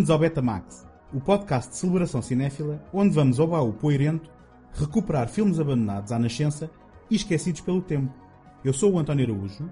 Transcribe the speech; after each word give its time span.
Bem-vindos 0.00 0.10
ao 0.12 0.18
Betamax, 0.18 0.86
o 1.12 1.20
podcast 1.20 1.72
de 1.72 1.76
celebração 1.76 2.22
cinéfila, 2.22 2.82
onde 2.90 3.14
vamos 3.14 3.38
ao 3.38 3.46
baú 3.46 3.70
poeirento 3.70 4.30
recuperar 4.72 5.28
filmes 5.28 5.60
abandonados 5.60 6.10
à 6.10 6.18
nascença 6.18 6.70
e 7.10 7.16
esquecidos 7.16 7.60
pelo 7.60 7.82
tempo. 7.82 8.10
Eu 8.64 8.72
sou 8.72 8.94
o 8.94 8.98
António 8.98 9.26
Araújo. 9.26 9.70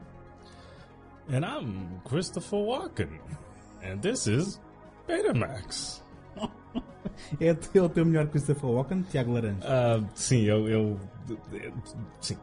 And 1.31 1.39
I'm 1.47 1.99
Christopher 2.07 2.59
Walken. 2.59 3.09
And 3.83 4.01
this 4.01 4.27
is 4.27 4.61
Betamax. 5.07 6.05
É 7.41 7.47
é 7.79 7.81
o 7.83 7.89
teu 7.89 8.05
melhor 8.05 8.27
Christopher 8.27 8.69
Walken, 8.69 9.01
Tiago 9.11 9.33
Laranja. 9.33 9.61
Ah, 9.63 10.05
sim, 10.15 10.43
eu, 10.43 10.69
eu- 10.69 11.01
Sim. 12.21 12.37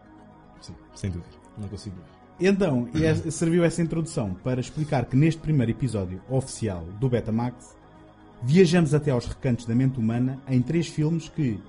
Sim, 0.60 0.74
sem 0.96 1.12
dúvida. 1.12 1.36
Não 1.56 1.68
consigo. 1.68 1.98
Então, 2.38 2.90
e 2.94 3.06
es- 3.06 3.34
serviu 3.34 3.64
essa 3.64 3.82
introdução 3.82 4.34
para 4.34 4.60
explicar 4.60 5.06
que 5.06 5.16
neste 5.16 5.40
primeiro 5.40 5.72
episódio 5.72 6.22
oficial 6.30 6.84
do 7.00 7.08
Betamax, 7.08 7.78
viajamos 8.46 8.94
até 8.94 9.10
aos 9.10 9.26
recantos 9.26 9.66
da 9.66 9.74
mente 9.74 10.00
humana 10.00 10.40
em 10.48 10.62
três 10.62 10.88
filmes 10.88 11.28
que, 11.28 11.60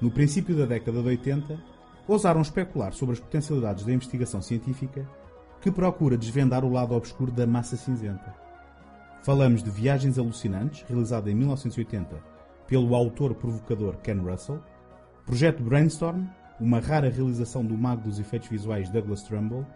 no 0.00 0.10
princípio 0.10 0.56
da 0.56 0.64
década 0.64 1.02
de 1.02 1.08
80, 1.08 1.62
ousaram 2.08 2.40
especular 2.40 2.94
sobre 2.94 3.12
as 3.12 3.20
potencialidades 3.20 3.84
da 3.84 3.92
investigação 3.92 4.40
científica 4.40 5.06
que 5.60 5.70
procura 5.70 6.16
desvendar 6.16 6.64
o 6.64 6.72
lado 6.72 6.94
obscuro 6.94 7.30
da 7.30 7.46
massa 7.46 7.76
cinzenta. 7.76 8.34
Falamos 9.22 9.62
de 9.62 9.70
Viagens 9.70 10.18
Alucinantes, 10.18 10.84
realizado 10.88 11.28
em 11.28 11.34
1980 11.34 12.16
pelo 12.66 12.94
autor 12.94 13.34
provocador 13.34 13.98
Ken 13.98 14.16
Russell, 14.16 14.58
Projeto 15.26 15.62
Brainstorm, 15.62 16.24
uma 16.58 16.80
rara 16.80 17.10
realização 17.10 17.62
do 17.62 17.76
mago 17.76 18.08
dos 18.08 18.18
efeitos 18.18 18.48
visuais 18.48 18.88
Douglas 18.88 19.22
Trumbull, 19.22 19.66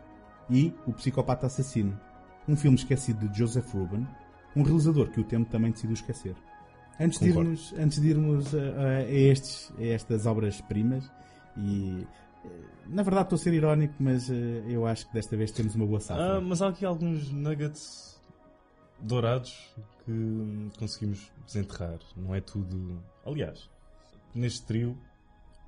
e 0.49 0.73
O 0.87 0.93
Psicopata 0.95 1.47
Assassino, 1.47 2.01
um 2.49 2.57
filme 2.57 2.79
esquecido 2.79 3.29
de 3.29 3.39
Joseph 3.39 3.71
Ruben, 3.75 4.07
um 4.57 4.63
realizador 4.63 5.11
que 5.11 5.21
o 5.21 5.25
tempo 5.25 5.51
também 5.51 5.71
decidiu 5.71 5.93
esquecer. 5.93 6.35
Antes 6.99 7.19
de 7.21 7.29
Concordo. 7.29 7.51
irmos, 7.51 7.75
antes 7.79 8.01
de 8.01 8.09
irmos 8.09 8.55
a, 8.55 8.59
a- 8.59 9.11
estes, 9.11 9.73
a 9.79 9.85
estas 9.85 10.25
obras-primas, 10.27 11.11
e 11.57 12.07
eh, 12.45 12.49
na 12.87 13.03
verdade 13.03 13.27
estou 13.27 13.37
a 13.37 13.39
ser 13.41 13.53
irónico, 13.55 13.95
mas 13.99 14.31
eh, 14.31 14.63
eu 14.69 14.87
acho 14.87 15.07
que 15.09 15.13
desta 15.15 15.37
vez 15.37 15.51
temos 15.53 15.75
uma 15.75 15.87
boa 15.87 16.01
safra. 16.01 16.37
Ah, 16.37 16.41
mas 16.41 16.63
há 16.63 16.69
aqui 16.69 16.85
alguns 16.87 17.31
nuggets 17.31 18.19
dourados 19.01 19.75
que 20.05 20.71
conseguimos 20.79 21.31
desenterrar. 21.47 21.99
Não 22.17 22.35
é 22.35 22.41
tudo. 22.41 23.03
Aliás, 23.25 23.69
neste 24.35 24.63
trio, 24.65 24.97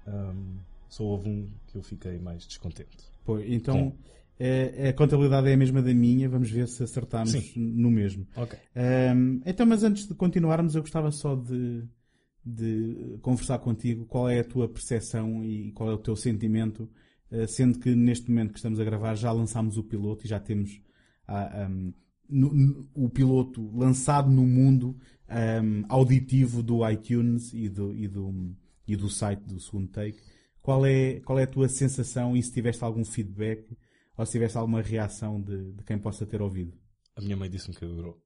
hum, 0.07 0.57
só 0.89 1.05
houve 1.05 1.29
um 1.29 1.51
que 1.67 1.77
eu 1.77 1.83
fiquei 1.83 2.19
mais 2.19 2.47
descontente. 2.47 2.97
Pô, 3.25 3.39
então 3.41 3.75
Sim. 3.75 3.95
Eh, 4.39 4.89
a 4.89 4.93
contabilidade 4.93 5.49
é 5.49 5.55
a 5.55 5.57
mesma 5.57 5.83
da 5.83 5.93
minha, 5.95 6.29
vamos 6.29 6.51
ver 6.51 6.69
se 6.69 6.83
acertamos 6.83 7.31
Sim. 7.31 7.53
no 7.57 7.91
mesmo. 7.91 8.27
Ok. 8.37 8.59
Ahm, 8.75 9.41
então, 9.45 9.67
mas 9.67 9.83
antes 9.83 10.07
de 10.07 10.15
continuarmos, 10.15 10.75
eu 10.75 10.83
gostava 10.83 11.11
só 11.11 11.35
de, 11.35 11.85
de 12.45 13.19
conversar 13.21 13.59
contigo 13.59 14.07
qual 14.07 14.29
é 14.29 14.41
a 14.41 14.45
tua 14.45 14.69
percepção 14.69 15.45
e 15.45 15.73
qual 15.73 15.91
é 15.91 15.95
o 15.95 15.99
teu 15.99 16.15
sentimento, 16.17 16.89
eh, 17.31 17.47
sendo 17.47 17.79
que 17.79 17.95
neste 17.95 18.31
momento 18.31 18.53
que 18.53 18.59
estamos 18.59 18.81
a 18.81 18.85
gravar 18.85 19.15
já 19.15 19.31
lançámos 19.33 19.77
o 19.77 19.83
piloto 19.85 20.25
e 20.25 20.29
já 20.29 20.39
temos 20.41 20.81
ah, 21.27 21.65
ahm, 21.67 21.93
no- 22.29 22.55
no- 22.55 22.89
o 22.95 23.09
piloto 23.11 23.71
lançado 23.77 24.31
no 24.31 24.47
mundo 24.47 24.97
ahm, 25.29 25.83
auditivo 25.89 26.63
do 26.63 26.89
iTunes 26.89 27.53
e 27.53 27.69
do, 27.69 27.95
e, 27.95 28.09
do, 28.09 28.55
e 28.87 28.97
do 28.97 29.09
site 29.11 29.41
do 29.43 29.61
segundo 29.61 29.89
take. 29.89 30.19
Qual 30.63 30.85
é, 30.87 31.21
qual 31.21 31.39
é 31.39 31.43
a 31.45 31.47
tua 31.47 31.69
sensação 31.69 32.37
e 32.37 32.43
se 32.43 32.53
tiveste 32.53 32.83
algum 32.85 33.05
feedback 33.05 33.77
ou 34.19 34.27
se 34.27 34.33
tiveste 34.33 34.59
alguma 34.59 34.83
reação 34.83 35.41
de, 35.41 35.73
de 35.73 35.83
quem 35.85 35.97
possa 35.99 36.27
ter 36.27 36.43
ouvido? 36.43 36.77
A 37.17 37.21
minha 37.21 37.37
mãe 37.37 37.49
disse-me 37.51 37.75
que 37.75 37.85
adorou. 37.85 38.23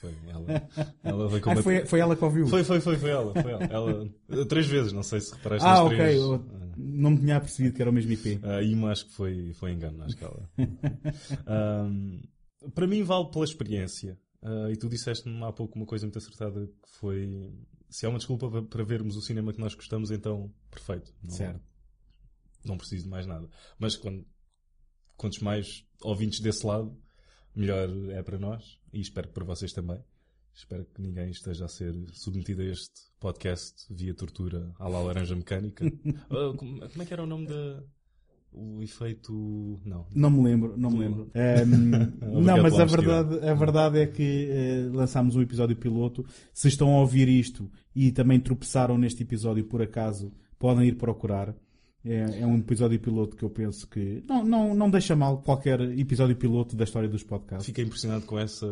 Foi 0.00 0.14
ela. 0.28 0.68
Ela 1.02 1.28
veio 1.28 1.42
Ah, 1.50 1.62
foi, 1.62 1.84
foi 1.86 1.98
ela 2.00 2.14
que 2.14 2.24
ouviu? 2.24 2.46
Foi, 2.46 2.62
foi, 2.62 2.80
foi, 2.80 2.96
foi 2.96 3.10
ela. 3.10 3.32
Foi 3.42 3.50
ela. 3.50 3.64
Ela- 3.64 4.44
Três 4.46 4.66
vezes, 4.66 4.92
não 4.92 5.02
sei 5.02 5.20
se 5.20 5.34
reparaste 5.34 5.66
Ah, 5.66 5.70
nas 5.72 5.80
ok. 5.80 5.96
três. 5.96 6.16
Eu 6.20 6.44
não 6.76 7.10
me 7.10 7.18
tinha 7.18 7.36
apercebido 7.36 7.74
que 7.74 7.82
era 7.82 7.90
o 7.90 7.94
mesmo 7.94 8.12
IP. 8.12 8.38
Ah, 8.44 8.62
Ima 8.62 8.92
acho 8.92 9.06
que 9.06 9.12
foi, 9.12 9.52
foi 9.54 9.72
engano, 9.72 10.04
acho 10.04 10.16
que 10.16 10.22
ela. 10.24 10.48
Ahm, 11.46 12.20
para 12.74 12.86
mim 12.86 13.02
vale 13.02 13.28
pela 13.30 13.44
experiência. 13.44 14.18
Ah, 14.42 14.68
e 14.70 14.76
tu 14.76 14.88
disseste-me 14.88 15.42
há 15.42 15.52
pouco 15.52 15.76
uma 15.76 15.86
coisa 15.86 16.06
muito 16.06 16.18
acertada 16.18 16.64
que 16.66 16.88
foi 17.00 17.52
se 17.90 18.06
há 18.06 18.08
uma 18.08 18.18
desculpa 18.18 18.48
para- 18.50 18.62
para 18.62 18.84
vermos 18.84 19.16
o 19.16 19.22
cinema 19.22 19.52
que 19.52 19.58
nós 19.60 19.74
gostamos, 19.74 20.10
então 20.12 20.52
perfeito. 20.70 21.12
Não, 21.22 21.30
Certo. 21.30 21.60
não 22.64 22.76
preciso 22.76 23.04
de 23.04 23.08
mais 23.10 23.26
nada. 23.26 23.48
Mas 23.78 23.96
quando, 23.96 24.24
quantos 25.18 25.40
mais 25.40 25.84
ouvintes 26.00 26.40
desse 26.40 26.64
lado, 26.64 26.96
melhor 27.54 27.90
é 28.10 28.22
para 28.22 28.38
nós 28.38 28.78
e 28.92 29.00
espero 29.00 29.28
que 29.28 29.34
para 29.34 29.44
vocês 29.44 29.72
também. 29.72 30.02
Espero 30.54 30.84
que 30.86 31.00
ninguém 31.00 31.30
esteja 31.30 31.66
a 31.66 31.68
ser 31.68 31.94
submetido 32.12 32.62
a 32.62 32.64
este 32.64 33.12
podcast 33.20 33.86
via 33.90 34.14
tortura 34.14 34.74
à 34.78 34.88
la 34.88 35.00
laranja 35.00 35.36
mecânica. 35.36 35.84
Ah, 36.30 36.52
como, 36.56 36.80
como 36.80 37.02
é 37.02 37.06
que 37.06 37.12
era 37.12 37.22
o 37.22 37.26
nome 37.26 37.46
da. 37.46 37.82
O 38.50 38.82
efeito. 38.82 39.78
Não. 39.84 40.06
Não 40.12 40.30
me 40.30 40.42
lembro, 40.42 40.76
não 40.76 40.90
me 40.90 40.98
lembro. 40.98 41.30
Ahm, 41.34 42.10
não, 42.20 42.38
Obrigado 42.38 42.62
mas 42.62 42.80
a 42.80 42.84
verdade, 42.84 43.48
a 43.48 43.54
verdade 43.54 43.98
é 44.00 44.06
que 44.06 44.48
eh, 44.50 44.90
lançámos 44.92 45.36
o 45.36 45.42
episódio 45.42 45.76
piloto. 45.76 46.26
Se 46.52 46.66
estão 46.66 46.96
a 46.96 47.00
ouvir 47.00 47.28
isto 47.28 47.70
e 47.94 48.10
também 48.10 48.40
tropeçaram 48.40 48.98
neste 48.98 49.22
episódio 49.22 49.64
por 49.64 49.80
acaso, 49.80 50.32
podem 50.58 50.88
ir 50.88 50.96
procurar. 50.96 51.54
É, 52.10 52.40
é 52.40 52.46
um 52.46 52.56
episódio 52.58 52.98
piloto 52.98 53.36
que 53.36 53.42
eu 53.44 53.50
penso 53.50 53.86
que 53.88 54.22
não, 54.26 54.44
não, 54.44 54.74
não 54.74 54.90
deixa 54.90 55.14
mal 55.14 55.42
qualquer 55.42 55.80
episódio 55.98 56.34
piloto 56.36 56.74
da 56.76 56.84
história 56.84 57.08
dos 57.08 57.22
podcasts. 57.22 57.66
Fiquei 57.66 57.84
impressionado 57.84 58.24
com 58.24 58.38
essa 58.38 58.66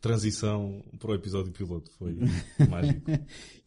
transição 0.00 0.82
para 0.98 1.10
o 1.10 1.14
episódio 1.14 1.50
piloto. 1.52 1.90
Foi 1.92 2.16
mágico. 2.68 3.10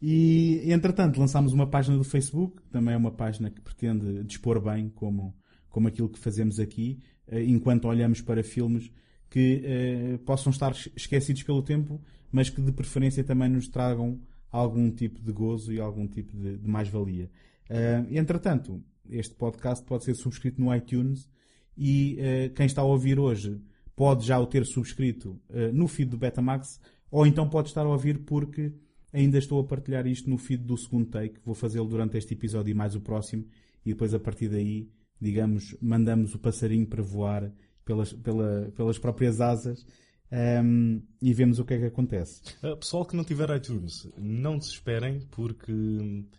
E, 0.00 0.62
entretanto, 0.72 1.18
lançámos 1.18 1.52
uma 1.52 1.66
página 1.68 1.96
do 1.98 2.04
Facebook, 2.04 2.62
também 2.70 2.94
é 2.94 2.96
uma 2.96 3.10
página 3.10 3.50
que 3.50 3.60
pretende 3.60 4.22
dispor 4.24 4.60
bem 4.60 4.88
como, 4.88 5.34
como 5.68 5.88
aquilo 5.88 6.08
que 6.08 6.18
fazemos 6.18 6.60
aqui, 6.60 7.00
eh, 7.26 7.42
enquanto 7.44 7.86
olhamos 7.88 8.20
para 8.20 8.42
filmes 8.44 8.90
que 9.28 9.60
eh, 9.64 10.18
possam 10.24 10.50
estar 10.50 10.70
es- 10.72 10.88
esquecidos 10.96 11.42
pelo 11.42 11.62
tempo, 11.62 12.00
mas 12.30 12.48
que 12.48 12.62
de 12.62 12.72
preferência 12.72 13.24
também 13.24 13.48
nos 13.48 13.68
tragam 13.68 14.20
algum 14.50 14.90
tipo 14.90 15.20
de 15.20 15.32
gozo 15.32 15.72
e 15.72 15.80
algum 15.80 16.06
tipo 16.06 16.36
de, 16.36 16.56
de 16.56 16.68
mais-valia. 16.68 17.28
Eh, 17.68 18.04
entretanto, 18.12 18.82
este 19.08 19.34
podcast 19.34 19.84
pode 19.84 20.04
ser 20.04 20.14
subscrito 20.14 20.60
no 20.60 20.74
iTunes 20.74 21.28
e 21.76 22.16
eh, 22.18 22.48
quem 22.50 22.66
está 22.66 22.82
a 22.82 22.84
ouvir 22.84 23.18
hoje 23.18 23.60
pode 23.94 24.26
já 24.26 24.38
o 24.38 24.46
ter 24.46 24.64
subscrito 24.64 25.40
eh, 25.50 25.70
no 25.72 25.86
feed 25.88 26.10
do 26.10 26.18
Betamax 26.18 26.80
ou 27.10 27.26
então 27.26 27.48
pode 27.48 27.68
estar 27.68 27.82
a 27.84 27.88
ouvir 27.88 28.20
porque 28.24 28.72
ainda 29.12 29.38
estou 29.38 29.60
a 29.60 29.64
partilhar 29.64 30.06
isto 30.06 30.28
no 30.28 30.38
feed 30.38 30.62
do 30.64 30.76
segundo 30.76 31.06
take. 31.06 31.38
Vou 31.44 31.54
fazê-lo 31.54 31.88
durante 31.88 32.16
este 32.18 32.34
episódio 32.34 32.70
e 32.70 32.74
mais 32.74 32.94
o 32.94 33.00
próximo 33.00 33.44
e 33.84 33.90
depois 33.90 34.12
a 34.14 34.18
partir 34.20 34.48
daí, 34.48 34.88
digamos, 35.20 35.74
mandamos 35.80 36.34
o 36.34 36.38
passarinho 36.38 36.86
para 36.86 37.02
voar 37.02 37.52
pelas, 37.84 38.12
pela- 38.12 38.70
pelas 38.76 38.98
próprias 38.98 39.40
asas 39.40 39.86
ehm, 40.30 40.98
e 41.22 41.32
vemos 41.32 41.58
o 41.58 41.64
que 41.64 41.74
é 41.74 41.78
que 41.78 41.84
acontece. 41.86 42.42
Pessoal 42.78 43.04
que 43.06 43.16
não 43.16 43.24
tiver 43.24 43.48
iTunes, 43.56 44.06
não 44.18 44.58
desesperem, 44.58 45.20
porque 45.30 45.72
ah, 45.72 46.38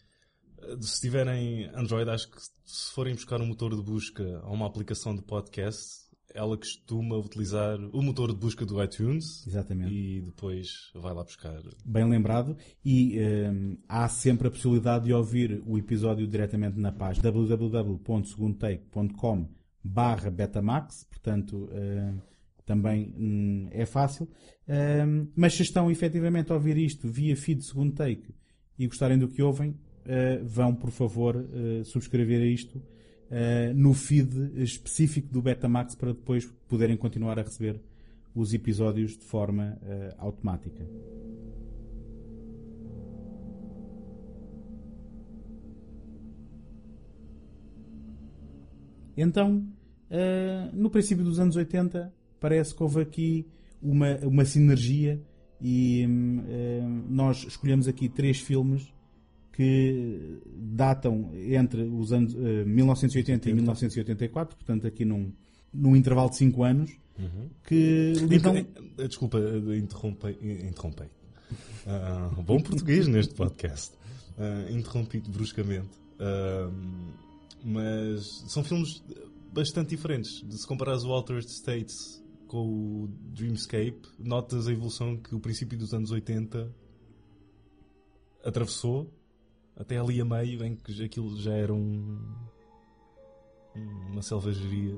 se 0.81 1.02
tiverem 1.02 1.70
Android, 1.74 2.09
acho 2.09 2.30
que 2.30 2.42
se 2.42 2.94
forem 2.94 3.16
buscar 3.16 3.42
um 3.42 3.47
motor 3.47 3.75
de 3.75 3.81
busca 3.81 4.40
a 4.44 4.52
uma 4.52 4.66
aplicação 4.66 5.16
de 5.16 5.22
podcast, 5.22 6.09
ela 6.34 6.58
costuma 6.58 7.16
utilizar 7.18 7.78
o 7.92 8.02
motor 8.02 8.31
de 8.31 8.40
busca 8.40 8.66
do 8.66 8.81
iTunes 8.84 9.46
Exatamente. 9.47 9.94
e 9.94 10.22
depois 10.22 10.92
vai 10.94 11.14
lá 11.14 11.23
buscar. 11.23 11.61
Bem 11.85 12.09
lembrado. 12.09 12.58
E 12.85 13.17
ehm, 13.17 13.78
há 13.88 14.08
sempre 14.08 14.47
a 14.47 14.52
possibilidade 14.52 15.06
de 15.06 15.14
ouvir 15.14 15.64
o 15.66 15.76
episódio 15.78 16.28
diretamente 16.28 16.79
na 16.79 16.91
página 16.91 17.32
www.segundotake.com 17.32 19.50
barra 19.84 20.29
Betamax. 20.29 21.06
Portanto, 21.09 21.67
ehm, 21.72 22.17
também 22.66 23.16
hum, 23.17 23.67
é 23.72 23.85
fácil. 23.85 24.29
Ehm, 24.67 25.29
mas 25.35 25.56
se 25.56 25.64
estão 25.64 25.90
efetivamente 25.90 26.52
a 26.52 26.56
ouvir 26.56 26.78
isto 26.78 27.09
via 27.09 27.35
feed 27.35 27.64
segundo 27.64 27.96
take 27.96 28.35
e 28.78 28.85
gostarem 28.88 29.17
do 29.17 29.28
que 29.28 29.41
ouvem, 29.41 29.76
vão, 30.43 30.73
por 30.73 30.91
favor, 30.91 31.35
eh, 31.35 31.84
subscrever 31.84 32.41
a 32.41 32.46
isto 32.46 32.81
eh, 33.29 33.72
no 33.73 33.93
feed 33.93 34.61
específico 34.61 35.31
do 35.31 35.41
Betamax 35.41 35.96
para 35.96 36.13
depois 36.13 36.46
poderem 36.67 36.97
continuar 36.97 37.37
a 37.40 37.43
receber 37.43 37.79
os 38.34 38.53
episódios 38.53 39.17
de 39.17 39.23
forma 39.23 39.78
eh, 39.84 40.16
automática. 40.17 40.85
Então, 49.16 49.67
eh, 50.09 50.69
no 50.73 50.90
princípio 50.90 51.23
dos 51.23 51.40
anos 51.40 51.55
80, 51.55 52.13
parece 52.40 52.73
que 52.73 52.81
houve 52.81 53.01
aqui 53.01 53.46
uma, 53.81 54.16
uma 54.23 54.46
sinergia 54.46 55.22
e 55.61 56.05
hum, 56.07 56.43
eh, 56.47 56.81
nós 57.09 57.46
escolhemos 57.46 57.87
aqui 57.87 58.07
três 58.07 58.40
filmes 58.40 58.93
que 59.51 60.40
datam 60.55 61.31
entre 61.34 61.84
os 61.84 62.13
anos 62.13 62.34
eh, 62.35 62.63
1980 62.66 63.49
e 63.49 63.53
1984, 63.53 64.55
portanto 64.55 64.87
aqui 64.87 65.03
num, 65.03 65.31
num 65.73 65.96
intervalo 65.96 66.29
de 66.29 66.37
5 66.37 66.63
anos, 66.63 66.91
que 67.63 68.13
lidam... 68.28 68.55
Eh, 68.55 69.07
Desculpa, 69.07 69.40
eh, 69.40 69.78
interrompei. 69.78 70.37
interrompei. 70.41 71.07
Uh, 71.85 72.41
bom 72.43 72.59
português 72.61 73.07
neste 73.07 73.34
podcast. 73.34 73.93
Uh, 74.37 74.72
interrompido 74.72 75.29
bruscamente. 75.29 75.90
Uh, 76.19 76.72
mas 77.63 78.43
são 78.47 78.63
filmes 78.63 79.03
bastante 79.51 79.90
diferentes. 79.90 80.43
Se 80.49 80.66
comparares 80.66 81.03
o 81.03 81.11
Altered 81.11 81.46
States 81.47 82.23
com 82.47 83.03
o 83.03 83.07
Dreamscape, 83.34 84.01
notas 84.17 84.67
a 84.67 84.72
evolução 84.72 85.17
que 85.17 85.35
o 85.35 85.40
princípio 85.40 85.78
dos 85.78 85.93
anos 85.93 86.11
80 86.11 86.73
atravessou 88.43 89.11
até 89.79 89.97
ali 89.97 90.22
a 90.22 90.26
meio 90.26 90.64
em 90.64 90.76
que 90.76 91.03
aquilo 91.03 91.35
já 91.40 91.53
era 91.53 91.73
um 91.73 92.20
uma 94.11 94.22
selvageria, 94.22 94.96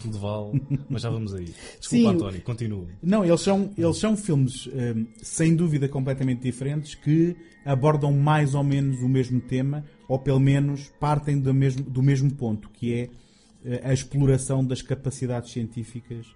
tudo 0.00 0.18
vale, 0.18 0.60
mas 0.88 1.02
já 1.02 1.10
vamos 1.10 1.34
aí. 1.34 1.44
Desculpa, 1.44 1.80
Sim, 1.80 2.06
António, 2.06 2.42
continua. 2.42 2.88
Não, 3.02 3.24
eles 3.24 3.40
são, 3.40 3.70
eles 3.76 3.98
são 3.98 4.16
filmes, 4.16 4.66
um, 4.66 5.06
sem 5.22 5.54
dúvida, 5.54 5.88
completamente 5.88 6.42
diferentes 6.42 6.94
que 6.94 7.36
abordam 7.64 8.12
mais 8.12 8.54
ou 8.54 8.64
menos 8.64 9.00
o 9.02 9.08
mesmo 9.08 9.40
tema, 9.40 9.84
ou 10.08 10.18
pelo 10.18 10.40
menos 10.40 10.90
partem 10.98 11.38
do 11.38 11.52
mesmo, 11.52 11.82
do 11.84 12.02
mesmo 12.02 12.34
ponto, 12.34 12.68
que 12.70 12.94
é 12.94 13.04
uh, 13.04 13.88
a 13.88 13.92
exploração 13.92 14.64
das 14.64 14.82
capacidades 14.82 15.52
científicas 15.52 16.26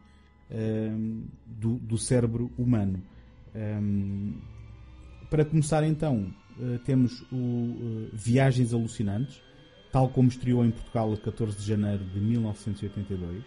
um, 0.50 1.24
do, 1.46 1.78
do, 1.78 1.98
cérebro 1.98 2.50
humano. 2.56 3.02
Um, 3.54 4.34
para 5.28 5.44
começar, 5.44 5.84
então, 5.84 6.32
uh, 6.60 6.78
temos 6.80 7.22
o 7.32 7.36
uh, 7.36 8.08
Viagens 8.12 8.72
Alucinantes 8.72 9.40
tal 9.90 10.08
como 10.08 10.28
estreou 10.28 10.64
em 10.64 10.70
Portugal 10.70 11.12
a 11.12 11.16
14 11.16 11.56
de 11.56 11.66
janeiro 11.66 12.04
de 12.04 12.20
1982. 12.20 13.42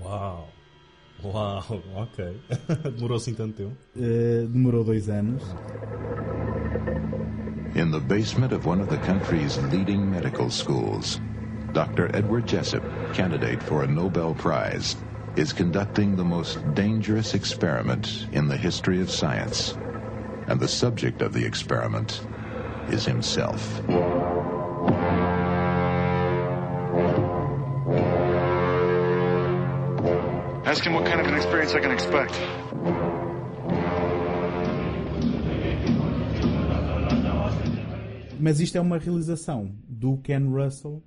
Uau! 0.00 0.48
Uau, 1.22 1.82
ok. 1.94 2.40
demorou 2.96 3.16
assim 3.16 3.34
tanto 3.34 3.54
tempo? 3.54 3.76
Uh, 3.94 4.46
demorou 4.48 4.82
dois 4.82 5.08
anos. 5.08 5.42
In 7.74 7.90
the 7.90 8.00
basement 8.00 8.52
of 8.52 8.66
one 8.66 8.82
of 8.82 8.88
the 8.90 8.98
country's 8.98 9.56
leading 9.70 10.10
medical 10.10 10.50
schools, 10.50 11.20
Dr. 11.72 12.14
Edward 12.14 12.46
Jessup, 12.46 12.82
candidate 13.14 13.62
for 13.62 13.84
a 13.84 13.86
Nobel 13.86 14.34
Prize, 14.34 14.96
is 15.36 15.52
conducting 15.52 16.16
the 16.16 16.24
most 16.24 16.58
dangerous 16.74 17.34
experiment 17.34 18.26
in 18.32 18.48
the 18.48 18.56
history 18.56 19.00
of 19.00 19.10
science. 19.10 19.74
And 20.48 20.60
the 20.60 20.68
subject 20.68 21.22
of 21.22 21.32
the 21.32 21.46
experiment 21.46 22.20
is 22.90 23.04
himself. 23.06 23.80
Ask 30.64 30.84
him 30.84 30.94
what 30.94 31.04
kind 31.04 31.20
of 31.20 31.26
an 31.26 31.34
experience 31.34 31.74
I 31.74 31.80
can 31.80 31.92
expect. 31.92 32.32
Mas 38.40 38.58
isto 38.58 38.76
é 38.76 38.80
uma 38.80 38.98
realização 38.98 39.70
do 39.88 40.16
Ken 40.16 40.48
Russell 40.48 41.00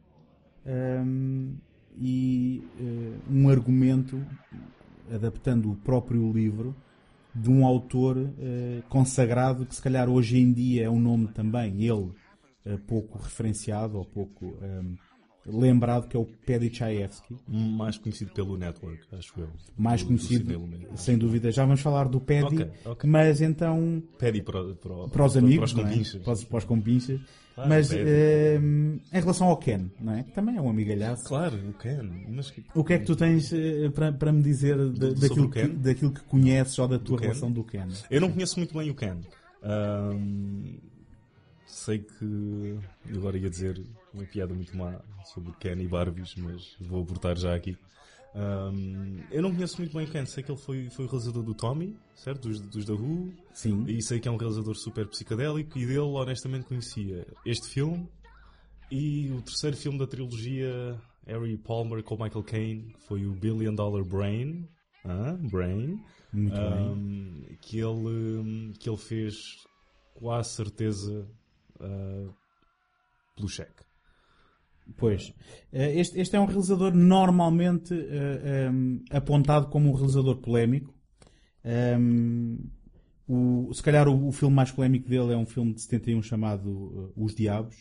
um, 0.66 1.57
e 1.98 2.63
uh, 2.80 3.16
um 3.30 3.50
argumento, 3.50 4.25
adaptando 5.13 5.72
o 5.72 5.75
próprio 5.75 6.31
livro, 6.31 6.74
de 7.36 7.50
um 7.50 7.66
autor 7.66 8.18
uh, 8.18 8.82
consagrado 8.88 9.66
que 9.66 9.76
se 9.76 9.82
calhar 9.82 10.10
hoje 10.10 10.40
em 10.40 10.54
dia 10.54 10.86
é 10.86 10.90
um 10.90 11.00
nome 11.00 11.28
também, 11.28 11.84
ele, 11.84 12.14
uh, 12.66 12.78
pouco 12.88 13.18
referenciado 13.18 13.98
ou 13.98 14.06
pouco 14.06 14.46
um, 14.62 14.96
lembrado 15.45 16.07
que 16.07 16.18
é 16.18 16.19
o 16.19 16.25
Paddy 16.25 16.74
Chayefsky. 16.74 17.36
Mais 17.47 17.97
conhecido 17.97 18.31
pelo 18.31 18.57
Network, 18.57 19.00
acho 19.12 19.33
eu. 19.39 19.50
Mais 19.77 20.01
do, 20.01 20.07
conhecido, 20.07 20.57
do 20.57 20.97
sem 20.97 21.18
dúvida. 21.18 21.51
Já 21.51 21.65
vamos 21.65 21.81
falar 21.81 22.07
do 22.07 22.19
Paddy, 22.19 22.63
okay, 22.63 22.71
okay. 22.86 23.09
mas 23.09 23.42
então... 23.42 24.01
Paddy 24.18 24.42
para, 24.42 24.74
para, 24.75 25.07
para 25.07 25.25
os 25.25 25.38
amigos, 25.38 25.74
para 25.74 25.83
os 25.83 25.88
compinchas. 25.88 26.21
É? 26.21 26.24
Para, 26.24 26.33
os, 26.33 26.44
para 26.44 26.57
os 26.57 26.63
compinchas. 26.65 27.21
Claro, 27.56 27.69
mas 27.69 27.89
uh, 27.89 27.95
em 27.95 29.01
relação 29.13 29.47
ao 29.47 29.56
Ken, 29.56 29.89
não 30.01 30.13
é? 30.13 30.24
Também 30.24 30.57
é 30.57 30.62
um 30.62 30.69
amigalhaço. 30.69 31.24
Claro, 31.24 31.57
o 31.69 31.74
Ken. 31.74 32.03
Mas... 32.27 32.53
O 32.74 32.83
que 32.83 32.94
é 32.94 33.00
que 33.00 33.06
tu 33.06 33.15
tens 33.15 33.50
uh, 33.53 33.89
para, 33.91 34.12
para 34.12 34.33
me 34.33 34.44
dizer 34.44 34.77
daquilo, 34.89 35.50
que, 35.50 35.65
daquilo 35.65 36.12
que 36.12 36.21
conheces 36.24 36.77
ou 36.77 36.88
da 36.88 37.00
tua 37.00 37.15
do 37.15 37.24
relação 37.24 37.48
Ken? 37.48 37.53
do 37.53 37.63
Ken? 37.63 37.88
Eu 38.12 38.19
não 38.19 38.30
conheço 38.30 38.59
muito 38.59 38.77
bem 38.77 38.89
o 38.89 38.95
Ken. 38.95 39.21
Um, 39.63 40.77
sei 41.65 42.00
que. 42.00 42.77
Agora 43.15 43.38
ia 43.38 43.50
dizer 43.50 43.81
uma 44.15 44.25
piada 44.25 44.53
muito 44.53 44.75
má 44.75 45.00
sobre 45.33 45.53
Ken 45.59 45.79
e 45.81 45.88
Barbies, 45.88 46.35
mas 46.35 46.75
vou 46.79 47.01
abortar 47.01 47.38
já 47.38 47.53
aqui. 47.56 47.77
Um, 48.35 49.23
eu 49.31 49.41
não 49.41 49.53
conheço 49.53 49.77
muito 49.77 49.95
bem 49.95 50.06
Ken, 50.06 50.25
sei 50.25 50.44
que 50.44 50.51
ele 50.51 50.59
foi, 50.59 50.89
foi 50.89 51.06
o 51.06 51.07
realizador 51.07 51.44
do 51.44 51.53
Tommy, 51.53 51.97
certo? 52.15 52.50
Dos, 52.50 52.59
dos 52.62 52.85
The 52.85 52.94
Who. 52.94 53.33
Sim. 53.53 53.85
E 53.88 54.01
sei 54.01 54.19
que 54.19 54.27
é 54.27 54.31
um 54.31 54.38
realizador 54.38 54.75
super 54.75 55.07
psicadélico 55.07 55.77
e 55.77 55.85
dele 55.85 56.00
honestamente 56.00 56.65
conhecia 56.65 57.25
este 57.45 57.69
filme 57.69 58.09
e 58.91 59.31
o 59.31 59.41
terceiro 59.41 59.77
filme 59.77 59.97
da 59.97 60.06
trilogia 60.06 61.00
Harry 61.25 61.57
Palmer 61.57 62.03
com 62.03 62.21
Michael 62.21 62.44
Caine, 62.44 62.94
que 62.94 63.07
foi 63.07 63.25
o 63.25 63.33
Billion 63.33 63.73
Dollar 63.73 64.03
Brain. 64.03 64.67
Ah, 65.03 65.38
Brain. 65.51 66.03
Muito 66.31 66.59
um, 66.59 66.95
bem. 66.95 67.57
Que 67.62 67.79
ele, 67.79 68.73
que 68.79 68.89
ele 68.89 68.97
fez 68.97 69.35
quase 70.13 70.50
certeza 70.50 71.27
uh, 71.79 72.33
pelo 73.35 73.47
cheque. 73.47 73.85
Pois. 74.98 75.34
Eh, 75.72 76.00
este, 76.00 76.20
este, 76.20 76.36
é 76.36 76.40
um 76.40 76.46
realizador 76.46 76.94
normalmente 76.94 77.94
uh, 77.94 77.98
eh, 77.98 78.70
um, 78.72 79.04
apontado 79.10 79.68
como 79.68 79.90
um 79.90 79.94
realizador 79.94 80.38
polémico. 80.38 80.94
Um, 82.00 82.58
o, 83.28 83.74
se 83.74 83.82
calhar 83.82 84.08
o, 84.08 84.28
o, 84.28 84.32
filme 84.32 84.56
mais 84.56 84.72
polémico 84.72 85.10
dele 85.10 85.34
é 85.34 85.38
um 85.38 85.46
filme 85.46 85.74
de 85.74 85.82
71 85.82 86.22
chamado 86.22 86.70
uh, 86.70 87.14
Os 87.16 87.34
Diabos. 87.34 87.76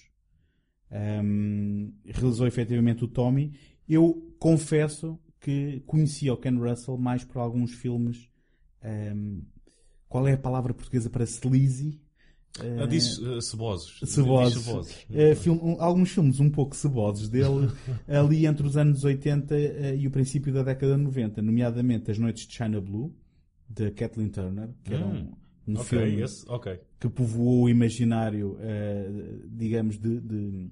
Um, 0.91 1.93
realizou 2.05 2.47
efetivamente 2.47 3.05
o 3.05 3.09
Tommy. 3.09 3.53
Eu 3.89 4.35
confesso 4.39 5.19
que 5.41 5.83
conhecia 5.87 6.33
o 6.33 6.37
Ken 6.39 6.57
Russell 6.57 6.97
mais 6.97 7.23
por 7.23 7.39
alguns 7.39 7.75
filmes. 7.75 8.31
qual 10.09 10.27
é 10.27 10.33
a 10.33 10.39
palavra 10.39 10.73
portuguesa 10.73 11.11
para 11.11 11.25
sleazy? 11.25 12.01
Ah, 12.61 12.87
disse 12.87 13.21
uh, 13.21 13.43
cebosos. 13.43 13.99
Cebosos. 14.05 14.63
cebosos. 14.63 15.07
Uh, 15.11 15.35
film, 15.37 15.59
um, 15.61 15.77
alguns 15.81 16.11
filmes 16.11 16.39
um 16.39 16.49
pouco 16.49 16.77
cebosos 16.77 17.29
dele, 17.29 17.69
ali 18.07 18.47
entre 18.47 18.65
os 18.65 18.77
anos 18.77 19.03
80 19.03 19.55
uh, 19.55 19.59
e 19.97 20.07
o 20.07 20.11
princípio 20.11 20.53
da 20.53 20.63
década 20.63 20.97
de 20.97 21.03
90, 21.03 21.43
nomeadamente 21.43 22.13
As 22.13 22.19
Noites 22.19 22.47
de 22.47 22.55
China 22.55 22.81
Blue, 22.81 23.13
de 23.69 23.91
Kathleen 23.91 24.29
Turner, 24.29 24.69
que 24.85 24.95
era 24.95 25.05
um, 25.05 25.33
um 25.67 25.75
okay, 25.75 25.85
filme 25.85 26.21
yes, 26.21 26.47
okay. 26.47 26.79
que 27.01 27.09
povoou 27.09 27.65
o 27.65 27.69
imaginário, 27.69 28.57
digamos, 29.49 29.99
de, 29.99 30.21
de 30.21 30.71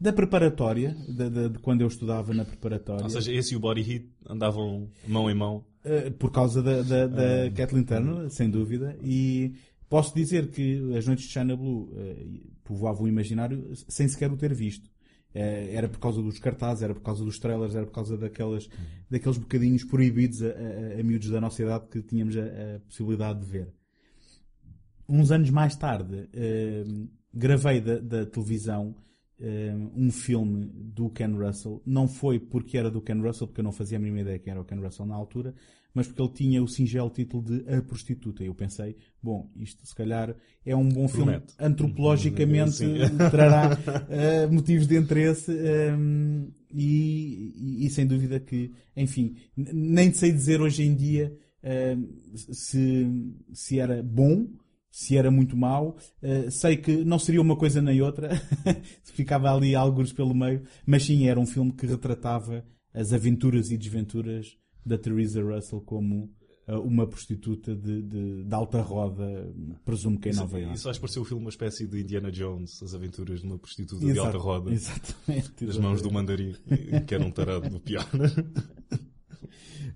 da 0.00 0.12
preparatória, 0.12 0.94
de, 1.08 1.30
de, 1.30 1.48
de, 1.50 1.58
quando 1.60 1.82
eu 1.82 1.86
estudava 1.86 2.34
na 2.34 2.44
preparatória. 2.44 3.04
Ou 3.04 3.10
seja, 3.10 3.32
esse 3.32 3.54
e 3.54 3.56
o 3.56 3.60
Body 3.60 3.80
Heat 3.80 4.08
andavam 4.28 4.90
mão 5.06 5.30
em 5.30 5.34
mão. 5.34 5.64
por 6.18 6.32
causa 6.32 6.62
da, 6.62 6.82
da, 6.82 7.06
da 7.06 7.50
Kathleen 7.54 7.84
Turner, 7.84 8.28
sem 8.30 8.50
dúvida. 8.50 8.98
E 9.02 9.54
Posso 9.88 10.14
dizer 10.14 10.50
que 10.50 10.94
as 10.96 11.06
noites 11.06 11.26
de 11.26 11.32
China 11.32 11.56
Blue 11.56 11.84
uh, 11.92 12.50
povoavam 12.64 13.04
o 13.04 13.08
imaginário 13.08 13.72
sem 13.88 14.08
sequer 14.08 14.30
o 14.30 14.36
ter 14.36 14.52
visto. 14.52 14.86
Uh, 15.34 15.70
era 15.70 15.88
por 15.88 15.98
causa 16.00 16.20
dos 16.20 16.38
cartazes, 16.38 16.82
era 16.82 16.94
por 16.94 17.02
causa 17.02 17.24
dos 17.24 17.38
trailers, 17.38 17.74
era 17.74 17.86
por 17.86 17.92
causa 17.92 18.16
daquelas, 18.16 18.68
daqueles 19.08 19.38
bocadinhos 19.38 19.84
proibidos 19.84 20.42
a, 20.42 20.48
a, 20.48 21.00
a 21.00 21.02
miúdos 21.04 21.30
da 21.30 21.40
nossa 21.40 21.62
idade 21.62 21.86
que 21.88 22.02
tínhamos 22.02 22.36
a, 22.36 22.42
a 22.42 22.80
possibilidade 22.80 23.40
de 23.40 23.46
ver. 23.46 23.72
Uns 25.08 25.30
anos 25.30 25.50
mais 25.50 25.76
tarde, 25.76 26.28
uh, 26.34 27.08
gravei 27.32 27.80
da, 27.80 27.98
da 27.98 28.26
televisão 28.26 28.94
um 29.94 30.10
filme 30.10 30.64
do 30.74 31.10
Ken 31.10 31.32
Russell. 31.32 31.82
Não 31.84 32.08
foi 32.08 32.40
porque 32.40 32.78
era 32.78 32.90
do 32.90 33.02
Ken 33.02 33.20
Russell, 33.20 33.46
porque 33.46 33.60
eu 33.60 33.64
não 33.64 33.72
fazia 33.72 33.98
a 33.98 34.00
mínima 34.00 34.20
ideia 34.22 34.38
que 34.38 34.48
era 34.48 34.60
o 34.60 34.64
Ken 34.64 34.80
Russell 34.80 35.06
na 35.06 35.14
altura, 35.14 35.54
mas 35.96 36.06
porque 36.06 36.20
ele 36.20 36.32
tinha 36.32 36.62
o 36.62 36.68
singelo 36.68 37.08
título 37.08 37.42
de 37.42 37.74
A 37.74 37.80
Prostituta. 37.80 38.44
E 38.44 38.48
eu 38.48 38.54
pensei, 38.54 38.98
bom, 39.22 39.50
isto 39.56 39.86
se 39.86 39.94
calhar 39.94 40.36
é 40.62 40.76
um 40.76 40.86
bom 40.86 41.08
filme. 41.08 41.40
Antropologicamente 41.58 42.84
trará 43.30 43.70
uh, 43.72 44.52
motivos 44.52 44.86
de 44.86 44.94
interesse 44.94 45.50
um, 45.50 46.52
e, 46.70 47.54
e, 47.56 47.86
e, 47.86 47.90
sem 47.90 48.06
dúvida 48.06 48.38
que, 48.38 48.70
enfim, 48.94 49.36
nem 49.56 50.12
sei 50.12 50.32
dizer 50.32 50.60
hoje 50.60 50.82
em 50.82 50.94
dia 50.94 51.34
uh, 51.64 52.36
se, 52.36 53.06
se 53.54 53.80
era 53.80 54.02
bom, 54.02 54.48
se 54.90 55.16
era 55.16 55.30
muito 55.30 55.56
mau. 55.56 55.96
Uh, 56.22 56.50
sei 56.50 56.76
que 56.76 57.06
não 57.06 57.18
seria 57.18 57.40
uma 57.40 57.56
coisa 57.56 57.80
nem 57.80 58.02
outra, 58.02 58.38
ficava 59.02 59.50
ali 59.50 59.74
alguns 59.74 60.12
pelo 60.12 60.34
meio, 60.34 60.62
mas 60.84 61.04
sim, 61.04 61.26
era 61.26 61.40
um 61.40 61.46
filme 61.46 61.72
que 61.72 61.86
retratava 61.86 62.62
as 62.92 63.14
aventuras 63.14 63.70
e 63.70 63.78
desventuras 63.78 64.58
da 64.86 64.96
Theresa 64.96 65.42
Russell 65.42 65.80
como 65.80 66.30
uh, 66.68 66.80
uma 66.80 67.06
prostituta 67.06 67.74
de, 67.74 68.02
de, 68.02 68.44
de, 68.44 68.54
alta 68.54 68.80
roda, 68.80 69.52
presumo 69.84 70.18
que 70.18 70.28
em 70.28 70.34
Nova 70.34 70.58
York. 70.58 70.76
Isso 70.76 70.84
faz 70.84 70.98
parecer 70.98 71.18
o 71.18 71.24
filme 71.24 71.42
uma 71.42 71.50
espécie 71.50 71.86
de 71.86 72.00
Indiana 72.00 72.30
Jones, 72.30 72.80
as 72.82 72.94
aventuras 72.94 73.40
de 73.40 73.46
uma 73.46 73.58
prostituta 73.58 74.04
Exato, 74.04 74.12
de 74.12 74.18
alta 74.18 74.38
roda. 74.38 74.72
Exatamente. 74.72 75.66
Das 75.66 75.76
mãos 75.76 76.00
do 76.00 76.10
mandarim, 76.12 76.54
que 77.06 77.14
era 77.14 77.24
um 77.24 77.30
tarado 77.30 77.68
do 77.68 77.80
pior. 77.80 78.06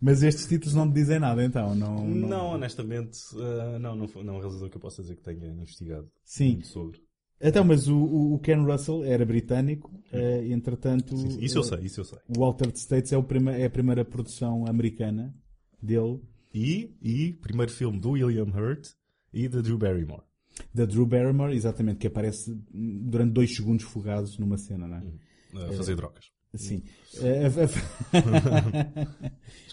Mas 0.02 0.22
estes 0.22 0.46
títulos 0.46 0.74
não 0.74 0.88
te 0.88 0.94
dizem 0.94 1.18
nada, 1.20 1.44
então? 1.44 1.74
Não, 1.74 2.06
Não, 2.06 2.28
não... 2.28 2.46
honestamente, 2.52 3.18
uh, 3.34 3.78
não, 3.78 3.94
não, 3.94 4.06
não 4.24 4.34
é 4.34 4.36
um 4.38 4.40
realizador 4.40 4.70
que 4.70 4.76
eu 4.78 4.80
possa 4.80 5.02
dizer 5.02 5.14
que 5.14 5.22
tenha 5.22 5.46
investigado 5.46 6.10
Sim. 6.24 6.52
muito 6.52 6.68
sobre. 6.68 7.09
Então, 7.40 7.64
mas 7.64 7.88
o, 7.88 7.96
o- 8.34 8.38
Ken 8.38 8.56
Russell 8.62 9.02
era 9.04 9.24
britânico, 9.24 9.90
eh, 10.12 10.46
entretanto... 10.50 11.16
Sim, 11.16 11.30
sim. 11.30 11.40
Isso 11.42 11.58
eu 11.58 11.62
eh, 11.62 11.64
sei, 11.64 11.78
isso 11.86 12.00
eu 12.00 12.04
sei. 12.04 12.18
O 12.36 12.44
Altered 12.44 12.76
States 12.78 13.12
é, 13.12 13.16
o 13.16 13.22
prima- 13.22 13.54
é 13.54 13.64
a 13.64 13.70
primeira 13.70 14.04
produção 14.04 14.66
americana 14.66 15.34
dele, 15.82 16.20
E, 16.52 16.94
e 17.00 17.32
primeiro 17.34 17.72
filme 17.72 17.98
do 17.98 18.10
William 18.10 18.44
Hurt 18.54 18.88
e 19.32 19.48
da 19.48 19.60
Drew 19.62 19.78
Barrymore. 19.78 20.22
da 20.74 20.84
Drew 20.84 21.06
Barrymore, 21.06 21.54
exatamente, 21.56 21.98
que 22.00 22.08
aparece 22.08 22.54
durante 22.74 23.32
dois 23.32 23.54
segundos 23.56 23.84
fugados 23.86 24.36
numa 24.38 24.58
cena, 24.58 24.86
não 24.86 24.96
é? 24.98 25.66
A 25.68 25.72
fazer 25.72 25.96
drogas. 25.96 26.26
Sim. 26.54 26.82
Eh, 27.22 27.46
a- 27.46 27.50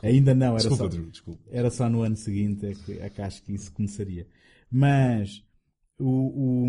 Ainda 0.07 0.33
não, 0.35 0.47
era 0.49 0.57
Desculpa, 0.57 0.83
só, 0.83 0.87
Drew, 0.89 1.11
era 1.49 1.69
só 1.71 1.89
no 1.89 2.03
ano 2.03 2.15
seguinte 2.15 2.65
é 2.67 2.73
que, 2.73 2.91
é 2.99 3.09
que 3.09 3.21
acho 3.21 3.41
que 3.43 3.53
isso 3.53 3.71
começaria. 3.73 4.27
Mas 4.71 5.43
o, 5.97 6.05
o, 6.65 6.67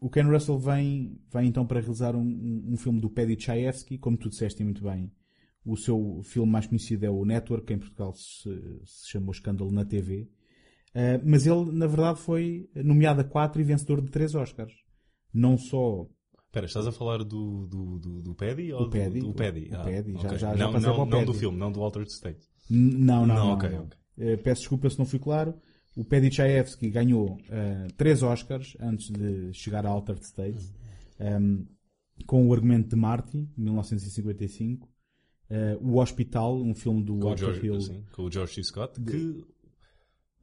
o 0.00 0.08
Ken 0.10 0.22
Russell 0.24 0.58
vem, 0.58 1.18
vem 1.32 1.48
então 1.48 1.66
para 1.66 1.80
realizar 1.80 2.16
um, 2.16 2.20
um, 2.22 2.72
um 2.72 2.76
filme 2.76 3.00
do 3.00 3.10
Paddy 3.10 3.38
Chayefsky, 3.40 3.98
como 3.98 4.16
tu 4.16 4.28
disseste 4.28 4.64
muito 4.64 4.82
bem. 4.82 5.10
O 5.64 5.76
seu 5.76 6.20
filme 6.24 6.50
mais 6.50 6.66
conhecido 6.66 7.04
é 7.04 7.10
o 7.10 7.24
Network, 7.24 7.66
que 7.66 7.74
em 7.74 7.78
Portugal 7.78 8.12
se, 8.14 8.48
se 8.84 9.10
chamou 9.10 9.30
Escândalo 9.32 9.70
na 9.70 9.84
TV. 9.84 10.28
Uh, 10.92 11.22
mas 11.24 11.46
ele, 11.46 11.70
na 11.72 11.86
verdade, 11.86 12.18
foi 12.18 12.68
nomeado 12.74 13.20
a 13.20 13.24
quatro 13.24 13.60
e 13.60 13.64
vencedor 13.64 14.00
de 14.00 14.10
três 14.10 14.34
Oscars. 14.34 14.72
Não 15.32 15.56
só 15.58 16.06
Espera, 16.46 16.66
estás 16.66 16.84
a 16.86 16.90
falar 16.90 17.18
do, 17.18 17.66
do, 17.68 17.98
do, 18.00 18.22
do 18.22 18.34
Paddy? 18.34 18.72
Ou 18.72 18.86
O 18.86 18.90
Paddy, 18.90 19.20
Do, 19.20 19.26
do 19.28 19.34
Paddy? 19.34 19.68
o 19.70 19.74
Ah, 19.76 19.84
Paddy, 19.84 20.12
já- 20.14 20.18
ok. 20.18 20.38
já- 20.38 20.56
já 20.56 20.70
não, 20.70 20.80
não, 21.06 21.22
o 21.22 21.24
do 21.26 21.32
filme, 21.34 21.56
não 21.56 21.70
do 21.70 21.80
Altered 21.80 22.10
State. 22.10 22.40
N- 22.68 22.94
Não, 22.98 23.24
não, 23.24 23.34
Não, 23.36 23.46
não. 23.46 23.54
ok, 23.54 23.68
não. 23.70 23.82
ok. 23.84 23.98
Eh, 24.18 24.36
peço 24.38 24.62
desculpa 24.62 24.90
se 24.90 24.98
não 24.98 25.06
fui 25.06 25.20
claro. 25.20 25.54
O 25.96 26.04
Paddy 26.04 26.30
Chayefsky 26.30 26.88
ganhou 26.90 27.36
eh, 27.48 27.88
três 27.96 28.22
Oscars 28.22 28.76
antes 28.80 29.10
de 29.10 29.52
chegar 29.52 29.84
a 29.84 29.88
Altered 29.90 30.24
States, 30.24 30.72
ehm, 31.18 31.64
com 32.26 32.46
o 32.46 32.52
argumento 32.54 32.90
de 32.90 32.96
Marty, 32.96 33.48
1955. 33.56 34.88
eh, 35.50 35.76
o 35.80 35.98
Hospital, 35.98 36.62
um 36.62 36.74
filme 36.74 37.02
do 37.02 37.18
Com 37.18 37.36
George, 37.36 37.66
Hill. 37.66 37.80
sim, 37.80 38.04
com 38.12 38.22
o 38.22 38.30
George 38.30 38.54
C. 38.54 38.62
Scott, 38.62 39.00
que... 39.02 39.44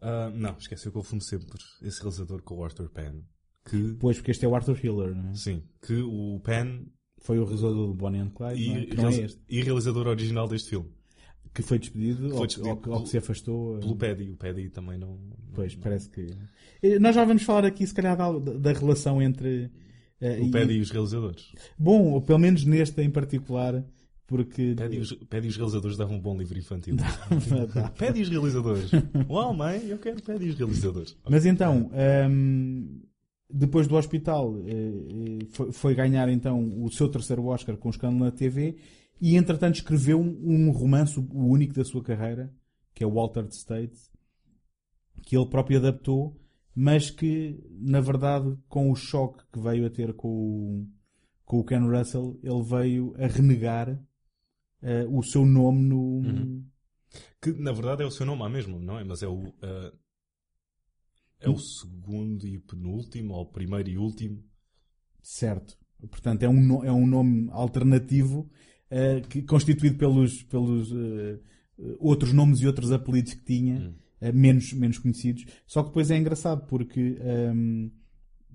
ah, 0.02 0.30
não, 0.36 0.58
esqueci, 0.58 0.86
eu 0.86 0.92
confundo 0.92 1.24
sempre 1.24 1.58
esse 1.82 2.02
realizador 2.02 2.42
com 2.42 2.58
o 2.58 2.64
Arthur 2.64 2.90
Penn. 2.90 3.22
Que, 3.66 3.96
Pois, 4.00 4.18
porque 4.18 4.32
este 4.32 4.44
é 4.46 4.48
o 4.50 4.56
Arthur 4.56 4.78
Hiller, 4.84 5.16
não 5.16 5.30
é? 5.30 5.34
sim, 5.34 5.64
que 5.82 5.94
o 6.02 6.40
Penn 6.42 6.88
Foi 7.20 7.40
o 7.40 7.46
realizador 7.46 7.88
do 7.88 7.94
Bonnie 7.94 8.20
and 8.20 8.32
Clyde, 8.32 8.62
e, 8.62 8.70
é? 8.70 9.26
é 9.26 9.28
e 9.50 9.62
realizador 9.62 10.08
original 10.08 10.48
deste 10.48 10.70
filme. 10.72 10.90
Que 11.58 11.64
foi 11.64 11.80
despedido, 11.80 12.30
Foi 12.30 12.38
ou, 12.38 12.46
despedido 12.46 12.70
ou 12.70 12.78
que- 12.78 12.90
ou 12.90 12.96
que 12.96 13.00
pelo- 13.00 13.08
se 13.08 13.18
afastou. 13.18 13.78
eh, 13.78 13.80
Pelo 13.80 13.96
Paddy. 13.96 14.30
O 14.30 14.36
Paddy 14.38 14.70
também 14.70 14.96
não... 15.00 15.18
Pois, 15.56 15.74
não- 15.76 15.82
parece 15.82 16.08
que... 16.08 16.28
Eh, 16.84 17.00
Nós 17.00 17.16
já 17.16 17.26
vamos 17.26 17.42
falar 17.42 17.66
aqui, 17.66 17.88
se 17.88 17.96
calhar, 17.96 18.16
da, 18.16 18.30
da 18.54 18.74
relação 18.74 19.20
entre... 19.20 19.72
eh, 20.22 20.38
O 20.40 20.46
e- 20.46 20.52
Paddy 20.52 20.74
e 20.76 20.82
os 20.82 20.92
realizadores. 20.92 21.52
Bom, 21.80 22.12
ou 22.12 22.22
pelo 22.22 22.38
menos 22.38 22.64
neste 22.64 23.02
em 23.02 23.10
particular, 23.10 23.84
porque... 24.28 24.76
Paddy 24.78 24.98
e 24.98 25.00
os, 25.00 25.12
e 25.12 25.58
realizadores 25.58 25.98
davam 25.98 26.18
um 26.18 26.20
bom 26.22 26.38
livro 26.38 26.60
infantil. 26.60 26.96
Dá. 27.74 27.90
Paddy 27.98 28.20
e 28.20 28.22
os 28.22 28.30
realizadores. 28.30 28.92
Uau, 29.28 29.52
mãe, 29.56 29.82
eu 29.88 29.98
quero 29.98 30.22
Paddy 30.22 30.46
e 30.46 30.50
os 30.50 30.56
realizadores. 30.60 31.18
Mas 31.28 31.44
então, 31.44 31.90
hum, 32.30 33.02
depois 33.52 33.88
do 33.88 33.96
hospital, 33.96 34.54
foi, 35.50 35.72
foi 35.72 35.96
ganhar 35.96 36.30
então 36.30 36.84
o 36.84 36.92
seu 36.92 37.10
terceiro 37.10 37.46
Oscar 37.46 37.76
com 37.78 37.88
o 37.88 37.92
escândalo 37.92 38.26
na 38.26 38.32
TV 38.32 38.76
e 39.20 39.36
entretanto 39.36 39.76
escreveu 39.76 40.20
um, 40.20 40.68
um 40.68 40.72
romance, 40.72 41.20
o 41.20 41.46
único 41.46 41.74
da 41.74 41.84
sua 41.84 42.04
carreira, 42.04 42.54
que 42.94 43.04
é 43.04 43.08
o 43.08 43.20
Altered 43.20 43.54
States, 43.54 44.12
que 45.24 45.36
ele 45.36 45.50
próprio 45.50 45.80
adaptou, 45.80 46.40
mas 46.74 47.10
que, 47.10 47.60
na 47.72 48.00
verdade, 48.00 48.56
com 48.68 48.92
o 48.92 48.96
choque 48.96 49.44
que 49.52 49.60
veio 49.60 49.86
a 49.86 49.90
ter 49.90 50.14
com 50.14 50.30
o, 50.30 50.88
com 51.44 51.60
o 51.60 51.64
Ken 51.64 51.80
Russell, 51.80 52.40
ele 52.44 52.64
veio 52.64 53.16
a 53.18 53.28
renegar 53.28 54.00
eh, 54.82 55.06
o 55.10 55.24
seu 55.24 55.46
nome 55.46 55.82
no... 55.82 55.98
Uhum. 55.98 56.66
Que 57.42 57.52
na 57.54 57.72
verdade 57.72 58.04
é 58.04 58.06
o 58.06 58.12
seu 58.12 58.26
nome 58.26 58.44
há 58.44 58.50
mesmo, 58.50 58.80
não 58.80 59.00
é? 59.00 59.04
Mas 59.04 59.24
é 59.24 59.28
o. 59.28 59.54
ah, 59.62 59.94
é 61.40 61.50
o 61.50 61.58
segundo 61.58 62.48
e 62.48 62.60
penúltimo, 62.60 63.34
ou 63.34 63.46
primeiro 63.46 63.90
e 63.90 63.98
último. 63.98 64.44
Certo. 65.22 65.78
Portanto, 66.10 66.44
é 66.44 66.50
um, 66.50 66.84
é 66.84 66.92
um 66.92 67.06
nome 67.06 67.50
alternativo 67.52 68.50
eh, 68.90 69.22
que, 69.30 69.42
constituído 69.44 69.98
pelos, 69.98 70.44
pelos 70.44 70.92
eh, 70.92 71.40
outros 72.00 72.34
nomes 72.34 72.60
e 72.62 72.68
outros 72.68 72.92
apelidos 72.92 73.34
que 73.36 73.44
tinha, 73.46 73.94
eh, 74.22 74.32
menos, 74.32 74.74
menos 74.74 74.98
conhecidos. 74.98 75.46
Só 75.66 75.82
que 75.84 75.90
depois 75.90 76.10
é 76.12 76.18
engraçado 76.18 76.66
porque 76.68 77.18
ehm, 77.22 77.90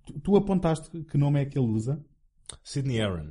tu, 0.05 0.21
tu 0.21 0.37
apontaste 0.37 0.91
que 1.05 1.17
nome 1.19 1.41
é 1.41 1.45
que 1.47 1.59
ele 1.59 1.69
usa, 1.69 2.05
Sidney 2.65 3.01
Aaron. 3.01 3.31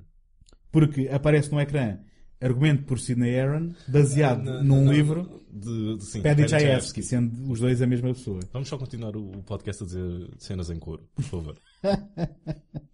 porque 0.71 1.07
aparece 1.09 1.51
no 1.51 1.59
ecrã 1.59 1.99
argumento 2.39 2.85
por 2.85 2.99
Sidney 2.99 3.39
Aaron, 3.39 3.73
baseado 3.87 4.43
Na- 4.43 4.63
num 4.63 4.85
na- 4.85 4.91
livro 4.93 5.43
de, 5.53 5.97
de, 5.97 6.03
sim, 6.05 6.23
Paddy 6.23 6.49
Chayefsky, 6.49 7.03
sendo 7.03 7.51
os 7.51 7.59
dois 7.59 7.79
a 7.83 7.85
mesma 7.85 8.07
pessoa. 8.15 8.39
Vamos 8.51 8.67
só 8.67 8.79
continuar 8.79 9.15
o, 9.15 9.29
o 9.29 9.43
podcast 9.43 9.83
a 9.83 9.85
dizer 9.85 10.29
cenas 10.39 10.71
em 10.71 10.79
coro, 10.79 11.07
por 11.13 11.23
favor. 11.23 11.55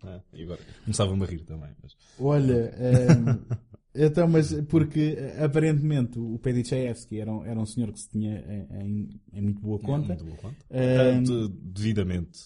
Ah, 0.04 0.22
e 0.34 0.44
agora? 0.44 0.62
Começava-me 0.86 1.22
a 1.24 1.26
rir 1.26 1.44
também. 1.46 1.70
Mas... 1.84 1.92
Olha, 2.20 2.74
ehm, 2.78 3.40
então, 4.06 4.28
mas 4.28 4.54
porque 4.64 5.16
eh, 5.18 5.44
aparentemente 5.44 6.20
o 6.20 6.38
Paddy 6.40 6.64
Chayefsky 6.66 7.20
era, 7.20 7.32
um- 7.34 7.44
era 7.46 7.60
um 7.60 7.66
senhor 7.66 7.92
que 7.92 8.00
se 8.00 8.10
tinha 8.10 8.40
em, 8.84 9.10
em- 9.34 9.42
muito 9.42 9.62
boa 9.62 9.80
conta. 9.80 10.08
Muito 10.10 10.26
boa 10.26 10.38
conta. 10.38 10.58
Ah, 10.70 11.20
de- 11.22 11.50
devidamente 11.74 12.40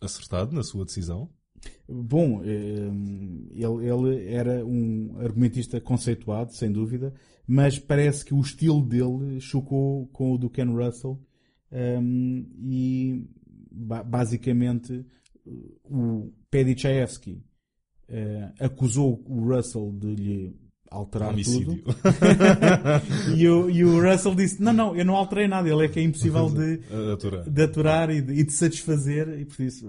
acertado 0.00 0.54
na 0.54 0.62
sua 0.62 0.84
decisão. 0.84 1.30
Bom, 1.88 2.42
ehm, 2.44 3.48
ele, 3.50 3.88
ele 3.88 4.32
era 4.32 4.64
um 4.64 5.18
argumentista 5.18 5.80
conceituado, 5.80 6.52
sem 6.52 6.70
dúvida, 6.70 7.14
mas 7.46 7.78
parece 7.78 8.24
que 8.24 8.34
o 8.34 8.40
estilo 8.40 8.84
dele 8.86 9.40
chocou 9.40 10.06
com 10.08 10.32
o 10.32 10.38
do 10.38 10.50
Ken 10.50 10.66
Russell 10.66 11.20
ehm, 11.72 12.44
e 12.60 13.24
ba- 13.70 14.02
basicamente 14.04 15.04
o 15.84 16.32
Paddy 16.50 16.74
Eh, 18.08 18.52
acusou 18.60 19.22
o 19.26 19.40
Russell 19.52 19.92
de 19.92 20.14
lhe 20.14 20.56
alterar 20.90 21.30
Homicídio. 21.32 21.82
tudo 21.82 21.94
e, 23.36 23.48
o, 23.48 23.68
e 23.68 23.84
o 23.84 24.00
Russell 24.00 24.34
disse 24.36 24.62
não, 24.62 24.72
não, 24.72 24.94
eu 24.96 25.04
não 25.04 25.16
alterei 25.16 25.48
nada, 25.48 25.68
ele 25.68 25.84
é 25.84 25.88
que 25.88 25.98
é 25.98 26.02
impossível 26.02 26.48
de, 26.54 26.80
aturar. 27.12 27.50
de 27.50 27.62
aturar 27.62 28.10
e 28.10 28.22
de, 28.22 28.32
e 28.34 28.44
de 28.44 28.52
satisfazer 28.52 29.28
e 29.40 29.44
por 29.44 29.60
isso 29.60 29.86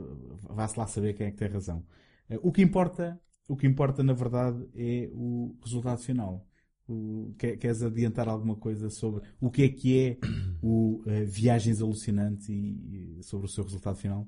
vá-se 0.50 0.80
lá 0.80 0.88
saber 0.88 1.14
quem 1.14 1.28
é 1.28 1.32
que 1.32 1.38
tem 1.38 1.48
razão. 1.48 1.84
Eh, 2.30 2.40
O 2.42 2.52
que 2.52 2.62
importa, 2.64 3.20
o 3.48 3.56
que 3.56 3.68
importa 3.68 4.02
na 4.04 4.14
verdade 4.14 4.66
é 4.76 5.10
o 5.14 5.56
resultado 5.64 6.00
final. 6.02 6.44
O, 6.90 7.36
queres 7.38 7.84
adiantar 7.84 8.28
alguma 8.30 8.56
coisa 8.56 8.90
sobre 8.90 9.22
o 9.42 9.52
que 9.52 9.62
é 9.64 9.70
que 9.70 10.00
é 10.00 10.18
o 10.62 11.04
eh, 11.06 11.24
Viagens 11.26 11.82
Alucinantes 11.82 12.50
e, 12.50 13.18
e 13.20 13.24
sobre 13.24 13.46
o 13.46 13.50
seu 13.50 13.64
resultado 13.64 13.98
final? 13.98 14.28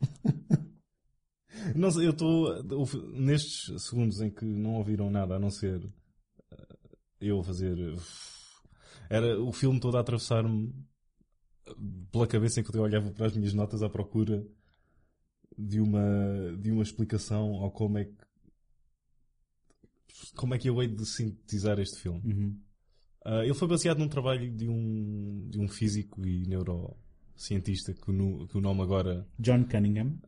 Não 1.74 1.90
sei, 1.90 2.06
eu 2.06 2.12
estou 2.12 2.62
nestes 3.12 3.82
segundos 3.82 4.20
em 4.20 4.30
que 4.30 4.44
não 4.44 4.74
ouviram 4.74 5.10
nada 5.10 5.36
a 5.36 5.38
não 5.38 5.50
ser 5.50 5.82
eh, 6.50 6.76
eu 7.20 7.42
fazer. 7.42 7.76
Era 9.10 9.40
o 9.42 9.52
filme 9.52 9.80
todo 9.80 9.96
a 9.96 10.00
atravessar-me 10.00 10.72
pela 12.10 12.26
cabeça 12.26 12.60
enquanto 12.60 12.76
eu 12.76 12.82
olhava 12.82 13.10
para 13.10 13.26
as 13.26 13.36
minhas 13.36 13.52
notas 13.52 13.82
à 13.82 13.88
procura 13.88 14.46
de 15.56 15.80
uma, 15.80 16.56
de 16.58 16.70
uma 16.70 16.82
explicação 16.82 17.54
ao 17.56 17.70
como 17.70 17.98
é 17.98 18.04
que. 18.04 18.28
Como 20.34 20.54
é 20.54 20.58
que 20.58 20.68
eu 20.68 20.80
hei 20.82 20.88
de 20.88 21.04
sintetizar 21.06 21.78
este 21.78 22.00
filme? 22.00 22.20
Uhum. 22.24 22.60
Ah, 23.24 23.44
ele 23.44 23.54
foi 23.54 23.68
baseado 23.68 23.98
num 23.98 24.08
trabalho 24.08 24.50
de 24.50 24.68
um, 24.68 25.48
de 25.48 25.60
um 25.60 25.68
físico 25.68 26.26
e 26.26 26.46
neurocientista 27.38 27.92
que 27.94 28.00
que 28.02 28.58
o 28.58 28.60
nome 28.60 28.82
agora. 28.82 29.26
John 29.38 29.64
Cunningham 29.64 30.18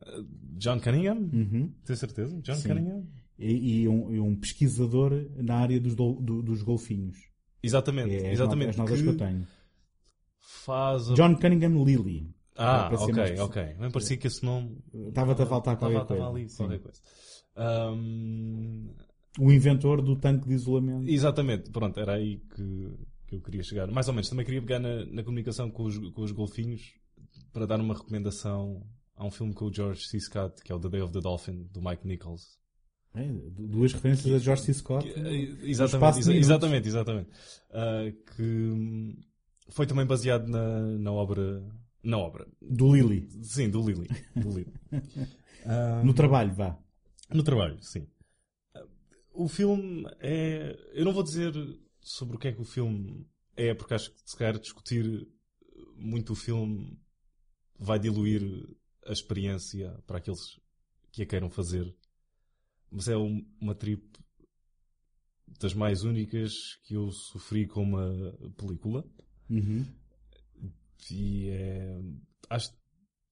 John 0.57 0.79
Cunningham? 0.79 1.17
Uhum. 1.33 1.73
Tem 1.85 1.95
certeza? 1.95 2.39
John 2.41 2.55
Sim. 2.55 2.69
Cunningham? 2.69 3.07
e, 3.37 3.81
e 3.81 3.87
um, 3.87 4.13
e 4.15 4.19
um 4.19 4.35
pesquisador 4.35 5.11
na 5.37 5.55
área 5.55 5.79
dos, 5.79 5.95
dol- 5.95 6.21
do- 6.21 6.41
dos 6.41 6.61
golfinhos. 6.61 7.17
Exatamente, 7.63 8.15
É 8.15 8.31
exatamente. 8.31 8.69
as 8.71 8.77
notas 8.77 9.01
que... 9.01 9.07
eu 9.07 9.11
que 9.13 9.19
tenho. 9.19 9.47
faz 10.39 11.09
a... 11.11 11.13
John 11.15 11.35
Cunningham 11.35 11.83
Lilly. 11.83 12.33
Ah, 12.55 12.89
ok, 12.93 13.39
ok. 13.39 13.63
Parecia 13.91 14.17
que 14.17 14.27
esse 14.27 14.43
nome... 14.45 14.77
Estava-te 14.93 15.41
a 15.41 15.45
faltar 15.45 15.77
qualquer 15.77 16.05
coisa. 16.05 16.27
ali 16.27 16.47
qualquer 16.55 16.79
coisa. 16.79 17.01
Ahm, 17.55 18.89
O 19.39 19.51
inventor 19.51 20.01
do 20.01 20.15
tanque 20.15 20.47
de 20.47 20.53
isolamento. 20.53 21.09
Exatamente, 21.09 21.71
pronto, 21.71 21.99
era 21.99 22.13
aí 22.15 22.37
que, 22.53 22.91
que 23.27 23.35
eu 23.35 23.41
queria 23.41 23.63
chegar. 23.63 23.89
Mais 23.89 24.07
ou 24.07 24.13
menos, 24.13 24.29
também 24.29 24.45
queria 24.45 24.61
pegar 24.61 24.79
na, 24.79 25.05
na 25.05 25.23
comunicação 25.23 25.71
com 25.71 25.83
os, 25.83 25.97
com 25.97 26.21
os 26.21 26.31
golfinhos 26.31 26.93
para 27.51 27.65
dar 27.65 27.79
uma 27.79 27.93
recomendação 27.93 28.85
a 29.15 29.25
um 29.25 29.31
filme 29.31 29.53
com 29.53 29.65
o 29.65 29.73
George 29.73 30.07
C. 30.07 30.19
Scott, 30.19 30.61
que 30.63 30.71
é 30.71 30.75
o 30.75 30.79
The 30.79 30.89
Day 30.89 31.01
of 31.01 31.13
the 31.13 31.19
Dolphin, 31.19 31.67
do 31.71 31.81
Mike 31.81 32.07
Nichols. 32.07 32.59
É, 33.13 33.27
duas 33.57 33.93
referências 33.93 34.33
a 34.33 34.39
George 34.39 34.63
C. 34.63 34.73
Scott. 34.73 35.07
Exatamente, 35.61 36.19
exa 36.19 36.33
exatamente, 36.33 36.87
exatamente. 36.87 37.29
Uh, 37.69 38.11
que 38.35 38.41
hum, 38.41 39.21
foi 39.69 39.85
também 39.85 40.05
baseado 40.05 40.47
na, 40.47 40.81
na 40.97 41.11
obra. 41.11 41.61
Na 42.03 42.17
obra. 42.17 42.47
Do 42.61 42.95
Lily. 42.95 43.27
Sim, 43.43 43.69
do 43.69 43.85
Lily. 43.85 44.07
Do 44.35 44.49
Lily. 44.49 44.73
uh, 44.93 46.03
no 46.05 46.13
trabalho, 46.13 46.53
vá. 46.53 46.77
No 47.29 47.43
trabalho, 47.43 47.77
sim. 47.81 48.07
O 49.33 49.47
filme 49.47 50.05
é. 50.19 50.77
Eu 50.93 51.05
não 51.05 51.13
vou 51.13 51.23
dizer 51.23 51.53
sobre 51.99 52.37
o 52.37 52.39
que 52.39 52.47
é 52.47 52.51
que 52.51 52.61
o 52.61 52.65
filme 52.65 53.25
é, 53.55 53.73
porque 53.73 53.93
acho 53.93 54.11
que 54.11 54.21
se 54.25 54.37
calhar 54.37 54.57
discutir 54.57 55.27
muito 55.95 56.33
o 56.33 56.35
filme 56.35 56.97
vai 57.81 57.99
diluir 57.99 58.43
a 59.07 59.11
experiência 59.11 59.91
para 60.05 60.19
aqueles 60.19 60.39
que 61.11 61.23
a 61.23 61.25
queiram 61.25 61.49
fazer. 61.49 61.93
Mas 62.91 63.07
é 63.07 63.17
um, 63.17 63.43
uma 63.59 63.73
trip 63.73 64.03
das 65.59 65.73
mais 65.73 66.03
únicas 66.03 66.53
que 66.83 66.93
eu 66.93 67.09
sofri 67.11 67.67
com 67.67 67.81
uma 67.81 68.07
película. 68.55 69.03
Uhum. 69.49 69.85
E 71.09 71.49
é. 71.49 71.99
Acho 72.49 72.69
que 72.69 72.77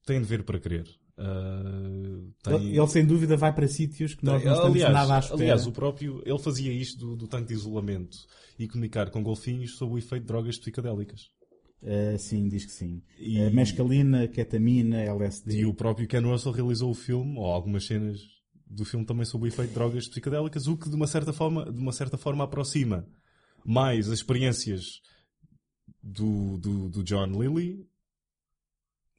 tem 0.05 0.19
de 0.19 0.25
ver 0.25 0.43
para 0.43 0.59
querer. 0.59 0.87
Uh, 1.17 2.33
tem... 2.41 2.75
ele, 2.75 2.87
sem 2.87 3.05
dúvida 3.05 3.35
vai 3.35 3.53
para 3.53 3.67
sítios 3.67 4.15
que 4.15 4.23
nós 4.23 4.43
não 4.43 4.53
estamos 4.53 4.75
aliás, 4.75 4.93
nada 4.93 5.15
à 5.15 5.19
espera. 5.19 5.41
Aliás, 5.41 5.67
o 5.67 5.71
próprio, 5.71 6.23
ele 6.25 6.39
fazia 6.39 6.71
isto 6.71 6.97
do, 6.97 7.15
do 7.15 7.27
tanque 7.27 7.49
de 7.49 7.53
isolamento 7.55 8.17
e 8.57 8.67
comunicar 8.67 9.11
com 9.11 9.21
golfinhos 9.21 9.75
sobre 9.75 9.95
o 9.95 9.97
efeito 9.97 10.23
de 10.23 10.27
drogas 10.27 10.57
psicodélicas. 10.57 11.29
Uh, 11.81 12.17
sim, 12.19 12.47
diz 12.47 12.65
que 12.65 12.71
sim. 12.71 13.01
E... 13.17 13.39
Uh, 13.39 13.53
mescalina, 13.53 14.27
ketamina, 14.27 15.01
LSD. 15.01 15.59
E 15.59 15.65
o 15.65 15.73
próprio 15.73 16.07
Ken 16.07 16.21
Russell 16.21 16.51
realizou 16.51 16.91
o 16.91 16.95
filme, 16.95 17.37
ou 17.37 17.45
algumas 17.45 17.85
cenas 17.85 18.19
do 18.65 18.85
filme 18.85 19.05
também 19.05 19.25
sobre 19.25 19.47
o 19.47 19.51
efeito 19.51 19.69
de 19.69 19.75
drogas 19.75 20.07
psicodélicas, 20.07 20.67
o 20.67 20.77
que 20.77 20.89
de 20.89 20.95
uma 20.95 21.07
certa 21.07 21.33
forma, 21.33 21.71
de 21.71 21.79
uma 21.79 21.91
certa 21.91 22.17
forma 22.17 22.43
aproxima 22.43 23.07
mais 23.65 24.07
as 24.07 24.19
experiências 24.19 25.01
do, 26.03 26.57
do, 26.57 26.89
do 26.89 27.03
John 27.03 27.27
Lilly 27.27 27.85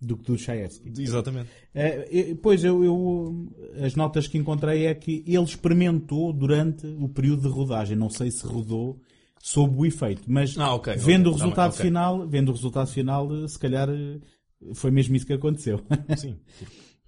do 0.01 0.17
que 0.17 0.25
do 0.25 0.39
Chayefsky. 0.39 0.91
Exatamente. 0.99 1.51
Uh, 1.75 2.37
pois, 2.37 2.65
eu, 2.65 2.83
eu, 2.83 3.53
as 3.85 3.95
notas 3.95 4.27
que 4.27 4.39
encontrei 4.39 4.87
é 4.87 4.95
que 4.95 5.23
ele 5.27 5.45
experimentou 5.45 6.33
durante 6.33 6.87
o 6.87 7.09
período 7.09 7.43
de 7.43 7.49
rodagem. 7.49 7.97
Não 7.97 8.09
sei 8.09 8.31
se 8.31 8.47
rodou 8.47 9.01
sob 9.41 9.75
o 9.75 9.87
efeito, 9.87 10.23
mas 10.27 10.57
ah, 10.59 10.75
okay, 10.75 10.97
vendo 10.97 11.31
okay, 11.31 11.33
o 11.33 11.43
resultado 11.43 11.73
okay. 11.73 11.87
final, 11.87 12.29
vendo 12.29 12.51
o 12.51 12.53
resultado 12.53 12.89
final, 12.89 13.49
se 13.49 13.59
calhar 13.59 13.89
foi 14.75 14.91
mesmo 14.91 15.17
isso 15.17 15.27
que 15.27 15.33
aconteceu. 15.33 15.81
Sim. 16.17 16.39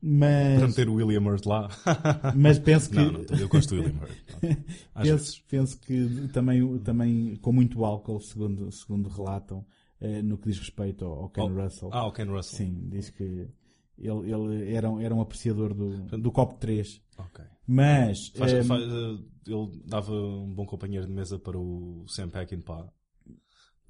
mas 0.01 0.59
para 0.59 0.69
meter 0.69 0.89
o 0.89 0.95
William 0.95 1.21
Hurt 1.21 1.45
lá. 1.45 1.69
mas 2.35 2.59
penso 2.59 2.91
que 2.91 2.97
não, 2.97 3.13
não, 3.13 3.39
eu 3.39 3.49
gosto 3.49 3.75
do 3.75 3.83
William 3.83 4.01
Hurt. 4.01 4.59
penso, 5.03 5.43
penso 5.49 5.81
que 5.81 6.29
também, 6.33 6.79
também 6.79 7.37
com 7.37 7.53
muito 7.53 7.85
álcool, 7.85 8.21
segundo, 8.21 8.73
segundo 8.73 9.09
relatam 9.11 9.65
eh, 10.01 10.23
no 10.23 10.39
que 10.39 10.49
diz 10.49 10.59
respeito 10.59 11.05
ao, 11.05 11.29
Ken 11.29 11.43
oh, 11.43 11.49
Russell. 11.49 11.91
Ah, 11.93 12.07
o 12.07 12.13
Ken 12.13 12.25
Russell. 12.25 12.67
Sim, 12.67 12.89
diz 12.89 13.11
que 13.11 13.47
ele, 13.99 14.33
ele 14.33 14.75
era, 14.75 14.89
era 15.03 15.15
um 15.15 15.21
apreciador 15.21 15.75
do, 15.75 16.19
do 16.19 16.33
copo 16.33 16.59
3. 16.59 17.01
Ok. 17.19 17.45
Mas. 17.67 18.29
Faz, 18.29 18.53
um, 18.53 18.57
ehm, 18.57 18.65
faz, 18.65 18.83
ele 19.47 19.71
dava 19.85 20.13
um 20.13 20.53
bom 20.53 20.67
companheiro 20.67 21.07
de 21.07 21.13
mesa 21.13 21.39
para 21.39 21.59
o 21.59 22.05
Sam 22.07 22.29
Peckinpah. 22.29 22.89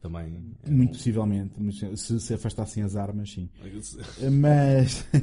Também. 0.00 0.30
Muito 0.68 0.90
um... 0.90 0.92
possivelmente. 0.92 1.54
Se, 1.96 2.20
se 2.20 2.34
afastassem 2.34 2.82
as 2.82 2.96
armas, 2.96 3.32
sim. 3.32 3.48
Mas. 4.40 5.06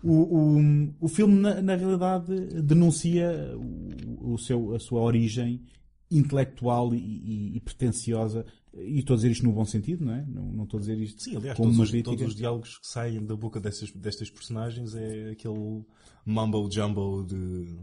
O, 0.00 0.12
o, 0.12 0.94
o 1.00 1.08
filme, 1.08 1.40
na, 1.40 1.60
na 1.60 1.74
realidade, 1.74 2.32
denuncia 2.62 3.52
o, 3.56 4.34
o, 4.34 4.38
seu, 4.38 4.76
a 4.76 4.78
sua 4.78 5.00
origem 5.00 5.60
intelectual 6.08 6.94
e, 6.94 6.98
e, 6.98 7.56
e 7.56 7.60
pretenciosa 7.60 8.46
e 8.74 8.98
estou 8.98 9.14
a 9.14 9.16
dizer 9.16 9.30
isto 9.30 9.44
no 9.44 9.52
bom 9.52 9.64
sentido, 9.64 10.04
não 10.04 10.14
é? 10.14 10.24
Não, 10.26 10.52
não 10.52 10.64
estou 10.64 10.78
a 10.78 10.80
dizer 10.80 10.98
isto 10.98 11.22
Sim, 11.22 11.36
aliás, 11.36 11.56
como 11.56 11.74
todos, 11.74 12.02
todos 12.02 12.22
os 12.22 12.34
diálogos 12.34 12.78
que 12.78 12.86
saem 12.86 13.24
da 13.24 13.34
boca 13.34 13.60
destas, 13.60 13.90
destas 13.92 14.30
personagens 14.30 14.94
é 14.94 15.30
aquele 15.30 15.84
mumble 16.24 16.70
jumbo 16.70 17.24
de. 17.24 17.78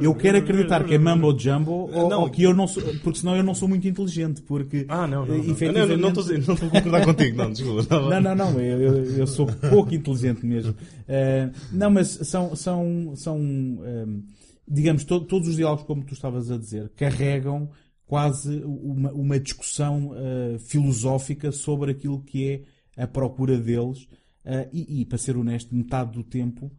Eu 0.00 0.14
quero 0.14 0.38
acreditar 0.38 0.82
que 0.84 0.94
é 0.94 0.98
mumbo 0.98 1.38
jumbo 1.38 1.90
ou, 1.92 2.08
não, 2.08 2.22
ou 2.22 2.30
que 2.30 2.42
eu 2.42 2.54
não 2.54 2.66
sou, 2.66 2.82
porque 3.02 3.18
senão 3.18 3.36
eu 3.36 3.42
não 3.42 3.54
sou 3.54 3.68
muito 3.68 3.86
inteligente, 3.86 4.40
porque 4.40 4.86
ah 4.88 5.06
não 5.06 5.26
não 5.26 5.34
efetivamente... 5.34 6.00
não, 6.00 6.10
não, 6.10 6.20
estou, 6.20 6.24
não 6.24 6.54
estou 6.54 6.68
a 6.68 6.70
concordar 6.70 7.04
contigo, 7.04 7.36
não, 7.36 7.52
desculpa. 7.52 8.00
Não, 8.00 8.20
não, 8.20 8.34
não, 8.34 8.60
eu, 8.60 9.04
eu, 9.04 9.26
sou 9.26 9.46
pouco 9.68 9.94
inteligente 9.94 10.46
mesmo. 10.46 10.72
Uh, 10.72 11.52
não, 11.70 11.90
mas 11.90 12.08
são 12.08 12.56
são 12.56 13.12
são 13.14 13.38
um, 13.38 14.22
digamos 14.66 15.04
to, 15.04 15.20
todos 15.20 15.48
os 15.48 15.56
diálogos 15.56 15.84
como 15.84 16.02
tu 16.02 16.14
estavas 16.14 16.50
a 16.50 16.56
dizer 16.56 16.90
carregam 16.96 17.68
quase 18.06 18.62
uma, 18.64 19.12
uma 19.12 19.38
discussão 19.38 20.12
uh, 20.12 20.58
filosófica 20.60 21.52
sobre 21.52 21.90
aquilo 21.90 22.22
que 22.22 22.64
é 22.96 23.02
a 23.02 23.06
procura 23.06 23.58
deles. 23.58 24.04
Uh, 24.46 24.66
e, 24.72 25.00
e, 25.00 25.04
para 25.04 25.18
ser 25.18 25.36
honesto, 25.36 25.74
metade 25.74 26.12
do 26.12 26.22
tempo, 26.22 26.70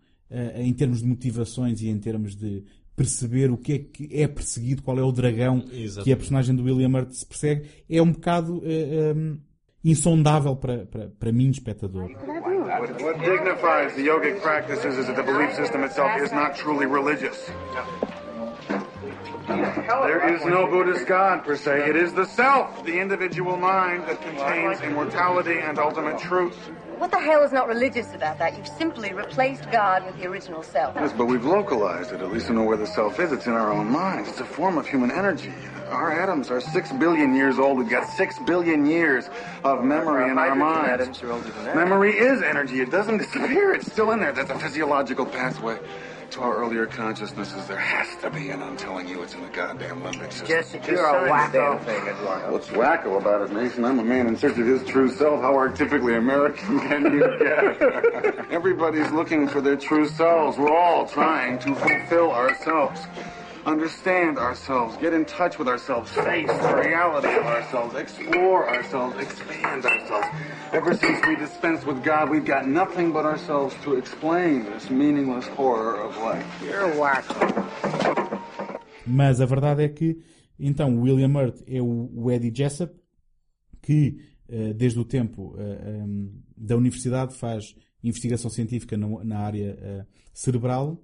em 0.55 0.73
termos 0.73 1.01
de 1.01 1.07
motivações 1.07 1.81
e 1.81 1.89
em 1.89 1.97
termos 1.97 2.35
de 2.35 2.63
perceber 2.95 3.51
o 3.51 3.57
que 3.57 3.73
é 3.73 3.79
que 3.79 4.09
é 4.11 4.27
perseguido, 4.27 4.81
qual 4.81 4.97
é 4.97 5.03
o 5.03 5.11
dragão 5.11 5.63
Exatamente. 5.71 6.03
que 6.03 6.11
a 6.11 6.17
personagem 6.17 6.55
do 6.55 6.63
William 6.63 6.89
Hurt 6.89 7.11
se 7.11 7.25
persegue, 7.25 7.69
é 7.87 8.01
um 8.01 8.11
bocado 8.11 8.63
um, 8.63 9.37
insondável 9.83 10.55
para, 10.55 10.85
para, 10.85 11.07
para 11.07 11.31
mim, 11.31 11.49
espectador. 11.49 12.09
What 12.79 13.19
dignifies 13.19 13.93
the 13.95 14.01
yogic 14.01 14.41
practices 14.41 14.97
is 14.97 15.05
that 15.07 15.15
the 15.15 15.23
belief 15.23 15.55
system 15.55 15.83
itself 15.83 16.21
is 16.21 16.31
not 16.31 16.55
truly 16.55 16.85
religious. 16.85 17.49
There 19.47 20.35
is 20.35 20.43
no 20.43 20.67
Buddhist 20.67 21.07
God 21.07 21.45
per 21.45 21.55
se. 21.55 21.89
It 21.89 21.95
is 21.95 22.13
the 22.13 22.25
self, 22.25 22.83
the 22.83 22.99
individual 22.99 23.55
mind 23.55 24.03
that 24.07 24.21
contains 24.21 24.81
immortality 24.81 25.59
and 25.59 25.79
ultimate 25.79 26.19
truth. 26.19 26.55
What 26.97 27.11
the 27.11 27.19
hell 27.19 27.43
is 27.43 27.51
not 27.53 27.67
religious 27.67 28.13
about 28.13 28.39
that? 28.39 28.57
You've 28.57 28.67
simply 28.67 29.13
replaced 29.13 29.71
God 29.71 30.05
with 30.05 30.17
the 30.17 30.25
original 30.25 30.63
self. 30.63 30.95
Yes, 30.95 31.13
but 31.15 31.25
we've 31.27 31.45
localized 31.45 32.11
it. 32.11 32.21
At 32.21 32.31
least 32.31 32.49
we 32.49 32.55
know 32.55 32.63
where 32.63 32.75
the 32.75 32.87
self 32.87 33.19
is. 33.19 33.31
It's 33.31 33.45
in 33.45 33.53
our 33.53 33.71
own 33.71 33.89
minds. 33.89 34.29
It's 34.29 34.39
a 34.41 34.45
form 34.45 34.77
of 34.77 34.87
human 34.87 35.11
energy. 35.11 35.53
Our 35.89 36.11
atoms 36.19 36.49
are 36.49 36.59
six 36.59 36.91
billion 36.91 37.35
years 37.35 37.59
old. 37.59 37.77
We've 37.77 37.87
got 37.87 38.09
six 38.09 38.37
billion 38.39 38.85
years 38.85 39.29
of 39.63 39.83
memory 39.83 40.29
in 40.29 40.37
our 40.37 40.55
minds. 40.55 41.21
Memory 41.23 42.17
is 42.17 42.41
energy. 42.41 42.81
It 42.81 42.91
doesn't 42.91 43.17
disappear. 43.19 43.73
It's 43.73 43.89
still 43.89 44.11
in 44.11 44.19
there. 44.19 44.33
That's 44.33 44.49
a 44.49 44.59
physiological 44.59 45.25
pathway 45.25 45.79
to 46.31 46.41
our 46.41 46.57
earlier 46.57 46.85
consciousnesses, 46.85 47.67
there 47.67 47.77
has 47.77 48.21
to 48.21 48.29
be, 48.29 48.49
and 48.49 48.63
I'm 48.63 48.77
telling 48.77 49.07
you, 49.07 49.21
it's 49.23 49.33
in 49.33 49.41
the 49.41 49.49
goddamn 49.49 50.01
limbic 50.01 50.31
system. 50.31 50.47
Jesse, 50.47 50.79
you're 50.87 51.05
a 51.05 51.29
wacko. 51.29 51.83
Thing, 51.83 52.07
Eduardo. 52.07 52.51
What's 52.51 52.67
wacko 52.67 53.19
about 53.19 53.41
it, 53.41 53.53
Mason? 53.53 53.85
I'm 53.85 53.99
a 53.99 54.03
man 54.03 54.27
in 54.27 54.37
search 54.37 54.57
of 54.57 54.65
his 54.65 54.83
true 54.85 55.09
self. 55.09 55.41
How 55.41 55.53
archetypically 55.53 56.17
American 56.17 56.79
can 56.87 57.03
you 57.05 57.37
get? 57.39 58.51
Everybody's 58.51 59.11
looking 59.11 59.47
for 59.47 59.61
their 59.61 59.77
true 59.77 60.07
selves. 60.07 60.57
We're 60.57 60.75
all 60.75 61.07
trying 61.07 61.59
to 61.59 61.75
fulfill 61.75 62.31
ourselves 62.31 63.01
understand 63.67 64.39
ourselves, 64.39 64.95
get 64.97 65.13
in 65.13 65.25
touch 65.25 65.59
with 65.59 65.67
ourselves, 65.67 66.09
face 66.11 66.47
the 66.47 66.75
reality 66.75 67.27
of 67.27 67.45
ourselves, 67.45 67.93
explore 67.95 68.69
ourselves, 68.69 69.17
expand 69.19 69.85
ourselves. 69.85 70.27
Ever 70.71 70.95
since 70.95 71.19
we 71.27 71.35
dispense 71.35 71.85
with 71.85 72.01
God, 72.01 72.29
we've 72.29 72.45
got 72.45 72.65
nothing 72.65 73.11
but 73.11 73.25
ourselves 73.25 73.75
to 73.83 73.95
explain 73.95 74.63
this 74.71 74.89
meaningless 74.89 75.47
horror 75.47 75.97
of 76.01 76.17
life. 76.17 76.45
You're 76.63 76.97
whack. 76.97 77.25
Mas 79.05 79.41
a 79.41 79.45
verdade 79.45 79.83
é 79.83 79.89
que, 79.89 80.17
então, 80.57 80.97
William 81.01 81.35
Hurt 81.35 81.61
é 81.67 81.81
o, 81.81 82.09
o 82.15 82.31
Eddie 82.31 82.53
Jessup, 82.55 82.93
que 83.81 84.17
uh, 84.49 84.73
desde 84.73 84.99
o 84.99 85.05
tempo 85.05 85.55
eh, 85.57 85.89
ehm, 85.89 86.29
da 86.55 86.75
universidade 86.75 87.35
faz 87.35 87.75
investigação 88.01 88.49
científica 88.49 88.95
na 88.97 89.39
área 89.39 90.07
cerebral 90.33 91.01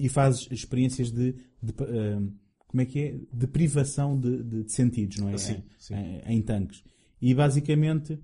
e 0.00 0.08
faz 0.08 0.48
experiências 0.50 1.10
de, 1.10 1.34
de 1.62 1.70
uh, 1.72 2.32
como 2.66 2.80
é 2.80 2.86
que 2.86 2.98
é? 2.98 3.20
De 3.32 3.46
privação 3.46 4.18
de, 4.18 4.42
de, 4.42 4.64
de 4.64 4.72
sentidos, 4.72 5.18
não 5.18 5.28
é? 5.28 5.36
Sim, 5.36 5.62
sim. 5.78 5.94
Em, 5.94 6.36
em, 6.36 6.42
tanques. 6.42 6.82
E 7.20 7.34
basicamente 7.34 8.14
uh, 8.14 8.20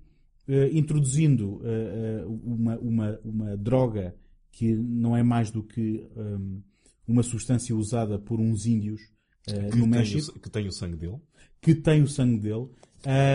introduzindo 0.72 1.56
uh, 1.56 2.40
uma, 2.44 2.78
uma, 2.78 3.20
uma 3.22 3.56
droga 3.56 4.14
que 4.50 4.74
não 4.74 5.14
é 5.14 5.22
mais 5.22 5.50
do 5.50 5.62
que 5.62 6.08
um, 6.16 6.62
uma 7.06 7.22
substância 7.22 7.76
usada 7.76 8.18
por 8.18 8.40
uns 8.40 8.64
índios 8.64 9.00
que 9.42 9.76
no 9.76 9.86
México. 9.86 10.32
O, 10.34 10.40
que 10.40 10.48
tem 10.48 10.66
o 10.66 10.72
sangue 10.72 10.96
dele. 10.96 11.20
Que 11.60 11.74
tem 11.74 12.02
o 12.02 12.08
sangue 12.08 12.38
dele. 12.40 12.68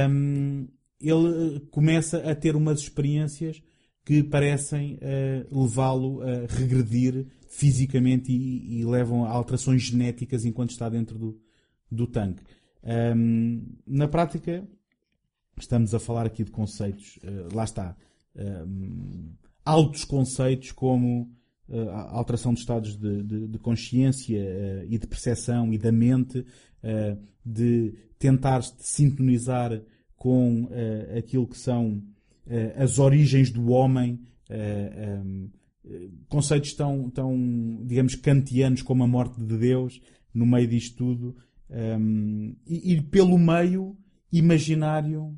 Um, 0.10 0.68
ele 1.00 1.60
começa 1.70 2.18
a 2.18 2.36
ter 2.36 2.56
umas 2.56 2.80
experiências 2.80 3.62
que 4.04 4.24
parecem 4.24 5.00
levá-lo 5.52 6.22
a 6.22 6.48
regredir 6.48 7.28
fisicamente 7.52 8.32
e, 8.32 8.80
e, 8.80 8.86
levam 8.86 9.26
a 9.26 9.30
alterações 9.30 9.82
genéticas 9.82 10.46
enquanto 10.46 10.70
está 10.70 10.88
dentro 10.88 11.20
do, 11.20 11.40
do 11.92 12.08
tanque. 12.08 12.42
Um, 12.82 13.76
na 13.86 14.08
prática, 14.08 14.66
estamos 15.60 15.94
a 15.94 16.00
falar 16.00 16.26
aqui 16.26 16.46
de 16.46 16.50
conceitos, 16.50 17.18
uh, 17.18 17.54
lá 17.54 17.66
está, 17.66 17.96
um, 18.38 19.34
altos 19.66 20.06
conceitos 20.06 20.72
como 20.72 21.30
uh, 21.68 21.90
alteração 21.90 22.54
de 22.54 22.62
estados 22.62 22.96
de, 22.96 23.22
de, 23.22 23.48
de 23.50 23.60
consciência 23.60 24.40
uh, 24.42 24.86
e 24.90 24.98
de 24.98 25.06
percepção 25.06 25.74
e 25.74 25.78
da 25.78 25.92
mente, 25.92 26.46
de 27.46 27.94
tentar 28.18 28.64
sintonizar 28.64 29.80
com 30.16 30.68
aquilo 31.16 31.46
que 31.48 31.58
são 31.58 32.02
as 32.76 32.98
origens 32.98 33.52
do 33.52 33.70
homem, 33.70 34.20
um, 34.50 35.48
conceitos 36.28 36.74
tão, 36.74 37.10
tão, 37.10 37.84
digamos, 37.86 38.15
kantianos 38.15 38.82
como 38.82 39.04
a 39.04 39.08
morte 39.08 39.39
de 39.41 39.58
Deus, 39.58 40.02
no 40.34 40.46
meio 40.46 40.67
disto 40.67 40.98
tudo, 40.98 41.36
um, 41.70 42.56
e, 42.65 42.94
e, 42.94 43.02
pelo 43.02 43.38
meio 43.38 43.98
imaginário 44.32 45.38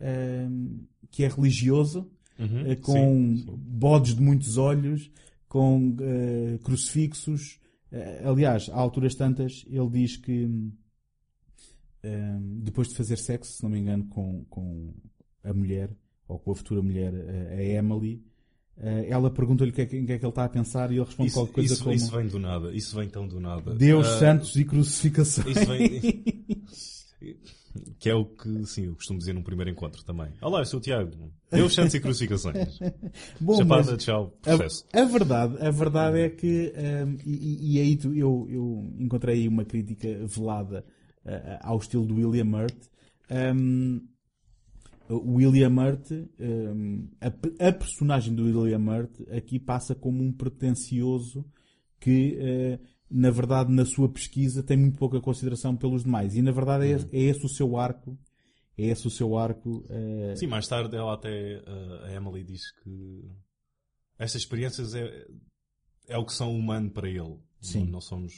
um, 0.00 0.86
que 1.10 1.24
é 1.24 1.28
religioso, 1.28 2.10
Uhum, 2.40 2.74
com 2.76 2.94
sim, 2.94 3.36
sim. 3.36 3.54
bodes 3.54 4.14
de 4.14 4.22
muitos 4.22 4.56
olhos, 4.56 5.10
com 5.46 5.90
uh, 5.90 6.58
crucifixos. 6.64 7.60
Uh, 7.92 8.30
aliás, 8.30 8.70
a 8.70 8.76
alturas 8.76 9.14
tantas, 9.14 9.66
ele 9.68 9.90
diz 9.90 10.16
que 10.16 10.46
uh, 10.46 10.70
depois 12.62 12.88
de 12.88 12.94
fazer 12.94 13.18
sexo, 13.18 13.52
se 13.52 13.62
não 13.62 13.68
me 13.68 13.78
engano, 13.78 14.06
com, 14.06 14.42
com 14.48 14.94
a 15.44 15.52
mulher, 15.52 15.94
ou 16.26 16.38
com 16.38 16.52
a 16.52 16.54
futura 16.54 16.80
mulher, 16.80 17.12
a 17.50 17.62
Emily, 17.62 18.24
ela 19.08 19.30
pergunta-lhe 19.30 19.70
o 19.70 19.74
que, 19.74 19.82
é, 19.82 19.86
que 19.86 19.96
é 19.96 20.04
que 20.04 20.12
ele 20.12 20.28
está 20.28 20.44
a 20.44 20.48
pensar 20.48 20.90
e 20.90 20.94
ele 20.96 21.04
responde 21.04 21.28
Isso, 21.28 21.38
qualquer 21.38 21.52
coisa 21.54 21.74
isso, 21.74 21.82
como 21.82 21.94
isso 21.94 22.10
vem 22.16 22.26
do 22.28 22.38
nada. 22.38 22.72
Isso 22.74 22.96
vem 22.96 23.08
tão 23.08 23.26
do 23.28 23.38
nada. 23.40 23.74
Deus, 23.74 24.06
Ah, 24.06 24.18
santos 24.18 24.56
e 24.56 24.64
crucificações. 24.64 25.56
Isso 25.56 25.66
vem... 25.66 26.24
que 27.98 28.08
é 28.08 28.14
o 28.14 28.24
que, 28.24 28.64
sim, 28.66 28.86
eu 28.86 28.94
costumo 28.94 29.18
dizer 29.18 29.32
num 29.34 29.42
primeiro 29.42 29.70
encontro 29.70 30.02
também. 30.04 30.28
Olá, 30.40 30.60
eu 30.60 30.64
sou 30.64 30.80
o 30.80 30.82
Tiago. 30.82 31.10
Deus, 31.52 31.74
santos 31.74 31.94
e 31.94 32.00
crucificações. 32.00 32.78
Bom, 33.40 33.58
Chapada, 33.58 33.96
tchau, 33.96 34.32
A, 34.42 34.56
processo. 34.56 34.84
a 34.92 35.04
verdade, 35.04 35.56
a 35.60 35.70
verdade 35.70 36.18
é 36.20 36.30
que, 36.30 36.72
hum, 37.06 37.16
e, 37.24 37.30
e- 37.32 37.76
e 37.76 37.80
aí 37.80 37.96
tu- 37.96 38.14
eu, 38.14 38.46
eu 38.50 38.92
encontrei 38.98 39.42
aí 39.42 39.48
uma 39.48 39.64
crítica 39.64 40.08
velada 40.26 40.84
ah, 41.24 41.60
ao 41.62 41.78
estilo 41.78 42.06
do 42.06 42.14
William 42.14 42.46
Hurt. 42.56 42.76
Hum, 43.30 44.00
o 44.04 44.09
William 45.16 45.74
Hurt, 45.76 46.10
hum, 46.38 47.08
a, 47.20 47.30
pe- 47.30 47.54
a 47.58 47.72
personagem 47.72 48.34
do 48.34 48.44
William 48.44 48.78
Hurt 48.90 49.20
aqui 49.30 49.58
passa 49.58 49.94
como 49.94 50.22
um 50.22 50.32
pretencioso 50.32 51.44
que, 51.98 52.36
eh, 52.40 52.78
na 53.10 53.30
verdade, 53.30 53.72
na 53.72 53.84
sua 53.84 54.08
pesquisa 54.08 54.62
tem 54.62 54.76
muito 54.76 54.98
pouca 54.98 55.20
consideração 55.20 55.76
pelos 55.76 56.04
demais. 56.04 56.34
E, 56.36 56.42
na 56.42 56.52
verdade, 56.52 56.86
é, 56.86 56.96
é 57.12 57.22
esse 57.24 57.44
o 57.44 57.48
seu 57.48 57.76
arco. 57.76 58.16
É 58.78 58.86
esse 58.86 59.06
o 59.06 59.10
seu 59.10 59.36
arco. 59.36 59.84
eh, 59.90 60.34
Sim, 60.36 60.46
mais 60.46 60.66
tarde 60.66 60.96
ela 60.96 61.14
até, 61.14 61.58
uh, 61.66 62.04
a 62.04 62.12
Emily 62.14 62.42
diz 62.44 62.62
que 62.82 63.24
estas 64.18 64.40
experiências 64.42 64.94
é, 64.94 65.26
é 66.08 66.16
o 66.16 66.24
que 66.24 66.32
são 66.32 66.54
humano 66.56 66.90
para 66.90 67.08
ele. 67.08 67.36
Sim. 67.60 67.84
Não, 67.84 67.92
não 67.92 68.00
somos 68.00 68.32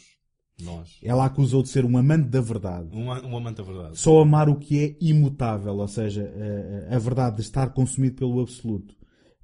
nós. 0.64 0.98
Ela 1.02 1.24
acusou 1.26 1.62
de 1.62 1.68
ser 1.68 1.84
um 1.84 1.96
amante 1.96 2.28
da 2.28 2.40
verdade. 2.40 2.88
Um, 2.96 3.06
um 3.08 3.36
amante 3.36 3.56
da 3.58 3.62
verdade. 3.62 3.98
Só 3.98 4.20
amar 4.20 4.48
o 4.48 4.56
que 4.56 4.78
é 4.84 4.96
imutável, 5.00 5.76
ou 5.76 5.88
seja, 5.88 6.22
eh, 6.22 6.88
a 6.90 6.98
verdade 6.98 7.36
de 7.36 7.42
estar 7.42 7.70
consumido 7.72 8.16
pelo 8.16 8.40
absoluto. 8.40 8.94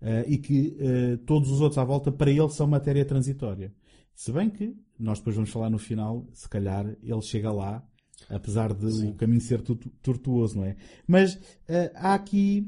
Eh, 0.00 0.24
E 0.28 0.38
que 0.38 0.76
eh, 0.78 1.16
todos 1.26 1.50
os 1.50 1.60
outros 1.60 1.78
à 1.78 1.84
volta, 1.84 2.10
para 2.12 2.30
ele, 2.30 2.48
são 2.50 2.66
matéria 2.66 3.04
transitória. 3.04 3.72
Se 4.14 4.32
bem 4.32 4.48
que, 4.50 4.76
nós 4.98 5.18
depois 5.18 5.36
vamos 5.36 5.50
falar 5.50 5.70
no 5.70 5.78
final, 5.78 6.26
se 6.32 6.48
calhar 6.48 6.86
ele 7.02 7.22
chega 7.22 7.52
lá, 7.52 7.84
apesar 8.28 8.72
de 8.74 8.86
o 9.06 9.14
caminho 9.14 9.40
ser 9.40 9.60
tu- 9.62 9.76
tortuoso, 10.02 10.56
não 10.58 10.64
é? 10.64 10.76
Mas 11.06 11.38
eh, 11.68 11.92
há 11.94 12.14
aqui 12.14 12.66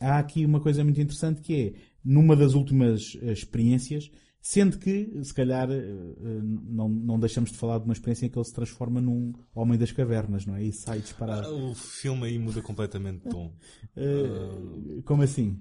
há 0.00 0.18
aqui 0.18 0.44
uma 0.44 0.60
coisa 0.60 0.84
muito 0.84 1.00
interessante 1.00 1.40
que 1.40 1.54
é, 1.54 1.72
numa 2.04 2.36
das 2.36 2.52
últimas 2.54 3.16
eh, 3.22 3.32
experiências, 3.32 4.10
sendo 4.46 4.78
que, 4.78 5.10
se 5.24 5.32
calhar, 5.32 5.70
eh, 5.70 5.76
eh, 5.78 6.40
não, 6.42 6.86
não 6.86 7.18
deixamos 7.18 7.50
de 7.50 7.56
falar 7.56 7.78
de 7.78 7.84
uma 7.84 7.94
experiência 7.94 8.26
em 8.26 8.28
que 8.28 8.36
ele 8.38 8.44
se 8.44 8.52
transforma 8.52 9.00
num 9.00 9.32
homem 9.54 9.78
das 9.78 9.90
cavernas, 9.90 10.44
não 10.44 10.54
é? 10.54 10.64
E 10.64 10.70
sai 10.70 11.00
disparado. 11.00 11.46
Ah, 11.48 11.50
O 11.50 11.74
filme 11.74 12.26
aí 12.26 12.38
muda 12.38 12.60
completamente 12.60 13.22
de 13.24 13.30
tom. 13.30 13.56
Eh, 13.96 15.00
como 15.06 15.22
assim? 15.22 15.58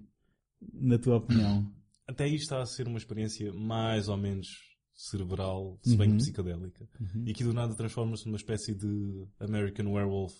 Na 0.73 0.97
tua 0.97 1.17
opinião? 1.17 1.71
Até 2.05 2.25
aí 2.25 2.35
está 2.35 2.61
a 2.61 2.65
ser 2.65 2.85
uma 2.87 2.97
experiência 2.97 3.53
mais 3.53 4.09
ou 4.09 4.17
menos 4.17 4.47
cerebral, 4.93 5.79
se 5.81 5.95
bem 5.95 6.11
que 6.11 6.17
psicadélica. 6.17 6.85
E 7.25 7.33
que 7.33 7.43
do 7.45 7.53
nada 7.53 7.73
transforma-se 7.75 8.25
numa 8.25 8.37
espécie 8.37 8.75
de 8.75 9.25
American 9.39 9.87
Werewolf 9.93 10.33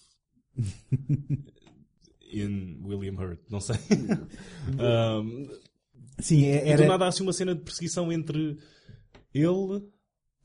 in 2.34 2.82
William 2.84 3.16
Hurt. 3.18 3.40
Não 3.50 3.62
sei. 3.62 3.78
Um, 4.80 5.48
Sim, 6.20 6.46
é- 6.46 6.62
E 6.72 6.76
do 6.76 6.84
era... 6.84 6.88
nada 6.88 7.06
há 7.06 7.08
assim 7.10 7.24
uma 7.24 7.34
cena 7.34 7.54
de 7.56 7.62
perseguição 7.62 8.12
entre 8.12 8.58
ele 9.34 9.84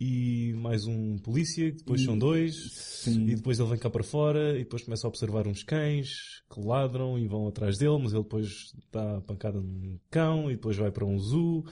e 0.01 0.53
mais 0.55 0.87
um 0.87 1.19
polícia, 1.19 1.73
que 1.73 1.79
depois 1.79 2.05
são 2.05 2.17
dois, 2.17 2.55
Sim. 2.73 3.27
e 3.29 3.35
depois 3.35 3.59
ele 3.59 3.69
vem 3.69 3.79
cá 3.79 3.91
para 3.91 4.05
fora, 4.05 4.55
e 4.55 4.59
depois 4.63 4.83
começa 4.85 5.07
a 5.07 5.11
observar 5.11 5.49
uns 5.49 5.65
cães 5.65 6.09
que 6.53 6.61
ladram 6.61 7.19
e 7.19 7.27
vão 7.27 7.49
atrás 7.49 7.77
dele, 7.79 7.99
mas 8.01 8.13
ele 8.13 8.23
depois 8.23 8.73
dá 8.93 9.17
a 9.17 9.21
pancada 9.21 9.61
num 9.61 9.99
cão, 10.09 10.49
e 10.51 10.55
depois 10.55 10.77
vai 10.77 10.93
para 10.93 11.05
um 11.05 11.19
zoo, 11.19 11.65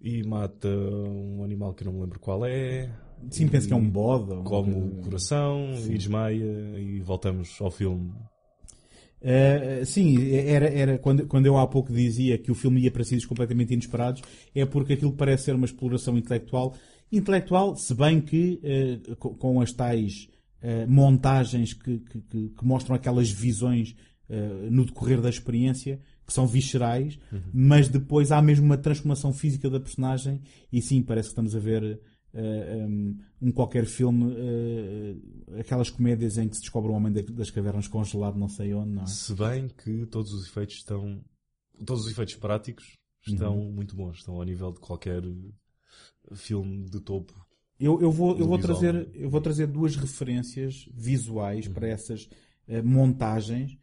e 0.00 0.24
mata 0.24 0.68
um 0.68 1.44
animal 1.44 1.72
que 1.74 1.84
eu 1.84 1.86
não 1.86 1.92
me 1.94 2.00
lembro 2.00 2.18
qual 2.18 2.44
é, 2.44 2.92
Sim, 3.30 3.46
penso 3.46 3.68
que 3.68 3.72
é 3.72 3.76
um 3.76 3.88
bode. 3.88 4.34
come 4.42 4.74
o 4.74 5.00
coração 5.02 5.72
e 5.88 5.96
desmaia, 5.96 6.44
e 6.76 7.00
voltamos 7.02 7.56
ao 7.60 7.70
filme. 7.70 8.12
Uh, 9.24 9.86
sim, 9.86 10.30
era, 10.32 10.68
era 10.68 10.98
quando, 10.98 11.26
quando 11.26 11.46
eu 11.46 11.56
há 11.56 11.66
pouco 11.66 11.90
dizia 11.90 12.36
que 12.36 12.50
o 12.50 12.54
filme 12.54 12.82
ia 12.82 12.90
para 12.90 13.02
sítios 13.04 13.24
completamente 13.24 13.72
inesperados, 13.72 14.20
é 14.54 14.66
porque 14.66 14.92
aquilo 14.92 15.12
parece 15.12 15.44
ser 15.44 15.54
uma 15.54 15.64
exploração 15.64 16.18
intelectual. 16.18 16.74
Intelectual, 17.10 17.74
se 17.76 17.94
bem 17.94 18.20
que 18.20 18.60
uh, 19.10 19.16
co- 19.16 19.34
com 19.34 19.60
as 19.62 19.72
tais 19.72 20.28
uh, 20.62 20.90
montagens 20.90 21.72
que, 21.72 21.98
que, 22.00 22.20
que- 22.20 22.48
que 22.50 22.64
mostram 22.64 22.94
aquelas 22.94 23.30
visões 23.30 23.94
no 24.70 24.86
decorrer 24.86 25.20
da 25.20 25.28
experiência, 25.28 26.00
que 26.26 26.32
são 26.32 26.46
viscerais, 26.46 27.18
mas 27.52 27.88
depois 27.90 28.32
há 28.32 28.40
mesmo 28.40 28.64
uma 28.64 28.78
transformação 28.78 29.34
física 29.34 29.68
da 29.68 29.78
personagem, 29.78 30.40
e 30.72 30.80
sim, 30.80 31.02
parece 31.02 31.28
que 31.28 31.32
estamos 31.32 31.54
a 31.54 31.58
ver. 31.58 32.00
Uh, 32.34 32.86
um, 32.86 33.18
um 33.42 33.52
qualquer 33.52 33.86
filme, 33.86 34.24
uh, 34.32 35.58
aquelas 35.60 35.90
comédias 35.90 36.36
em 36.38 36.48
que 36.48 36.56
se 36.56 36.60
descobre 36.62 36.90
um 36.90 36.94
homem 36.94 37.12
da- 37.12 37.22
das 37.22 37.50
cavernas 37.50 37.88
congelado 37.88 38.38
não 38.38 38.48
sei 38.48 38.74
onde, 38.74 38.90
não 38.92 39.02
é? 39.02 39.06
Se 39.06 39.34
bem 39.34 39.68
que 39.68 40.06
todos 40.06 40.32
os 40.32 40.46
efeitos 40.46 40.76
estão. 40.76 41.24
Todos 41.84 42.04
os 42.04 42.10
efeitos 42.12 42.34
práticos 42.36 42.96
estão 43.26 43.58
Uhum. 43.58 43.72
muito 43.72 43.96
bons. 43.96 44.18
Estão 44.18 44.34
ao 44.36 44.42
nível 44.44 44.72
de 44.72 44.80
qualquer 44.80 45.22
filme 46.34 46.88
de 46.88 47.00
topo. 47.00 47.32
Eu, 47.78 48.00
eu 48.00 48.10
vou, 48.10 48.38
eu, 48.38 48.46
vou 48.46 48.56
visual. 48.56 48.78
trazer, 48.80 49.10
eu 49.14 49.28
vou 49.28 49.40
trazer 49.40 49.66
duas 49.66 49.96
referências 49.96 50.88
visuais 50.94 51.66
para 51.68 51.88
essas 51.88 52.28
eh, 52.68 52.80
montagens 52.80 53.76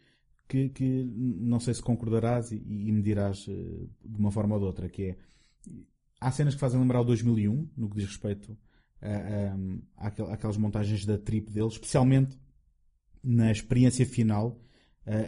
que, 0.47 0.69
que 0.69 1.03
não 1.03 1.59
sei 1.59 1.73
se 1.73 1.81
concordarás 1.81 2.51
e, 2.51 2.55
e 2.55 2.91
me 2.91 3.01
dirás 3.01 3.45
eh, 3.49 3.53
de 4.03 4.17
uma 4.17 4.31
forma 4.31 4.55
ou 4.55 4.61
de 4.61 4.65
outra, 4.67 4.89
que 4.89 5.03
é 5.03 5.17
há 6.21 6.31
cenas 6.31 6.53
que 6.53 6.59
fazem 6.59 6.79
lembrar 6.79 7.01
o 7.01 7.03
2001 7.03 7.69
no 7.75 7.89
que 7.89 7.97
diz 7.97 8.05
respeito 8.05 8.57
a, 9.01 10.05
a, 10.05 10.33
àquelas 10.33 10.55
montagens 10.55 11.05
da 11.05 11.17
trip 11.17 11.51
deles, 11.51 11.73
especialmente 11.73 12.39
na 13.23 13.51
experiência 13.51 14.05
final 14.05 14.57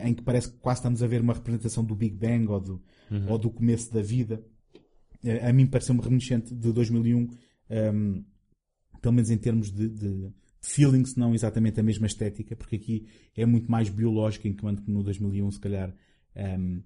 em 0.04 0.14
que 0.14 0.22
parece 0.22 0.52
que 0.52 0.58
quase 0.60 0.80
estamos 0.80 1.02
a 1.02 1.08
ver 1.08 1.22
uma 1.22 1.34
representação 1.34 1.84
do 1.84 1.96
Big 1.96 2.16
Bang 2.16 2.48
ou 2.48 2.60
do, 2.62 2.84
ou 3.28 3.38
do 3.40 3.50
começo 3.50 3.92
da 3.92 4.02
vida. 4.02 4.46
A 5.42 5.52
mim 5.52 5.66
pareceu-me 5.66 6.02
reminiscente 6.02 6.54
de 6.54 6.72
2001 6.72 7.28
ehm, 7.70 8.24
pelo 9.02 9.16
menos 9.16 9.30
em 9.30 9.38
termos 9.38 9.72
de, 9.72 9.90
de 9.90 10.32
feeling, 10.62 11.04
se 11.06 11.20
não 11.20 11.34
exatamente 11.34 11.80
a 11.80 11.84
mesma 11.84 12.08
estética, 12.08 12.56
porque 12.56 12.78
aqui 12.78 13.08
é 13.36 13.46
muito 13.46 13.70
mais 13.70 13.90
biológico, 13.90 14.48
enquanto 14.48 14.82
que 14.82 14.92
no 14.92 15.04
2001, 15.04 15.52
se 15.52 15.60
calhar, 15.60 15.94
ehm, 16.36 16.80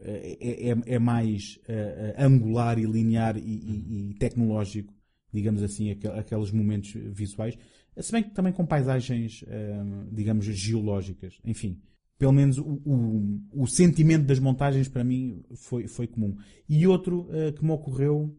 é, 0.00 0.70
é- 0.70 0.94
é 0.94 0.98
mais 0.98 1.58
eh, 1.68 2.14
eh, 2.16 2.24
angular 2.24 2.78
e 2.78 2.84
linear 2.84 3.36
e, 3.36 3.40
e- 3.40 4.10
e 4.10 4.14
tecnológico, 4.14 4.92
digamos 5.32 5.62
assim, 5.62 5.90
aquel- 5.90 6.14
aqueles 6.18 6.50
momentos 6.50 6.92
visuais. 7.12 7.56
Se 8.00 8.12
bem 8.12 8.22
que 8.22 8.30
também 8.30 8.52
com 8.52 8.64
paisagens, 8.64 9.44
ehm, 9.48 10.08
digamos, 10.12 10.44
geológicas. 10.46 11.38
Enfim, 11.44 11.80
pelo 12.18 12.32
menos 12.32 12.58
o, 12.58 12.80
o- 12.84 13.40
o 13.62 13.66
sentimento 13.66 14.24
das 14.26 14.38
montagens 14.38 14.88
para 14.88 15.02
mim 15.04 15.42
foi, 15.56 15.86
foi 15.88 16.06
comum. 16.06 16.36
E 16.68 16.86
outro 16.86 17.28
eh, 17.32 17.52
que 17.52 17.64
me 17.64 17.70
ocorreu 17.72 18.36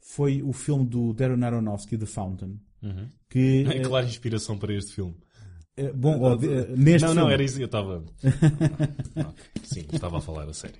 foi 0.00 0.42
o 0.42 0.52
filme 0.52 0.86
do 0.86 1.12
Darren 1.12 1.42
Aronofsky, 1.44 1.96
The 1.98 2.06
Fountain. 2.06 2.60
Que, 3.28 3.64
É 3.78 3.80
clara 3.80 4.06
inspiração 4.06 4.56
para 4.58 4.72
este 4.74 4.92
filme. 4.92 5.14
Eh, 5.76 5.92
bom, 5.92 6.20
ó, 6.20 6.34
eh, 6.34 6.74
neste 6.76 7.06
não, 7.06 7.14
não, 7.14 7.22
filme, 7.22 7.34
era 7.34 7.42
isso. 7.42 7.60
Eu 7.60 7.66
estava. 7.66 8.04
Sim, 9.62 9.84
estava 9.92 10.18
a 10.18 10.20
falar 10.20 10.48
a 10.48 10.52
sério. 10.52 10.76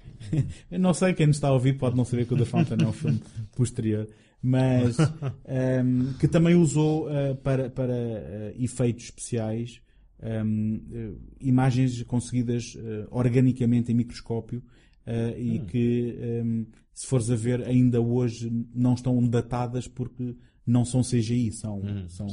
eu 0.71 0.79
não 0.79 0.95
sei, 0.95 1.15
quem 1.15 1.27
nos 1.27 1.37
está 1.37 1.49
a 1.49 1.53
ouvir 1.53 1.75
pode 1.75 1.97
não 1.97 2.05
saber 2.05 2.27
que 2.27 2.35
o 2.35 2.37
The 2.37 2.45
Fountain 2.45 2.79
é 2.83 2.87
um 2.87 2.93
filme 2.93 3.21
posterior, 3.57 4.09
mas 4.43 4.97
ehm, 5.45 6.13
que 6.19 6.29
também 6.29 6.55
usou 6.55 7.11
eh, 7.11 7.35
para, 7.35 7.69
para 7.71 7.95
eh, 7.95 8.55
efeitos 8.59 9.05
especiais 9.05 9.81
ehm, 10.23 10.81
eh, 10.93 11.11
imagens 11.41 12.03
conseguidas 12.05 12.77
eh, 12.79 13.07
organicamente 13.11 13.93
em 13.93 13.95
microscópio 13.95 14.63
uh, 15.07 15.39
e 15.39 15.61
que, 15.61 16.19
um, 16.45 16.67
se 16.93 17.07
fores 17.07 17.31
a 17.31 17.37
ver, 17.37 17.63
ainda 17.67 18.01
hoje 18.01 18.51
não 18.75 18.95
estão 18.95 19.27
datadas 19.27 19.87
porque 19.87 20.37
não 20.67 20.85
são 20.85 21.03
CGI, 21.03 21.53
são, 21.53 21.81
Hum, 21.81 22.09
são 22.09 22.27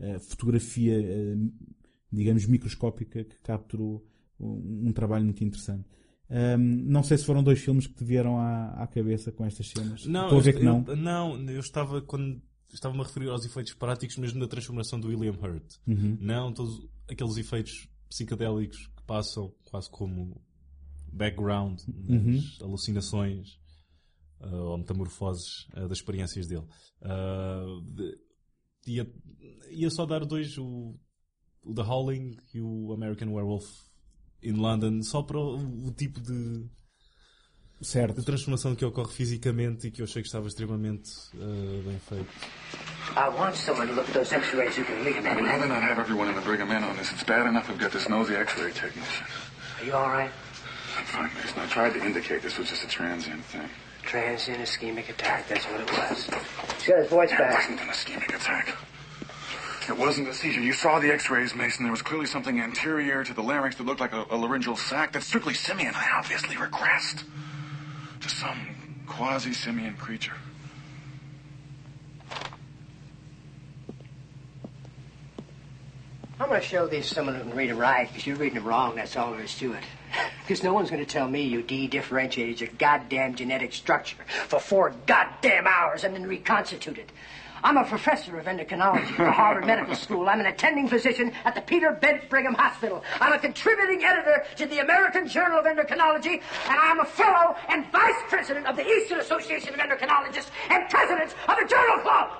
uh, 0.00 0.20
fotografia, 0.20 0.98
uh, 1.00 1.52
digamos, 2.14 2.46
microscópica 2.46 3.24
que 3.24 3.36
capturou 3.40 4.06
um, 4.40 4.88
um 4.88 4.92
trabalho 4.92 5.24
muito 5.24 5.42
interessante. 5.44 5.88
Um, 6.30 6.58
não 6.58 7.02
sei 7.02 7.18
se 7.18 7.24
foram 7.26 7.42
dois 7.42 7.58
filmes 7.60 7.86
que 7.86 7.94
te 7.94 8.04
vieram 8.04 8.38
à, 8.38 8.82
à 8.82 8.86
cabeça 8.86 9.30
com 9.30 9.44
estas 9.44 9.68
cenas. 9.68 10.06
Não, 10.06 10.24
Estou 10.24 10.38
a 10.38 10.42
ver 10.42 10.54
eu, 10.54 10.58
que 10.58 10.64
não. 10.64 10.84
eu- 10.88 10.96
não, 10.96 11.50
eu 11.50 11.60
estava 11.60 12.00
quando 12.00 12.40
estava-me 12.72 13.00
a 13.02 13.04
referir 13.04 13.28
aos 13.28 13.44
efeitos 13.44 13.74
práticos 13.74 14.16
mesmo 14.16 14.40
da 14.40 14.48
transformação 14.48 14.98
do 14.98 15.08
William 15.08 15.32
Hurt. 15.40 15.74
Uhum. 15.86 16.16
Não 16.20 16.52
todos 16.52 16.88
aqueles 17.08 17.36
efeitos 17.36 17.88
psicadélicos 18.08 18.86
que 18.96 19.02
passam 19.06 19.52
quase 19.64 19.88
como 19.90 20.40
background 21.12 21.78
Uhum. 22.08 22.32
nas 22.36 22.60
alucinações 22.60 23.60
ah, 24.40 24.56
ou 24.56 24.78
metamorfoses 24.78 25.68
ah, 25.74 25.86
das 25.86 25.98
experiências 25.98 26.46
dele. 26.48 26.64
Ah, 27.02 27.64
de- 27.92 28.18
ia, 28.86 29.10
ia 29.70 29.90
só 29.90 30.04
dar 30.04 30.24
dois, 30.24 30.58
o, 30.58 30.94
o 31.64 31.74
The 31.74 31.82
Howling 31.82 32.36
e 32.52 32.60
o 32.60 32.92
American 32.92 33.28
Werewolf 33.32 33.66
in 34.42 34.54
London, 34.54 35.02
só 35.02 35.22
para 35.22 35.38
o, 35.38 35.86
o 35.88 35.90
tipo 35.92 36.20
de, 36.20 36.66
Certo. 37.82 38.14
de 38.20 38.24
transformação 38.24 38.74
que 38.74 38.84
ocorre 38.84 39.12
fisicamente 39.12 39.88
e 39.88 39.90
que 39.90 40.00
eu 40.00 40.04
achei 40.04 40.22
que 40.22 40.28
estava 40.28 40.46
extremamente 40.46 41.10
ah, 41.34 41.82
bem 41.84 41.98
feito. 41.98 42.28
I 43.16 43.28
want 43.28 43.54
someone 43.56 43.86
to 43.88 43.94
look 43.94 44.08
at 44.08 44.14
those 44.14 44.32
x-rays 44.34 44.76
who 44.76 44.84
can 44.84 45.04
read 45.04 45.16
them. 45.22 45.26
I'd 45.26 45.38
Eddie. 45.38 45.42
rather 45.46 45.66
not 45.68 45.82
have 45.82 45.98
everyone 46.00 46.28
in 46.28 46.34
the 46.34 46.40
Brigham 46.42 46.70
Inn 46.70 46.82
on 46.84 46.96
this. 46.96 47.12
It's 47.12 47.24
bad 47.24 47.46
enough 47.46 47.68
we've 47.68 47.78
got 47.78 47.92
this 47.92 48.08
nosy 48.08 48.34
x-ray 48.36 48.72
technician. 48.72 49.26
Are 49.80 49.84
you 49.84 49.92
all 49.94 50.08
right? 50.08 50.30
I'm 50.96 51.04
fine, 51.06 51.30
Mason. 51.34 51.58
I 51.60 51.66
tried 51.66 51.92
to 51.94 52.04
indicate 52.04 52.42
this 52.42 52.56
was 52.58 52.68
just 52.70 52.84
a 52.84 52.88
transient 52.88 53.44
thing. 53.46 53.68
Transient 54.02 54.60
ischemic 54.60 55.08
attack, 55.10 55.48
that's 55.48 55.64
what 55.66 55.80
it 55.80 55.90
was. 55.90 56.24
He's 56.78 56.88
got 56.88 56.98
his 56.98 57.08
voice 57.08 57.32
It 57.32 57.38
back. 57.38 57.54
wasn't 57.54 57.80
an 57.80 57.88
ischemic 57.88 58.34
attack. 58.34 58.76
It 59.88 59.98
wasn't 59.98 60.28
a 60.28 60.34
seizure. 60.34 60.60
You 60.60 60.72
saw 60.72 60.98
the 60.98 61.12
x-rays, 61.12 61.54
Mason. 61.54 61.84
There 61.84 61.90
was 61.92 62.00
clearly 62.00 62.26
something 62.26 62.58
anterior 62.60 63.22
to 63.22 63.34
the 63.34 63.42
larynx 63.42 63.76
that 63.76 63.84
looked 63.84 64.00
like 64.00 64.12
a, 64.12 64.24
a 64.30 64.36
laryngeal 64.36 64.76
sac. 64.76 65.12
That's 65.12 65.26
strictly 65.26 65.52
simian. 65.52 65.94
I 65.94 66.10
obviously 66.14 66.56
regressed 66.56 67.24
to 68.20 68.28
some 68.28 68.74
quasi-simian 69.06 69.94
creature. 69.96 70.32
I'm 76.40 76.48
going 76.48 76.60
to 76.60 76.66
show 76.66 76.86
these 76.86 77.06
someone 77.06 77.36
who 77.36 77.42
can 77.42 77.54
read 77.54 77.70
and 77.70 77.78
write, 77.78 78.08
because 78.08 78.26
you're 78.26 78.36
reading 78.36 78.58
it 78.58 78.64
wrong, 78.64 78.96
that's 78.96 79.16
all 79.16 79.32
there 79.32 79.42
is 79.42 79.54
to 79.58 79.72
it. 79.74 79.84
Because 80.42 80.62
no 80.62 80.74
one's 80.74 80.90
going 80.90 81.02
to 81.02 81.10
tell 81.10 81.26
me 81.26 81.40
you 81.40 81.62
de-differentiated 81.62 82.60
your 82.60 82.68
goddamn 82.78 83.34
genetic 83.34 83.72
structure 83.72 84.18
for 84.46 84.60
four 84.60 84.92
goddamn 85.06 85.66
hours 85.66 86.04
and 86.04 86.14
then 86.14 86.26
reconstituted. 86.26 87.10
I'm 87.64 87.78
a 87.78 87.84
professor 87.86 88.38
of 88.38 88.44
endocrinology 88.44 89.18
at 89.18 89.34
Harvard 89.34 89.64
Medical 89.64 89.94
School. 89.94 90.28
I'm 90.28 90.38
an 90.38 90.44
attending 90.44 90.86
physician 90.86 91.32
at 91.46 91.54
the 91.54 91.62
Peter 91.62 91.92
Bent 91.92 92.28
Brigham 92.28 92.52
Hospital. 92.52 93.02
I'm 93.18 93.32
a 93.32 93.38
contributing 93.38 94.04
editor 94.04 94.44
to 94.56 94.66
the 94.66 94.80
American 94.80 95.26
Journal 95.26 95.60
of 95.60 95.64
Endocrinology, 95.64 96.42
and 96.68 96.78
I'm 96.78 97.00
a 97.00 97.06
fellow 97.06 97.56
and 97.70 97.90
vice 97.90 98.20
president 98.28 98.66
of 98.66 98.76
the 98.76 98.86
Eastern 98.86 99.18
Association 99.18 99.72
of 99.72 99.80
Endocrinologists 99.80 100.50
and 100.68 100.90
president 100.90 101.34
of 101.48 101.56
the 101.56 101.66
Journal 101.66 102.00
Club. 102.02 102.32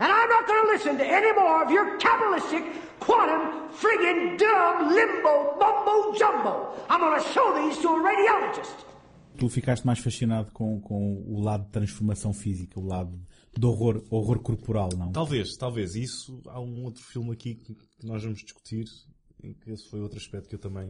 And 0.00 0.10
I'm 0.10 0.28
not 0.28 0.48
going 0.48 0.66
to 0.66 0.72
listen 0.72 0.98
to 0.98 1.06
any 1.06 1.32
more 1.34 1.62
of 1.62 1.70
your 1.70 1.96
capitalistic, 1.98 2.64
quantum, 2.98 3.70
friggin' 3.70 4.38
dumb, 4.38 4.92
limbo, 4.92 5.54
mumbo 5.56 6.18
jumbo. 6.18 6.74
I'm 6.90 6.98
going 6.98 7.22
to 7.22 7.28
show 7.28 7.54
these 7.62 7.78
to 7.78 7.88
a 7.90 8.00
radiologist. 8.02 8.86
Tu 9.38 9.48
ficaste 9.48 9.86
mais 9.86 10.00
fascinado 10.00 10.50
com, 10.52 10.80
com 10.80 11.22
o 11.28 11.40
lado 11.40 11.64
de 11.64 11.70
transformação 11.70 12.34
física, 12.34 12.78
o 12.78 12.84
lado 12.84 13.18
de 13.58 13.66
horror, 13.66 14.02
horror 14.10 14.38
corporal, 14.40 14.88
não? 14.96 15.12
Talvez, 15.12 15.56
talvez. 15.56 15.94
Isso, 15.94 16.40
há 16.46 16.60
um 16.60 16.84
outro 16.84 17.02
filme 17.02 17.32
aqui 17.32 17.54
que 17.54 17.74
que 17.74 18.06
nós 18.06 18.22
vamos 18.22 18.40
discutir, 18.40 18.86
em 19.42 19.52
que 19.54 19.70
esse 19.70 19.88
foi 19.88 20.00
outro 20.00 20.18
aspecto 20.18 20.48
que 20.48 20.54
eu 20.54 20.58
também 20.58 20.88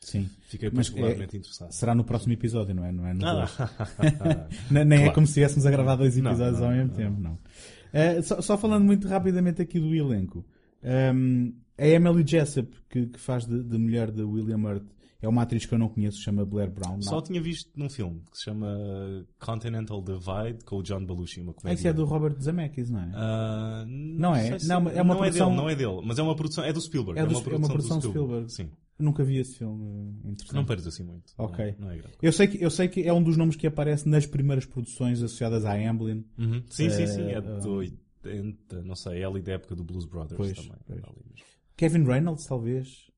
Sim. 0.00 0.28
fiquei 0.42 0.70
Mas 0.72 0.88
particularmente 0.88 1.36
é- 1.36 1.38
interessado. 1.40 1.72
será 1.72 1.94
no 1.94 2.04
próximo 2.04 2.32
episódio, 2.32 2.74
não 2.74 2.84
é? 2.84 2.92
Não 2.92 3.06
é 3.06 3.14
no. 3.14 3.26
Ah. 3.26 3.48
Nem 4.70 4.82
é 4.82 4.96
Claro. 5.02 5.14
como 5.14 5.26
se 5.26 5.30
estivéssemos 5.32 5.66
a 5.66 5.70
gravar 5.70 5.96
dois 5.96 6.16
Não, 6.16 6.30
episódios 6.30 6.60
não, 6.60 6.66
ao 6.68 6.72
mesmo 6.74 6.88
não. 6.90 6.96
tempo, 6.96 7.20
não. 7.20 7.38
Eh, 7.92 8.22
só, 8.22 8.40
só 8.40 8.56
falando 8.58 8.84
muito 8.84 9.08
rapidamente 9.08 9.60
aqui 9.62 9.80
do 9.80 9.94
elenco. 9.94 10.44
Ehm, 10.82 11.50
a 11.76 11.86
Emily 11.86 12.24
Jessup, 12.26 12.70
que, 12.88 13.06
que 13.06 13.18
faz 13.18 13.44
de, 13.46 13.62
de 13.62 13.78
mulher 13.78 14.10
de 14.12 14.22
William 14.22 14.58
Hurt, 14.58 14.84
é 15.20 15.28
uma 15.28 15.42
atriz 15.42 15.66
que 15.66 15.74
eu 15.74 15.78
não 15.78 15.88
conheço, 15.88 16.20
chama 16.20 16.44
Blair 16.44 16.70
Brown. 16.70 17.00
Só 17.02 17.20
tinha 17.20 17.40
visto 17.40 17.70
num 17.76 17.88
filme 17.90 18.22
que 18.30 18.38
se 18.38 18.44
chama 18.44 18.68
Continental 19.38 20.02
Divide 20.02 20.64
com 20.64 20.76
o 20.76 20.82
John 20.82 21.04
Belushi, 21.04 21.40
uma 21.40 21.52
comédia. 21.54 21.78
Isso 21.78 21.88
é 21.88 21.92
do 21.92 22.04
Robert 22.04 22.36
Zemeckis, 22.40 22.90
não 22.90 23.00
é? 23.00 23.10
Ah, 23.14 23.84
Não 23.86 24.34
é? 24.34 24.48
sei 24.48 24.58
se- 24.60 24.68
Não, 24.68 24.88
é 24.88 25.02
uma 25.02 25.14
não 25.14 25.20
produção- 25.20 25.46
é 25.46 25.50
dele, 25.50 25.56
não 25.62 25.70
é 25.70 25.74
dele, 25.74 26.00
mas 26.04 26.18
é 26.18 26.22
uma 26.22 26.36
produção, 26.36 26.64
é 26.64 26.72
do 26.72 26.80
Spielberg. 26.80 27.20
É 27.20 27.24
do- 27.26 27.30
uma 27.30 27.40
é 27.40 27.42
produção, 27.42 27.58
uma 27.58 27.68
produção 27.68 27.98
do 27.98 28.08
Spielberg. 28.08 28.50
Spielberg. 28.50 28.72
Sim. 28.74 28.78
Nunca 28.98 29.22
vi 29.22 29.36
esse 29.38 29.56
filme. 29.58 29.84
eh, 30.24 30.30
Interessante. 30.30 30.54
Não 30.54 30.64
perdes 30.64 30.86
assim 30.86 31.04
muito. 31.04 31.32
Ok. 31.38 31.74
Não, 31.78 31.86
não 31.86 31.92
é. 31.94 32.00
Eu 32.20 32.32
sei, 32.32 32.48
que, 32.48 32.62
eu 32.62 32.70
sei 32.70 32.88
que 32.88 33.02
é 33.04 33.12
um 33.12 33.22
dos 33.22 33.36
nomes 33.36 33.54
que 33.54 33.66
aparece 33.66 34.08
nas 34.08 34.26
primeiras 34.26 34.66
produções 34.66 35.22
associadas 35.22 35.64
à 35.64 35.74
Amblin. 35.74 36.24
Uhum. 36.36 36.62
Sim, 36.68 36.90
sim, 36.90 37.06
sim. 37.06 37.22
É 37.22 37.38
Eh, 37.38 37.40
de 37.40 37.68
80, 37.68 38.82
não 38.82 38.96
sei, 38.96 39.20
é 39.22 39.24
ali 39.24 39.40
da 39.40 39.52
época 39.52 39.76
do 39.76 39.84
Blues 39.84 40.04
Brothers 40.04 40.36
Pois, 40.36 40.52
também. 40.56 40.72
pois. 40.84 41.00
Mesmo. 41.00 41.46
Kevin 41.76 42.02
Reynolds, 42.04 42.44
talvez. 42.46 43.08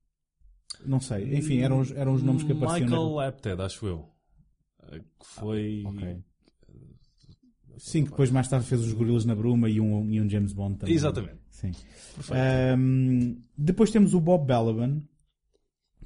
Não 0.85 0.99
sei. 0.99 1.35
Enfim, 1.37 1.59
eram 1.59 1.79
os, 1.79 1.91
eram 1.91 2.13
os 2.13 2.23
nomes 2.23 2.43
que 2.43 2.51
apareciam. 2.51 2.89
na- 2.89 2.97
Michael 2.97 3.19
Apted, 3.19 3.61
acho 3.61 3.85
eu. 3.87 4.09
Eh, 4.91 4.99
Que 4.99 5.25
foi. 5.25 5.83
Ok. 5.85 6.17
Sim, 7.77 8.03
que 8.03 8.11
depois 8.11 8.29
mais 8.29 8.47
tarde 8.47 8.65
fez 8.67 8.81
os 8.81 8.93
Gorilas 8.93 9.25
na 9.25 9.33
Bruma 9.33 9.69
e 9.69 9.79
um, 9.81 10.11
e 10.11 10.21
um 10.21 10.29
James 10.29 10.53
Bond 10.53 10.77
também. 10.77 10.93
Exatamente. 10.95 11.39
Sim. 11.49 11.71
Perfeito. 12.15 12.33
Ahm, 12.39 13.35
depois 13.57 13.89
temos 13.91 14.13
o 14.13 14.21
Bob 14.21 14.45
Balaban, 14.45 15.01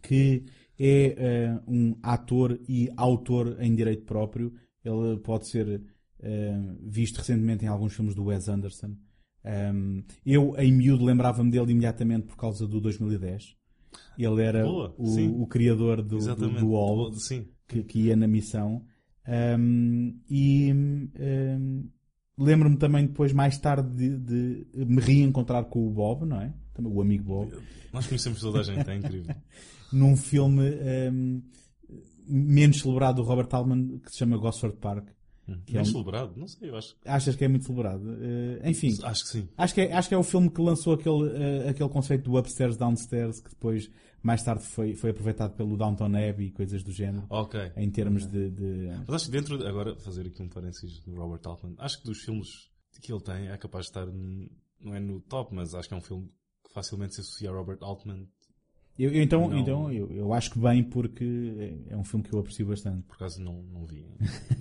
que 0.01 0.45
é 0.79 1.15
ah, 1.57 1.63
um 1.67 1.97
ator 2.03 2.59
e 2.67 2.89
autor 2.95 3.57
em 3.61 3.75
direito 3.75 4.03
próprio. 4.05 4.53
Ele 4.83 5.17
pode 5.19 5.47
ser 5.47 5.81
ah, 6.23 6.75
visto 6.81 7.17
recentemente 7.17 7.65
em 7.65 7.67
alguns 7.67 7.93
filmes 7.93 8.15
do 8.15 8.25
Wes 8.25 8.47
Anderson. 8.47 8.95
Ahm, 9.43 10.01
eu, 10.25 10.55
em 10.57 10.71
miúdo, 10.71 11.03
lembrava-me 11.03 11.51
dele 11.51 11.71
imediatamente 11.71 12.27
por 12.27 12.37
causa 12.37 12.65
do 12.67 12.79
2010. 12.79 13.55
Ele 14.17 14.41
era 14.41 14.63
Boa, 14.63 14.93
o, 14.97 15.43
o 15.43 15.47
criador 15.47 16.01
do, 16.01 16.09
do, 16.09 16.17
Exatamente. 16.17 16.59
do 16.59 16.69
Wall 16.69 17.13
Sim. 17.13 17.47
que, 17.67 17.83
que 17.83 17.99
ia 17.99 18.15
na 18.15 18.27
missão. 18.27 18.83
Um, 19.27 20.19
e 20.29 20.71
um, 20.73 21.89
lembro-me 22.37 22.77
também 22.77 23.07
depois, 23.07 23.33
mais 23.33 23.57
tarde, 23.57 23.89
de, 23.89 24.65
de 24.65 24.85
me 24.85 25.01
reencontrar 25.01 25.65
com 25.65 25.87
o 25.87 25.91
Bob, 25.91 26.25
não 26.25 26.41
é? 26.41 26.53
Também 26.73 26.91
o 26.91 27.01
amigo 27.01 27.23
Bob, 27.23 27.53
Nós 27.91 28.05
conhecemos 28.07 28.39
toda 28.39 28.59
a 28.59 28.63
gente, 28.63 28.89
é 28.89 28.95
incrível. 28.95 29.35
num 29.91 30.15
filme 30.17 30.63
um, 31.11 31.41
menos 32.27 32.79
celebrado 32.79 33.21
do 33.21 33.27
Robert 33.27 33.47
Altman 33.51 33.99
que 33.99 34.11
se 34.11 34.17
chama 34.17 34.37
Gosford 34.37 34.77
Park. 34.77 35.07
Que 35.65 35.75
é 35.77 35.79
é 35.79 35.81
um- 35.81 35.85
celebrado? 35.85 36.33
Não 36.35 36.47
sei, 36.47 36.69
eu 36.71 36.75
acho, 36.75 36.95
Achas 37.05 37.35
que 37.35 37.45
é 37.45 37.47
muito 37.47 37.65
celebrado? 37.65 38.03
Uh, 38.03 38.67
enfim, 38.67 38.97
acho 39.03 39.23
que 39.23 39.29
sim. 39.29 39.49
acho 39.57 39.73
que, 39.75 39.81
é, 39.81 39.93
acho 39.93 40.09
que 40.09 40.15
é 40.15 40.17
o 40.17 40.23
filme 40.23 40.49
que 40.49 40.59
lançou 40.61 40.93
aquele, 40.93 41.23
uh, 41.65 41.69
aquele 41.69 41.89
conceito 41.89 42.23
do 42.23 42.37
upstairs, 42.39 42.75
downstairs, 42.77 43.39
que 43.41 43.49
depois, 43.49 43.89
mais 44.23 44.41
tarde, 44.43 44.63
foi, 44.65 44.95
foi 44.95 45.11
aproveitado 45.11 45.53
pelo 45.55 45.77
Downton 45.77 46.05
Abbey 46.07 46.47
e 46.47 46.51
coisas 46.51 46.81
do 46.83 46.91
género, 46.91 47.25
Ok. 47.29 47.59
em 47.77 47.91
termos 47.91 48.25
de- 48.25 48.49
de 48.49 48.87
Mas 49.07 49.09
acho 49.17 49.25
que 49.25 49.31
dentro, 49.31 49.57
de- 49.59 49.67
agora 49.67 49.95
fazer 49.97 50.25
aqui 50.25 50.41
um 50.41 50.49
parênteses 50.49 50.99
do 51.01 51.13
Robert 51.13 51.41
Altman, 51.45 51.75
acho 51.77 51.99
que 51.99 52.05
dos 52.05 52.19
filmes 52.21 52.47
que 53.01 53.11
ele 53.13 53.21
tem 53.21 53.47
é 53.49 53.57
capaz 53.57 53.85
de 53.85 53.89
estar, 53.91 54.07
não 54.81 54.95
é 54.95 54.99
no 54.99 55.19
top, 55.21 55.53
mas 55.53 55.75
acho 55.75 55.87
que 55.87 55.93
é 55.93 55.97
um 55.97 56.01
filme 56.01 56.27
que 56.65 56.73
facilmente 56.73 57.13
se 57.13 57.21
associa 57.21 57.51
a 57.51 57.53
Robert 57.53 57.77
Altman, 57.81 58.27
Eu, 58.97 59.11
eu 59.11 59.21
então, 59.21 59.47
Não. 59.49 59.57
então 59.59 59.91
eu, 59.91 60.09
eu 60.11 60.33
acho 60.33 60.51
que 60.51 60.59
bem 60.59 60.83
porque 60.83 61.77
é, 61.89 61.93
é 61.93 61.97
um 61.97 62.03
filme 62.03 62.23
que 62.23 62.33
eu 62.33 62.39
aprecio 62.39 62.65
bastante. 62.65 63.03
por 63.03 63.15
acaso 63.15 63.41
não, 63.41 63.61
não 63.63 63.85
vi. 63.85 64.05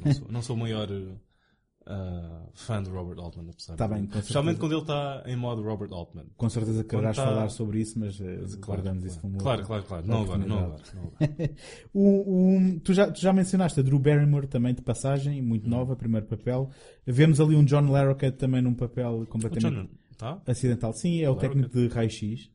Não 0.05 0.13
sou, 0.13 0.29
não 0.29 0.43
sou 0.43 0.57
o 0.57 0.59
maior 0.59 0.89
uh, 0.91 2.51
fã 2.55 2.83
de 2.83 2.91
Robert 2.91 3.19
Altman, 3.23 3.51
apesar 3.51 3.77
Tá 3.77 3.87
de- 3.87 3.95
bem, 3.95 4.05
Especialmente 4.05 4.59
quando 4.59 4.73
ele 4.73 4.81
está 4.81 5.23
em 5.27 5.37
modo 5.37 5.63
Robert 5.63 5.93
Altman. 5.93 6.27
Com 6.37 6.49
certeza 6.49 6.83
que 6.83 6.91
quererás 6.91 7.17
tá- 7.17 7.25
falar 7.27 7.49
sobre 7.49 7.81
isso, 7.81 7.99
mas 7.99 8.19
uh, 8.19 8.25
Claro, 8.61 8.83
guardamos 8.83 9.05
isso 9.05 9.21
para 9.21 9.29
uma 9.29 9.39
claro, 9.39 9.65
claro, 9.67 9.83
claro. 9.85 10.07
Não 10.07 10.23
agora, 10.23 10.47
não 10.47 10.59
agora. 10.59 10.83
Não 10.95 11.03
agora. 11.03 11.51
O, 11.95 12.57
o- 12.77 12.81
tu, 12.81 12.93
já, 12.93 13.11
tu 13.11 13.21
já 13.21 13.33
mencionaste 13.33 13.79
a 13.79 13.83
Drew 13.83 13.99
Barrymore 13.99 14.47
também 14.47 14.75
de 14.75 14.83
passagem, 14.83 15.41
muito 15.43 15.69
nova, 15.69 15.95
primeiro 15.95 16.27
papel. 16.27 16.71
Vemos 17.07 17.41
ali 17.41 17.55
um 17.55 17.65
John 17.65 17.91
Larroquette 17.91 18.37
também 18.39 18.61
num 18.63 18.75
papel 18.75 19.25
completamente 19.29 19.75
John, 19.77 19.89
tá? 20.19 20.43
acidental. 20.47 20.93
Sim, 20.93 21.21
é 21.21 21.31
o 21.31 21.35
Larroquette. 21.35 21.55
técnico 21.69 21.89
de 21.89 21.95
raio-x. 21.95 22.51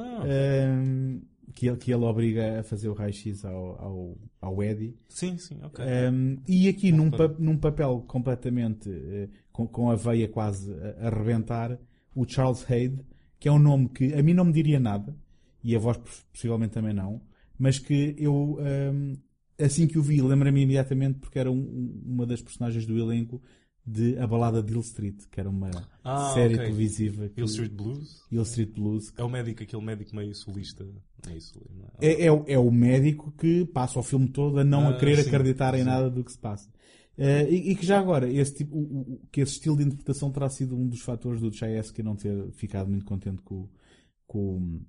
Ah, 0.00 0.24
Um, 0.24 1.20
que, 1.54 1.66
ele, 1.68 1.76
que 1.76 1.92
ele 1.92 2.04
obriga 2.04 2.60
a 2.60 2.62
fazer 2.62 2.88
o 2.88 2.92
raio-x 2.92 3.44
ao, 3.44 3.82
ao, 3.82 4.18
ao 4.40 4.62
Eddie. 4.62 4.94
sim, 5.08 5.36
sim, 5.38 5.58
ok. 5.62 5.84
Um, 6.12 6.36
e 6.46 6.68
aqui 6.68 6.92
num, 6.92 7.10
pa- 7.10 7.34
num 7.38 7.56
papel 7.56 8.04
completamente 8.06 8.88
eh, 8.90 9.28
com, 9.50 9.66
com 9.66 9.90
a 9.90 9.96
veia 9.96 10.28
quase 10.28 10.72
a, 10.72 11.06
a 11.06 11.10
rebentar, 11.10 11.78
o 12.14 12.24
Charles 12.28 12.64
Hayde, 12.70 13.00
que 13.40 13.48
é 13.48 13.52
um 13.52 13.58
nome 13.58 13.88
que 13.88 14.12
a 14.14 14.22
mim 14.22 14.34
não 14.34 14.44
me 14.44 14.52
diria 14.52 14.78
nada, 14.78 15.16
e 15.64 15.74
a 15.74 15.78
voz 15.78 15.96
poss- 15.96 16.24
possivelmente 16.32 16.74
também 16.74 16.92
não, 16.94 17.20
mas 17.58 17.78
que 17.78 18.14
eu 18.18 18.58
um, 18.60 19.16
assim 19.58 19.88
que 19.88 19.98
o 19.98 20.02
vi, 20.02 20.20
lembrei-me 20.22 20.62
imediatamente 20.62 21.18
porque 21.18 21.38
era 21.38 21.50
um- 21.50 22.02
uma 22.06 22.24
das 22.26 22.40
personagens 22.40 22.86
do 22.86 22.96
elenco 22.98 23.42
de 23.90 24.18
A 24.18 24.26
Balada 24.26 24.62
de 24.62 24.72
Hill 24.72 24.80
Street, 24.80 25.22
que 25.30 25.40
era 25.40 25.48
uma 25.48 25.70
Ah, 26.04 26.32
série 26.34 26.54
ok. 26.54 26.66
televisiva. 26.66 27.28
que- 27.28 27.40
Hill 27.40 27.46
Street 27.46 27.72
Blues? 27.72 28.22
Hill 28.30 28.42
Street 28.42 28.70
Blues. 28.74 29.12
É 29.16 29.24
o 29.24 29.28
médico, 29.28 29.62
aquele 29.62 29.82
médico 29.82 30.14
meio 30.14 30.34
solista. 30.34 30.84
Meio 31.26 31.40
solista 31.40 31.74
não 31.74 31.86
É, 32.00 32.24
é, 32.26 32.32
o- 32.32 32.44
é 32.46 32.58
o 32.58 32.70
médico 32.70 33.32
que 33.32 33.64
passa 33.66 33.98
o 33.98 34.02
filme 34.02 34.28
todo 34.28 34.58
a 34.58 34.64
não 34.64 34.88
Ah, 34.88 34.90
a 34.90 34.98
querer 34.98 35.22
sim, 35.22 35.28
acreditar 35.28 35.74
em 35.74 35.78
sim. 35.78 35.84
nada 35.84 36.10
do 36.10 36.22
que 36.22 36.32
se 36.32 36.38
passa. 36.38 36.68
Eh, 37.16 37.50
e, 37.50 37.70
e 37.72 37.74
que 37.76 37.84
já 37.84 37.98
agora, 37.98 38.30
esse 38.30 38.54
tipo, 38.54 38.76
o- 38.76 39.00
o- 39.14 39.20
que 39.32 39.40
esse 39.40 39.52
estilo 39.54 39.76
de 39.76 39.82
interpretação 39.84 40.30
terá 40.30 40.48
sido 40.48 40.76
um 40.76 40.86
dos 40.86 41.00
fatores 41.00 41.40
do 41.40 41.52
Chayefsky 41.52 42.02
não 42.02 42.14
ter 42.14 42.50
ficado 42.52 42.88
muito 42.90 43.04
contente 43.06 43.42
com, 43.42 43.68
com 44.26 44.80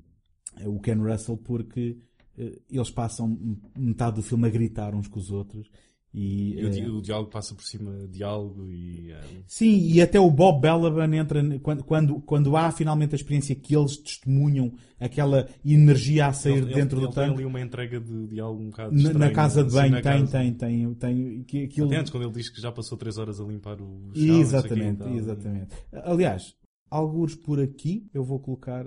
o 0.66 0.80
Ken 0.80 0.96
Russell, 0.98 1.38
porque 1.38 1.98
eh, 2.38 2.60
eles 2.70 2.90
passam 2.92 3.38
metade 3.78 4.18
do 4.18 4.22
filme 4.22 4.48
a 4.48 4.50
gritar 4.52 4.94
uns 4.94 5.08
com 5.08 5.20
os 5.20 5.32
outros. 5.32 5.70
E, 6.12 6.60
E 6.60 6.66
o, 6.66 6.70
di- 6.72 6.82
eh, 6.82 6.88
o 6.90 7.02
diálogo 7.02 7.30
passa 7.30 7.54
por 7.54 7.64
cima 7.64 7.92
de 7.92 8.08
diálogo 8.08 8.68
e. 8.72 9.12
eh, 9.12 9.22
Sim, 9.46 9.78
e 9.78 10.02
até 10.02 10.20
o 10.20 10.32
Bob 10.32 10.60
Balaban 10.62 11.16
entra 11.16 11.40
quando, 11.60 11.84
quando, 11.84 12.20
quando 12.22 12.58
há 12.58 12.72
finalmente 12.72 13.14
a 13.14 13.16
experiência 13.16 13.54
que 13.56 13.76
eles 13.76 13.96
testemunham 13.98 14.74
aquela 15.00 15.48
energia 15.64 16.26
a 16.26 16.34
sair 16.34 16.58
ele- 16.64 16.74
dentro 16.74 16.98
ele, 16.98 17.06
do 17.06 17.12
ele 17.12 17.14
tem 17.16 17.24
tanque. 17.28 17.34
ali 17.36 17.46
uma 17.46 17.62
entrega 17.62 18.00
de 18.00 18.26
diálogo 18.28 18.60
um 18.64 18.70
bocado 18.72 18.92
Na, 18.94 18.98
estranha. 19.02 19.20
na 19.20 19.32
casa 19.32 19.62
de 19.62 19.68
assim, 19.68 19.78
banho 19.78 19.92
na 19.92 20.02
tem, 20.02 20.20
casa. 20.22 20.32
tem, 20.32 20.54
tem, 20.54 20.94
tem, 20.96 21.44
que 21.44 21.64
aquilo... 21.66 21.88
Até 21.88 21.98
antes, 21.98 22.12
quando 22.12 22.24
ele 22.24 22.34
diz 22.34 22.50
que 22.50 22.60
já 22.60 22.72
passou 22.72 22.98
3 22.98 23.18
horas 23.20 23.40
a 23.40 23.44
limpar 23.44 23.80
o 23.80 24.12
chão. 24.16 24.40
Exatamente, 24.40 25.02
e 25.02 25.04
tal. 25.06 25.16
exatamente. 25.16 25.76
Aliás, 25.94 26.56
alguns 26.90 27.36
por 27.36 27.60
aqui 27.62 28.10
eu 28.14 28.24
vou 28.24 28.40
colocar 28.40 28.84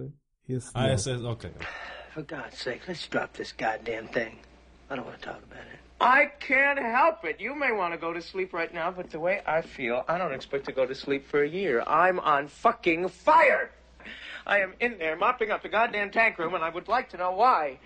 esse. 0.48 0.68
Ah, 0.74 0.88
essa 0.88 1.12
é. 1.12 1.16
Ok. 1.18 1.48
For 2.12 2.24
God's 2.24 2.58
sake, 2.58 2.80
let's 2.88 3.08
drop 3.08 3.32
this 3.38 3.52
goddamn 3.56 4.08
thing. 4.08 4.36
I 4.90 4.96
don't 4.96 5.06
want 5.06 5.20
to 5.20 5.24
talk 5.28 5.38
about 5.44 5.62
it. 5.70 5.81
I 6.02 6.32
can't 6.40 6.80
help 6.80 7.24
it. 7.24 7.40
You 7.40 7.54
may 7.54 7.70
want 7.70 7.94
to 7.94 7.98
go 7.98 8.12
to 8.12 8.20
sleep 8.20 8.52
right 8.52 8.74
now, 8.74 8.90
but 8.90 9.10
the 9.10 9.20
way 9.20 9.40
I 9.46 9.62
feel, 9.62 10.04
I 10.08 10.18
don't 10.18 10.32
expect 10.32 10.64
to 10.64 10.72
go 10.72 10.84
to 10.84 10.96
sleep 10.96 11.28
for 11.28 11.44
a 11.44 11.48
year. 11.48 11.84
I'm 11.86 12.18
on 12.18 12.48
fucking 12.48 13.08
fire. 13.08 13.70
I 14.44 14.58
am 14.58 14.74
in 14.80 14.98
there 14.98 15.14
mopping 15.14 15.52
up 15.52 15.62
the 15.62 15.68
goddamn 15.68 16.10
tank 16.10 16.38
room, 16.38 16.54
and 16.54 16.64
I 16.64 16.70
would 16.70 16.88
like 16.88 17.10
to 17.10 17.16
know 17.16 17.30
why. 17.30 17.78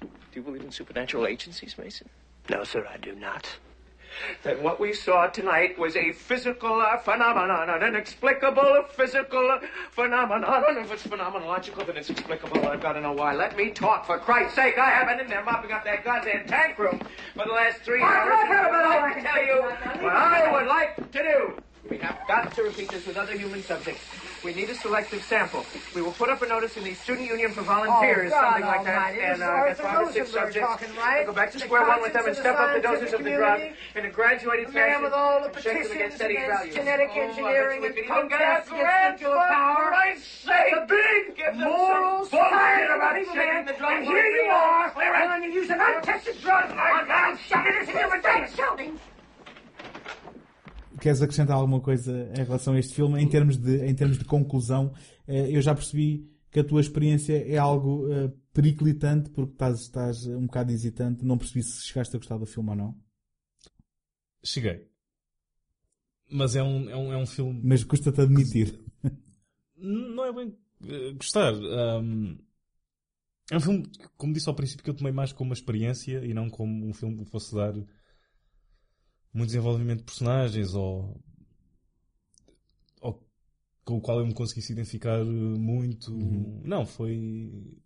Do 0.00 0.08
you 0.34 0.42
believe 0.42 0.62
in 0.62 0.72
supernatural 0.72 1.28
agencies, 1.28 1.76
Mason? 1.78 2.08
No, 2.50 2.64
sir, 2.64 2.84
I 2.92 2.96
do 2.96 3.14
not. 3.14 3.48
Then 4.42 4.62
what 4.62 4.80
we 4.80 4.92
saw 4.92 5.26
tonight 5.26 5.78
was 5.78 5.96
a 5.96 6.12
physical 6.12 6.80
uh, 6.80 6.98
phenomenon, 6.98 7.68
an 7.70 7.82
inexplicable 7.82 8.84
physical 8.90 9.50
uh, 9.50 9.60
phenomenon. 9.90 10.64
And 10.68 10.78
if 10.78 10.92
it's 10.92 11.02
phenomenological, 11.02 11.86
then 11.86 11.96
it's 11.96 12.10
explicable. 12.10 12.66
I've 12.66 12.80
got 12.80 12.94
to 12.94 13.00
know 13.00 13.12
why. 13.12 13.34
Let 13.34 13.56
me 13.56 13.70
talk, 13.70 14.06
for 14.06 14.18
Christ's 14.18 14.54
sake. 14.54 14.78
I 14.78 14.90
have 14.90 15.08
been 15.08 15.20
in 15.20 15.28
there 15.28 15.44
mopping 15.44 15.72
up 15.72 15.84
that 15.84 16.04
goddamn 16.04 16.46
tank 16.46 16.78
room 16.78 17.00
for 17.34 17.44
the 17.44 17.52
last 17.52 17.78
three 17.80 18.02
hours. 18.02 18.32
I've 18.32 18.48
heard 18.48 18.68
about 18.68 18.86
I 18.86 19.10
I 19.10 19.12
can 19.12 19.22
can 19.22 19.32
tell 19.32 19.44
you 19.44 19.62
what 20.02 20.12
I 20.12 20.52
would 20.52 20.66
like 20.66 21.12
to 21.12 21.22
do. 21.22 21.62
We 21.88 21.98
have 21.98 22.18
got 22.26 22.54
to 22.54 22.62
repeat 22.62 22.90
this 22.90 23.06
with 23.06 23.16
other 23.16 23.36
human 23.36 23.62
subjects. 23.62 24.02
We 24.46 24.54
need 24.54 24.70
a 24.70 24.76
selective 24.76 25.24
sample. 25.24 25.66
We 25.92 26.02
will 26.02 26.12
put 26.12 26.28
up 26.30 26.40
a 26.40 26.46
notice 26.46 26.76
in 26.76 26.84
the 26.84 26.94
Student 26.94 27.26
Union 27.26 27.50
for 27.50 27.62
Volunteers, 27.62 28.30
Oh, 28.32 28.40
something 28.40 28.62
like 28.64 28.84
that, 28.84 28.94
almighty. 29.18 29.20
and 29.26 29.42
uh, 29.42 29.66
get 29.66 29.78
five 29.78 30.06
or 30.06 30.12
six 30.12 30.30
subjects. 30.30 30.60
talking, 30.60 30.94
right? 30.94 31.26
We'll 31.26 31.34
go 31.34 31.40
back 31.42 31.50
to 31.50 31.58
The 31.58 31.64
square 31.64 31.82
one 31.84 32.00
with 32.00 32.12
them 32.12 32.26
and 32.28 32.36
step 32.36 32.54
up 32.56 32.72
the 32.72 32.80
doses 32.80 33.12
of 33.12 33.24
the 33.24 33.30
drug 33.34 33.60
in 33.96 34.04
a 34.04 34.08
graduated 34.10 34.70
fashion. 34.70 35.02
with 35.02 35.12
all 35.12 35.42
the 35.42 35.48
petitions 35.48 35.90
against 35.90 36.18
values. 36.18 36.72
genetic 36.76 37.10
Oh, 37.16 37.20
engineering 37.22 37.84
and 37.86 37.96
you 37.96 38.02
we 38.02 38.06
can 38.06 38.18
even 38.18 38.28
get 38.28 38.38
protests 38.38 38.70
against 38.70 39.22
nuclear 39.22 39.48
power. 39.50 40.14
The 40.46 40.86
big 40.86 41.56
moral 41.58 42.26
some 42.26 42.38
bullshit 42.38 42.46
science 42.54 42.90
about 42.94 43.14
people, 43.18 43.34
man. 43.34 43.64
the 43.66 43.72
drug 43.72 43.92
And 43.98 44.04
here 44.06 44.26
you 44.30 44.46
are, 44.48 44.84
hours. 44.86 44.92
Clear 44.94 45.10
it. 45.10 45.26
willing 45.26 45.42
to 45.42 45.50
use 45.58 45.70
an 45.70 45.80
untested 45.82 46.40
drug 46.40 46.70
on 46.70 47.34
it 47.50 47.88
in 47.90 47.96
your 47.98 48.10
vagina, 48.14 48.48
shouting. 48.54 49.00
Queres 51.06 51.22
acrescentar 51.22 51.56
alguma 51.56 51.80
coisa 51.80 52.32
em 52.36 52.42
relação 52.42 52.74
a 52.74 52.80
este 52.80 52.92
filme? 52.92 53.22
Em 53.22 53.28
termos 53.28 53.56
de, 53.56 53.76
em 53.86 53.94
termos 53.94 54.18
de 54.18 54.24
conclusão, 54.24 54.92
eh, 55.28 55.56
eu 55.56 55.62
já 55.62 55.72
percebi 55.72 56.28
que 56.50 56.58
a 56.58 56.64
tua 56.64 56.80
experiência 56.80 57.48
é 57.48 57.56
algo 57.56 58.12
eh, 58.12 58.32
periclitante 58.52 59.30
porque 59.30 59.52
estás, 59.52 59.82
estás 59.82 60.26
um 60.26 60.46
bocado 60.46 60.72
hesitante. 60.72 61.24
Não 61.24 61.38
percebi 61.38 61.62
se 61.62 61.86
chegaste 61.86 62.16
a 62.16 62.18
gostar 62.18 62.38
do 62.38 62.44
filme 62.44 62.70
ou 62.70 62.74
não. 62.74 63.00
Cheguei. 64.42 64.90
Mas 66.28 66.56
é 66.56 66.62
um, 66.64 66.90
é 66.90 66.96
um, 66.96 67.12
é 67.12 67.16
um 67.16 67.26
filme. 67.26 67.60
Mas 67.62 67.84
custa-te 67.84 68.20
admitir. 68.20 68.76
Não 69.78 70.24
é 70.24 70.32
bem 70.32 70.58
eh, 70.88 71.12
gostar. 71.12 71.54
Ahm, 71.54 72.36
é 73.48 73.56
um 73.56 73.60
filme, 73.60 73.86
que, 73.86 74.08
como 74.16 74.32
disse 74.32 74.48
ao 74.48 74.56
princípio, 74.56 74.82
que 74.82 74.90
eu 74.90 74.96
tomei 74.96 75.12
mais 75.12 75.32
como 75.32 75.50
uma 75.50 75.54
experiência 75.54 76.24
e 76.24 76.34
não 76.34 76.50
como 76.50 76.84
um 76.84 76.92
filme 76.92 77.24
que 77.24 77.30
fosse 77.30 77.54
dar 77.54 77.74
muito 79.32 79.48
desenvolvimento 79.48 79.98
de 79.98 80.04
personagens 80.04 80.74
ou, 80.74 81.20
ou 83.00 83.26
com 83.84 83.96
o 83.96 84.00
qual 84.00 84.20
eu 84.20 84.26
me 84.26 84.34
conseguisse 84.34 84.72
identificar 84.72 85.20
eh, 85.20 85.24
muito. 85.24 86.12
Não, 86.64 86.86
foi. 86.86 87.76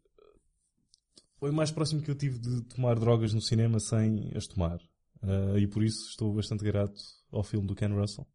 Foi 1.39 1.51
o 1.51 1.55
mais 1.55 1.71
próximo 1.71 2.03
que 2.03 2.11
eu 2.11 2.15
tive 2.15 2.39
de 2.39 2.63
tomar 2.65 2.99
drogas 2.99 3.33
no 3.33 3.41
cinema 3.41 3.81
sem 3.81 4.31
as 4.37 4.47
tomar. 4.47 4.79
Ah, 5.23 5.59
e 5.59 5.67
por 5.67 5.83
isso 5.83 6.09
estou 6.09 6.35
bastante 6.35 6.65
grato 6.65 7.01
ao 7.31 7.43
filme 7.43 7.67
do 7.67 7.75
Ken 7.75 7.89
Russell. 7.89 8.27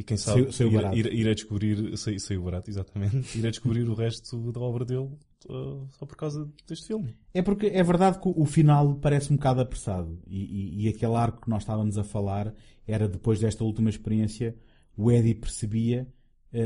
E 0.00 0.02
quem 0.02 0.16
sabe 0.16 0.40
Saiu- 0.44 0.52
saiu 0.52 0.70
ir- 0.70 0.74
barato. 0.76 0.96
ir- 0.96 1.12
irei 1.12 1.34
descobrir, 1.34 1.96
sa- 1.98 2.18
saiu 2.18 2.42
barato, 2.42 2.70
exatamente, 2.70 3.36
irei 3.38 3.50
descobrir 3.50 3.82
o 3.86 3.92
resto 3.94 4.50
da 4.50 4.58
obra 4.60 4.82
dele 4.84 5.10
ah, 5.50 5.84
só 5.90 6.06
por 6.06 6.16
causa 6.16 6.48
deste 6.66 6.86
filme. 6.86 7.14
É 7.34 7.42
porque 7.42 7.66
é 7.66 7.82
verdade 7.82 8.18
que 8.18 8.32
o 8.34 8.46
final 8.46 8.94
parece 8.94 9.30
um 9.30 9.36
bocado 9.36 9.60
apressado. 9.60 10.18
E, 10.26 10.38
e- 10.38 10.84
e 10.84 10.88
aquele 10.88 11.14
arco 11.16 11.42
que 11.42 11.50
nós 11.50 11.62
estávamos 11.64 11.98
a 11.98 12.04
falar 12.04 12.54
era 12.86 13.06
depois 13.06 13.38
desta 13.40 13.62
última 13.62 13.90
experiência, 13.90 14.56
o 14.96 15.10
Eddie 15.12 15.34
percebia, 15.34 16.08
eh, 16.50 16.60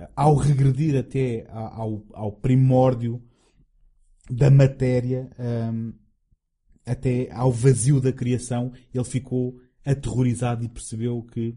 eh, 0.00 0.08
ao 0.16 0.34
regredir 0.34 0.96
até 0.96 1.46
a- 1.50 1.76
ao, 1.76 2.02
ao 2.14 2.32
primórdio 2.32 3.22
da 4.30 4.50
matéria, 4.50 5.30
ahm, 5.38 5.92
até 6.86 7.30
ao 7.32 7.52
vazio 7.52 8.00
da 8.00 8.12
criação, 8.12 8.72
ele 8.94 9.04
ficou 9.04 9.60
aterrorizado 9.84 10.64
e 10.64 10.68
percebeu 10.68 11.22
que, 11.22 11.54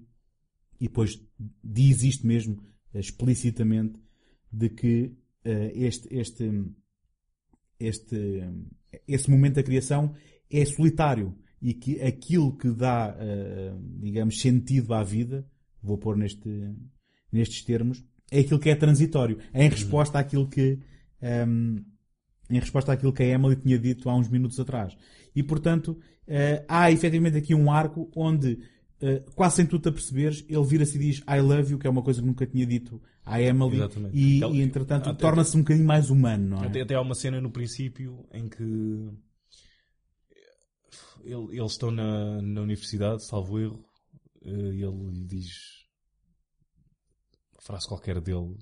e 0.82 0.88
depois 0.88 1.24
diz 1.64 2.02
isto 2.02 2.26
mesmo 2.26 2.58
eh, 2.94 3.00
explicitamente, 3.00 4.00
de 4.52 4.70
que 4.70 5.16
eh, 5.46 5.72
este, 5.76 6.08
este, 6.12 6.52
este, 7.80 8.44
esse 9.08 9.30
momento 9.30 9.56
da 9.56 9.64
criação 9.64 10.14
é 10.50 10.66
solitário 10.66 11.38
e 11.62 11.76
que 11.76 12.02
aquilo 12.02 12.58
que 12.58 12.72
dá, 12.72 13.16
eh, 13.20 13.74
digamos, 14.00 14.42
sentido 14.42 14.94
à 14.96 15.04
vida, 15.04 15.48
vou 15.84 16.00
pôr 16.00 16.18
neste, 16.18 16.50
nestes 17.32 17.64
termos, 17.64 18.04
é 18.32 18.40
aquilo 18.40 18.60
que 18.60 18.70
é 18.70 18.76
transitório, 18.76 19.38
em 19.54 19.70
resposta 19.70 20.18
àquilo 20.18 20.50
que, 20.50 20.80
ehm, 21.22 21.78
em 22.50 22.60
resposta 22.60 22.92
àquilo 22.92 23.14
que 23.14 23.22
a 23.22 23.28
Emily 23.28 23.56
tinha 23.56 23.78
dito 23.78 24.10
há 24.10 24.16
uns 24.16 24.28
minutos 24.28 24.60
atrás. 24.60 24.98
E, 25.36 25.44
portanto, 25.44 26.00
eh, 26.28 26.66
há 26.68 26.92
efetivamente 26.92 27.38
aqui 27.38 27.54
um 27.54 27.72
arco 27.72 28.10
onde, 28.16 28.58
eh, 29.02 29.24
quase 29.36 29.58
sem 29.58 29.66
tu 29.66 29.80
te 29.80 29.90
aperceberes, 29.90 30.46
ele 30.48 30.64
vira-se 30.66 30.96
e 30.98 31.00
diz 31.00 31.18
I 31.28 31.40
love 31.42 31.72
you, 31.72 31.80
que 31.80 31.88
é 31.88 31.90
uma 31.90 32.02
coisa 32.04 32.22
que 32.22 32.28
nunca 32.28 32.46
tinha 32.46 32.66
dito 32.66 33.02
à 33.26 33.42
Emily, 33.42 33.76
Exatamente. 33.78 34.18
e, 34.18 34.38
Aquela- 34.38 34.56
e, 34.56 34.62
entretanto, 34.62 35.16
torna-se 35.16 35.56
um 35.58 35.62
bocadinho 35.62 35.86
mais 35.88 36.10
humano, 36.10 36.50
não 36.50 36.64
é? 36.64 36.68
Até, 36.68 36.82
até 36.82 36.96
há 36.96 37.02
uma 37.02 37.16
cena 37.16 37.40
no 37.42 37.52
princípio 37.52 38.26
em 38.32 38.48
que 38.50 38.64
ele- 41.24 41.58
eles 41.58 41.72
estão 41.74 41.92
na, 41.92 42.42
na 42.42 42.62
universidade, 42.62 43.26
salvo 43.26 43.60
erro, 43.60 43.86
eh, 44.44 44.50
e 44.50 44.84
ele 44.84 45.12
lhe 45.12 45.26
diz 45.26 45.86
uma 47.54 47.62
frase 47.62 47.88
qualquer 47.88 48.20
dele 48.22 48.58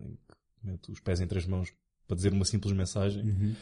em 0.00 0.14
que 0.16 0.34
mete 0.62 0.90
os 0.92 1.00
pés 1.00 1.20
entre 1.20 1.38
as 1.38 1.46
mãos 1.46 1.72
para 2.06 2.16
dizer 2.16 2.32
uma 2.32 2.44
simples 2.44 2.72
mensagem. 2.74 3.22
Uhum. 3.22 3.54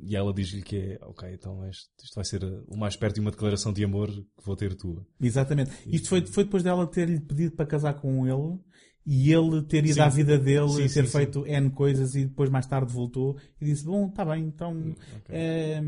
E 0.00 0.16
ela 0.16 0.32
diz-lhe 0.34 0.60
que 0.62 0.76
é, 0.76 0.98
ok, 1.02 1.32
então 1.32 1.64
este, 1.66 1.88
isto 2.02 2.14
vai 2.16 2.24
ser 2.24 2.42
eh, 2.42 2.62
o 2.66 2.76
mais 2.76 2.96
perto 2.96 3.14
de 3.14 3.20
uma 3.20 3.30
declaração 3.30 3.72
de 3.72 3.84
amor 3.84 4.10
que 4.10 4.44
vou 4.44 4.56
ter 4.56 4.74
tua. 4.74 5.06
Exatamente. 5.20 5.70
Isto 5.86 6.08
foi, 6.08 6.26
foi 6.26 6.44
depois 6.44 6.62
dela 6.62 6.86
ter-lhe 6.86 7.20
pedido 7.20 7.54
para 7.54 7.64
casar 7.66 7.94
com 7.94 8.26
ele 8.26 8.58
e 9.06 9.32
ele 9.32 9.62
ter 9.62 9.84
ido 9.84 9.94
Sim. 9.94 10.00
à 10.00 10.08
vida 10.08 10.36
dele, 10.38 10.68
Sim, 10.70 10.82
ter 10.94 11.06
sim, 11.06 11.18
feito 11.18 11.46
N 11.46 11.70
coisas 11.70 12.14
e 12.16 12.24
depois 12.26 12.50
mais 12.50 12.66
tarde 12.66 12.92
voltou 12.92 13.38
e 13.60 13.64
disse: 13.66 13.84
Bom, 13.84 14.08
está 14.08 14.24
bem, 14.24 14.44
então. 14.46 14.94
eh, 15.28 15.82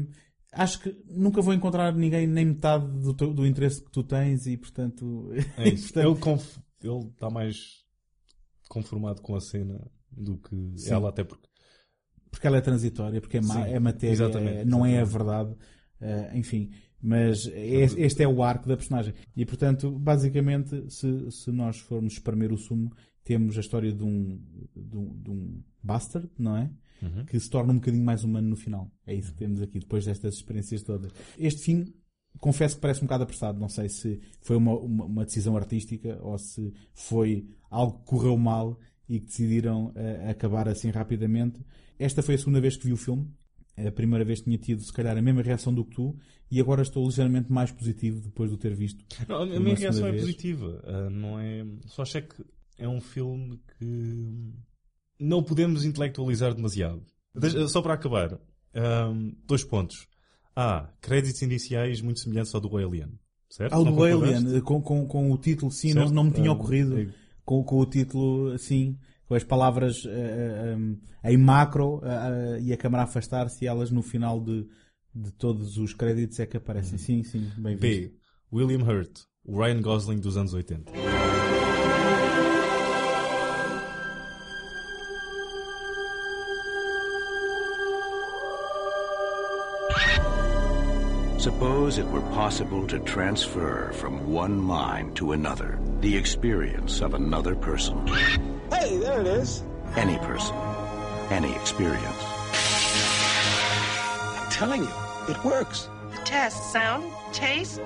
acho 0.53 0.81
que 0.81 0.97
nunca 1.09 1.43
vou 1.43 1.53
encontrar 1.53 1.93
ninguém 1.95 2.27
nem 2.27 2.45
metade 2.47 2.87
do, 3.01 3.13
teu- 3.13 3.35
do 3.35 3.45
interesse 3.47 3.83
que 3.85 3.91
tu 3.91 4.03
tens 4.05 4.47
e 4.47 4.57
portanto. 4.57 5.31
É 5.59 5.69
isso. 5.69 5.93
portanto, 5.93 6.45
ele, 6.83 7.09
está 7.09 7.29
mais 7.29 7.85
conformado 8.69 9.21
com 9.21 9.35
a 9.35 9.41
cena 9.41 9.81
do 10.13 10.39
que 10.39 10.75
ela, 10.87 11.09
até 11.09 11.25
porque 11.25 11.47
porque 12.37 12.47
ela 12.47 12.59
é 12.59 12.61
transitória, 12.61 13.21
porque 13.21 13.39
é, 13.39 13.43
Sim, 13.43 13.61
é 13.63 13.79
matéria, 13.81 14.13
exatamente, 14.13 14.57
é- 14.59 14.65
não 14.65 14.85
é 14.85 14.99
a 14.99 15.03
exatamente. 15.03 15.13
verdade, 15.17 15.57
eh, 16.01 16.31
enfim. 16.39 16.71
Mas 17.01 17.47
es- 17.47 17.97
este 17.97 18.23
é 18.23 18.29
o 18.29 18.43
arco 18.43 18.69
da 18.69 18.77
personagem. 18.77 19.15
E 19.37 19.45
portanto, 19.47 19.91
basicamente, 19.99 20.85
se, 20.91 21.31
se 21.31 21.51
nós 21.51 21.79
formos 21.79 22.15
espremer 22.15 22.53
o 22.53 22.57
sumo, 22.59 22.93
temos 23.25 23.57
a 23.57 23.61
história 23.61 23.93
de 23.93 24.03
um, 24.05 24.39
de 24.75 24.97
um, 24.97 25.23
de 25.23 25.31
um 25.31 25.63
bastard, 25.83 26.29
não 26.39 26.57
é? 26.57 26.71
Que 27.27 27.39
se 27.39 27.49
torna 27.51 27.73
um 27.73 27.77
bocadinho 27.77 28.05
mais 28.05 28.25
humano 28.25 28.49
no 28.49 28.57
final. 28.57 28.91
É 29.07 29.15
isso 29.15 29.31
que 29.33 29.39
temos 29.39 29.61
aqui, 29.61 29.79
depois 29.79 30.05
destas 30.07 30.35
experiências 30.35 30.83
todas. 30.83 31.13
Este 31.39 31.61
fim 31.63 31.93
confesso 32.41 32.75
que 32.77 32.81
parece 32.83 33.01
um 33.01 33.07
bocado 33.07 33.25
apressado. 33.25 33.59
Não 33.61 33.69
sei 33.69 33.89
se 33.89 34.21
foi 34.41 34.57
uma, 34.57 34.73
uma, 34.79 35.05
uma 35.05 35.25
decisão 35.25 35.57
artística 35.57 36.19
ou 36.23 36.37
se 36.39 36.73
foi 36.95 37.47
algo 37.71 37.99
que 37.99 38.05
correu 38.07 38.37
mal 38.37 38.79
e 39.09 39.21
que 39.21 39.27
decidiram 39.27 39.89
uh, 39.89 40.31
acabar 40.31 40.69
assim 40.69 40.91
rapidamente. 40.91 41.61
Esta 41.99 42.23
foi 42.23 42.35
a 42.35 42.39
segunda 42.39 42.61
vez 42.61 42.77
que 42.77 42.87
vi 42.87 42.93
o 42.93 42.97
filme. 42.97 43.31
A 43.77 43.91
primeira 43.91 44.25
vez 44.25 44.41
tinha 44.41 44.57
tido, 44.57 44.83
se 44.83 44.93
calhar, 44.93 45.17
a 45.17 45.21
mesma 45.21 45.43
reação 45.43 45.73
do 45.73 45.85
que 45.85 45.97
tu, 45.97 46.17
e 46.51 46.59
agora 46.61 46.81
estou 46.81 47.05
ligeiramente 47.05 47.53
mais 47.53 47.71
positivo 47.71 48.21
depois 48.21 48.49
de 48.49 48.57
o 48.57 48.59
ter 48.59 48.75
visto. 48.75 49.05
Não, 49.29 49.43
a 49.43 49.61
minha 49.61 49.75
reação 49.75 50.07
é 50.07 50.13
positiva. 50.13 50.83
Uh, 50.85 51.11
não 51.11 51.39
é... 51.39 51.67
Só 51.87 52.03
achei 52.03 52.23
que 52.23 52.43
é 52.79 52.89
um 52.89 53.01
filme 53.01 53.61
que 53.79 54.55
não 55.21 55.43
podemos 55.43 55.85
intelectualizar 55.85 56.55
demasiado. 56.55 57.05
Deixa, 57.35 57.69
só 57.69 57.83
para 57.83 57.95
acabar, 57.95 58.41
um, 59.13 59.35
dois 59.47 59.63
pontos. 59.63 60.09
Ah, 60.55 60.91
créditos 61.03 61.43
iniciais 61.43 62.01
muito 62.01 62.21
semelhantes 62.21 62.55
ao 62.55 62.61
do 62.63 62.75
Alien. 62.77 63.19
Certo? 63.51 63.75
Ao 63.75 63.85
do 63.85 64.03
Alien, 64.03 64.61
com, 64.63 64.81
com, 64.81 65.07
com 65.07 65.31
o 65.31 65.39
título, 65.39 65.71
sim, 65.71 65.93
não, 65.93 66.09
não 66.09 66.25
me 66.25 66.33
tinha 66.33 66.51
ocorrido. 66.51 66.99
É... 66.99 67.09
Com, 67.45 67.63
com 67.63 67.79
o 67.79 67.87
título, 67.87 68.53
assim, 68.53 68.99
com 69.29 69.35
as 69.35 69.45
palavras 69.45 70.05
uh, 70.05 70.77
um, 70.77 70.99
em 71.25 71.37
macro 71.37 71.99
uh, 71.99 72.61
e 72.61 72.73
a 72.73 72.77
câmara 72.77 73.05
afastar-se 73.05 73.65
e 73.65 73.69
elas 73.69 73.91
no 73.91 74.03
final 74.03 74.41
de, 74.41 74.67
de 75.15 75.33
todos 75.33 75.77
os 75.79 75.93
créditos 75.93 76.39
é 76.41 76.47
que 76.47 76.57
aparecem. 76.57 76.93
Uhum. 76.93 76.99
Sim, 76.99 77.23
sim, 77.25 77.51
bem 77.59 77.77
visto. 77.77 78.11
B. 78.11 78.15
William 78.53 78.85
Hurt, 78.85 79.23
o 79.45 79.59
Ryan 79.59 79.83
Gosling 79.83 80.21
dos 80.21 80.37
anos 80.37 80.55
80. 80.55 80.93
Suppose 91.39 91.99
it 91.99 92.07
were 92.11 92.23
possible 92.35 92.89
to 92.89 92.99
transfer 92.99 93.93
from 93.95 94.33
one 94.33 94.59
mind 94.59 95.15
to 95.17 95.31
another 95.31 95.79
the 96.01 96.17
experience 96.17 97.01
of 97.01 97.15
another 97.15 97.55
person. 97.55 98.56
Hey, 98.71 98.99
there 98.99 99.21
it 99.21 99.27
is. 99.27 99.63
Any 99.97 100.19
person, 100.19 100.57
any 101.31 101.55
experience. 101.55 102.23
I'm 104.39 104.51
telling 104.51 104.83
you, 104.83 104.91
it 105.29 105.43
works. 105.45 105.89
The 106.11 106.19
test, 106.25 106.73
sound, 106.73 107.13
taste, 107.33 107.81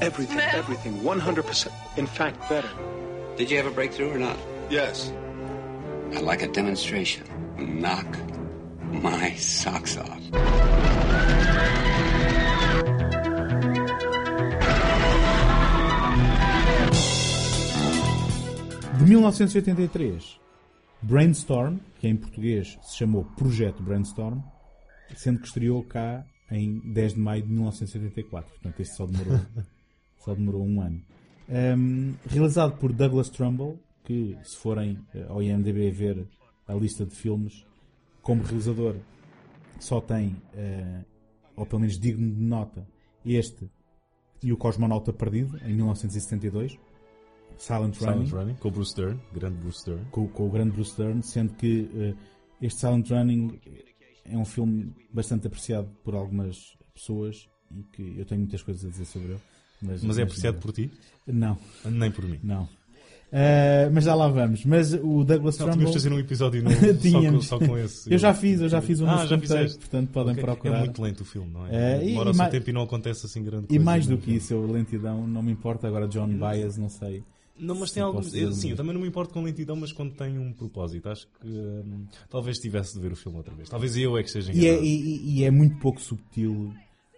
everything, 0.00 0.38
smell. 0.38 0.56
everything, 0.56 1.00
100%. 1.00 1.68
In 1.96 2.06
fact, 2.06 2.48
better. 2.48 2.68
Did 3.36 3.50
you 3.50 3.56
have 3.56 3.66
a 3.66 3.70
breakthrough 3.70 4.10
or 4.10 4.18
not? 4.18 4.36
Yes. 4.70 5.12
I'd 6.14 6.22
like 6.22 6.42
a 6.42 6.48
demonstration. 6.48 7.24
Knock 7.58 8.06
my 8.80 9.34
socks 9.34 9.96
off. 9.96 10.20
1983, 19.26 20.40
Brainstorm, 21.02 21.78
que 21.98 22.06
em 22.06 22.16
português 22.16 22.78
se 22.82 22.98
chamou 22.98 23.24
Projeto 23.36 23.82
Brainstorm, 23.82 24.40
sendo 25.16 25.40
que 25.40 25.48
estreou 25.48 25.82
cá 25.82 26.24
em 26.50 26.78
10 26.92 27.14
de 27.14 27.20
maio 27.20 27.42
de 27.42 27.48
1974. 27.48 28.52
Portanto, 28.52 28.80
este 28.80 28.94
só 28.94 29.04
demorou, 29.04 29.40
só 30.24 30.34
demorou 30.34 30.64
um 30.64 30.80
ano. 30.80 31.02
Um, 31.48 32.14
realizado 32.28 32.76
por 32.78 32.92
Douglas 32.92 33.28
Trumbull, 33.28 33.80
que 34.04 34.36
se 34.44 34.56
forem 34.56 34.98
eh, 35.12 35.26
ao 35.28 35.42
IMDB 35.42 35.90
ver 35.90 36.28
a 36.68 36.74
lista 36.74 37.04
de 37.04 37.14
filmes, 37.14 37.64
como 38.22 38.44
realizador 38.44 38.94
só 39.80 40.00
tem, 40.00 40.28
uh, 40.28 41.04
ou 41.56 41.66
pelo 41.66 41.80
menos 41.80 41.98
digno 41.98 42.32
de 42.32 42.40
nota, 42.40 42.86
este 43.24 43.68
e 44.42 44.52
o 44.52 44.56
Cosmonauta 44.56 45.12
Perdido, 45.12 45.58
em 45.64 45.74
1972. 45.74 46.78
Silent, 47.58 47.94
Silent 47.94 48.16
Running, 48.16 48.30
Running, 48.30 48.54
com 48.54 48.68
o 48.68 48.70
Bruce 48.70 48.94
Dern, 48.94 49.18
grande 49.32 49.56
Bruce 49.56 49.84
Dern. 49.84 50.04
Com, 50.10 50.28
com 50.28 50.46
o 50.46 50.50
grande 50.50 50.72
Bruce 50.72 50.96
Dern, 50.96 51.22
sendo 51.22 51.54
que 51.54 51.82
uh, 51.82 52.16
este 52.60 52.80
Silent 52.80 53.10
Running 53.10 53.60
é 54.24 54.36
um 54.36 54.44
filme 54.44 54.92
bastante 55.12 55.46
apreciado 55.46 55.88
por 56.02 56.14
algumas 56.14 56.76
pessoas 56.94 57.48
e 57.70 57.82
que 57.82 58.18
eu 58.18 58.24
tenho 58.24 58.40
muitas 58.40 58.62
coisas 58.62 58.84
a 58.84 58.88
dizer 58.88 59.04
sobre 59.04 59.32
ele. 59.32 59.40
Mas, 59.82 60.02
mas 60.02 60.18
é 60.18 60.22
apreciado 60.22 60.58
por 60.58 60.72
ti? 60.72 60.90
Não. 61.26 61.58
Nem 61.84 62.10
por 62.10 62.24
mim? 62.24 62.40
Não. 62.42 62.68
Uh, 63.26 63.90
mas 63.92 64.04
já 64.04 64.14
lá 64.14 64.28
vamos. 64.28 64.64
Mas 64.64 64.94
o 64.94 65.24
Douglas 65.24 65.58
não, 65.58 65.66
Trumbull... 65.66 65.92
fazer 65.92 66.12
um 66.12 66.18
episódio 66.18 66.62
novo 66.64 66.94
Tínhamos. 66.94 67.46
Só, 67.46 67.58
com, 67.58 67.64
só 67.64 67.72
com 67.72 67.78
esse. 67.78 68.12
eu 68.12 68.18
já 68.18 68.32
fiz, 68.32 68.60
eu 68.60 68.68
já 68.68 68.80
fiz 68.80 69.00
um 69.00 69.08
ah, 69.08 69.26
já 69.26 69.38
fizeste. 69.38 69.78
portanto 69.78 70.10
podem 70.10 70.32
okay. 70.32 70.44
procurar. 70.44 70.76
É 70.76 70.80
muito 70.80 71.02
lento 71.02 71.20
o 71.20 71.24
filme, 71.24 71.52
não 71.52 71.66
é? 71.66 71.96
Uh, 71.96 72.04
Demora 72.06 72.30
o 72.30 72.34
seu 72.34 72.48
tempo 72.48 72.70
e 72.70 72.72
não 72.72 72.82
acontece 72.82 73.26
assim 73.26 73.42
grande 73.42 73.66
coisa. 73.66 73.82
E 73.82 73.84
mais 73.84 74.06
do 74.06 74.16
que 74.16 74.36
isso, 74.36 74.54
eu 74.54 74.64
lentidão, 74.70 75.26
não 75.26 75.42
me 75.42 75.52
importa 75.52 75.88
agora 75.88 76.06
John 76.06 76.28
Baez, 76.28 76.78
não 76.78 76.88
sei. 76.88 77.24
Não, 77.58 77.74
mas 77.74 77.90
tem 77.90 78.02
algum. 78.02 78.20
Eu, 78.34 78.52
sim, 78.52 78.70
eu 78.70 78.76
também 78.76 78.92
não 78.92 79.00
me 79.00 79.08
importo 79.08 79.32
com 79.32 79.42
lentidão, 79.42 79.76
mas 79.76 79.92
quando 79.92 80.12
tem 80.14 80.38
um 80.38 80.52
propósito. 80.52 81.08
Acho 81.08 81.26
que 81.40 81.48
hum, 81.48 82.06
talvez 82.28 82.58
tivesse 82.58 82.94
de 82.94 83.00
ver 83.00 83.12
o 83.12 83.16
filme 83.16 83.38
outra 83.38 83.54
vez. 83.54 83.68
Talvez 83.68 83.96
eu 83.96 84.16
é 84.16 84.22
que 84.22 84.30
seja 84.30 84.52
e 84.52 84.66
é, 84.66 84.82
e, 84.82 85.38
e 85.38 85.44
é 85.44 85.50
muito 85.50 85.78
pouco 85.78 86.00
subtil. 86.00 86.72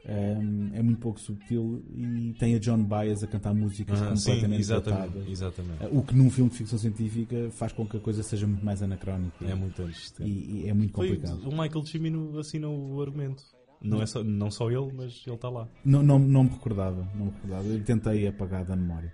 Um, 0.09 0.71
é 0.73 0.83
muito 0.83 1.01
pouco 1.01 1.21
subtil 1.21 1.85
e 1.95 2.33
tem 2.39 2.55
a 2.55 2.59
John 2.59 2.83
Baez 2.83 3.23
a 3.23 3.27
cantar 3.27 3.53
músicas 3.53 4.01
ah, 4.01 4.15
completamente 4.15 4.55
sim, 4.55 4.73
exatamente, 4.73 5.31
exatamente. 5.31 5.85
O 5.91 6.03
que 6.03 6.15
num 6.15 6.31
filme 6.31 6.51
de 6.51 6.57
ficção 6.57 6.79
científica 6.79 7.51
faz 7.51 7.73
com 7.73 7.87
que 7.87 7.99
a 7.99 8.01
coisa 8.01 8.23
seja 8.23 8.47
muito 8.47 8.65
mais 8.65 8.83
anacrónica. 8.83 9.45
É 9.45 9.55
muito 9.55 9.83
antes. 9.83 10.15
E, 10.21 10.63
e, 10.63 10.69
é 10.69 10.73
muito 10.73 10.95
complicado. 10.95 11.43
Foi, 11.43 11.53
o 11.53 11.63
Michael 11.63 11.85
Cimino 11.85 12.39
assina 12.39 12.69
o 12.69 13.03
argumento. 13.03 13.43
Não, 13.83 14.01
é 14.01 14.07
só, 14.07 14.25
não 14.25 14.51
só 14.51 14.71
ele, 14.71 14.91
mas 14.95 15.23
ele 15.27 15.37
está 15.37 15.49
lá. 15.49 15.69
Não, 15.85 16.03
não, 16.03 16.19
não 16.19 16.45
me 16.45 16.51
recordava. 16.51 17.07
Não 17.15 17.27
me 17.27 17.33
recordava. 17.33 17.67
Eu 17.67 17.85
tentei 17.85 18.27
apagar 18.27 18.65
da 18.65 18.75
memória. 18.75 19.13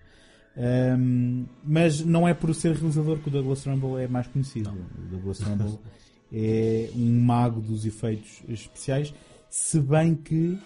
Um, 0.56 1.46
mas 1.64 2.00
não 2.04 2.28
é 2.28 2.32
por 2.32 2.54
ser 2.54 2.74
realizador 2.74 3.18
que 3.18 3.28
o 3.28 3.30
Douglas 3.30 3.62
Trumbull 3.62 3.98
é 3.98 4.06
mais 4.06 4.26
conhecido. 4.28 4.70
Não. 4.70 5.04
O 5.04 5.08
Douglas 5.10 5.38
Trumbull 5.38 5.80
é 6.32 6.90
um 6.94 7.20
mago 7.20 7.60
dos 7.60 7.84
efeitos 7.84 8.42
especiais, 8.48 9.12
se 9.50 9.80
bem 9.80 10.14
que 10.14 10.58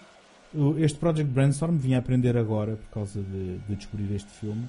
este 0.77 0.97
Project 0.97 1.31
Brainstorm 1.31 1.77
vinha 1.77 1.97
a 1.97 1.99
aprender 1.99 2.35
agora 2.35 2.75
por 2.75 2.89
causa 2.89 3.21
de, 3.21 3.59
de 3.59 3.75
descobrir 3.75 4.13
este 4.15 4.31
filme. 4.31 4.67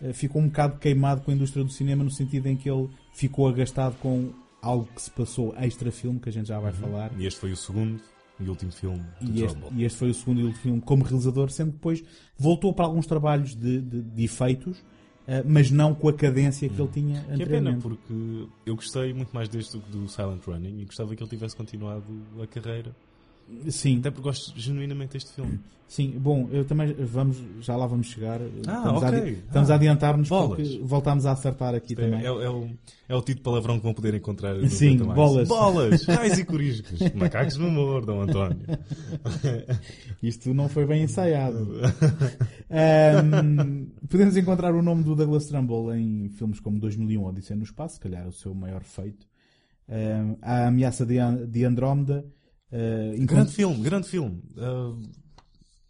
Uh, 0.00 0.12
ficou 0.14 0.40
um 0.40 0.46
bocado 0.46 0.78
queimado 0.78 1.20
com 1.20 1.30
a 1.30 1.34
indústria 1.34 1.64
do 1.64 1.70
cinema 1.70 2.02
no 2.02 2.10
sentido 2.10 2.46
em 2.46 2.56
que 2.56 2.70
ele 2.70 2.88
ficou 3.12 3.48
agastado 3.48 3.94
com 4.00 4.30
algo 4.62 4.88
que 4.94 5.02
se 5.02 5.10
passou 5.10 5.54
extra 5.56 5.92
filme 5.92 6.18
que 6.18 6.28
a 6.28 6.32
gente 6.32 6.48
já 6.48 6.58
vai 6.58 6.72
uhum. 6.72 6.78
falar. 6.78 7.10
E 7.16 7.26
este 7.26 7.38
foi 7.38 7.52
o 7.52 7.56
segundo 7.56 8.00
e 8.44 8.48
último 8.48 8.72
filme 8.72 9.04
e 9.20 9.42
este, 9.42 9.60
e 9.72 9.84
este, 9.84 9.98
foi 9.98 10.10
o 10.10 10.14
segundo 10.14 10.40
e 10.40 10.44
último 10.44 10.62
filme 10.62 10.80
como 10.80 11.04
realizador, 11.04 11.50
sendo 11.50 11.70
que 11.70 11.76
depois 11.76 12.04
voltou 12.38 12.72
para 12.72 12.84
alguns 12.84 13.06
trabalhos 13.06 13.54
de, 13.54 13.80
de, 13.80 14.02
de 14.02 14.24
efeitos, 14.24 14.78
uh, 14.78 15.44
mas 15.46 15.70
não 15.70 15.94
com 15.94 16.08
a 16.08 16.12
cadência 16.12 16.68
que 16.68 16.80
hum. 16.80 16.84
ele 16.84 16.92
tinha 16.92 17.20
anteriormente. 17.30 17.38
Que 17.38 17.54
é 17.54 17.58
pena, 17.58 17.78
porque 17.80 18.48
eu 18.66 18.76
gostei 18.76 19.12
muito 19.12 19.32
mais 19.32 19.48
deste 19.48 19.76
do 19.76 19.82
que 19.82 19.90
do 19.90 20.08
Silent 20.08 20.44
Running 20.46 20.80
e 20.80 20.84
gostava 20.84 21.14
que 21.14 21.22
ele 21.22 21.30
tivesse 21.30 21.56
continuado 21.56 22.04
a 22.42 22.46
carreira 22.46 22.94
Sim. 23.68 23.98
Até 23.98 24.10
porque 24.10 24.28
gosto 24.28 24.58
genuinamente 24.58 25.12
deste 25.12 25.32
filme. 25.32 25.58
Sim, 25.90 26.14
bom, 26.20 26.48
eu 26.52 26.64
também 26.64 26.94
vamos, 26.94 27.42
já 27.60 27.74
lá 27.74 27.84
vamos 27.84 28.06
chegar. 28.06 28.40
Ah, 28.40 28.76
estamos 28.76 29.02
ok. 29.02 29.18
A, 29.18 29.28
estamos 29.28 29.70
ah, 29.70 29.72
a 29.72 29.76
adiantar-nos 29.76 30.28
porque 30.28 30.80
voltámos 30.84 31.26
a 31.26 31.32
acertar 31.32 31.74
aqui 31.74 31.94
é, 31.94 31.96
também. 31.96 32.20
É, 32.20 32.26
é, 32.26 32.48
o, 32.48 32.70
é 33.08 33.14
o 33.16 33.20
tipo 33.20 33.38
de 33.38 33.42
palavrão 33.42 33.76
que 33.76 33.82
vão 33.82 33.92
poder 33.92 34.14
encontrar 34.14 34.54
Sim, 34.68 34.98
bolas. 34.98 35.48
Bolas, 35.48 36.04
raios 36.06 36.38
e 36.38 36.44
coriscos, 36.44 37.00
macacos 37.12 37.56
no 37.56 37.66
humor, 37.66 38.06
Dom 38.06 38.20
António. 38.20 38.60
Isto 40.22 40.54
não 40.54 40.68
foi 40.68 40.86
bem 40.86 41.02
ensaiado. 41.02 41.80
um, 42.70 43.86
podemos 44.08 44.36
encontrar 44.36 44.72
o 44.72 44.82
nome 44.82 45.02
do 45.02 45.16
Douglas 45.16 45.46
Trumbull 45.46 45.92
em 45.96 46.28
filmes 46.28 46.60
como 46.60 46.78
2001 46.78 47.24
Odisseia 47.24 47.58
no 47.58 47.64
Espaço, 47.64 47.94
se 47.96 48.00
calhar 48.00 48.28
o 48.28 48.32
seu 48.32 48.54
maior 48.54 48.84
feito. 48.84 49.26
Um, 49.88 50.36
a 50.40 50.68
Ameaça 50.68 51.04
de 51.04 51.64
Andrómeda 51.64 52.24
Uh, 52.72 53.26
grande 53.26 53.52
filme, 53.52 53.82
grande 53.82 54.08
filme. 54.08 54.42
Uh, 54.56 54.96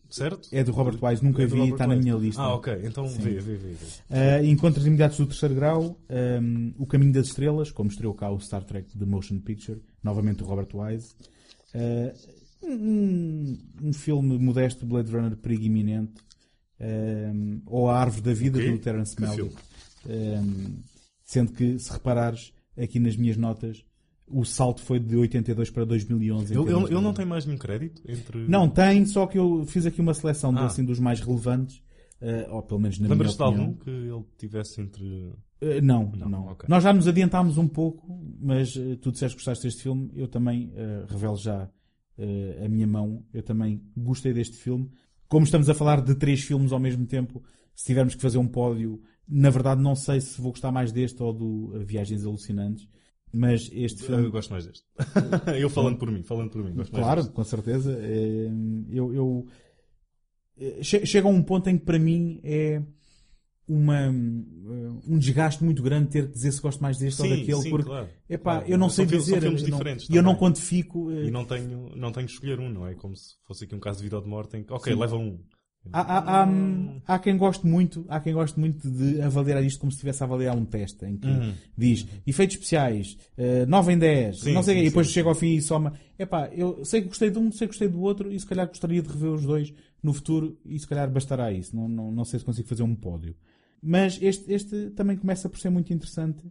certo? 0.09 0.49
É 0.51 0.65
do 0.65 0.73
Robert 0.73 0.99
Wise, 1.01 1.23
nunca 1.23 1.43
é 1.43 1.47
vi, 1.47 1.71
está 1.71 1.87
na 1.87 1.97
minha 1.97 2.15
lista. 2.15 2.43
Ah, 2.43 2.55
ok, 2.55 2.81
então 2.85 3.07
vê, 3.07 3.39
vê, 3.39 3.57
vê. 3.57 3.75
Uh, 4.11 4.45
Encontros 4.45 4.87
Imediatos 4.87 5.19
do 5.19 5.27
Terceiro 5.27 5.55
Grau, 5.55 5.99
um, 6.43 6.75
O 6.79 6.87
Caminho 6.87 7.13
das 7.13 7.29
Estrelas, 7.29 7.71
como 7.71 7.91
estreou 7.91 8.15
cá 8.15 8.31
o 8.31 8.41
Star 8.41 8.65
Trek 8.65 8.97
The 8.99 9.05
Motion 9.05 9.41
Picture, 9.41 9.81
novamente 10.03 10.39
do 10.39 10.45
Robert 10.45 10.69
Wise. 10.75 11.15
Um, 12.63 13.59
um, 13.83 13.93
filme 13.93 14.39
modesto, 14.39 14.85
Blade 14.85 15.13
Runner 15.13 15.37
Perigo 15.37 15.65
Iminente, 15.65 16.21
um, 16.81 17.63
ou 17.67 17.89
A 17.89 17.99
Árvore 17.99 18.23
da 18.23 18.33
Vida, 18.33 18.59
okay. 18.59 18.73
do 18.73 18.79
Terence 18.79 19.21
Malick. 19.21 19.55
sendo 21.23 21.53
que, 21.53 21.79
se 21.79 21.93
reparares 21.93 22.53
aqui 22.77 22.99
nas 22.99 23.17
minhas 23.17 23.37
notas, 23.37 23.85
o 24.31 24.45
salto 24.45 24.81
foi 24.81 24.99
de 25.01 25.17
82 25.17 25.71
para 25.71 25.85
2011. 25.85 26.55
Ele, 26.55 26.63
ele, 26.63 26.85
ele 26.85 27.01
não 27.01 27.13
tem 27.13 27.27
mais 27.27 27.45
nenhum 27.45 27.59
crédito? 27.59 28.01
Entre... 28.09 28.47
Não, 28.49 28.69
tem, 28.69 29.05
só 29.05 29.27
que 29.27 29.37
eu 29.37 29.65
fiz 29.67 29.85
aqui 29.85 30.01
uma 30.01 30.15
seleção 30.15 30.57
ah. 30.57 30.67
assim, 30.67 30.85
dos 30.85 31.01
mais 31.01 31.21
relevantes, 31.21 31.83
uh, 32.23 32.55
ou 32.55 32.63
pelo 32.63 32.81
menos 32.81 32.99
na 32.99 33.09
Lembras 33.09 33.37
minha 33.37 33.49
opinião. 33.49 33.67
Lembras-te 33.67 33.85
de 33.85 33.91
algum 33.91 34.15
que 34.15 34.15
ele 34.15 34.25
tivesse 34.39 34.81
entre... 34.81 35.05
Uh, 35.05 35.83
não, 35.83 36.11
não. 36.17 36.29
não. 36.29 36.49
Okay. 36.53 36.69
Nós 36.69 36.83
já 36.83 36.93
nos 36.93 37.09
adiantámos 37.09 37.59
um 37.59 37.67
pouco, 37.67 38.07
mas 38.41 38.75
uh, 38.77 38.97
tu 38.97 39.11
disseste 39.11 39.37
que 39.37 39.41
gostaste 39.41 39.65
deste 39.65 39.83
filme, 39.83 40.11
eu 40.15 40.29
também 40.29 40.73
revelo 41.09 41.37
já 41.37 41.69
a 42.63 42.69
minha 42.69 42.87
mão, 42.87 43.25
eu 43.33 43.43
também 43.43 43.83
gostei 43.97 44.35
deste 44.35 44.55
filme. 44.55 44.91
como 45.27 45.43
estamos 45.43 45.71
a 45.71 45.75
falar 45.75 46.03
de 46.03 46.15
três 46.15 46.43
filmes 46.43 46.71
ao 46.71 46.79
mesmo 46.79 47.07
tempo, 47.07 47.43
se 47.75 47.87
tivermos 47.87 48.15
que 48.15 48.21
fazer 48.21 48.37
um 48.37 48.47
pódio, 48.47 49.01
na 49.27 49.49
verdade 49.49 49.81
não 49.81 49.95
sei 49.95 50.21
se 50.21 50.39
vou 50.39 50.53
gostar 50.53 50.71
mais 50.71 50.93
deste 50.93 51.23
ou 51.23 51.33
do 51.33 51.83
Viagens 51.83 52.27
Alucinantes. 52.27 52.87
Mas 53.33 53.71
este 53.73 54.03
filme. 54.03 54.25
Eu 54.25 54.31
gosto 54.33 54.51
mais 54.51 54.67
deste. 54.67 54.85
eu 55.59 55.71
falando 55.71 55.99
por 55.99 56.11
mim, 56.11 56.23
falando 56.23 56.51
por 56.51 56.65
mim. 56.65 56.75
Claro, 56.85 57.31
com 57.31 57.45
certeza. 57.45 57.93
Eh, 58.01 58.51
Eu, 58.91 59.15
eu- 59.15 59.47
eh, 60.59 60.83
che- 60.83 61.07
chega 61.07 61.29
a 61.29 61.31
um 61.31 61.43
ponto 61.43 61.69
em 61.71 61.79
que 61.79 61.85
para 61.85 61.99
mim 61.99 62.41
é 62.43 62.83
uma, 63.69 64.07
eh, 64.07 64.11
um 65.07 65.17
desgaste 65.17 65.63
muito 65.63 65.81
grande 65.81 66.09
ter 66.11 66.27
que 66.27 66.33
dizer 66.33 66.51
se 66.51 66.61
gosto 66.61 66.81
mais 66.83 66.99
deste 66.99 67.23
ou 67.23 67.29
Sim, 67.29 67.37
daquele, 67.37 67.63
sim, 67.63 67.71
porque 67.71 67.87
claro. 67.87 68.09
epá, 68.29 68.57
Claro. 68.57 68.69
eu 68.73 68.77
não 68.79 68.89
São 68.91 69.07
sei 69.09 69.19
dizer, 69.19 69.41
filmes 69.41 69.63
eu 69.63 69.69
não- 69.71 69.81
e 70.11 70.17
eu 70.17 70.23
não 70.25 70.35
quantifico. 70.37 71.11
eh, 71.13 71.27
E 71.27 71.31
não 71.31 71.45
tenho, 71.45 71.93
não 71.95 72.11
tenho 72.11 72.27
que 72.27 72.33
escolher 72.33 72.59
um, 72.59 72.69
não 72.69 72.85
é? 72.87 72.95
Como 72.97 73.15
se 73.17 73.37
fosse 73.47 73.65
aqui 73.65 73.75
um 73.77 73.79
caso 73.81 73.99
de 73.99 74.05
vida 74.05 74.17
ou 74.17 74.23
de 74.23 74.29
morte 74.29 74.57
em 74.57 74.65
que, 74.65 74.73
ok, 74.73 74.93
Sim. 74.93 74.99
leva 74.99 75.17
um. 75.17 75.39
Há, 75.93 76.01
há- 76.03 76.43
há, 76.43 76.47
hum, 76.47 77.01
há 77.07 77.19
quem 77.19 77.37
goste 77.37 77.67
muito, 77.67 78.05
há 78.09 78.21
quem 78.21 78.33
goste 78.35 78.61
muito 78.61 78.89
de 78.89 79.21
avaliar 79.23 79.65
isto 79.65 79.81
como 79.81 79.91
se 79.91 79.97
estivesse 79.97 80.23
a 80.23 80.27
avaliar 80.27 80.57
um 80.57 80.65
teste, 80.65 81.05
em 81.07 81.17
que 81.17 81.27
Uhum. 81.27 81.55
diz 81.77 82.07
efeitos 82.27 82.57
especiais, 82.57 83.17
eh, 83.37 83.65
9 83.67 83.93
em 83.93 83.99
10, 83.99 84.41
Sim, 84.41 84.53
não 84.53 84.63
sei 84.63 84.75
sim, 84.77 84.81
e 84.83 84.85
depois 84.85 85.07
sim, 85.09 85.15
chega 85.15 85.29
ao 85.31 85.35
fim 85.35 85.55
e 85.55 85.63
soma. 85.63 85.95
Epá, 86.19 86.49
eu 86.53 86.85
sei 86.85 87.01
que 87.01 87.09
gostei 87.09 87.31
de 87.31 87.39
um, 87.39 87.51
sei 87.51 87.67
que 87.67 87.73
gostei 87.73 87.89
do 87.89 88.01
outro, 88.03 88.31
e 88.31 88.39
se 88.39 88.47
calhar 88.47 88.69
gostaria 88.69 89.03
de 89.03 89.09
rever 89.09 89.31
os 89.31 89.45
dois 89.45 89.73
no 90.03 90.13
futuro, 90.13 90.57
e 90.65 90.79
se 90.79 90.87
calhar 90.87 91.11
bastará 91.11 91.51
isso. 91.51 91.75
Não, 91.75 91.89
não, 91.89 92.13
não 92.13 92.25
sei 92.25 92.39
se 92.39 92.45
consigo 92.45 92.69
fazer 92.69 92.83
um 92.83 92.95
pódio. 92.95 93.35
Mas 93.83 94.19
este, 94.23 94.53
este 94.53 94.91
também 94.91 95.17
começa 95.17 95.49
por 95.49 95.59
ser 95.59 95.71
muito 95.71 95.93
interessante. 95.93 96.45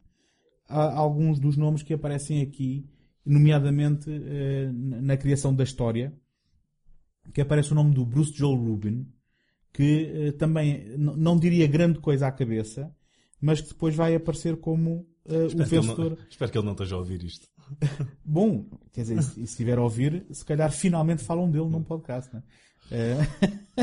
Há 0.67 0.97
alguns 0.97 1.39
dos 1.39 1.55
nomes 1.55 1.81
que 1.83 1.93
aparecem 1.93 2.41
aqui, 2.41 2.83
nomeadamente 3.25 4.09
eh, 4.11 4.69
na 4.73 5.15
criação 5.15 5.53
da 5.53 5.63
história, 5.63 6.11
que 7.33 7.41
aparece 7.41 7.71
o 7.71 7.75
nome 7.75 7.93
do 7.93 8.03
Bruce 8.05 8.33
Joel 8.35 8.55
Rubin, 8.57 9.05
que 9.73 10.27
eh, 10.27 10.31
também 10.33 10.97
não 10.97 11.37
diria 11.37 11.67
grande 11.67 11.99
coisa 11.99 12.27
à 12.27 12.31
cabeça, 12.31 12.93
mas 13.39 13.61
que 13.61 13.69
depois 13.69 13.95
vai 13.95 14.15
aparecer 14.15 14.57
como 14.57 15.07
eh, 15.25 15.45
o 15.45 15.49
que, 15.49 15.55
vencedor. 15.55 16.11
não, 16.11 16.17
espero 16.29 16.51
que 16.51 16.57
ele 16.57 16.65
não 16.65 16.73
esteja 16.73 16.95
a 16.95 16.99
ouvir 16.99 17.23
isto. 17.23 17.47
Bom, 18.25 18.65
quer 18.91 19.01
dizer, 19.01 19.21
se, 19.23 19.41
estiver 19.41 19.77
a 19.77 19.83
ouvir, 19.83 20.25
se 20.31 20.43
calhar 20.43 20.71
finalmente 20.71 21.23
falam 21.23 21.49
dele 21.49 21.69
num 21.69 21.83
podcast, 21.83 22.33
não 22.33 22.41
é? 22.41 22.43
Eh, 22.91 23.17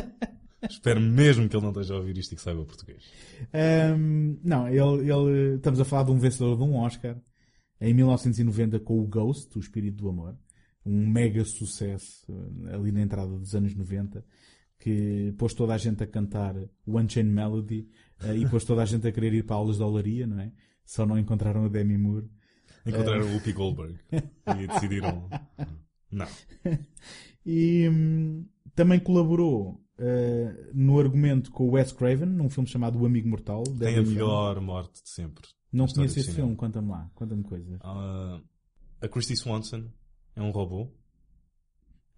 Espero 0.69 1.01
mesmo 1.01 1.49
que 1.49 1.57
ele 1.57 1.63
não 1.63 1.71
esteja 1.71 1.95
a 1.95 1.99
ouvir 1.99 2.19
isto 2.19 2.33
e 2.33 2.37
que 2.37 2.43
saiba 2.43 2.65
português. 2.65 3.05
Ahm, 3.53 4.37
não, 4.43 4.67
ele, 4.67 5.11
ele- 5.11 5.57
estamos 5.57 5.79
a 5.79 5.85
falar 5.85 6.05
de 6.05 6.11
um 6.11 6.19
vencedor 6.19 6.57
de 6.57 6.63
um 6.65 6.77
Oscar 6.77 7.17
em 7.81 7.95
1990 7.95 8.81
com 8.81 8.99
o 8.99 9.07
Ghost, 9.07 9.57
o 9.57 9.61
Espírito 9.61 9.99
do 9.99 10.09
Amor, 10.09 10.37
um 10.85 11.07
mega 11.07 11.45
sucesso 11.45 12.27
ali 12.73 12.91
na 12.91 13.03
entrada 13.03 13.39
dos 13.39 13.55
anos 13.55 13.75
90 13.75 14.25
que 14.87 15.35
pôs 15.37 15.53
toda 15.53 15.75
a 15.75 15.79
gente 15.79 16.05
a 16.05 16.07
cantar 16.07 16.55
o 16.87 16.97
Unchained 16.97 17.35
Melody 17.35 17.89
eh, 18.23 18.37
e 18.37 18.49
pôs 18.49 18.65
toda 18.65 18.83
a 18.83 18.87
gente 18.87 19.05
a 19.05 19.11
querer 19.11 19.35
ir 19.35 19.45
para 19.45 19.57
aulas 19.57 19.79
de 19.79 19.83
olaria, 19.83 20.29
não 20.29 20.39
é? 20.39 20.53
Só 20.85 21.05
não 21.05 21.19
encontraram 21.19 21.65
a 21.65 21.69
Demi 21.69 21.99
Moore. 21.99 22.31
Encontraram 22.87 23.23
Eh, 23.23 23.25
o 23.25 23.33
Whoopi 23.33 23.53
Goldberg 23.53 23.99
e 24.13 24.67
decidiram. 24.69 25.29
Não. 26.13 26.29
E 27.49 27.89
hum, 27.89 28.45
também 28.75 28.99
colaborou 28.99 29.81
eh, 29.99 30.71
no 30.75 30.99
argumento 30.99 31.53
com 31.53 31.69
o 31.69 31.71
Wes 31.73 31.93
Craven, 31.93 32.27
num 32.27 32.51
filme 32.51 32.69
chamado 32.69 32.99
O 32.99 33.07
Amigo 33.07 33.29
Mortal. 33.29 33.63
Tem 33.79 33.97
a 33.97 34.03
melhor 34.03 34.61
morte 34.61 35.01
de 35.01 35.09
sempre. 35.09 35.47
Não 35.73 35.87
conheço 35.87 36.19
esse 36.19 36.33
filme, 36.33 36.57
conta-me 36.57 36.89
lá, 36.89 37.09
conta-me 37.15 37.45
coisas. 37.45 37.79
Ah, 37.83 38.41
a 39.01 39.09
Christy 39.09 39.37
Swanson 39.37 39.85
é 40.35 40.43
um 40.43 40.51
robô 40.51 40.91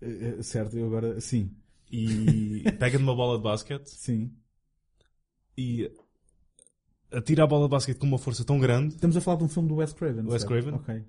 eh, 0.00 0.42
certo, 0.42 0.78
eu 0.78 0.86
agora, 0.86 1.20
sim. 1.20 1.54
E 1.90 2.64
pega 2.78 2.98
numa 2.98 3.14
bola 3.14 3.36
de 3.38 3.42
basquete 3.44 3.86
Sim. 3.88 4.32
e 5.56 5.90
atira 7.10 7.44
a 7.44 7.46
bola 7.46 7.66
de 7.66 7.70
basquete 7.70 7.98
com 7.98 8.06
uma 8.06 8.18
força 8.18 8.44
tão 8.44 8.58
grande 8.58 8.94
Estamos 8.94 9.16
a 9.16 9.20
falar 9.20 9.38
de 9.38 9.44
um 9.44 9.48
filme 9.48 9.68
do 9.68 9.76
Wes 9.76 9.92
Craven. 9.92 10.24
Wes 10.26 10.42
certo? 10.42 10.46
Craven? 10.48 10.74
Ok. 10.74 11.04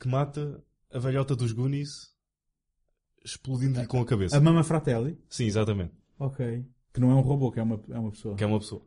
que 0.00 0.08
mata 0.08 0.62
a 0.92 0.98
velhota 0.98 1.36
dos 1.36 1.52
Goonies 1.52 2.10
explodindo-lhe 3.24 3.86
com 3.86 4.00
a 4.00 4.04
cabeça. 4.04 4.36
A 4.36 4.40
Mama 4.40 4.64
Fratelli. 4.64 5.16
Sim, 5.28 5.44
exatamente. 5.44 5.92
Ok. 6.18 6.64
Que 6.92 7.00
não 7.00 7.10
é 7.10 7.14
um 7.14 7.20
robô, 7.20 7.52
que 7.52 7.60
é 7.60 7.62
uma, 7.62 7.80
é 7.90 7.98
uma 7.98 8.10
pessoa. 8.10 8.34
Que 8.36 8.42
é 8.44 8.46
uma 8.46 8.58
pessoa. 8.58 8.82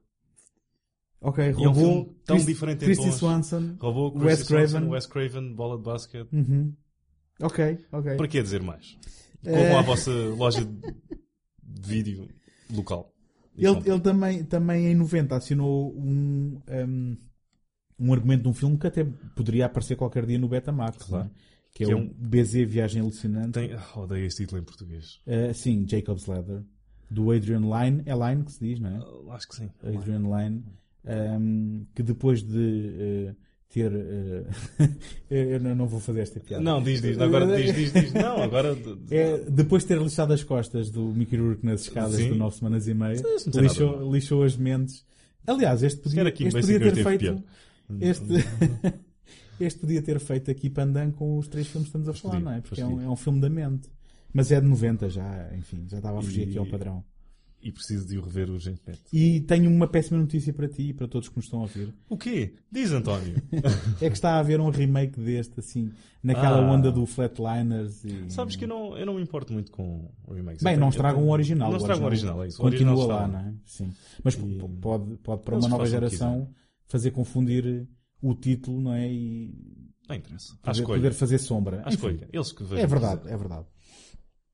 Ok, 1.22 1.44
E 1.44 1.48
é 1.50 1.52
um 1.54 1.72
robô. 1.72 1.80
filme 1.80 2.16
tão 2.26 2.36
Chris- 2.36 2.46
diferente 2.46 2.82
em 2.84 2.86
Christy 2.86 3.06
tons. 3.06 3.16
Swanson. 3.16 3.78
Robô, 3.80 4.12
Christy 4.12 4.54
Wes 4.54 4.72
Craven. 4.72 4.90
Wes 4.90 5.06
Craven, 5.08 5.54
bola 5.56 5.78
de 5.78 5.84
basquete. 5.84 6.30
Uhum. 6.34 6.76
Ok, 7.42 7.86
ok. 7.92 8.18
Para 8.18 8.28
que 8.28 8.42
dizer 8.44 8.62
mais? 8.62 8.98
Eh. 9.44 9.52
Corram 9.52 9.80
à 9.80 9.82
vossa 9.82 10.12
loja 10.12 10.64
de 10.66 10.96
vídeo 11.66 12.28
local. 12.74 13.12
Ele, 13.58 13.78
ele 13.90 14.00
também, 14.02 14.44
também 14.44 14.88
em 14.88 14.96
90 14.96 15.36
assinou 15.36 15.94
um, 15.98 16.60
um, 16.70 17.18
um 18.00 18.14
argumento 18.14 18.44
de 18.44 18.50
um 18.50 18.54
filme 18.54 18.78
que 18.78 18.88
até 18.88 19.04
poderia 19.36 19.66
aparecer 19.66 19.96
qualquer 19.96 20.26
dia 20.26 20.38
no 20.38 20.50
Betamax, 20.50 20.98
Claro. 21.06 21.26
não 21.26 21.32
é? 21.32 21.36
que 21.74 21.84
é 21.84 21.88
Que 21.88 21.92
é 21.94 21.96
o 21.96 22.00
um- 22.00 22.14
BZ 22.18 22.54
Viagem 22.66 23.02
Alucinante. 23.02 23.52
Tem... 23.52 23.74
ah, 23.74 24.00
odeio 24.00 24.26
esse 24.26 24.38
título 24.44 24.62
em 24.62 24.64
português. 24.64 25.22
Uh, 25.28 25.54
sim, 25.54 25.86
Jacob's 25.88 26.26
Ladder. 26.26 26.64
Do 27.10 27.32
Adrian 27.32 27.60
Lyne. 27.62 28.02
É 28.06 28.14
Lyne 28.16 28.44
que 28.46 28.52
se 28.52 28.60
diz, 28.60 28.80
não 28.80 28.90
é? 28.90 28.98
Ah, 29.30 29.36
acho 29.36 29.48
que 29.48 29.56
sim. 29.56 29.70
Adrian 29.84 30.20
Lyne. 30.22 30.64
um, 31.06 31.86
que 31.94 32.02
depois 32.04 32.42
de 32.44 33.30
uh, 33.32 33.36
ter. 33.70 33.92
uh, 33.92 34.46
eu 35.30 35.60
não 35.60 35.88
vou 35.88 36.00
fazer 36.00 36.22
esta 36.22 36.40
piada. 36.40 36.64
Não, 36.64 36.82
diz, 36.82 37.02
diz. 37.02 37.20
Agora 37.20 37.46
diz, 37.58 37.76
diz, 37.76 37.94
diz. 37.94 38.14
Não, 38.14 38.42
agora. 38.42 38.78
É, 39.12 39.38
depois 39.50 39.84
de 39.84 39.90
ter 39.90 40.02
lixado 40.02 40.34
as 40.34 40.44
costas 40.44 40.90
do 40.90 41.04
Mickey 41.06 41.38
Rourke 41.38 41.66
nas 41.66 41.82
escadas 41.82 42.16
Sim. 42.16 42.32
de 42.34 42.38
9 42.38 42.56
semanas 42.56 42.88
e 42.88 42.94
meia, 42.94 43.22
lixou, 43.54 44.12
lixou 44.14 44.44
as 44.44 44.56
mentes. 44.56 45.06
Aliás, 45.46 45.84
este 45.84 46.00
podia, 46.02 46.24
aqui 46.28 46.46
este 46.46 46.60
podia 46.60 46.80
ter 46.80 47.04
feito. 47.04 47.44
Este, 48.00 48.26
este 49.60 49.80
podia 49.80 50.02
ter 50.02 50.20
feito 50.20 50.50
aqui 50.50 50.70
pandan 50.70 51.12
com 51.12 51.38
os 51.38 51.48
três 51.48 51.68
filmes 51.68 51.90
que 51.90 51.98
estamos 51.98 52.10
a 52.10 52.14
falar, 52.14 52.40
não 52.40 52.52
é? 52.52 52.62
Porque 52.62 52.82
é 52.82 52.86
um, 52.86 53.02
é 53.02 53.10
um 53.10 53.16
filme 53.16 53.40
da 53.40 53.50
mente. 53.50 53.90
Mas 54.34 54.52
é 54.52 54.60
de 54.60 54.68
90 54.68 55.10
já, 55.10 55.50
enfim, 55.56 55.86
já 55.88 55.98
estava 55.98 56.20
a 56.20 56.22
fugir 56.22 56.46
E- 56.46 56.50
aqui 56.50 56.58
ao 56.58 56.66
padrão. 56.66 57.04
E 57.66 57.72
preciso 57.72 58.08
de 58.08 58.16
o 58.18 58.22
rever 58.22 58.50
urgentemente. 58.52 59.02
E 59.12 59.42
tenho 59.42 59.72
uma 59.72 59.88
péssima 59.88 60.20
notícia 60.20 60.54
para 60.54 60.68
ti 60.68 60.90
e 60.90 60.94
para 60.94 61.08
todos 61.08 61.28
que 61.30 61.36
nos 61.36 61.46
estão 61.46 61.60
a 61.60 61.64
ouvir. 61.64 61.92
O 62.08 62.16
quê? 62.16 62.54
Diz, 62.72 62.92
António. 62.92 63.42
É 64.00 64.08
que 64.08 64.16
está 64.16 64.34
a 64.36 64.40
haver 64.40 64.62
um 64.62 64.70
remake 64.70 65.20
deste, 65.20 65.60
assim, 65.60 65.92
naquela 66.22 66.60
Ah. 66.60 66.72
onda 66.72 66.92
do 66.92 67.08
Flatliners 67.08 68.06
e... 68.06 68.30
Sabes 68.30 68.56
que 68.56 68.66
eu 68.66 68.68
não, 68.68 68.96
eu 68.96 69.04
não 69.04 69.16
me 69.16 69.22
importo 69.24 69.52
muito 69.52 69.72
com 69.72 70.12
remakes. 70.32 70.62
Bem, 70.64 70.78
não 70.78 70.90
estragam 70.90 71.22
tenho- 71.22 71.32
original. 71.34 71.72
Não 71.72 71.78
estragam 71.78 72.04
o 72.04 72.06
original, 72.06 72.44
é 72.44 72.48
isso. 72.50 72.62
Continua 72.62 72.94
original 72.94 73.20
lá, 73.22 73.28
não 73.28 73.40
é? 73.40 73.54
Sim. 73.66 73.92
Mas 74.24 74.36
E- 74.36 74.60
pode, 74.80 75.18
pode 75.18 75.42
para 75.42 75.58
uma 75.58 75.68
nova 75.68 75.88
geração 75.88 76.48
fazer 76.88 77.10
confundir 77.12 77.88
o 78.22 78.36
título, 78.36 78.80
não 78.80 78.94
é? 78.94 79.12
E 79.12 79.56
Não 80.08 80.16
interessa. 80.16 80.56
Poder, 80.62 80.84
poder 80.84 81.14
fazer 81.14 81.40
sombra. 81.40 81.78
À 81.78 81.88
Enfim, 81.88 81.96
escolha. 81.96 82.30
Eles 82.32 82.52
que 82.52 82.64
vejam. 82.64 82.78
é 82.84 82.86
verdade, 82.86 83.22
é 83.28 83.36
verdade. 83.36 83.66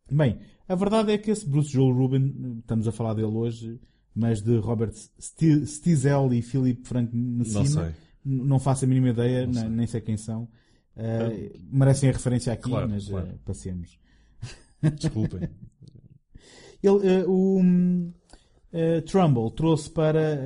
Bem, 0.10 0.40
a 0.72 0.76
verdade 0.76 1.12
é 1.12 1.18
que 1.18 1.32
esse 1.32 1.48
Bruce 1.48 1.70
Joel 1.72 1.94
Rubin, 1.96 2.60
estamos 2.60 2.88
a 2.88 2.92
falar 2.92 3.14
dele 3.14 3.28
hoje, 3.28 3.80
mas 4.16 4.42
de 4.42 4.58
Robert 4.58 4.92
Sti- 5.20 5.66
Stiesel 5.66 6.34
e 6.34 6.42
Philip 6.42 6.88
Frank 6.88 7.16
Messina, 7.16 7.96
Não 8.24 8.46
não 8.46 8.60
faço 8.60 8.86
a 8.86 8.88
mínima 8.88 9.10
ideia, 9.10 9.52
sei. 9.52 9.70
nem 9.70 9.88
sei 9.88 10.02
quem 10.02 10.18
são. 10.18 10.44
Uh, 10.96 11.60
merecem 11.72 12.10
a 12.10 12.12
referência 12.14 12.54
aqui, 12.54 12.70
Claro, 12.70 12.90
mas 12.90 13.08
claro. 13.08 13.28
uh, 13.30 13.40
passemos. 13.46 13.98
Desculpem. 15.00 15.50
Ele, 16.84 17.08
eh, 17.08 17.24
o 17.28 17.62
eh, 18.74 19.02
Trumbull 19.02 19.52
trouxe 19.52 19.88
para 19.92 20.40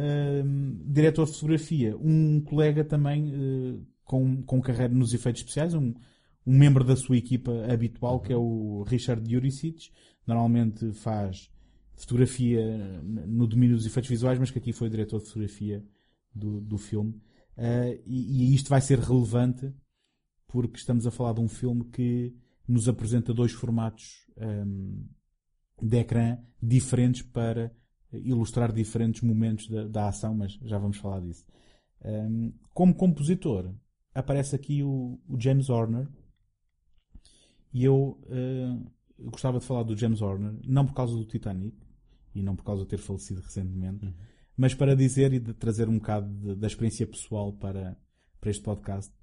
diretor 0.85 1.25
de 1.25 1.31
fotografia 1.31 1.95
um 1.97 2.41
colega 2.41 2.83
também 2.83 3.31
eh, 3.33 3.79
com, 4.03 4.41
com 4.43 4.59
carreira 4.61 4.93
nos 4.93 5.13
efeitos 5.13 5.41
especiais, 5.41 5.73
um, 5.73 5.93
um 6.45 6.57
membro 6.57 6.83
da 6.83 6.95
sua 6.97 7.15
equipa 7.17 7.51
habitual, 7.71 8.19
que 8.19 8.33
é 8.33 8.37
o 8.37 8.83
Richard 8.87 9.29
Juricic. 9.31 9.91
Normalmente 10.25 10.91
faz 10.93 11.51
fotografia 11.95 12.61
n- 12.61 13.25
no 13.27 13.47
domínio 13.47 13.75
dos 13.75 13.85
efeitos 13.85 14.09
visuais, 14.09 14.39
mas 14.39 14.51
que 14.51 14.59
aqui 14.59 14.73
foi 14.73 14.89
diretor 14.89 15.19
de 15.19 15.27
fotografia 15.27 15.83
do, 16.33 16.59
do 16.61 16.77
filme. 16.77 17.21
Eh, 17.57 18.01
e, 18.05 18.51
e 18.51 18.55
isto 18.55 18.69
vai 18.69 18.81
ser 18.81 18.99
relevante 18.99 19.73
porque 20.47 20.77
estamos 20.77 21.05
a 21.07 21.11
falar 21.11 21.33
de 21.33 21.41
um 21.41 21.47
filme 21.47 21.85
que 21.85 22.35
nos 22.67 22.87
apresenta 22.89 23.33
dois 23.33 23.51
formatos 23.51 24.25
hum, 24.37 25.05
de 25.81 25.97
ecrã 25.97 26.37
diferentes 26.61 27.21
para 27.21 27.71
ilustrar 28.11 28.71
diferentes 28.71 29.21
momentos 29.21 29.69
da, 29.69 29.87
da 29.87 30.07
ação, 30.07 30.33
mas 30.33 30.53
já 30.63 30.77
vamos 30.77 30.97
falar 30.97 31.19
disso. 31.21 31.45
Um, 32.03 32.53
como 32.73 32.95
compositor, 32.95 33.73
aparece 34.13 34.55
aqui 34.55 34.83
o, 34.83 35.19
o 35.27 35.39
James 35.39 35.69
Horner 35.69 36.07
e 37.73 37.83
eu 37.83 38.17
uh, 38.23 38.91
gostava 39.19 39.59
de 39.59 39.65
falar 39.65 39.83
do 39.83 39.95
James 39.97 40.21
Horner, 40.21 40.53
não 40.65 40.85
por 40.85 40.93
causa 40.93 41.15
do 41.15 41.25
Titanic 41.25 41.77
e 42.33 42.41
não 42.43 42.55
por 42.55 42.63
causa 42.63 42.83
de 42.83 42.89
ter 42.89 42.97
falecido 42.97 43.41
recentemente, 43.41 44.13
mas 44.57 44.73
para 44.73 44.95
dizer 44.95 45.33
e 45.33 45.39
de 45.39 45.53
trazer 45.53 45.87
um 45.89 45.97
bocado 45.97 46.27
de- 46.33 46.55
da 46.55 46.67
experiência 46.67 47.05
pessoal 47.07 47.53
para, 47.53 47.97
para 48.39 48.49
este 48.49 48.63
podcast 48.63 49.13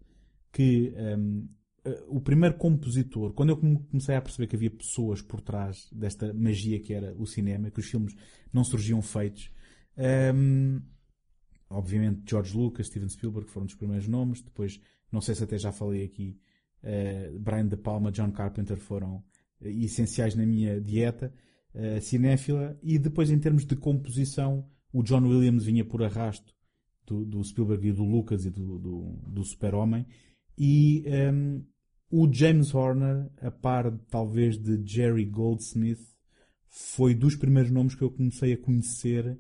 que 0.51 0.95
um, 1.18 1.49
eh, 1.84 2.05
o 2.09 2.20
primeiro 2.20 2.57
compositor, 2.57 3.32
quando 3.32 3.51
eu 3.51 3.57
come- 3.57 3.82
comecei 3.90 4.14
a 4.14 4.20
perceber 4.22 4.47
que 4.47 4.57
havia 4.57 4.70
pessoas 4.70 5.20
por 5.22 5.40
trás 5.40 5.88
desta 5.93 6.32
magia 6.34 6.78
que 6.80 6.93
era 6.93 7.14
o 7.18 7.26
cinema, 7.26 7.70
que 7.70 7.80
os 7.80 7.86
filmes 7.86 8.14
não 8.53 8.62
surgiam 8.64 9.01
feitos, 9.03 9.51
ehm, 9.97 10.78
obviamente 11.70 12.22
George 12.28 12.57
Lucas, 12.57 12.86
Steven 12.86 13.09
Spielberg 13.09 13.49
foram 13.51 13.66
dos 13.66 13.74
primeiros 13.74 14.07
nomes, 14.09 14.43
depois, 14.43 14.80
não 15.11 15.20
sei 15.20 15.34
se 15.34 15.45
até 15.45 15.59
já 15.59 15.72
falei 15.72 16.05
aqui, 16.05 16.38
eh, 16.82 17.30
Brian 17.38 17.66
De 17.68 17.76
Palma, 17.76 18.11
John 18.12 18.30
Carpenter 18.32 18.76
foram 18.76 19.22
eh, 19.63 19.71
essenciais 19.71 20.35
na 20.35 20.45
minha 20.45 20.81
dieta 20.81 21.33
eh, 21.75 22.01
cinéfila, 22.01 22.79
e 22.83 22.99
depois 22.99 23.31
em 23.31 23.39
termos 23.39 23.65
de 23.65 23.77
composição, 23.77 24.67
o 24.93 25.03
John 25.03 25.27
Williams 25.27 25.65
vinha 25.65 25.85
por 25.85 26.03
arrasto 26.03 26.55
do, 27.07 27.25
do 27.25 27.43
Spielberg 27.43 27.89
e 27.89 27.93
do 27.93 28.05
Lucas 28.05 28.45
e 28.45 28.51
do, 28.51 28.79
do, 28.79 29.19
do 29.27 29.45
Super-Homem, 29.45 30.07
e 30.57 31.03
ehm, 31.07 31.63
o 32.11 32.31
James 32.31 32.75
Horner, 32.75 33.31
a 33.41 33.51
par 33.51 33.91
talvez 34.11 34.59
de 34.59 34.83
Jerry 34.85 35.25
Goldsmith, 35.25 36.01
foi 36.69 37.15
dos 37.15 37.37
primeiros 37.37 37.71
nomes 37.71 37.95
que 37.95 38.03
eu 38.03 38.11
comecei 38.11 38.53
a 38.53 38.59
conhecer 38.59 39.39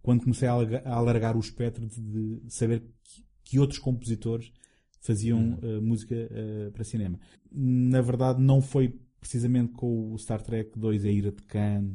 quando 0.00 0.22
comecei 0.22 0.48
a 0.48 0.52
alarga- 0.52 0.82
a 0.84 0.94
alargar 0.94 1.36
o 1.36 1.40
espectro 1.40 1.86
de, 1.86 2.40
de 2.40 2.52
saber 2.52 2.80
que, 3.04 3.24
que 3.44 3.58
outros 3.58 3.78
compositores 3.78 4.52
faziam 5.00 5.58
eh, 5.62 5.80
música 5.80 6.14
eh, 6.14 6.70
para 6.72 6.84
cinema. 6.84 7.18
Na 7.52 8.00
verdade, 8.00 8.40
não 8.42 8.60
foi 8.60 9.00
precisamente 9.22 9.72
com 9.74 10.12
o 10.12 10.18
Star 10.18 10.42
Trek 10.42 10.76
2 10.76 11.04
A 11.04 11.08
Ira 11.08 11.30
de 11.30 11.42
Khan, 11.44 11.92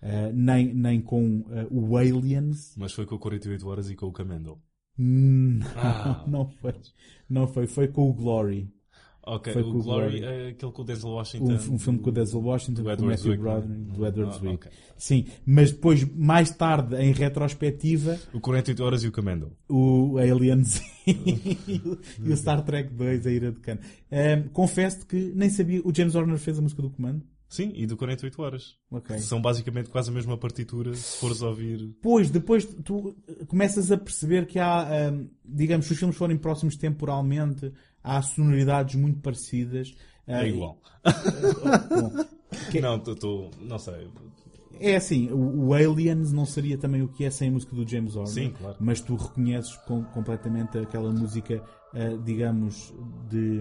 eh, 0.00 0.32
nem, 0.32 0.72
nem 0.72 0.98
com 1.02 1.44
eh, 1.50 1.66
o 1.70 1.94
Aliens. 1.98 2.74
Mas 2.78 2.94
foi 2.94 3.04
com 3.04 3.16
o 3.16 3.18
48 3.18 3.68
Horas 3.68 3.90
e 3.90 3.94
com 3.94 4.06
o 4.06 4.12
Camendo. 4.12 4.58
Não, 4.96 5.66
Ah. 5.76 6.24
não 6.26 6.48
foi. 6.48 6.74
Não 7.28 7.46
foi. 7.46 7.66
Foi 7.66 7.88
com 7.88 8.08
o 8.08 8.14
Glory. 8.14 8.72
Ok, 9.26 9.52
Foi 9.54 9.62
o 9.62 9.72
com 9.72 9.78
Glory 9.80 10.22
é 10.22 10.48
aquele 10.48 10.70
com 10.72 10.82
o 10.82 10.84
Denzel 10.84 11.10
Washington. 11.10 11.52
Um, 11.52 11.74
um 11.74 11.78
filme 11.78 11.98
com 11.98 12.10
o 12.10 12.12
Denzel 12.12 12.40
Washington, 12.40 12.82
do 12.82 12.96
com 12.96 13.02
o 13.02 13.06
Matthew 13.06 13.16
Zwick, 13.24 13.42
Broderick, 13.42 13.72
é? 13.72 13.94
do 13.96 14.06
Edward 14.06 14.34
Ah, 14.34 14.38
Zwick. 14.38 14.54
ok. 14.54 14.70
Sim, 14.98 15.24
mas 15.46 15.72
depois, 15.72 16.04
mais 16.14 16.50
tarde, 16.50 16.96
em 16.96 17.12
retrospectiva, 17.12 18.18
O 18.32 18.40
48 18.40 18.84
Horas 18.84 19.02
e 19.02 19.08
o 19.08 19.12
Camendo. 19.12 19.52
o 19.68 20.18
Aliens 20.18 20.82
e 21.06 21.80
o- 21.84 21.98
e 22.26 22.32
o 22.32 22.36
Star 22.36 22.62
Trek 22.64 22.92
2, 22.92 23.26
A 23.26 23.30
Ira 23.30 23.50
de 23.52 23.60
Khan. 23.60 23.78
Ahm, 24.12 24.48
Confesso 24.52 25.06
que 25.06 25.32
nem 25.34 25.48
sabia. 25.48 25.80
O 25.84 25.94
James 25.94 26.14
Horner 26.14 26.38
fez 26.38 26.58
a 26.58 26.62
música 26.62 26.82
do 26.82 26.90
comando. 26.90 27.22
Sim, 27.48 27.70
e 27.76 27.86
do 27.86 27.96
48 27.96 28.42
Horas. 28.42 28.74
Ok. 28.90 29.16
São 29.18 29.40
basicamente 29.40 29.88
quase 29.88 30.10
a 30.10 30.12
mesma 30.12 30.36
partitura, 30.36 30.92
se 30.94 31.18
fores 31.18 31.40
ouvir. 31.40 31.94
Pois, 32.02 32.28
depois 32.28 32.64
tu 32.84 33.14
começas 33.46 33.92
a 33.92 33.96
perceber 33.96 34.46
que 34.46 34.58
há, 34.58 35.12
digamos, 35.44 35.86
se 35.86 35.92
os 35.92 35.98
filmes 35.98 36.16
forem 36.16 36.36
próximos 36.36 36.74
temporalmente, 36.76 37.70
há 38.04 38.20
sonoridades 38.22 38.94
muito 38.94 39.18
parecidas. 39.20 39.92
É 40.26 40.46
igual. 40.46 40.78
Bom, 41.90 42.24
que- 42.70 42.80
Não, 42.80 42.96
estou. 42.96 43.50
Não 43.60 43.78
sei. 43.78 44.08
É 44.80 44.96
assim, 44.96 45.30
o, 45.30 45.66
o 45.68 45.74
Aliens 45.74 46.32
não 46.32 46.44
seria 46.44 46.76
também 46.76 47.00
o 47.02 47.08
que 47.08 47.24
é 47.24 47.30
sem 47.30 47.48
a 47.48 47.52
música 47.52 47.74
do 47.76 47.88
James 47.88 48.16
Horner. 48.16 48.32
Sim, 48.32 48.50
claro. 48.58 48.76
Mas 48.80 49.00
tu 49.00 49.14
reconheces 49.16 49.74
com- 49.86 50.02
completamente 50.04 50.76
aquela 50.78 51.10
música, 51.12 51.62
ah, 51.94 52.18
digamos, 52.24 52.92
de 53.30 53.60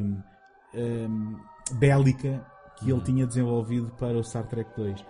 ahm, 0.76 1.36
bélica 1.80 2.46
que 2.80 2.92
Uhum. 2.92 2.98
ele 2.98 3.06
tinha 3.06 3.28
desenvolvido 3.28 3.92
para 4.00 4.18
o 4.18 4.24
Star 4.24 4.48
Trek 4.48 4.72
2. 4.76 5.06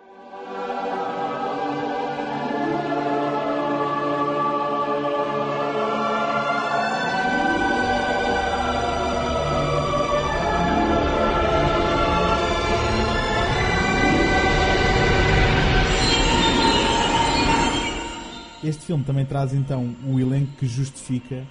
Filme 18.85 19.03
também 19.03 19.25
traz 19.25 19.53
então 19.53 19.95
um 20.05 20.19
elenco 20.19 20.51
que 20.57 20.67
justifica 20.67 21.43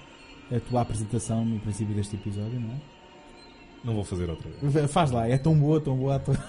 a 0.51 0.59
tua 0.59 0.81
apresentação 0.81 1.43
no 1.45 1.59
princípio 1.59 1.95
deste 1.95 2.15
episódio, 2.15 2.59
não 2.59 2.69
é? 2.71 2.77
Não 3.83 3.93
vou 3.95 4.03
fazer 4.03 4.29
outra 4.29 4.49
vez. 4.61 4.89
Faz 4.91 5.11
lá, 5.11 5.27
é 5.27 5.37
tão 5.37 5.57
boa, 5.57 5.79
tão 5.81 5.95
boa. 5.97 6.19
Tão... 6.19 6.35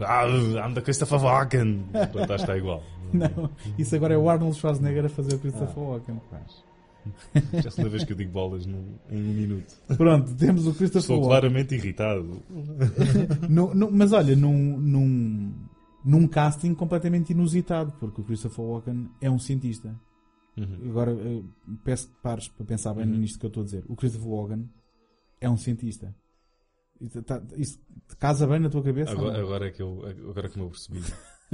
Ah, 0.00 0.24
I'm 0.28 0.74
the 0.74 0.80
Christopher 0.80 1.18
Walken. 1.20 1.82
Pronto, 2.12 2.32
está 2.32 2.56
igual. 2.56 2.84
Não, 3.12 3.50
isso 3.76 3.96
agora 3.96 4.14
é 4.14 4.16
o 4.16 4.30
Arnold 4.30 4.56
Schwarzenegger 4.56 5.06
a 5.06 5.08
fazer 5.08 5.34
o 5.34 5.38
Christopher 5.40 5.76
Walken. 5.82 6.20
Já 7.52 7.58
é 7.64 7.66
a 7.66 7.70
segunda 7.70 7.88
vez 7.90 8.04
que 8.04 8.12
eu 8.12 8.16
digo 8.16 8.30
bolas 8.30 8.64
num- 8.64 8.94
em 9.10 9.16
um 9.16 9.32
minuto. 9.34 9.74
Pronto, 9.96 10.32
temos 10.36 10.68
o 10.68 10.74
Christopher 10.74 11.00
Estou 11.00 11.16
Walken. 11.16 11.28
claramente 11.30 11.74
irritado. 11.74 12.40
Num- 13.48 13.74
num- 13.74 13.90
mas 13.90 14.12
olha, 14.12 14.36
num, 14.36 14.76
num, 14.78 15.47
num 16.08 16.26
casting 16.26 16.74
completamente 16.74 17.30
inusitado, 17.32 17.92
porque 18.00 18.20
o 18.20 18.24
Christopher 18.24 18.64
Walken 18.64 19.10
é 19.20 19.30
um 19.30 19.38
cientista. 19.38 19.94
Uhum. 20.56 20.88
Agora, 20.90 21.10
eu 21.12 21.44
peço 21.84 22.08
que 22.08 22.14
pares 22.22 22.48
para 22.48 22.64
pensar 22.64 22.94
bem 22.94 23.04
Uhum. 23.06 23.18
nisto 23.18 23.38
que 23.38 23.44
eu 23.44 23.48
estou 23.48 23.62
a 23.62 23.64
dizer. 23.64 23.84
O 23.88 23.94
Christopher 23.94 24.28
Walken 24.28 24.68
é 25.40 25.48
um 25.50 25.56
cientista. 25.56 26.14
Isso, 27.00 27.22
tá- 27.22 27.42
isso 27.56 27.78
casa 28.18 28.46
bem 28.46 28.58
na 28.58 28.68
tua 28.70 28.82
cabeça? 28.82 29.12
Agora, 29.12 29.38
agora, 29.40 29.68
é 29.68 29.70
que 29.70 29.82
eu, 29.82 30.04
agora 30.06 30.46
é 30.46 30.50
que 30.50 30.58
me 30.58 30.64
apercebi 30.66 31.00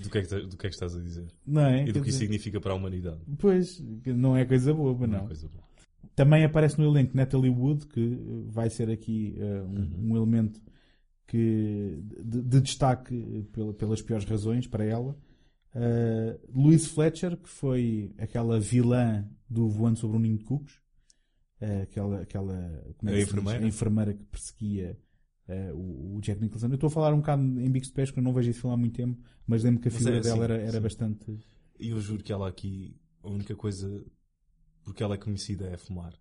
do 0.00 0.10
que, 0.10 0.18
é 0.18 0.22
que, 0.22 0.28
ta- 0.28 0.40
do 0.40 0.56
que 0.56 0.66
é 0.66 0.68
que 0.68 0.74
estás 0.74 0.94
a 0.96 1.00
dizer. 1.00 1.26
Não 1.46 1.62
é? 1.62 1.82
E 1.84 1.86
do 1.86 1.92
que 1.92 1.98
isso 2.00 2.04
dizer- 2.06 2.18
significa 2.18 2.60
para 2.60 2.72
a 2.72 2.76
humanidade. 2.76 3.20
Pois, 3.38 3.80
não 4.06 4.36
é 4.36 4.44
coisa 4.44 4.74
boa, 4.74 4.92
mas 4.92 5.08
Não 5.08 5.18
não. 5.18 5.24
é 5.24 5.26
coisa 5.28 5.48
boa. 5.48 5.64
Também 6.14 6.44
aparece 6.44 6.78
no 6.80 6.84
elenco 6.90 7.16
Natalie 7.16 7.48
Wood, 7.50 7.86
que 7.86 8.00
eh, 8.14 8.50
vai 8.50 8.68
ser 8.70 8.90
aqui 8.90 9.36
eh, 9.38 9.62
um, 9.62 9.66
Uhum. 9.76 10.10
um 10.12 10.16
elemento 10.16 10.60
que, 11.28 12.02
de, 12.24 12.42
de 12.42 12.60
destaque 12.62 13.44
pela- 13.52 13.74
pelas 13.74 14.02
piores 14.02 14.26
razões 14.26 14.66
para 14.66 14.84
ela. 14.84 15.16
Uh, 15.74 16.40
Louise 16.52 16.88
Fletcher, 16.88 17.36
que 17.36 17.48
foi 17.48 18.14
aquela 18.18 18.58
vilã 18.58 19.28
do 19.48 19.68
Voando 19.68 19.98
sobre 20.00 20.16
um 20.16 20.20
Ninho 20.20 20.38
de 20.38 20.44
Cucos. 20.44 20.80
Uh, 21.60 21.82
aquela, 21.82 22.22
aquela 22.22 22.94
como 22.98 23.10
é 23.12 23.14
que 23.14 23.20
diz? 23.20 23.28
enfermeira? 23.28 23.66
Enfermeira 23.66 24.14
que 24.14 24.24
perseguia 24.24 24.98
uh, 25.48 25.74
o, 25.76 26.16
o 26.16 26.20
Jack 26.20 26.40
Nicholson. 26.40 26.68
Eu 26.68 26.74
estou 26.74 26.88
a 26.88 26.90
falar 26.90 27.14
um 27.14 27.18
bocado 27.18 27.42
em 27.42 27.70
bicos 27.70 27.88
de 27.90 27.94
pés, 27.94 28.10
porque 28.10 28.20
eu 28.20 28.24
não 28.24 28.32
vejo 28.34 28.50
esse 28.50 28.60
filme 28.60 28.74
há 28.74 28.78
muito 28.78 28.96
tempo, 28.96 29.22
mas 29.46 29.62
lembro 29.64 29.80
que 29.82 29.88
a 29.88 29.90
Mas 29.90 29.98
figura 29.98 30.18
é 30.18 30.20
dela 30.20 30.44
assim, 30.44 30.44
era, 30.44 30.56
era 30.58 30.80
sim. 30.80 30.82
bastante. 30.82 31.38
E 31.78 31.90
eu 31.90 32.00
juro 32.00 32.22
que 32.22 32.32
ela 32.32 32.48
aqui, 32.48 32.96
a 33.22 33.28
única 33.30 33.54
coisa 33.56 34.04
porque 34.84 35.02
ela 35.02 35.14
é 35.14 35.18
conhecida 35.18 35.66
é 35.68 35.76
fumar. 35.76 36.14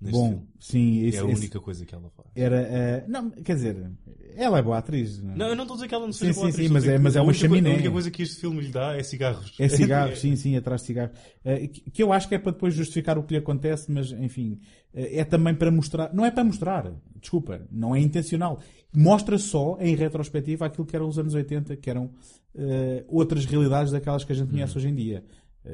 Bom, 0.00 0.42
sim, 0.58 1.04
é 1.04 1.06
esse- 1.06 1.18
a 1.18 1.24
esse- 1.26 1.34
única 1.38 1.60
coisa 1.60 1.86
que 1.86 1.94
ela 1.94 2.10
faz. 2.10 2.28
Era. 2.34 3.04
uh, 3.06 3.10
não, 3.10 3.30
quer 3.30 3.54
dizer, 3.54 3.88
ela 4.34 4.58
é 4.58 4.62
boa 4.62 4.78
atriz. 4.78 5.20
é? 5.20 5.22
Não, 5.22 5.46
eu 5.46 5.54
não 5.54 5.62
estou 5.62 5.74
a 5.74 5.76
dizer 5.76 5.88
que 5.88 5.94
ela 5.94 6.06
não 6.06 6.12
Sim, 6.12 6.18
seja 6.18 6.32
sim, 6.32 6.40
boa 6.40 6.46
sim, 6.50 6.54
atriz, 6.56 6.70
mas 6.72 6.82
estou 6.82 6.92
a 6.92 6.96
é- 6.96 6.98
mas 6.98 7.14
é 7.16 7.20
uma 7.20 7.32
chaminé. 7.32 7.70
A 7.70 7.74
única 7.74 7.90
coisa 7.92 8.10
que 8.10 8.22
este 8.24 8.40
filme 8.40 8.62
lhe 8.62 8.68
dá 8.72 8.96
é 8.96 9.02
cigarros. 9.04 9.54
É 9.60 9.68
cigarros, 9.68 10.18
sim, 10.20 10.34
sim, 10.34 10.56
atrás 10.56 10.80
de 10.80 10.88
cigarros. 10.88 11.16
Eh, 11.44 11.68
que 11.68 11.88
que 11.88 12.02
eu 12.02 12.12
acho 12.12 12.28
que 12.28 12.34
é 12.34 12.38
para 12.40 12.50
depois 12.50 12.74
justificar 12.74 13.16
o 13.16 13.22
que 13.22 13.32
lhe 13.34 13.38
acontece, 13.38 13.92
mas 13.92 14.10
enfim, 14.10 14.58
eh, 14.92 15.20
é 15.20 15.24
também 15.24 15.54
para 15.54 15.70
mostrar. 15.70 16.12
Não 16.12 16.24
é 16.26 16.32
para 16.32 16.42
mostrar, 16.42 16.92
desculpa, 17.20 17.64
não 17.70 17.94
é 17.94 18.00
intencional. 18.00 18.58
Mostra 18.92 19.38
só, 19.38 19.78
em 19.80 19.94
retrospectiva, 19.94 20.66
aquilo 20.66 20.84
que 20.84 20.96
eram 20.96 21.06
os 21.08 21.16
anos 21.16 21.32
80, 21.32 21.76
que 21.76 21.88
eram 21.88 22.10
eh, 22.56 23.04
outras 23.06 23.44
realidades 23.44 23.92
daquelas 23.92 24.24
que 24.24 24.32
a 24.32 24.34
gente 24.34 24.50
conhece 24.50 24.76
hoje 24.76 24.88
em 24.88 24.94
dia. 24.96 25.24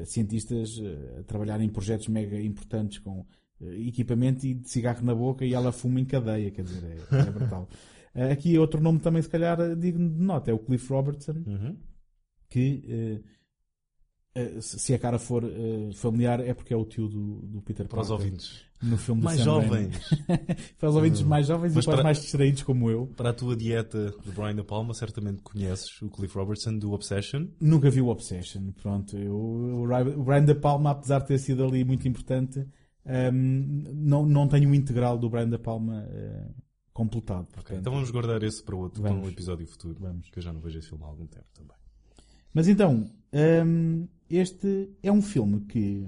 Cientistas 0.05 0.79
a 1.19 1.23
trabalhar 1.23 1.59
em 1.61 1.67
projetos 1.67 2.07
mega 2.09 2.39
importantes 2.39 2.99
com 2.99 3.25
equipamento 3.61 4.45
e 4.45 4.53
de 4.53 4.69
cigarro 4.69 5.03
na 5.05 5.13
boca 5.13 5.45
e 5.45 5.53
ela 5.53 5.71
fuma 5.71 5.99
em 5.99 6.05
cadeia, 6.05 6.49
quer 6.51 6.63
dizer, 6.63 6.83
é, 7.11 7.15
é 7.19 7.31
brutal. 7.31 7.67
Eh, 8.15 8.31
aqui 8.31 8.57
outro 8.57 8.81
nome 8.81 8.97
também, 8.99 9.21
se 9.21 9.29
calhar, 9.29 9.59
eh, 9.61 9.75
digno 9.75 10.09
de 10.09 10.19
nota, 10.19 10.49
é 10.49 10.53
o 10.53 10.57
Cliff 10.57 10.91
Robertson 10.91 11.43
Uhum. 11.45 11.77
que 12.49 12.83
eh, 12.89 13.21
eh, 14.35 14.61
se 14.61 14.93
a 14.95 14.99
cara 14.99 15.19
for 15.19 15.43
eh, 15.43 15.91
familiar 15.93 16.39
é 16.39 16.53
porque 16.55 16.73
é 16.73 16.77
o 16.77 16.85
tio 16.85 17.07
do, 17.07 17.35
do 17.43 17.61
Peter 17.61 17.87
Para 17.87 18.01
os 18.01 18.07
Parker 18.07 18.25
ouvintes. 18.25 18.61
no 18.81 18.97
filme 18.97 19.21
Mais 19.21 19.39
jovens. 19.41 19.95
para 20.79 20.89
os 20.89 20.95
ouvintes 20.95 21.21
mais 21.21 21.45
jovens 21.45 21.75
Mas 21.75 21.83
e 21.83 21.85
para 21.85 21.91
os 21.91 21.95
para- 21.97 22.03
mais 22.03 22.19
distraídos 22.19 22.63
como 22.63 22.89
eu 22.89 23.05
Para 23.15 23.29
a 23.29 23.33
tua 23.33 23.55
dieta 23.55 24.11
de 24.25 24.31
Brian 24.31 24.55
De 24.55 24.63
Palma, 24.63 24.93
certamente 24.95 25.43
conheces 25.43 26.01
o 26.01 26.09
Cliff 26.09 26.35
Robertson 26.35 26.77
do 26.79 26.91
Obsession. 26.93 27.45
nunca 27.61 27.91
vi 27.91 28.01
o 28.01 28.07
Obsession 28.07 28.71
pronto, 28.81 29.15
eu, 29.17 29.35
o 29.35 30.23
Brian 30.23 30.45
De 30.45 30.55
Palma 30.55 30.89
apesar 30.91 31.19
de 31.19 31.27
ter 31.27 31.37
sido 31.37 31.63
ali 31.63 31.83
muito 31.85 32.07
importante 32.07 32.65
ehm, 33.05 33.83
não, 33.93 34.25
não 34.25 34.47
tenho 34.47 34.69
o 34.69 34.75
integral 34.75 35.17
do 35.17 35.29
Brian 35.29 35.49
De 35.49 35.57
Palma 35.57 36.05
eh, 36.09 36.47
completado 36.93 37.47
portanto. 37.47 37.79
Então 37.79 37.93
vamos 37.93 38.11
guardar 38.11 38.43
esse 38.43 38.61
para 38.61 38.75
outro, 38.75 39.01
para 39.01 39.11
Vamos. 39.11 39.27
um 39.27 39.29
episódio 39.29 39.65
futuro. 39.65 39.97
Vamos. 39.99 40.29
Que 40.29 40.39
eu 40.39 40.43
já 40.43 40.51
não 40.51 40.59
vejo 40.59 40.79
esse 40.79 40.89
filme 40.89 41.03
há 41.03 41.07
algum 41.07 41.27
tempo 41.27 41.47
também. 41.53 41.77
Mas 42.53 42.67
então, 42.67 43.09
hum, 43.65 44.07
este 44.29 44.89
é 45.01 45.11
um 45.11 45.21
filme 45.21 45.61
que. 45.61 46.07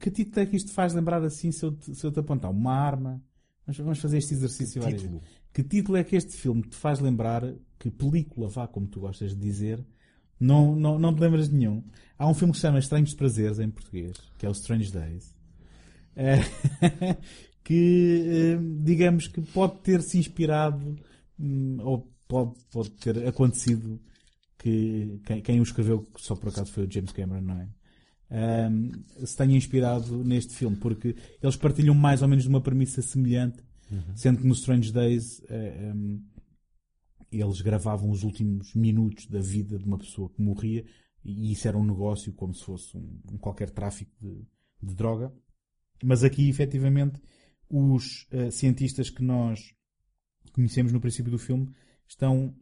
Que 0.00 0.10
título 0.10 0.40
é 0.40 0.46
que 0.46 0.56
isto 0.56 0.72
faz 0.72 0.92
lembrar 0.92 1.22
assim 1.22 1.52
se 1.52 1.64
eu 1.64 1.70
te, 1.70 1.94
se 1.94 2.04
eu 2.04 2.10
te 2.10 2.18
apontar? 2.18 2.50
Uma 2.50 2.72
arma? 2.72 3.22
Vamos, 3.64 3.78
vamos 3.78 3.98
fazer 4.00 4.18
este 4.18 4.34
exercício 4.34 4.82
várias 4.82 5.02
título? 5.02 5.22
Que 5.52 5.62
título 5.62 5.96
é 5.96 6.04
que 6.04 6.16
este 6.16 6.32
filme 6.36 6.62
te 6.62 6.76
faz 6.76 6.98
lembrar? 6.98 7.42
Que 7.78 7.90
película, 7.90 8.48
vá, 8.48 8.66
como 8.66 8.88
tu 8.88 9.00
gostas 9.00 9.30
de 9.30 9.40
dizer, 9.40 9.86
não, 10.40 10.74
não, 10.74 10.98
não 10.98 11.14
te 11.14 11.20
lembras 11.20 11.48
de 11.48 11.54
nenhum. 11.54 11.84
Há 12.18 12.28
um 12.28 12.34
filme 12.34 12.52
que 12.52 12.58
se 12.58 12.62
chama 12.62 12.78
Estranhos 12.78 13.14
Prazeres 13.14 13.58
em 13.58 13.70
português, 13.70 14.16
que 14.38 14.44
é 14.44 14.48
o 14.48 14.52
Strange 14.52 14.90
Days. 14.90 15.35
Eh, 16.18 16.40
que, 17.62 18.56
uh, 18.56 18.82
digamos 18.84 19.26
que 19.26 19.40
pode 19.42 19.80
ter 19.80 20.00
se 20.00 20.16
inspirado 20.18 20.96
um, 21.38 21.78
ou 21.82 22.10
pode, 22.28 22.54
pode 22.70 22.90
ter 22.92 23.26
acontecido 23.26 24.00
que 24.56 25.20
quem, 25.26 25.42
quem 25.42 25.60
o 25.60 25.62
escreveu, 25.62 26.08
só 26.16 26.34
por 26.36 26.48
acaso 26.48 26.72
foi 26.72 26.86
o 26.86 26.90
James 26.90 27.12
Cameron, 27.12 27.42
não 27.42 27.60
é? 27.60 27.68
Um, 28.70 28.92
se 29.24 29.36
tenha 29.36 29.56
inspirado 29.56 30.24
neste 30.24 30.54
filme, 30.54 30.76
porque 30.76 31.16
eles 31.42 31.56
partilham 31.56 31.94
mais 31.94 32.22
ou 32.22 32.28
menos 32.28 32.44
de 32.44 32.48
uma 32.48 32.60
premissa 32.60 33.02
semelhante, 33.02 33.62
uhum. 33.90 34.16
sendo 34.16 34.38
que 34.38 34.46
no 34.46 34.54
Strange 34.54 34.92
Days 34.92 35.40
uh, 35.40 35.94
um, 35.94 36.24
eles 37.30 37.60
gravavam 37.60 38.10
os 38.10 38.22
últimos 38.22 38.74
minutos 38.74 39.26
da 39.26 39.40
vida 39.40 39.78
de 39.78 39.84
uma 39.84 39.98
pessoa 39.98 40.30
que 40.30 40.40
morria 40.40 40.84
e 41.24 41.52
isso 41.52 41.66
era 41.66 41.76
um 41.76 41.84
negócio 41.84 42.32
como 42.32 42.54
se 42.54 42.62
fosse 42.62 42.96
um, 42.96 43.20
um 43.32 43.36
qualquer 43.36 43.70
tráfico 43.70 44.12
de, 44.20 44.46
de, 44.80 44.94
droga. 44.94 45.32
Mas 46.02 46.22
aqui, 46.22 46.48
efetivamente, 46.48 47.20
os 47.68 48.26
uh, 48.32 48.50
cientistas 48.50 49.10
que 49.10 49.22
nós 49.22 49.74
conhecemos 50.52 50.92
no 50.92 51.00
princípio 51.00 51.30
do 51.30 51.38
filme 51.38 51.70
estão 52.08 52.54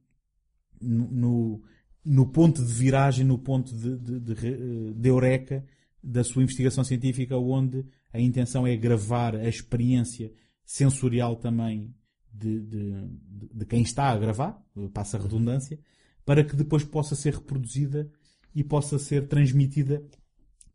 no, 0.80 1.62
no, 2.04 2.26
ponto 2.26 2.64
de 2.64 2.72
viragem, 2.72 3.24
no 3.24 3.38
ponto 3.38 3.74
de, 3.74 3.96
de, 3.98 4.20
de, 4.20 4.94
de 4.94 5.08
eureka 5.08 5.64
da 6.02 6.24
sua 6.24 6.42
investigação 6.42 6.84
científica, 6.84 7.36
onde 7.36 7.84
a 8.12 8.20
intenção 8.20 8.66
é 8.66 8.76
gravar 8.76 9.34
a 9.34 9.48
experiência 9.48 10.32
sensorial 10.64 11.36
também 11.36 11.94
de, 12.32 12.60
de, 12.60 13.08
de, 13.54 13.66
quem 13.66 13.82
está 13.82 14.10
a 14.10 14.18
gravar, 14.18 14.60
passa 14.92 15.16
a 15.16 15.20
redundância, 15.20 15.78
para 16.24 16.42
que 16.42 16.56
depois 16.56 16.84
possa 16.84 17.14
ser 17.14 17.34
reproduzida 17.34 18.10
e 18.54 18.64
possa 18.64 18.98
ser 18.98 19.28
transmitida 19.28 20.04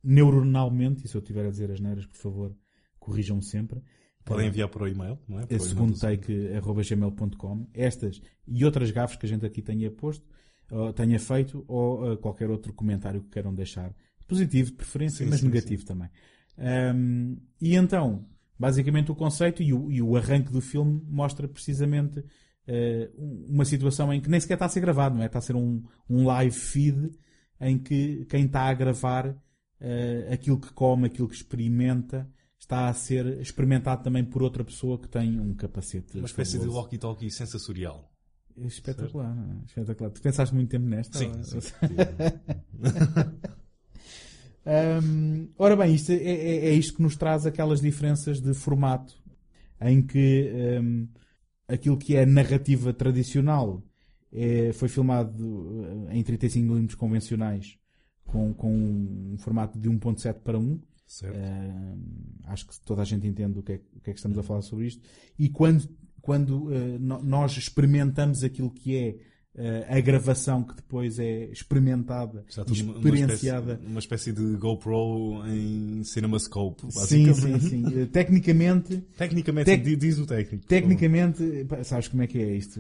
neuronalmente. 0.04 1.06
E 1.06 1.08
se 1.08 1.16
eu 1.16 1.20
estiver 1.20 1.46
a 1.46 1.50
dizer 1.50 1.72
as 1.72 1.80
neiras, 1.80 2.06
por 2.06 2.18
favor, 2.18 2.56
corrijam 3.00 3.42
sempre. 3.42 3.82
Podem 4.26 4.48
enviar 4.48 4.70
para 4.70 4.84
o 4.84 4.88
e-mail, 4.88 5.18
não 5.28 5.40
é? 5.40 5.46
Para 5.46 5.60
segundo 5.60 5.98
take.gmail.com. 5.98 7.68
Estas 7.74 8.22
e 8.48 8.64
outras 8.64 8.92
gafas 8.92 9.18
que 9.18 9.26
a 9.26 9.30
gente 9.30 9.46
aqui 9.46 9.62
tenha 9.62 9.90
posto, 9.90 10.26
ou 10.70 10.94
tenha 10.94 11.20
feito, 11.20 11.66
ou 11.68 12.14
uh, 12.14 12.18
qualquer 12.18 12.50
outro 12.50 12.72
comentário 12.74 13.22
que 13.24 13.30
queiram 13.30 13.54
deixar. 13.54 13.94
Positivo, 14.28 14.70
de 14.70 14.78
preferência, 14.78 15.24
sim, 15.24 15.30
mas 15.32 15.40
sim, 15.40 15.48
negativo 15.48 15.82
sim. 15.82 15.88
também. 15.88 16.10
Um, 16.60 17.38
e 17.60 17.76
então, 17.76 18.28
basicamente 18.58 19.12
o 19.12 19.16
conceito 19.16 19.64
e 19.64 19.74
o, 19.74 19.92
e 19.92 20.02
o 20.02 20.16
arranque 20.16 20.52
do 20.52 20.62
filme 20.62 21.02
mostra 21.08 21.48
precisamente 21.48 22.20
uh, 22.20 23.46
uma 23.48 23.66
situação 23.66 24.14
em 24.14 24.22
que 24.22 24.30
nem 24.30 24.40
sequer 24.40 24.56
está 24.56 24.66
a 24.66 24.70
ser 24.70 24.82
gravado, 24.82 25.16
não 25.16 25.24
é? 25.24 25.26
Está 25.26 25.40
a 25.40 25.42
ser 25.42 25.56
um, 25.56 25.82
um 26.08 26.26
live 26.26 26.56
feed 26.56 27.12
em 27.60 27.80
que 27.80 28.26
quem 28.26 28.46
está 28.46 28.64
a 28.64 28.74
gravar 28.74 29.36
uh, 29.82 30.34
aquilo 30.34 30.60
que 30.60 30.72
come, 30.74 31.08
aquilo 31.08 31.28
que 31.28 31.36
experimenta, 31.36 32.30
está 32.60 32.88
a 32.88 32.94
ser 32.94 33.26
experimentado 33.42 34.04
também 34.04 34.24
por 34.24 34.44
outra 34.44 34.64
pessoa 34.64 35.00
que 35.00 35.08
tem 35.08 35.40
um 35.40 35.54
capacete. 35.56 36.18
Uma 36.18 36.26
espécie 36.26 36.58
fabuloso. 36.58 36.72
de 36.72 36.78
walkie-talkie 36.78 37.32
sensorial. 37.32 38.12
Espetacular, 38.58 39.34
certo? 39.36 39.68
espetacular. 39.68 40.12
Tu 40.12 40.22
pensaste 40.22 40.54
muito 40.54 40.70
tempo 40.70 40.86
nesta? 40.86 41.18
Sim, 41.18 41.32
sim. 41.44 41.62
sim. 41.62 41.74
um, 44.66 45.50
ora 45.58 45.76
bem, 45.78 45.96
isto 45.96 46.12
é, 46.12 46.16
é, 46.16 46.66
é, 46.68 46.74
isto 46.74 46.96
que 46.96 47.02
nos 47.02 47.16
traz 47.16 47.46
aquelas 47.46 47.80
diferenças 47.80 48.42
de 48.42 48.54
formato 48.54 49.18
em 49.80 50.06
que 50.06 50.52
um, 50.82 51.08
aquilo 51.70 51.98
que 51.98 52.18
é 52.18 52.26
narrativa 52.26 52.92
tradicional 52.92 53.82
é, 54.32 54.74
foi 54.74 54.90
filmado 54.90 56.08
eh, 56.10 56.18
em 56.18 56.24
35mm 56.24 56.96
convencionais 56.96 57.79
com, 58.32 58.54
com 58.54 58.72
um 58.72 59.38
formato 59.38 59.78
de 59.78 59.90
1.7 59.90 60.36
para 60.36 60.58
1. 60.58 60.64
Uh, 60.64 60.82
acho 62.46 62.68
que 62.68 62.80
toda 62.82 63.02
a 63.02 63.06
gente 63.06 63.28
entende 63.28 63.58
o 63.58 63.64
que, 63.64 63.74
é, 63.74 63.82
o 63.96 64.00
que, 64.00 64.10
é, 64.12 64.14
que 64.14 64.20
estamos 64.20 64.38
a 64.38 64.44
falar 64.44 64.62
sobre 64.62 64.88
isto. 64.88 65.02
E 65.38 65.50
quando, 65.50 65.90
quando 66.22 66.68
uh, 66.68 67.00
nós 67.00 67.58
experimentamos 67.58 68.44
aquilo 68.44 68.70
que 68.70 68.96
é 68.96 69.16
uh, 69.56 69.98
a 69.98 70.00
gravação 70.00 70.64
que 70.64 70.76
depois 70.76 71.18
é 71.18 71.46
experimentada 71.46 72.46
e 72.48 72.72
experienciada. 72.72 73.74
Uma 73.74 73.74
espécie, 73.74 73.88
uma 73.88 74.00
espécie, 74.00 74.34
de 74.34 74.56
GoPro 74.58 75.44
em 75.48 76.04
CinemaScope. 76.04 76.92
Sim, 76.92 77.34
sim, 77.34 77.60
sim. 77.60 77.84
Uh, 77.86 78.06
tecnicamente. 78.08 79.04
Tecnicamente, 79.18 79.66
tec 79.66 79.84
diz 79.98 80.20
o 80.20 80.28
técnico. 80.28 80.66
Tecnicamente, 80.68 81.68
sabes 81.84 82.08
como 82.08 82.22
é 82.22 82.28
que 82.28 82.40
é 82.40 82.56
isto? 82.56 82.80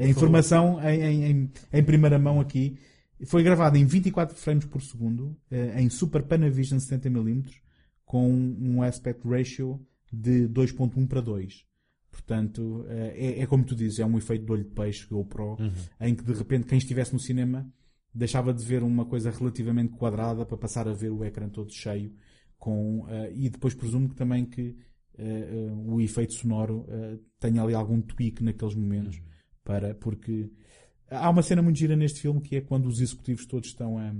A 0.00 0.06
informação 0.06 0.80
em, 0.88 1.24
em, 1.24 1.50
em, 1.72 1.82
primeira 1.82 2.18
mão 2.18 2.40
aqui 2.40 2.76
foi 3.26 3.42
gravada 3.42 3.78
em 3.78 3.84
24 3.84 4.36
frames 4.36 4.64
por 4.64 4.82
segundo, 4.82 5.36
em 5.76 5.88
Super 5.90 6.22
Panavision 6.22 6.78
70mm, 6.78 7.44
com 8.04 8.28
um 8.28 8.82
aspect 8.82 9.26
ratio 9.28 9.80
de 10.12 10.48
2.1 10.48 11.06
para 11.06 11.20
2. 11.20 11.64
Portanto, 12.10 12.84
eh, 12.88 13.14
é, 13.16 13.42
é, 13.42 13.46
como 13.46 13.64
tu 13.64 13.74
dizes, 13.74 14.00
é 14.00 14.04
um 14.04 14.18
efeito 14.18 14.44
de 14.44 14.52
olho 14.52 14.64
de 14.64 14.70
peixe, 14.70 15.06
GoPro, 15.06 15.56
uhum. 15.58 15.72
em 16.00 16.14
que 16.14 16.24
de 16.24 16.32
repente 16.32 16.66
quem 16.66 16.78
estivesse 16.78 17.12
no 17.12 17.20
cinema 17.20 17.72
deixava 18.12 18.52
de 18.52 18.64
ver 18.64 18.82
uma 18.82 19.06
coisa 19.06 19.30
relativamente 19.30 19.92
quadrada 19.96 20.44
para 20.44 20.56
passar 20.56 20.88
a 20.88 20.92
ver 20.92 21.10
o 21.10 21.24
ecrã 21.24 21.48
todo 21.48 21.72
cheio. 21.72 22.12
Com, 22.58 23.04
uh, 23.04 23.32
e 23.32 23.48
depois 23.48 23.74
presumo 23.74 24.08
que 24.08 24.16
também 24.16 24.44
que 24.44 24.76
uh, 25.18 25.72
uh, 25.72 25.94
o 25.94 26.00
efeito 26.00 26.34
sonoro 26.34 26.86
tenha 27.38 27.62
ali 27.62 27.72
algum 27.72 28.02
tweak 28.02 28.42
naqueles 28.42 28.74
momentos. 28.74 29.16
Uhum. 29.16 29.24
Para, 29.62 29.94
porque 29.94 30.50
há 31.10 31.28
uma 31.28 31.42
cena 31.42 31.62
muito 31.62 31.78
gira 31.78 31.96
neste 31.96 32.20
filme 32.20 32.40
que 32.40 32.56
é 32.56 32.60
quando 32.60 32.86
os 32.86 33.00
executivos 33.00 33.46
todos 33.46 33.68
estão 33.68 33.98
a 33.98 34.12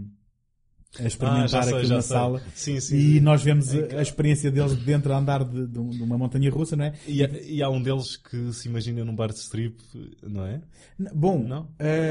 a 0.99 1.07
experimentar 1.07 1.61
ah, 1.61 1.63
sei, 1.63 1.75
aquilo 1.75 1.95
na 1.95 2.03
sei. 2.03 2.17
sala. 2.17 2.43
Sim, 2.55 2.81
sim, 2.81 2.97
e 2.97 3.15
sim. 3.15 3.21
nós 3.21 3.43
vemos 3.43 3.73
é 3.73 3.97
a, 3.97 4.03
experiência 4.03 4.51
deles 4.51 4.75
dentro 4.77 5.13
a 5.13 5.19
andar 5.19 5.45
de, 5.45 5.67
de, 5.67 5.79
uma 5.79 6.19
montanha 6.19 6.51
russa, 6.51 6.75
não 6.75 6.85
é? 6.85 6.95
E, 7.07 7.23
e, 7.23 7.63
há 7.63 7.71
um 7.71 7.81
deles 7.81 8.17
que 8.17 8.53
se 8.53 8.69
imagina 8.69 9.05
num 9.05 9.15
bar 9.15 9.29
de 9.29 9.39
strip, 9.39 9.81
não 10.23 10.45
é? 10.45 10.61
Bom, 11.15 11.39
não? 11.39 11.69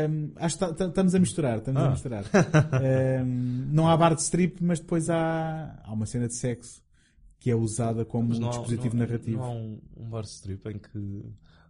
Um, 0.09 0.31
acho 0.37 0.57
que 0.57 0.83
estamos 0.83 1.13
a 1.13 1.19
misturar, 1.19 1.57
estamos 1.57 1.81
ah. 1.81 1.87
a 1.87 1.91
misturar. 1.91 2.23
um, 3.21 3.67
não 3.69 3.89
há 3.89 3.97
bar 3.97 4.15
de 4.15 4.21
strip, 4.21 4.63
mas 4.63 4.79
depois 4.79 5.09
há, 5.09 5.81
há 5.83 5.91
uma 5.91 6.05
cena 6.05 6.27
de 6.27 6.35
sexo 6.35 6.81
que 7.37 7.51
é 7.51 7.55
usada 7.55 8.05
como 8.05 8.33
um 8.33 8.49
dispositivo 8.49 8.95
não, 8.95 9.05
narrativo. 9.05 9.37
Não 9.37 9.43
há 9.43 9.49
um, 9.49 9.79
um 9.97 10.09
bar 10.09 10.21
de 10.21 10.29
strip 10.29 10.69
em 10.69 10.77
que 10.77 11.23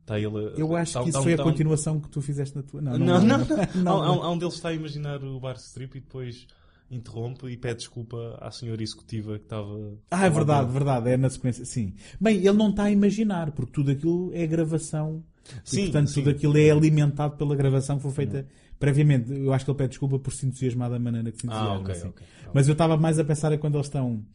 Está 0.09 0.19
ele, 0.19 0.53
eu 0.57 0.75
acho 0.75 0.93
tá, 0.93 1.03
que 1.03 1.09
isso 1.09 1.19
tá, 1.19 1.23
foi 1.23 1.35
tá, 1.35 1.43
a 1.43 1.45
continuação 1.45 1.99
que 1.99 2.09
tu 2.09 2.19
fizeste 2.19 2.55
na 2.55 2.63
tua. 2.63 2.81
Não, 2.81 2.97
não, 2.97 3.21
não. 3.21 3.21
não, 3.21 3.37
não, 3.37 3.45
não. 3.83 4.01
Há, 4.01 4.25
há, 4.25 4.31
um 4.31 4.37
deles 4.39 4.55
está 4.55 4.69
a 4.69 4.73
imaginar 4.73 5.23
o 5.23 5.39
bar 5.39 5.55
strip 5.57 5.95
e 5.95 6.01
depois 6.01 6.47
interrompe 6.89 7.45
e 7.47 7.55
pede 7.55 7.81
desculpa 7.81 8.35
à 8.41 8.49
senhora 8.49 8.81
executiva 8.81 9.37
que 9.37 9.45
estava. 9.45 9.69
Ah, 10.09 10.25
é 10.25 10.29
verdade, 10.31 10.71
verdade, 10.71 11.09
é 11.11 11.17
na 11.17 11.29
sequência, 11.29 11.63
sim. 11.63 11.93
Bem, 12.19 12.37
ele 12.37 12.53
não 12.53 12.71
está 12.71 12.85
a 12.85 12.91
imaginar, 12.91 13.51
porque 13.51 13.71
tudo 13.71 13.91
aquilo 13.91 14.31
é 14.33 14.47
gravação. 14.47 15.23
Sim, 15.63 15.81
e, 15.81 15.83
portanto, 15.83 16.07
sim. 16.07 16.13
tudo 16.15 16.31
aquilo 16.31 16.57
é 16.57 16.71
alimentado 16.71 17.37
pela 17.37 17.55
gravação 17.55 17.97
que 17.97 18.01
foi 18.01 18.11
feita 18.11 18.47
previamente. 18.79 19.31
Eu 19.31 19.53
acho 19.53 19.63
que 19.63 19.69
ele 19.69 19.77
pede 19.77 19.89
desculpa 19.89 20.17
por 20.17 20.33
se 20.33 20.47
entusiasmar 20.47 20.89
da 20.89 20.97
maneira 20.97 21.31
que 21.31 21.39
se 21.39 21.45
entusiasma. 21.45 21.75
Ah, 21.75 21.79
okay, 21.81 21.91
assim. 21.91 22.07
okay, 22.07 22.25
okay. 22.25 22.49
Mas 22.51 22.67
eu 22.67 22.71
estava 22.71 22.97
mais 22.97 23.19
a 23.19 23.23
pensar 23.23 23.51
é 23.51 23.57
quando 23.57 23.75
eles 23.75 23.85
estão 23.85 24.25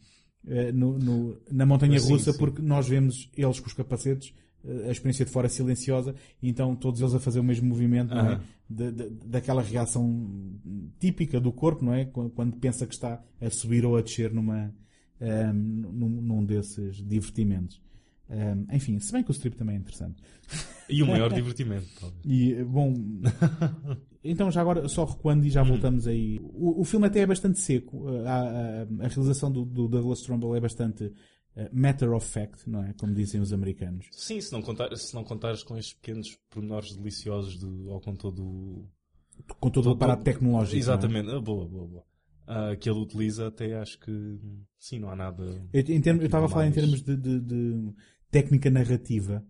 uh, 0.45 0.73
no, 0.73 0.97
no, 0.97 1.37
na 1.51 1.65
montanha 1.65 1.99
russa, 1.99 2.33
porque 2.33 2.61
nós 2.61 2.87
vemos 2.87 3.29
eles 3.35 3.59
com 3.59 3.67
os 3.67 3.73
capacetes 3.73 4.33
a 4.87 4.91
experiência 4.91 5.25
de 5.25 5.31
fora 5.31 5.47
silenciosa, 5.47 6.15
e 6.41 6.49
então 6.49 6.75
todos 6.75 7.01
eles 7.01 7.13
a 7.13 7.19
fazer 7.19 7.39
o 7.39 7.43
mesmo 7.43 7.67
movimento, 7.67 8.13
não 8.13 8.31
é? 8.31 8.39
De, 8.69 8.91
de, 8.91 9.09
daquela 9.25 9.61
reação 9.61 10.27
típica 10.99 11.39
do 11.39 11.51
corpo, 11.51 11.85
não 11.85 11.93
é? 11.93 12.05
Quando, 12.05 12.57
pensa 12.57 12.87
que 12.87 12.93
está 12.93 13.21
a 13.39 13.49
subir 13.49 13.85
ou 13.85 13.95
a 13.95 14.01
descer 14.01 14.33
numa, 14.33 14.73
um, 15.21 15.53
num, 15.53 16.09
num 16.09 16.45
desses 16.45 16.97
divertimentos. 16.97 17.81
Um, 18.27 18.75
enfim, 18.75 18.99
se 18.99 19.11
bem 19.11 19.23
que 19.23 19.29
o 19.29 19.33
strip 19.33 19.55
também 19.55 19.75
é 19.75 19.79
interessante. 19.79 20.21
E 20.89 21.03
o 21.03 21.07
maior 21.07 21.31
divertimento, 21.33 21.87
talvez. 21.99 22.21
E, 22.25 22.63
bom, 22.63 22.93
então 24.23 24.49
já 24.49 24.61
agora, 24.61 24.87
só 24.87 25.05
recuando 25.05 25.45
e 25.45 25.49
já 25.49 25.61
hum. 25.61 25.67
voltamos 25.67 26.07
aí. 26.07 26.39
O, 26.41 26.81
o 26.81 26.83
filme 26.83 27.05
até 27.05 27.19
é 27.19 27.27
bastante 27.27 27.59
seco. 27.59 28.07
A, 28.25 28.31
a, 28.31 29.05
a 29.05 29.07
realização 29.07 29.51
do, 29.51 29.63
do 29.63 29.87
Douglas 29.87 30.21
Trumbull 30.21 30.55
é 30.55 30.59
bastante 30.59 31.05
eh, 31.05 31.11
matter 31.71 32.11
of 32.13 32.27
fact, 32.27 32.69
não 32.69 32.83
é? 32.83 32.93
Como 32.93 33.13
dizem 33.13 33.41
os 33.41 33.53
americanos. 33.53 34.07
Sim, 34.11 34.41
se 34.41 34.51
não, 34.51 34.61
contar, 34.61 34.95
se 34.95 35.13
não 35.15 35.23
contares 35.23 35.63
com 35.63 35.77
estes 35.77 35.93
pequenos 35.93 36.37
pormenores 36.49 36.95
deliciosos 36.95 37.59
de, 37.59 37.65
ou 37.65 37.99
com 38.01 38.15
todo 38.15 38.87
com 39.59 39.69
todo, 39.69 39.87
o 39.87 39.91
aparato 39.91 40.23
tecnológico. 40.23 40.77
Exatamente, 40.77 41.29
é? 41.29 41.39
boa, 41.39 41.67
boa, 41.67 41.87
boa. 41.87 42.03
Uh, 42.47 42.77
que 42.77 42.89
ele 42.89 42.99
utiliza, 42.99 43.47
até 43.47 43.75
acho 43.75 43.99
que 43.99 44.39
sim, 44.77 44.99
não 44.99 45.09
há 45.09 45.15
nada. 45.15 45.43
Eu, 45.73 45.83
eu 45.83 46.25
estava 46.25 46.45
a 46.45 46.49
falar 46.49 46.67
em 46.67 46.71
termos 46.71 47.01
de, 47.01 47.17
de, 47.17 47.39
de 47.39 47.93
técnica 48.29 48.69
narrativa. 48.69 49.43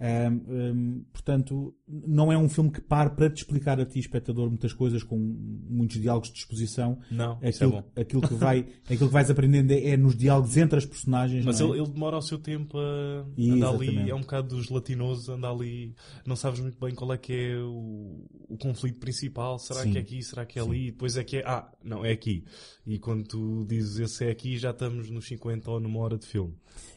Um, 0.00 0.54
um, 0.54 1.04
portanto, 1.12 1.74
não 1.88 2.32
é 2.32 2.38
um 2.38 2.48
filme 2.48 2.70
que 2.70 2.80
pare 2.80 3.10
para 3.10 3.28
te 3.28 3.38
explicar 3.38 3.80
a 3.80 3.84
ti, 3.84 3.98
espectador, 3.98 4.48
muitas 4.48 4.72
coisas 4.72 5.02
com 5.02 5.18
muitos 5.18 6.00
diálogos 6.00 6.30
de 6.32 6.38
exposição. 6.38 6.98
Não, 7.10 7.38
aquilo, 7.42 7.84
é 7.96 8.00
aquilo 8.02 8.22
que 8.22 8.34
vai, 8.34 8.66
aquilo 8.84 9.08
que 9.08 9.12
vais 9.12 9.28
aprendendo 9.30 9.72
é, 9.72 9.90
é 9.90 9.96
nos 9.96 10.16
diálogos 10.16 10.56
entre 10.56 10.78
as 10.78 10.86
personagens. 10.86 11.44
Mas 11.44 11.60
é? 11.60 11.64
ele, 11.64 11.80
ele, 11.80 11.88
demora 11.88 12.16
o 12.16 12.22
seu 12.22 12.38
tempo 12.38 12.78
a 12.78 13.26
andar 13.38 13.70
ali, 13.70 14.08
é 14.08 14.14
um 14.14 14.20
bocado 14.20 14.56
dos 14.56 14.68
latinosos, 14.68 15.28
anda 15.28 15.50
ali, 15.50 15.94
não 16.24 16.36
sabes 16.36 16.60
muito 16.60 16.78
bem 16.78 16.94
qual 16.94 17.12
é 17.12 17.18
que 17.18 17.32
é 17.32 17.56
o, 17.58 18.24
o 18.66 18.68
conflito 18.68 18.98
principal. 18.98 19.58
Será 19.58 19.82
Sim. 19.82 19.92
que 19.92 19.98
é 19.98 20.00
aqui? 20.00 20.22
Será 20.22 20.44
que 20.44 20.58
é 20.58 20.62
ali? 20.62 20.88
E 20.88 20.90
depois 20.90 21.16
é 21.16 21.24
que 21.24 21.38
é, 21.38 21.42
ah, 21.46 21.70
não, 21.82 22.04
é 22.04 22.12
aqui. 22.12 22.44
E 22.86 22.98
quando 22.98 23.24
tu 23.26 23.64
dizes 23.68 23.98
esse 23.98 24.24
é 24.24 24.30
aqui, 24.30 24.58
já 24.58 24.70
estamos 24.70 25.08
nos 25.10 25.26
50 25.26 25.70
ou 25.70 25.80
numa 25.80 25.98
hora 26.00 26.18
de 26.18 26.26
filme. 26.26 26.54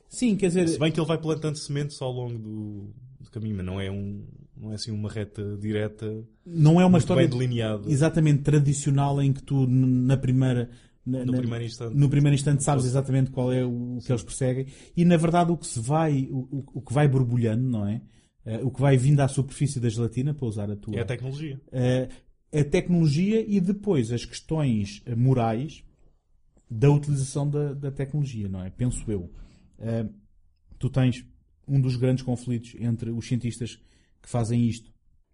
Sim, 0.09 0.36
quer 0.36 0.47
dizer. 0.47 0.68
Se 0.68 0.80
bem 0.80 0.91
que 0.91 0.99
ele 0.99 1.07
vai 1.07 1.18
plantando 1.18 1.55
sementes 1.57 2.01
ao 2.01 2.12
longo 2.12 2.38
do, 2.38 2.93
do 3.22 3.32
caminho, 3.32 3.55
mas 3.57 3.66
não 3.66 3.80
é, 3.80 3.89
um, 3.89 4.26
não 4.57 4.72
é 4.72 4.76
assim 4.76 4.91
uma 4.91 5.09
reta 5.09 5.57
direta. 5.57 6.24
Não 6.45 6.82
é 6.82 6.86
uma 6.86 6.97
história 6.97 7.28
delineada. 7.28 7.89
exatamente 7.89 8.41
tradicional 8.41 9.22
em 9.22 9.32
que 9.32 9.41
tu 9.43 9.66
na 9.68 10.18
primeira 10.18 10.70
na- 11.05 11.26
No 11.26 11.32
na- 11.32 11.38
primeiro 11.39 11.66
instante. 11.66 11.95
no 11.95 12.09
primeiro 12.09 12.36
instante 12.36 12.64
sabes 12.64 12.86
exatamente 12.86 13.32
qual 13.32 13.51
é 13.51 13.66
o, 13.66 13.97
o 13.97 14.01
que 14.05 14.12
eles 14.12 14.22
perseguem 14.24 14.68
e 14.95 15.03
na 15.03 15.18
verdade 15.18 15.51
o 15.51 15.57
que 15.57 15.66
se 15.66 15.80
vai 15.80 16.28
o, 16.32 16.39
o- 16.57 16.64
o 16.76 16.82
que 16.82 16.93
vai 16.93 17.07
borbulhando 17.07 17.64
não 17.64 17.88
é 17.88 18.01
Eh, 18.46 18.62
o 18.64 18.72
que 18.72 18.82
vai 18.82 18.98
vindo 18.98 19.20
à 19.20 19.28
superfície 19.28 19.80
da 19.80 19.89
gelatina 19.89 20.34
para 20.34 20.48
usar 20.48 20.70
a 20.72 20.76
tua 20.76 20.96
É 20.96 21.02
a 21.02 21.06
tecnologia. 21.06 21.62
Eh, 21.72 22.10
a 22.54 22.64
tecnologia 22.64 23.46
e 23.48 23.60
depois 23.60 24.12
as 24.12 24.26
questões 24.26 25.02
morais 25.16 25.84
da 26.70 26.89
utilização 26.89 27.50
da, 27.50 27.74
da 27.74 27.92
tecnologia, 27.92 28.48
não 28.48 28.64
é? 28.64 28.70
Penso 28.70 29.10
eu. 29.12 29.32
Eh, 29.80 30.06
tu 30.80 30.89
tens 30.89 31.26
um 31.68 31.80
dos 31.80 31.96
grandes 31.96 32.24
conflitos 32.24 32.76
entre 32.80 33.12
os 33.12 33.28
cientistas 33.28 33.76
que 34.22 34.30
fazem 34.30 34.68
isto 34.68 34.92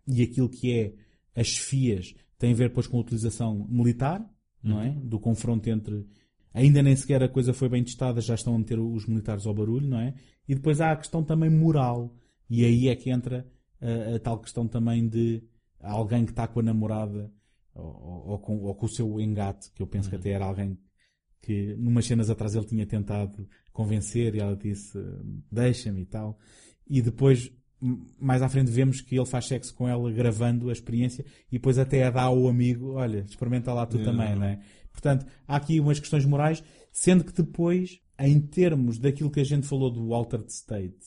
e 0.08 0.22
aquilo 0.22 0.50
que 0.50 0.72
é 0.72 0.94
as 1.40 1.58
FIAs 1.58 2.16
tem 2.38 2.52
a 2.54 2.56
ver 2.56 2.70
depois 2.70 2.88
com 2.88 2.98
a 2.98 3.02
utilização 3.02 3.68
militar, 3.70 4.24
não 4.62 4.82
é? 4.82 4.92
Do 4.92 5.20
confronto 5.20 5.70
entre 5.70 6.06
ainda 6.54 6.82
nem 6.82 6.96
sequer 6.96 7.22
a 7.22 7.30
coisa 7.30 7.54
foi 7.54 7.70
bem 7.70 7.84
testada, 7.84 8.20
já 8.20 8.36
estão 8.36 8.56
a 8.56 8.58
meter 8.58 8.80
os 8.80 9.06
militares 9.06 9.46
ao 9.46 9.54
barulho, 9.54 9.88
não 9.88 10.00
é? 10.00 10.14
E 10.48 10.56
depois 10.56 10.82
há 10.82 10.92
a 10.92 10.96
questão 10.96 11.24
também 11.24 11.50
moral. 11.50 12.14
E 12.50 12.64
aí 12.66 12.88
é 12.88 12.96
que 12.96 13.10
entra 13.10 13.46
a, 13.82 14.16
a 14.16 14.20
tal 14.20 14.40
questão 14.40 14.68
também 14.68 15.08
de 15.08 15.44
alguém 15.80 16.26
que 16.26 16.32
está 16.32 16.48
com 16.48 16.60
a 16.60 16.64
namorada 16.64 17.32
ou, 17.74 18.24
ou- 18.32 18.40
com, 18.40 18.58
ou 18.64 18.74
com 18.76 18.86
o 18.86 18.90
seu 18.90 19.20
engate, 19.20 19.72
que 19.74 19.82
eu 19.82 19.88
penso 19.88 20.10
que 20.10 20.16
até 20.16 20.32
era 20.32 20.46
alguém 20.46 20.78
que 21.42 21.76
numas 21.76 22.06
cenas 22.06 22.30
atrás 22.30 22.56
ele 22.56 22.66
tinha 22.66 22.86
tentado 22.86 23.48
convencer 23.72 24.34
e 24.36 24.40
ela 24.40 24.56
disse 24.56 24.98
deixa-me 25.52 26.02
e 26.02 26.06
tal. 26.06 26.38
E 26.90 27.02
depois, 27.02 27.52
mais 28.20 28.42
à 28.42 28.50
frente, 28.50 28.72
vemos 28.72 29.02
que 29.02 29.16
ele 29.16 29.26
faz 29.26 29.46
sexo 29.46 29.74
com 29.76 29.88
ela 29.88 30.12
gravando 30.12 30.70
a 30.70 30.74
experiência 30.74 31.24
e 31.50 31.54
depois 31.54 31.78
até 31.78 32.04
a 32.04 32.10
dá 32.10 32.24
ao 32.24 32.48
amigo, 32.48 32.94
olha, 32.94 33.20
experimenta 33.30 33.72
lá 33.74 33.86
tu 33.86 33.98
também, 34.04 34.36
não 34.36 34.46
é? 34.46 34.60
Portanto, 34.92 35.28
há 35.48 35.56
aqui 35.58 35.80
umas 35.80 36.00
questões 36.00 36.26
morais, 36.26 36.64
sendo 36.92 37.24
que 37.24 37.32
depois, 37.32 38.02
em 38.20 38.40
termos 38.42 38.98
daquilo 38.98 39.30
que 39.30 39.40
a 39.40 39.44
gente 39.46 39.68
falou 39.68 39.92
do 39.92 40.12
altered 40.16 40.50
state, 40.52 40.98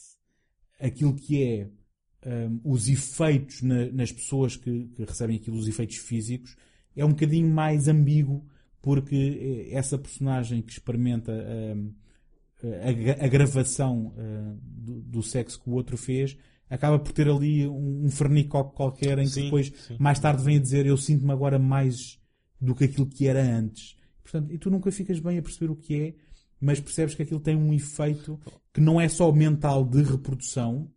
aquilo 0.80 1.14
que 1.14 1.42
é 1.42 1.68
hum, 2.26 2.60
os 2.64 2.88
efeitos 2.88 3.62
na- 3.62 3.86
nas 3.92 4.12
pessoas 4.12 4.56
que, 4.56 4.88
que 4.88 5.04
recebem 5.04 5.36
aquilo, 5.36 5.56
os 5.56 5.68
efeitos 5.68 5.96
físicos, 5.96 6.56
é 6.96 7.04
um 7.04 7.10
bocadinho 7.10 7.48
mais 7.48 7.88
ambíguo, 7.88 8.46
porque 8.82 9.68
eh, 9.70 9.74
essa 9.76 9.98
personagem 9.98 10.62
que 10.62 10.72
experimenta 10.72 11.32
hum, 11.32 11.92
a, 12.62 13.24
a 13.24 13.28
gravação 13.28 14.12
hum, 14.16 14.58
do, 14.62 15.00
do 15.02 15.22
sexo 15.22 15.60
que 15.62 15.70
o 15.70 15.72
outro 15.72 15.96
fez 15.96 16.36
acaba 16.68 16.98
por 16.98 17.12
ter 17.12 17.28
ali 17.28 17.66
um, 17.66 18.04
um 18.04 18.10
fernicoque 18.10 18.76
qualquer 18.76 19.18
em 19.18 19.24
que 19.24 19.30
Sim, 19.30 19.44
depois, 19.44 19.72
sim. 19.88 19.96
mais 19.98 20.18
tarde, 20.20 20.42
vem 20.44 20.56
a 20.56 20.60
dizer 20.60 20.86
eu 20.86 20.96
sinto-me 20.96 21.32
agora 21.32 21.58
mais 21.58 22.18
do 22.60 22.74
que 22.74 22.84
aquilo 22.84 23.06
que 23.06 23.26
era 23.26 23.42
antes. 23.42 23.96
Portanto, 24.22 24.52
e 24.52 24.58
tu 24.58 24.70
nunca 24.70 24.92
ficas 24.92 25.18
bem 25.18 25.38
a 25.38 25.42
perceber 25.42 25.70
o 25.72 25.76
que 25.76 25.94
é, 26.00 26.14
mas 26.60 26.78
percebes 26.78 27.14
que 27.14 27.22
aquilo 27.22 27.40
tem 27.40 27.56
um 27.56 27.72
efeito 27.72 28.38
que 28.72 28.80
não 28.80 29.00
é 29.00 29.08
só 29.08 29.32
mental 29.32 29.84
de 29.84 30.02
reprodução, 30.02 30.90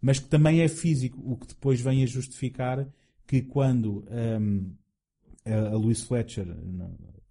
mas 0.00 0.18
que 0.18 0.28
também 0.28 0.62
é 0.62 0.68
físico, 0.68 1.20
o 1.24 1.36
que 1.36 1.48
depois 1.48 1.80
vem 1.80 2.02
a 2.02 2.06
justificar 2.06 2.88
que 3.26 3.42
quando 3.42 4.04
a, 5.44 5.72
a 5.72 5.76
Louise 5.76 6.04
Fletcher, 6.04 6.46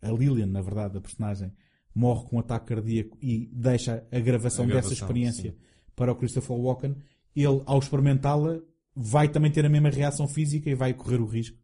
a 0.01 0.11
Lillian, 0.11 0.45
na 0.45 0.61
verdade, 0.61 0.97
a 0.97 1.01
personagem, 1.01 1.51
morre 1.93 2.25
com 2.27 2.35
um 2.37 2.39
ataque 2.39 2.67
cardíaco 2.67 3.17
e 3.21 3.49
deixa 3.51 4.07
a 4.11 4.19
gravação, 4.19 4.65
A 4.65 4.67
gravação, 4.67 4.89
dessa 4.89 4.93
experiência 4.93 5.51
sim. 5.51 5.57
para 5.95 6.11
o 6.11 6.15
Christopher 6.15 6.55
Walken, 6.55 6.95
ele, 7.35 7.61
ao 7.65 7.79
experimentá-la, 7.79 8.59
vai 8.95 9.27
também 9.27 9.51
ter 9.51 9.65
a 9.65 9.69
mesma 9.69 9.89
reação 9.89 10.27
física 10.27 10.69
e 10.69 10.75
vai 10.75 10.93
correr 10.93 11.19
o 11.19 11.25
risco 11.25 11.57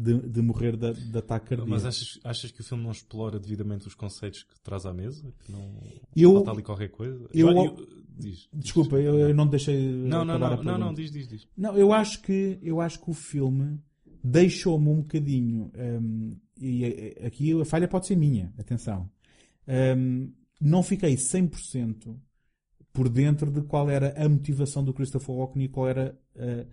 de, 0.00 0.28
de 0.28 0.40
morrer 0.40 0.76
de, 0.76 0.92
de 0.94 1.18
ataque 1.18 1.46
cardíaco. 1.48 1.68
Mas 1.68 1.84
achas, 1.84 2.20
achas 2.22 2.52
que 2.52 2.60
o 2.60 2.64
filme 2.64 2.84
não 2.84 2.92
explora 2.92 3.40
devidamente 3.40 3.88
os 3.88 3.94
conceitos 3.96 4.44
que 4.44 4.60
traz 4.60 4.86
à 4.86 4.92
mesa? 4.94 5.34
Que 5.44 5.50
não 5.50 5.74
Eu- 6.14 6.34
falta 6.34 6.52
ali 6.52 6.62
qualquer 6.62 6.88
coisa? 6.88 7.28
eu- 7.34 7.76
diz, 8.16 8.48
Desculpa, 8.52 8.96
eu, 8.96 9.18
eu 9.18 9.34
não 9.34 9.46
deixei 9.48 9.76
Não, 9.76 10.24
não, 10.24 10.38
não, 10.38 10.62
não, 10.62 10.78
não, 10.78 10.94
diz, 10.94 11.10
diz, 11.10 11.26
diz. 11.26 11.48
Não, 11.56 11.76
eu 11.76 11.92
acho 11.92 12.22
que 12.22 12.58
eu 12.62 12.80
acho 12.80 13.00
que 13.00 13.10
o 13.10 13.14
filme 13.14 13.80
deixou-me 14.22 14.88
um 14.88 15.00
bocadinho 15.00 15.70
hum, 16.00 16.36
e 16.60 17.14
aqui 17.24 17.60
a 17.60 17.64
falha 17.64 17.88
pode 17.88 18.06
ser 18.06 18.16
minha, 18.16 18.52
atenção. 18.56 19.10
Hum, 19.96 20.32
não 20.60 20.82
fiquei 20.82 21.14
100% 21.16 22.16
por 22.92 23.08
dentro 23.08 23.50
de 23.50 23.62
qual 23.62 23.88
era 23.90 24.14
a 24.16 24.28
motivação 24.28 24.82
do 24.84 24.92
Christopher 24.94 25.34
Walken 25.34 25.62
e 25.64 25.68
qual 25.68 25.88
era 25.88 26.18
eh, 26.34 26.66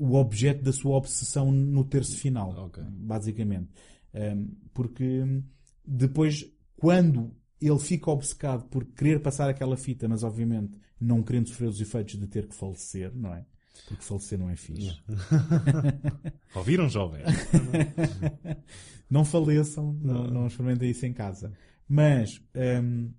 o 0.00 0.14
objeto 0.14 0.62
da 0.64 0.72
sua 0.72 0.96
obsessão 0.96 1.52
no 1.52 1.84
terço 1.84 2.16
final, 2.16 2.54
Ok. 2.56 2.82
basicamente. 2.82 3.68
Hum, 4.14 4.48
porque 4.72 5.22
depois, 5.86 6.50
quando 6.74 7.36
ele 7.60 7.78
fica 7.78 8.10
obcecado 8.10 8.64
por 8.64 8.86
querer 8.86 9.20
passar 9.20 9.50
aquela 9.50 9.76
fita, 9.76 10.08
mas 10.08 10.24
obviamente 10.24 10.72
não 10.98 11.22
querendo 11.22 11.48
sofrer 11.48 11.68
os 11.68 11.80
efeitos 11.82 12.18
de 12.18 12.26
ter 12.26 12.48
que 12.48 12.54
falecer, 12.54 13.14
não 13.14 13.34
é? 13.34 13.44
Porque 13.86 14.02
falecer 14.02 14.38
não 14.38 14.48
é 14.48 14.56
fixe. 14.56 14.98
Ouviram, 16.56 16.88
jovens? 16.88 17.26
não 19.10 19.22
faleçam, 19.22 19.92
não, 20.00 20.24
não 20.28 20.46
experimentem 20.46 20.90
isso 20.90 21.04
em 21.04 21.12
casa. 21.12 21.52
Mas 21.86 22.40
hum, 22.82 23.12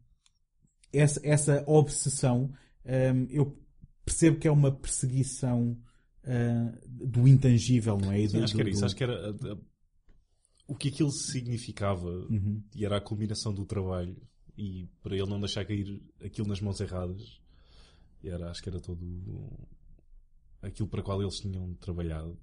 essa, 0.92 1.22
essa 1.24 1.64
obsessão, 1.68 2.52
hum, 2.86 3.28
eu 3.30 3.56
percebo 4.04 4.40
que 4.40 4.48
é 4.48 4.52
uma 4.52 4.72
perseguição 4.72 5.78
ah, 6.26 6.78
do 6.88 7.28
intangível, 7.28 7.98
não 7.98 8.12
é? 8.12 8.22
E 8.22 8.30
Sim, 8.30 8.38
do- 8.40 8.44
acho 8.44 8.54
que 8.56 8.62
era 8.62 8.70
do- 8.70 8.74
isso. 8.74 8.86
Acho 8.86 8.96
que 8.96 9.04
era 9.04 9.30
a- 9.32 9.54
a- 9.54 9.58
o 10.68 10.76
que 10.76 10.88
aquilo 10.90 11.12
significava 11.12 12.10
Uhum. 12.10 12.62
e 12.76 12.86
era 12.86 12.98
a 12.98 13.02
culminação 13.02 13.54
do 13.54 13.66
trabalho 13.66 14.16
e 14.58 14.88
para 15.02 15.16
ele 15.16 15.26
não 15.30 15.40
deixar 15.40 15.66
cair 15.66 16.02
aquilo 16.24 16.48
nas 16.48 16.62
mãos 16.62 16.80
erradas 16.80 17.42
era, 18.24 18.50
acho 18.52 18.62
que 18.62 18.70
era 18.70 18.80
todo 18.80 19.50
aquilo 20.62 20.88
para 20.88 21.02
qual 21.02 21.22
eles 21.22 21.40
tinham 21.40 21.74
trabalhado 21.76 22.38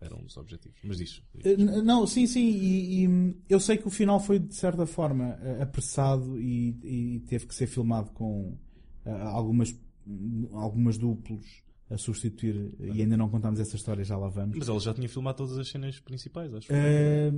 era 0.00 0.16
um 0.16 0.22
dos 0.24 0.36
objetivos. 0.38 0.80
Mas 0.82 0.96
diz. 0.96 1.22
Eh, 1.44 1.56
Não, 1.56 2.06
sim, 2.06 2.26
sim, 2.26 2.40
e, 2.48 3.04
e 3.04 3.36
eu 3.48 3.60
sei 3.60 3.76
que 3.76 3.86
o 3.86 3.90
final 3.90 4.18
foi 4.18 4.38
de 4.38 4.54
certa 4.54 4.86
forma 4.86 5.38
eh, 5.42 5.60
apressado 5.62 6.40
e, 6.40 6.70
e 7.16 7.20
teve 7.28 7.46
que 7.46 7.54
ser 7.54 7.66
filmado 7.66 8.10
com 8.12 8.56
eh, 9.04 9.10
algumas, 9.10 9.74
algumas 10.52 10.96
duplos 10.96 11.44
a 11.90 11.98
substituir, 11.98 12.70
e 12.78 13.02
ainda 13.02 13.16
não 13.16 13.28
contámos 13.28 13.58
essa 13.58 13.74
história, 13.74 14.04
já 14.04 14.16
lá 14.16 14.28
vamos. 14.28 14.56
Mas 14.56 14.68
ele 14.68 14.78
já 14.78 14.94
tinha 14.94 15.08
filmado 15.08 15.38
todas 15.38 15.58
as 15.58 15.68
cenas 15.68 15.98
principais, 15.98 16.54
acho. 16.54 16.68
Eh, 16.70 17.32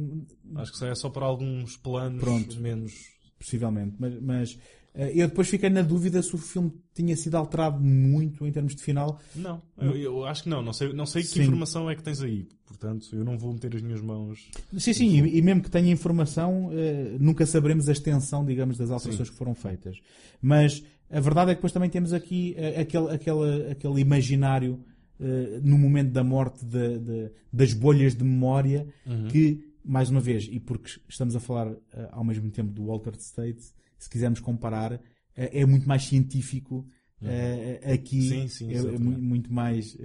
Acho 0.57 0.73
que 0.73 0.79
só 0.79 0.87
é 0.87 0.95
só 0.95 1.09
para 1.09 1.25
alguns 1.25 1.77
planos 1.79 2.21
Pronto. 2.21 2.61
menos. 2.61 2.93
Possivelmente, 3.39 3.97
mas, 3.99 4.21
mas 4.23 4.59
eh, 4.95 5.11
eu 5.15 5.27
depois 5.27 5.49
fiquei 5.49 5.69
na 5.69 5.83
dúvida 5.83 6.23
se 6.23 6.33
o 6.35 6.39
filme 6.39 6.73
tinha 6.95 7.17
sido 7.17 7.35
alterado 7.37 7.81
muito 7.81 8.47
em 8.47 8.53
termos 8.53 8.77
de 8.77 8.83
final. 8.83 9.19
Não, 9.35 9.61
eu, 9.79 9.97
eu 9.97 10.25
acho 10.25 10.45
que 10.45 10.49
não. 10.49 10.63
Não 10.63 10.73
sei, 10.73 10.93
não 10.93 11.07
sei 11.07 11.23
que 11.23 11.29
Sim. 11.29 11.43
informação 11.43 11.91
é 11.91 11.97
que 11.97 12.03
tens 12.05 12.21
aí. 12.23 12.47
Portanto, 12.67 13.09
eu 13.13 13.25
não 13.25 13.37
vou 13.37 13.53
meter 13.53 13.75
as 13.75 13.83
minhas 13.83 14.01
mãos. 14.01 14.49
Sim, 14.79 14.93
sim, 14.93 15.25
e, 15.25 15.39
e 15.39 15.43
mesmo 15.43 15.63
que 15.63 15.71
tenha 15.71 15.91
informação, 15.91 16.71
eh, 16.73 17.17
nunca 17.19 17.45
saberemos 17.47 17.89
a 17.89 17.93
extensão, 17.93 18.45
digamos, 18.45 18.79
das 18.79 18.91
alterações 18.91 19.29
que 19.29 19.37
foram 19.37 19.55
feitas. 19.55 19.97
Mas 20.41 20.85
a 21.13 21.21
verdade 21.21 21.51
é 21.51 21.55
que 21.55 21.59
depois 21.59 21.73
também 21.73 21.91
temos 21.91 22.13
aqui 22.13 22.55
eh, 22.57 22.81
aquele, 22.81 23.11
aquele, 23.11 23.71
aquele 23.71 24.01
imaginário 24.01 24.81
eh, 25.21 25.61
no 25.63 25.79
momento 25.79 26.11
da 26.11 26.25
morte 26.25 26.65
de- 26.65 26.99
de- 26.99 27.31
das 27.53 27.73
bolhas 27.75 28.15
de 28.15 28.25
memória 28.25 28.87
Uhum. 29.07 29.29
que, 29.29 29.73
mais 29.85 30.11
uma 30.11 30.21
vez, 30.21 30.49
e 30.51 30.59
porque 30.59 30.91
estamos 31.09 31.37
a 31.37 31.41
falar 31.41 31.71
eh, 31.93 32.09
ao 32.13 32.25
mesmo 32.25 32.51
tempo 32.51 32.73
do 32.73 32.91
Altered 32.91 33.21
State, 33.21 33.63
se 33.99 34.09
quisermos 34.11 34.41
comparar, 34.41 34.99
é 35.37 35.65
muito 35.65 35.87
mais 35.89 36.05
científico 36.05 36.85
eh, 37.23 37.81
aqui 37.95 38.19
Uhum. 38.19 38.49
Sim, 38.49 38.49
sim, 38.49 38.75
é- 38.75 38.99
muito 38.99 39.53
mais 39.53 39.97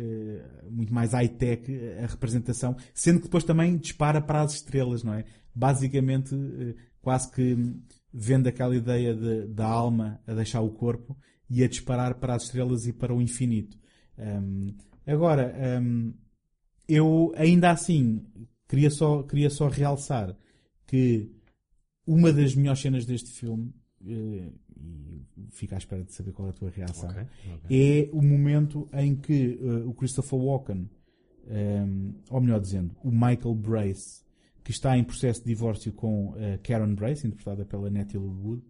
muito 0.69 0.93
mais 0.93 1.13
high-tech 1.13 1.63
a 2.03 2.05
representação, 2.05 2.75
sendo 2.93 3.17
que 3.19 3.23
depois 3.25 3.43
também 3.43 3.75
dispara 3.77 4.21
para 4.21 4.41
as 4.41 4.53
estrelas, 4.53 5.03
não 5.03 5.13
é? 5.15 5.25
Basicamente, 5.55 6.35
quase 7.01 7.31
que 7.31 7.57
vendo 8.13 8.47
aquela 8.47 8.75
ideia 8.75 9.13
de- 9.13 9.47
da 9.47 9.65
alma 9.67 10.19
a 10.25 10.33
deixar 10.33 10.61
o 10.61 10.69
corpo 10.71 11.17
e 11.49 11.63
a 11.63 11.67
disparar 11.67 12.15
para 12.15 12.35
as 12.35 12.43
estrelas 12.43 12.87
e 12.87 12.93
para 12.93 13.13
o 13.13 13.21
infinito. 13.21 13.77
Ahm, 14.17 14.75
agora, 15.05 15.53
ahm, 15.77 16.11
eu 16.87 17.31
ainda 17.35 17.71
assim 17.71 18.25
queria 18.67 18.89
só, 18.89 19.23
queria 19.23 19.49
só 19.49 19.67
realçar 19.67 20.35
que 20.85 21.31
uma 22.05 22.31
das 22.31 22.55
melhores 22.55 22.81
cenas 22.81 23.05
deste 23.05 23.29
filme, 23.31 23.73
eh, 24.05 24.51
e 24.79 25.25
fico 25.51 25.75
à 25.75 25.77
espera 25.77 26.03
de 26.03 26.13
saber 26.13 26.31
qual 26.31 26.47
é 26.47 26.51
a 26.51 26.53
tua 26.53 26.69
reação, 26.69 27.09
Ok, 27.09 27.23
ok. 27.55 27.69
é 28.05 28.09
o 28.13 28.21
momento 28.21 28.87
em 28.93 29.15
que 29.15 29.59
eh, 29.61 29.85
o 29.85 29.93
Christopher 29.93 30.39
Walken, 30.39 30.89
ehm, 31.47 32.13
ou 32.29 32.39
melhor 32.41 32.59
dizendo, 32.61 32.95
o 33.03 33.11
Michael 33.11 33.55
Brace, 33.55 34.23
que 34.67 34.71
está 34.73 34.97
em 34.97 35.03
processo 35.05 35.39
de 35.39 35.45
divórcio 35.45 35.93
com 35.93 36.33
eh, 36.35 36.59
Karen 36.61 36.93
Brace, 36.93 37.25
interpretada 37.25 37.63
pela 37.63 37.89
Nettie 37.89 38.17
Wood, 38.17 38.61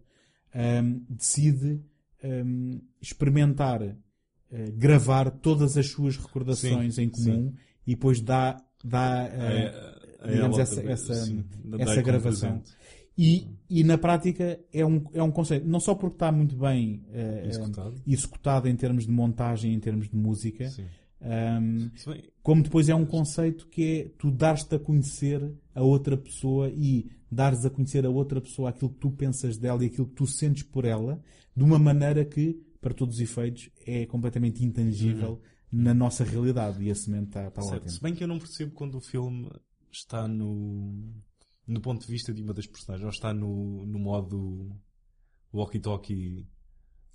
ehm, 0.54 1.00
decide 1.10 1.82
hum, 2.24 2.80
experimentar 3.02 3.82
eh, 3.82 3.96
gravar 4.76 5.32
todas 5.32 5.76
as 5.76 5.88
suas 5.88 6.16
recordações 6.16 6.94
Sim, 6.94 7.02
em 7.02 7.10
comum 7.10 7.52
e 7.88 7.96
depois 7.96 8.22
dá, 8.22 8.64
dá 8.84 9.24
A- 9.24 10.26
a 10.26 10.28
digamos, 10.32 10.60
essa, 10.60 10.76
também, 10.76 10.92
essa, 10.92 11.16
sim, 11.16 11.44
essa 11.80 12.02
gravação. 12.04 12.62
E, 13.18 13.48
e 13.68 13.84
na 13.84 13.98
prática 13.98 14.60
é 14.72 14.86
um, 14.86 15.04
é 15.16 15.24
um 15.24 15.32
conceito, 15.32 15.68
não 15.68 15.80
só 15.80 15.96
porque 15.96 16.14
está 16.18 16.32
muito 16.32 16.56
bem 16.56 17.04
Executado. 17.44 18.00
executado 18.06 18.70
em 18.70 18.76
termos 18.76 19.08
de 19.08 19.12
montagem, 19.12 19.74
em 19.74 19.80
termos 19.80 20.08
de 20.08 20.16
música, 20.16 20.70
Bem- 22.06 22.24
como 22.44 22.64
depois 22.64 22.88
é 22.90 22.96
um 22.96 23.06
conceito 23.06 23.68
que 23.68 23.84
é 23.84 24.10
tu 24.18 24.32
dares-te 24.32 24.76
a 24.76 24.80
conhecer 24.80 25.52
a 25.74 25.82
outra 25.82 26.16
pessoa 26.16 26.70
e 26.70 27.10
dares 27.32 27.66
a 27.66 27.70
conhecer 27.70 28.06
a 28.06 28.10
outra 28.10 28.40
pessoa 28.40 28.70
aquilo 28.70 28.92
que 28.92 29.00
tu 29.00 29.12
pensas 29.12 29.58
dela 29.58 29.84
e 29.84 29.88
aquilo 29.88 30.08
que 30.08 30.16
tu 30.16 30.26
sentes 30.28 30.64
por 30.64 30.86
ela, 30.86 31.22
de 31.56 31.64
uma 31.64 31.78
maneira 31.80 32.24
que, 32.24 32.62
para 32.80 32.94
todos 32.94 33.16
os 33.16 33.22
efeitos, 33.22 33.70
é 33.86 34.06
completamente 34.06 34.64
intangível 34.64 35.42
na 35.72 35.94
nossa 35.94 36.24
realidade. 36.24 36.82
E 36.84 36.90
a 36.92 36.96
semente 36.96 37.28
está, 37.28 37.48
está 37.48 37.62
ótimo. 37.76 37.90
Se 37.92 38.02
bem 38.02 38.16
que 38.16 38.24
eu 38.24 38.28
não 38.28 38.38
percebo 38.40 38.72
quando 38.74 38.96
o 38.96 39.02
filme 39.02 39.50
está 39.92 40.28
no, 40.28 41.12
no 41.68 41.82
ponto 41.82 42.06
de 42.06 42.12
vista 42.12 42.34
de 42.34 42.42
uma 42.42 42.54
das 42.54 42.68
personagens, 42.68 43.04
ou 43.04 43.10
está 43.10 43.34
no, 43.34 43.86
no 43.86 44.00
modo 44.00 44.70
walkie-talkie. 45.54 46.48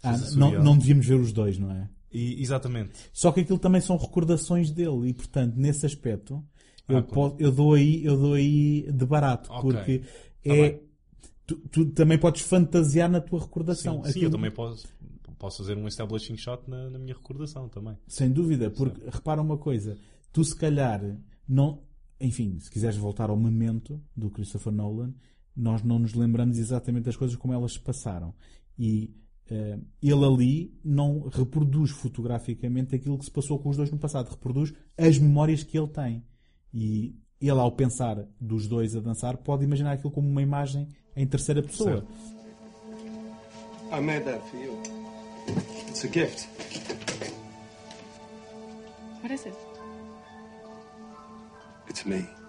Ah, 0.03 0.13
não, 0.37 0.51
não 0.65 0.77
devíamos 0.79 1.07
ver 1.07 1.21
os 1.21 1.33
dois, 1.33 1.59
não 1.59 1.71
é? 1.71 1.89
E- 2.13 2.41
exatamente. 2.43 2.93
Só 3.13 3.33
que 3.33 3.41
aquilo 3.41 3.59
também 3.59 3.81
são 3.81 3.97
recordações 3.97 4.71
dele 4.71 5.09
e, 5.09 5.15
portanto, 5.15 5.55
nesse 5.57 5.87
aspecto, 5.87 6.43
eu, 6.89 6.99
Ah, 6.99 7.03
po- 7.03 7.37
eu, 7.39 7.51
dou, 7.53 7.75
aí, 7.75 8.05
eu 8.05 8.17
dou 8.17 8.35
aí 8.35 8.91
de 8.93 9.07
barato, 9.07 9.51
Ok. 9.53 9.63
porque 9.73 9.99
Tá 9.99 10.55
é. 10.57 10.81
Tu, 11.47 11.57
tu 11.71 11.87
também 11.87 12.19
podes 12.19 12.43
fantasiar 12.43 13.11
na 13.11 13.21
tua 13.21 13.41
recordação. 13.41 13.97
Sim, 13.99 14.03
sim, 14.05 14.09
Aquilo- 14.11 14.25
eu 14.27 14.31
também 14.31 14.51
posso, 14.51 14.87
posso 15.39 15.59
fazer 15.59 15.77
um 15.77 15.87
establishing 15.89 16.37
shot 16.37 16.69
na, 16.71 16.89
na 16.91 16.99
minha 16.99 17.15
recordação 17.15 17.69
também. 17.69 17.97
Sem 18.07 18.31
dúvida, 18.31 18.71
porque 18.71 19.01
repara 19.11 19.41
uma 19.43 19.59
coisa, 19.59 19.97
tu 20.33 20.45
se 20.45 20.55
calhar 20.57 21.01
não, 21.49 21.83
enfim, 22.21 22.59
se 22.61 22.71
quiseres 22.71 22.97
voltar 22.97 23.29
ao 23.29 23.37
momento 23.37 24.01
do 24.17 24.31
Christopher 24.31 24.73
Nolan, 24.73 25.13
nós 25.55 25.83
não 25.83 25.99
nos 25.99 26.15
lembramos 26.15 26.59
exatamente 26.59 27.05
das 27.05 27.17
coisas 27.17 27.37
como 27.37 27.53
elas 27.53 27.73
se 27.75 27.81
passaram. 27.81 28.33
E 28.79 29.11
ele 29.51 30.25
ali 30.25 30.81
não 30.85 31.29
reproduz 31.29 31.91
fotograficamente 31.91 32.95
aquilo 32.95 33.19
que 33.19 33.25
se 33.25 33.31
passou 33.31 33.59
com 33.59 33.69
os 33.69 33.77
dois 33.77 33.91
no 33.91 33.99
passado, 33.99 34.31
reproduz 34.31 34.73
as 34.97 35.19
memórias 35.19 35.63
que 35.63 35.77
ele 35.77 35.89
tem. 35.89 36.25
E 36.73 37.15
ele, 37.41 37.59
ao 37.59 37.73
pensar 37.73 38.25
dos 38.41 38.67
dois 38.67 38.97
a 38.97 39.01
dançar, 39.01 39.37
pode 39.37 39.65
imaginar 39.65 39.93
aquilo 39.93 40.11
como 40.11 40.29
uma 40.29 40.43
imagem 40.43 40.89
em 41.15 41.27
terceira 41.27 41.63
pessoa. 41.63 42.01
Certo. 42.01 42.43
I 43.93 44.01
made 44.01 44.25
that 44.25 44.41
for 44.49 44.59
you. 44.59 44.79
It's 45.89 46.05
a 46.05 46.09
gift. 46.09 46.49
What 49.23 49.35
is 49.35 49.45
it? 49.45 49.57
It's 51.91 52.07
me. 52.07 52.42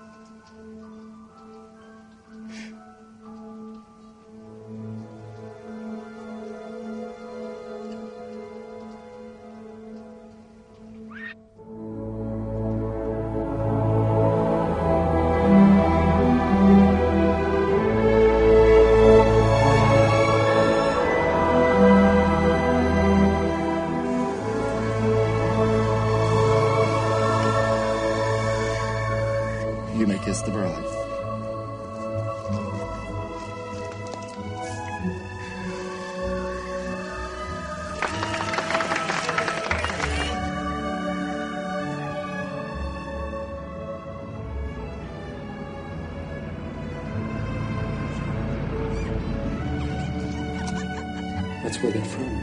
Where 51.83 51.91
they're 51.91 52.05
from. 52.05 52.39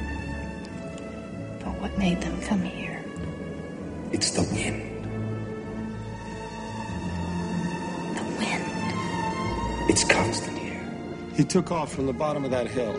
But 1.65 1.81
what 1.81 1.97
made 1.99 2.21
them 2.21 2.41
come 2.43 2.63
here? 2.63 3.03
It's 4.13 4.31
the 4.33 4.43
wind. 4.43 4.83
The 8.17 8.23
wind. 8.39 9.91
It's 9.91 10.05
constant 10.05 10.59
here. 10.59 10.93
He 11.35 11.45
took 11.45 11.71
off 11.73 11.93
from 11.93 12.07
the 12.07 12.13
bottom 12.13 12.45
of 12.45 12.51
that 12.51 12.67
hill. 12.67 12.95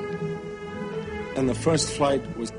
And 1.35 1.47
the 1.47 1.55
first 1.55 1.91
flight 1.93 2.21
was 2.37 2.51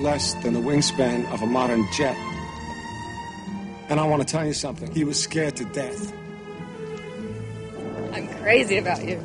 less 0.00 0.34
than 0.42 0.54
the 0.54 0.60
wingspan 0.60 1.30
of 1.32 1.42
a 1.42 1.46
modern 1.46 1.86
jet. 1.92 2.16
And 3.90 4.00
I 4.00 4.04
want 4.04 4.22
to 4.22 4.26
tell 4.26 4.46
you 4.46 4.54
something. 4.54 4.90
He 4.92 5.04
was 5.04 5.20
scared 5.20 5.56
to 5.56 5.64
death. 5.66 6.12
I'm 8.12 8.28
crazy 8.38 8.78
about 8.78 9.04
you. 9.04 9.20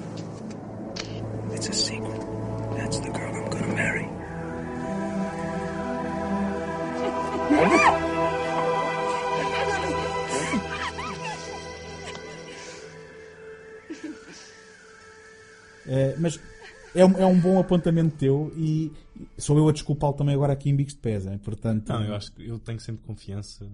É 17.06 17.08
um, 17.08 17.22
é 17.22 17.26
um 17.26 17.40
bom 17.40 17.60
apontamento 17.60 18.16
teu 18.18 18.52
e 18.56 18.92
sou 19.38 19.58
eu 19.58 19.68
a 19.68 19.72
desculpá-lo 19.72 20.14
também 20.14 20.36
agora 20.36 20.54
aqui 20.54 20.70
em 20.70 20.76
Bigos 20.76 20.94
de 20.94 21.00
Pés, 21.00 21.26
hein? 21.26 21.38
portanto... 21.38 21.90
Não, 21.90 22.04
eu 22.04 22.16
acho 22.16 22.32
que 22.34 22.48
eu 22.48 22.60
tenho 22.60 22.80
sempre 22.80 23.06
confiança. 23.06 23.72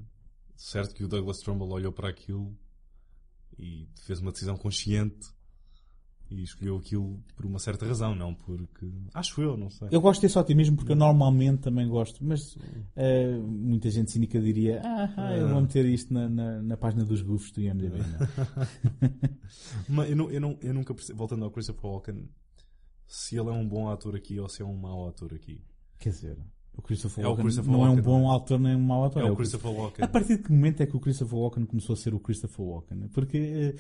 Certo 0.56 0.94
que 0.94 1.04
o 1.04 1.08
Douglas 1.08 1.40
Trumbull 1.40 1.72
olhou 1.72 1.92
para 1.92 2.10
aquilo 2.10 2.56
e 3.58 3.88
fez 4.06 4.20
uma 4.20 4.32
decisão 4.32 4.58
consciente 4.58 5.28
e 6.32 6.44
escolheu 6.44 6.78
aquilo 6.78 7.22
por 7.36 7.46
uma 7.46 7.60
certa 7.60 7.86
razão, 7.86 8.16
não 8.16 8.34
porque. 8.34 8.90
Acho 9.14 9.42
eu, 9.42 9.58
não 9.58 9.70
sei. 9.70 9.90
Eu 9.92 10.00
gosto 10.00 10.22
desse 10.22 10.40
otimismo 10.40 10.78
porque 10.78 10.94
eu 10.94 10.96
normalmente 10.96 11.60
também 11.60 11.88
gosto, 11.88 12.24
mas 12.24 12.58
eh, 12.96 13.38
muita 13.38 13.90
gente 13.90 14.12
cínica 14.12 14.40
diria: 14.40 14.82
Ah, 14.84 15.14
ah, 15.18 15.36
eu 15.36 15.50
vou 15.50 15.62
meter 15.62 15.86
isto 15.86 16.14
na, 16.14 16.30
na, 16.30 16.62
na 16.62 16.78
página 16.78 17.04
dos 17.04 17.22
gufos 17.22 17.52
do 17.52 17.62
IMDb. 17.62 17.98
Não. 18.00 18.68
Mas 19.90 20.10
eu, 20.10 20.16
não, 20.16 20.32
eu, 20.32 20.40
não, 20.40 20.58
eu 20.62 20.74
nunca 20.74 20.94
percebo, 20.94 21.20
voltando 21.20 21.44
ao 21.44 21.52
Christopher 21.52 21.86
Walken, 21.86 22.30
se 23.14 23.38
ele 23.38 23.50
é 23.50 23.52
um 23.52 23.68
bom 23.68 23.90
ator 23.90 24.16
aqui 24.16 24.40
ou 24.40 24.48
se 24.48 24.62
é 24.62 24.66
um 24.66 24.74
mau 24.74 25.06
ator 25.10 25.34
aqui. 25.34 25.62
Quer 26.00 26.12
dizer, 26.12 26.38
o 26.74 26.82
Christopher 26.82 27.26
É 27.26 27.28
o 27.28 27.32
Walken 27.32 27.44
Christopher 27.44 27.72
não 27.74 27.80
é 27.80 27.84
um 27.84 27.88
Walken, 27.90 28.04
bom 28.06 28.20
não 28.22 28.30
é? 28.30 28.34
autor 28.34 28.60
nem 28.60 28.76
um 28.76 28.80
mau 28.82 29.04
autor. 29.04 29.22
É 29.22 29.30
o 29.30 29.36
Christopher 29.36 29.72
Walken. 29.72 30.06
A 30.06 30.08
partir 30.08 30.38
de 30.38 30.44
que 30.44 30.52
momento 30.52 30.82
é 30.82 30.86
que 30.86 30.96
o 30.96 31.00
Christopher 31.02 31.38
Walken 31.38 31.66
começou 31.66 31.94
a 31.94 31.98
ser 31.98 32.14
o 32.14 32.20
Christopher 32.22 32.66
Walken? 32.66 33.10
Porque 33.10 33.76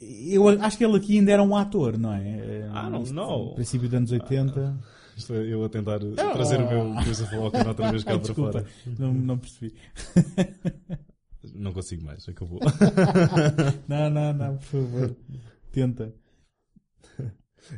eh, 0.00 0.04
eu 0.34 0.48
acho 0.48 0.76
que 0.76 0.84
ele 0.84 0.96
aqui 0.96 1.18
ainda 1.18 1.30
era 1.30 1.42
um 1.44 1.54
ator, 1.54 1.96
não 1.96 2.12
é? 2.12 2.28
Eh, 2.28 2.68
Ah, 2.72 2.90
não, 2.90 3.04
não. 3.04 3.54
princípio 3.54 3.88
dos 3.88 3.96
anos 3.96 4.10
80. 4.10 4.80
Isto 5.16 5.34
é 5.34 5.46
eu 5.52 5.62
a 5.64 5.68
tentar 5.68 6.00
trazer 6.00 6.60
o 6.60 6.68
meu 6.92 7.02
Christopher 7.04 7.40
Walken 7.40 7.68
outra 7.68 7.90
vez 7.92 8.02
cá 8.02 8.18
para 8.18 8.34
fora. 8.34 8.66
Não, 8.98 9.14
não 9.14 9.38
percebi. 9.38 9.72
Não 11.54 11.72
consigo 11.72 12.04
mais, 12.04 12.28
acabou. 12.28 12.58
não, 13.88 14.10
não, 14.10 14.32
não, 14.34 14.56
por 14.56 14.64
favor. 14.64 15.16
Tenta. 15.72 16.12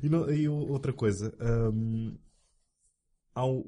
E, 0.02 0.08
não- 0.08 0.30
e 0.30 0.48
outra 0.48 0.92
coisa, 0.92 1.34
há 3.34 3.44
um- 3.46 3.64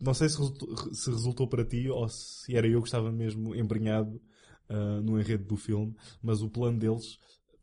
não 0.00 0.14
sei 0.14 0.28
se 0.28 0.36
resultou, 0.38 0.94
se 0.94 1.10
resultou 1.10 1.48
para 1.48 1.64
ti 1.64 1.88
ou 1.88 2.08
se 2.08 2.56
era 2.56 2.66
eu 2.66 2.80
que 2.82 2.88
estava 2.88 3.10
mesmo 3.12 3.54
embrenhado 3.54 4.20
ah, 4.68 5.00
no 5.02 5.20
enredo 5.20 5.44
do 5.44 5.56
filme, 5.56 5.94
mas 6.22 6.40
o 6.40 6.48
plano 6.48 6.78
deles 6.78 7.18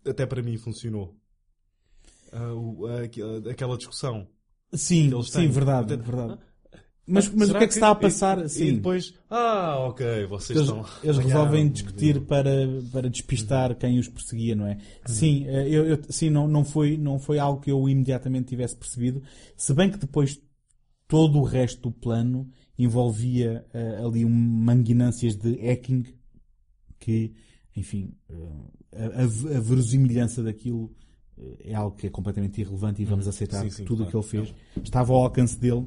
até 0.06 0.26
para 0.26 0.44
mim 0.44 0.58
funcionou. 0.58 1.18
Aqu- 3.04 3.50
aquela 3.50 3.78
discussão. 3.78 4.28
Sim, 4.74 5.10
sim, 5.48 5.48
verdade, 5.50 5.96
verdade. 5.98 6.40
Mas, 7.10 7.30
mas 7.30 7.50
o 7.50 7.54
que 7.58 7.64
é 7.64 7.68
que 7.68 7.74
está 7.74 7.90
a 7.90 7.94
e- 7.94 8.02
passar? 8.02 8.46
E, 8.46 8.50
Sim. 8.50 8.76
depois, 8.76 9.14
ah, 9.30 9.78
ok, 9.88 10.26
vocês 10.28 10.58
Eles, 10.58 10.70
estão. 10.70 10.86
eles 11.04 11.18
resolvem 11.18 11.70
discutir 11.70 12.22
para, 12.22 12.52
para 12.92 13.10
despistar 13.10 13.76
quem 13.76 13.98
os 14.00 14.08
perseguia, 14.08 14.56
não 14.56 14.68
é? 14.68 14.78
Sim, 15.06 15.46
eh, 15.48 15.68
eu, 15.70 15.86
eu- 15.86 16.00
sim 16.10 16.30
não, 16.30 16.48
não, 16.48 16.64
foi, 16.64 16.98
não 16.98 17.18
foi 17.20 17.40
algo 17.40 17.60
que 17.62 17.72
eu 17.72 17.90
imediatamente 17.90 18.48
tivesse 18.50 18.76
percebido, 18.76 19.22
se 19.58 19.74
bem 19.74 19.90
que 19.90 19.98
depois 19.98 20.40
todo 21.08 21.40
o 21.40 21.44
resto 21.44 21.82
do 21.82 21.92
plano 21.92 22.48
envolvia 22.78 23.66
eh, 23.74 24.02
ali 24.06 24.24
um 24.24 24.30
manguinâncias 24.30 25.36
de 25.36 25.56
hacking 25.68 26.06
que, 27.00 27.34
enfim, 27.76 28.14
eh, 28.30 28.36
a, 28.96 29.22
a, 29.22 29.58
a 29.58 29.60
verosimilhança 29.60 30.44
daquilo 30.44 30.92
é 31.64 31.74
algo 31.74 31.96
que 31.96 32.06
é 32.08 32.10
completamente 32.10 32.60
irrelevante 32.60 33.02
e 33.02 33.06
vamos 33.06 33.26
Uhum. 33.26 33.30
aceitar 33.30 33.62
Sim, 33.64 33.70
sim, 33.70 33.86
tudo 33.86 34.04
o 34.04 34.08
claro. 34.08 34.12
que 34.28 34.36
ele 34.38 34.46
fez 34.46 34.56
estava 34.84 35.14
ao 35.14 35.24
alcance 35.24 35.58
dele. 35.58 35.86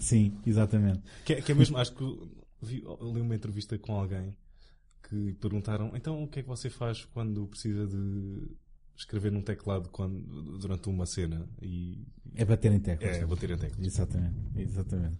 Sim, 0.00 0.36
exatamente. 0.46 1.00
Que, 1.24 1.34
é- 1.34 1.40
que 1.42 1.52
é 1.52 1.54
mesmo, 1.54 1.76
acho 1.78 1.94
que 1.94 2.04
vi, 2.62 2.76
li 2.80 3.20
uma 3.20 3.34
entrevista 3.34 3.78
com 3.78 3.92
alguém 3.94 4.36
que 5.08 5.34
perguntaram 5.34 5.92
então 5.94 6.22
o 6.24 6.26
que 6.28 6.40
é 6.40 6.42
que 6.42 6.48
você 6.48 6.68
faz 6.68 7.04
quando 7.04 7.46
precisa 7.46 7.86
de 7.86 8.48
escrever 8.96 9.30
num 9.30 9.42
teclado 9.42 9.88
quando, 9.90 10.58
durante 10.58 10.88
uma 10.88 11.06
cena 11.06 11.46
e 11.62 11.98
É 12.34 12.44
bater 12.44 12.72
em 12.72 12.80
teclas. 12.80 13.16
É, 13.16 13.26
bater 13.26 13.50
em 13.50 13.58
teclas. 13.58 13.86
Exatamente, 13.86 14.36
exatamente. 14.56 15.18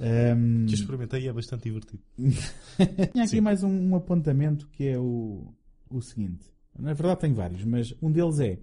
Ahm, 0.00 0.66
Que 0.66 0.72
eu 0.72 0.78
experimentei 0.78 1.22
e 1.24 1.28
é 1.28 1.32
bastante 1.32 1.64
divertido. 1.64 2.02
Tinha 2.16 3.24
aqui 3.24 3.28
Sim. 3.28 3.40
mais 3.42 3.62
um, 3.62 3.70
um 3.90 3.94
apontamento 3.94 4.66
que 4.68 4.84
é 4.88 4.98
o, 4.98 5.52
o 5.90 6.00
seguinte. 6.00 6.46
Na 6.78 6.94
verdade 6.94 7.20
tenho 7.20 7.34
vários, 7.34 7.62
mas 7.64 7.94
um 8.00 8.10
deles 8.10 8.40
é 8.40 8.58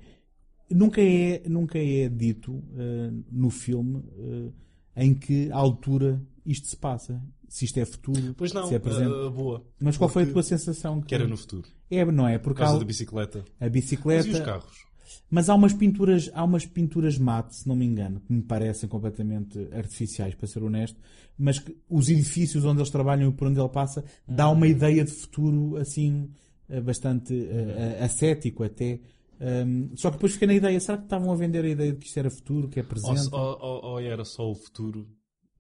nunca 0.70 1.00
é, 1.02 1.44
nunca 1.48 1.78
é 1.78 2.10
dito 2.10 2.64
eh, 2.76 3.12
no 3.32 3.50
filme 3.52 4.04
eh, 4.18 4.52
em 4.98 5.14
que 5.14 5.50
altura 5.52 6.22
isto 6.46 6.68
se 6.68 6.76
passa. 6.76 7.22
Se 7.48 7.64
isto 7.64 7.78
é 7.80 7.86
futuro, 7.86 8.34
Pois 8.36 8.52
não, 8.52 8.68
se 8.68 8.76
é 8.76 8.80
presente. 8.80 9.14
ah, 9.14 9.30
boa. 9.30 9.64
Mas 9.80 9.96
qual 9.96 10.10
foi 10.10 10.24
a 10.24 10.26
tua 10.28 10.44
sensação? 10.44 11.00
que 11.02 11.16
era 11.16 11.26
no 11.26 11.38
futuro. 11.38 11.66
É, 11.90 12.04
não 12.04 12.28
é? 12.28 12.38
Por 12.38 12.54
causa 12.54 12.78
da 12.78 12.84
bicicleta. 12.84 13.46
A 13.58 13.70
bicicleta. 13.70 14.28
Mas 14.28 14.36
e 14.36 14.40
os 14.40 14.46
carros? 14.46 14.88
Mas 15.30 15.50
há 15.50 15.56
umas 15.56 15.72
pinturas, 15.72 16.30
há 16.34 16.44
umas 16.44 16.66
pinturas 16.66 17.18
mate, 17.18 17.56
se 17.56 17.68
não 17.68 17.76
me 17.76 17.86
engano, 17.86 18.20
que 18.20 18.34
me 18.34 18.42
parecem 18.42 18.90
completamente 18.90 19.58
artificiais, 19.72 20.36
para 20.36 20.48
ser 20.48 20.62
honesto, 20.62 21.00
mas 21.38 21.60
que 21.60 21.76
os 21.90 22.10
edifícios 22.10 22.66
onde 22.66 22.80
eles 22.80 22.90
trabalham 22.90 23.30
e 23.30 23.34
por 23.34 23.48
onde 23.48 23.60
ele 23.60 23.70
passa 23.70 24.04
dá 24.28 24.50
uma 24.50 24.68
ideia 24.68 25.06
de 25.06 25.12
futuro 25.12 25.78
assim 25.78 26.30
eh, 26.70 26.82
bastante 26.82 27.34
eh, 27.34 28.00
ascético 28.04 28.64
até. 28.64 29.00
Um, 29.40 29.96
só 29.96 30.10
que 30.10 30.18
depois 30.18 30.34
fiquei 30.34 30.48
na 30.48 30.54
ideia, 30.56 30.80
será 30.80 30.98
que 30.98 31.04
estavam 31.04 31.32
a 31.32 31.36
vender 31.36 31.64
a 31.64 31.70
ideia 31.70 31.92
de 31.94 32.00
que 32.00 32.08
isto 32.08 32.18
era 32.18 32.30
futuro, 32.30 32.68
que 32.70 32.80
é 32.80 32.84
presente? 32.84 33.30
ou- 33.34 33.58
ou- 33.62 33.86
ou 33.86 34.00
era 34.00 34.26
só 34.26 34.50
o 34.50 34.56
futuro 34.56 35.08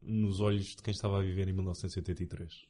nos 0.02 0.40
olhos 0.40 0.76
de 0.76 0.82
quem 0.82 0.92
estava 0.92 1.20
a 1.20 1.22
viver 1.22 1.48
em 1.48 1.54
1983? 1.54 2.66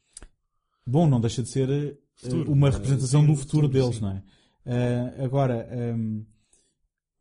Bom, 0.86 1.06
não 1.08 1.20
deixa 1.20 1.42
de 1.42 1.48
ser 1.48 1.68
eh, 1.70 1.96
Futuro. 2.16 2.52
uma 2.52 2.68
Eh, 2.68 2.72
representação 2.72 3.20
sim, 3.22 3.26
do 3.26 3.36
futuro, 3.36 3.66
futuro, 3.68 3.68
deles, 3.68 3.96
sim. 3.96 4.02
não 4.02 4.10
é? 4.10 4.22
Eh, 4.66 5.24
agora, 5.24 5.66
ehm, 5.70 6.22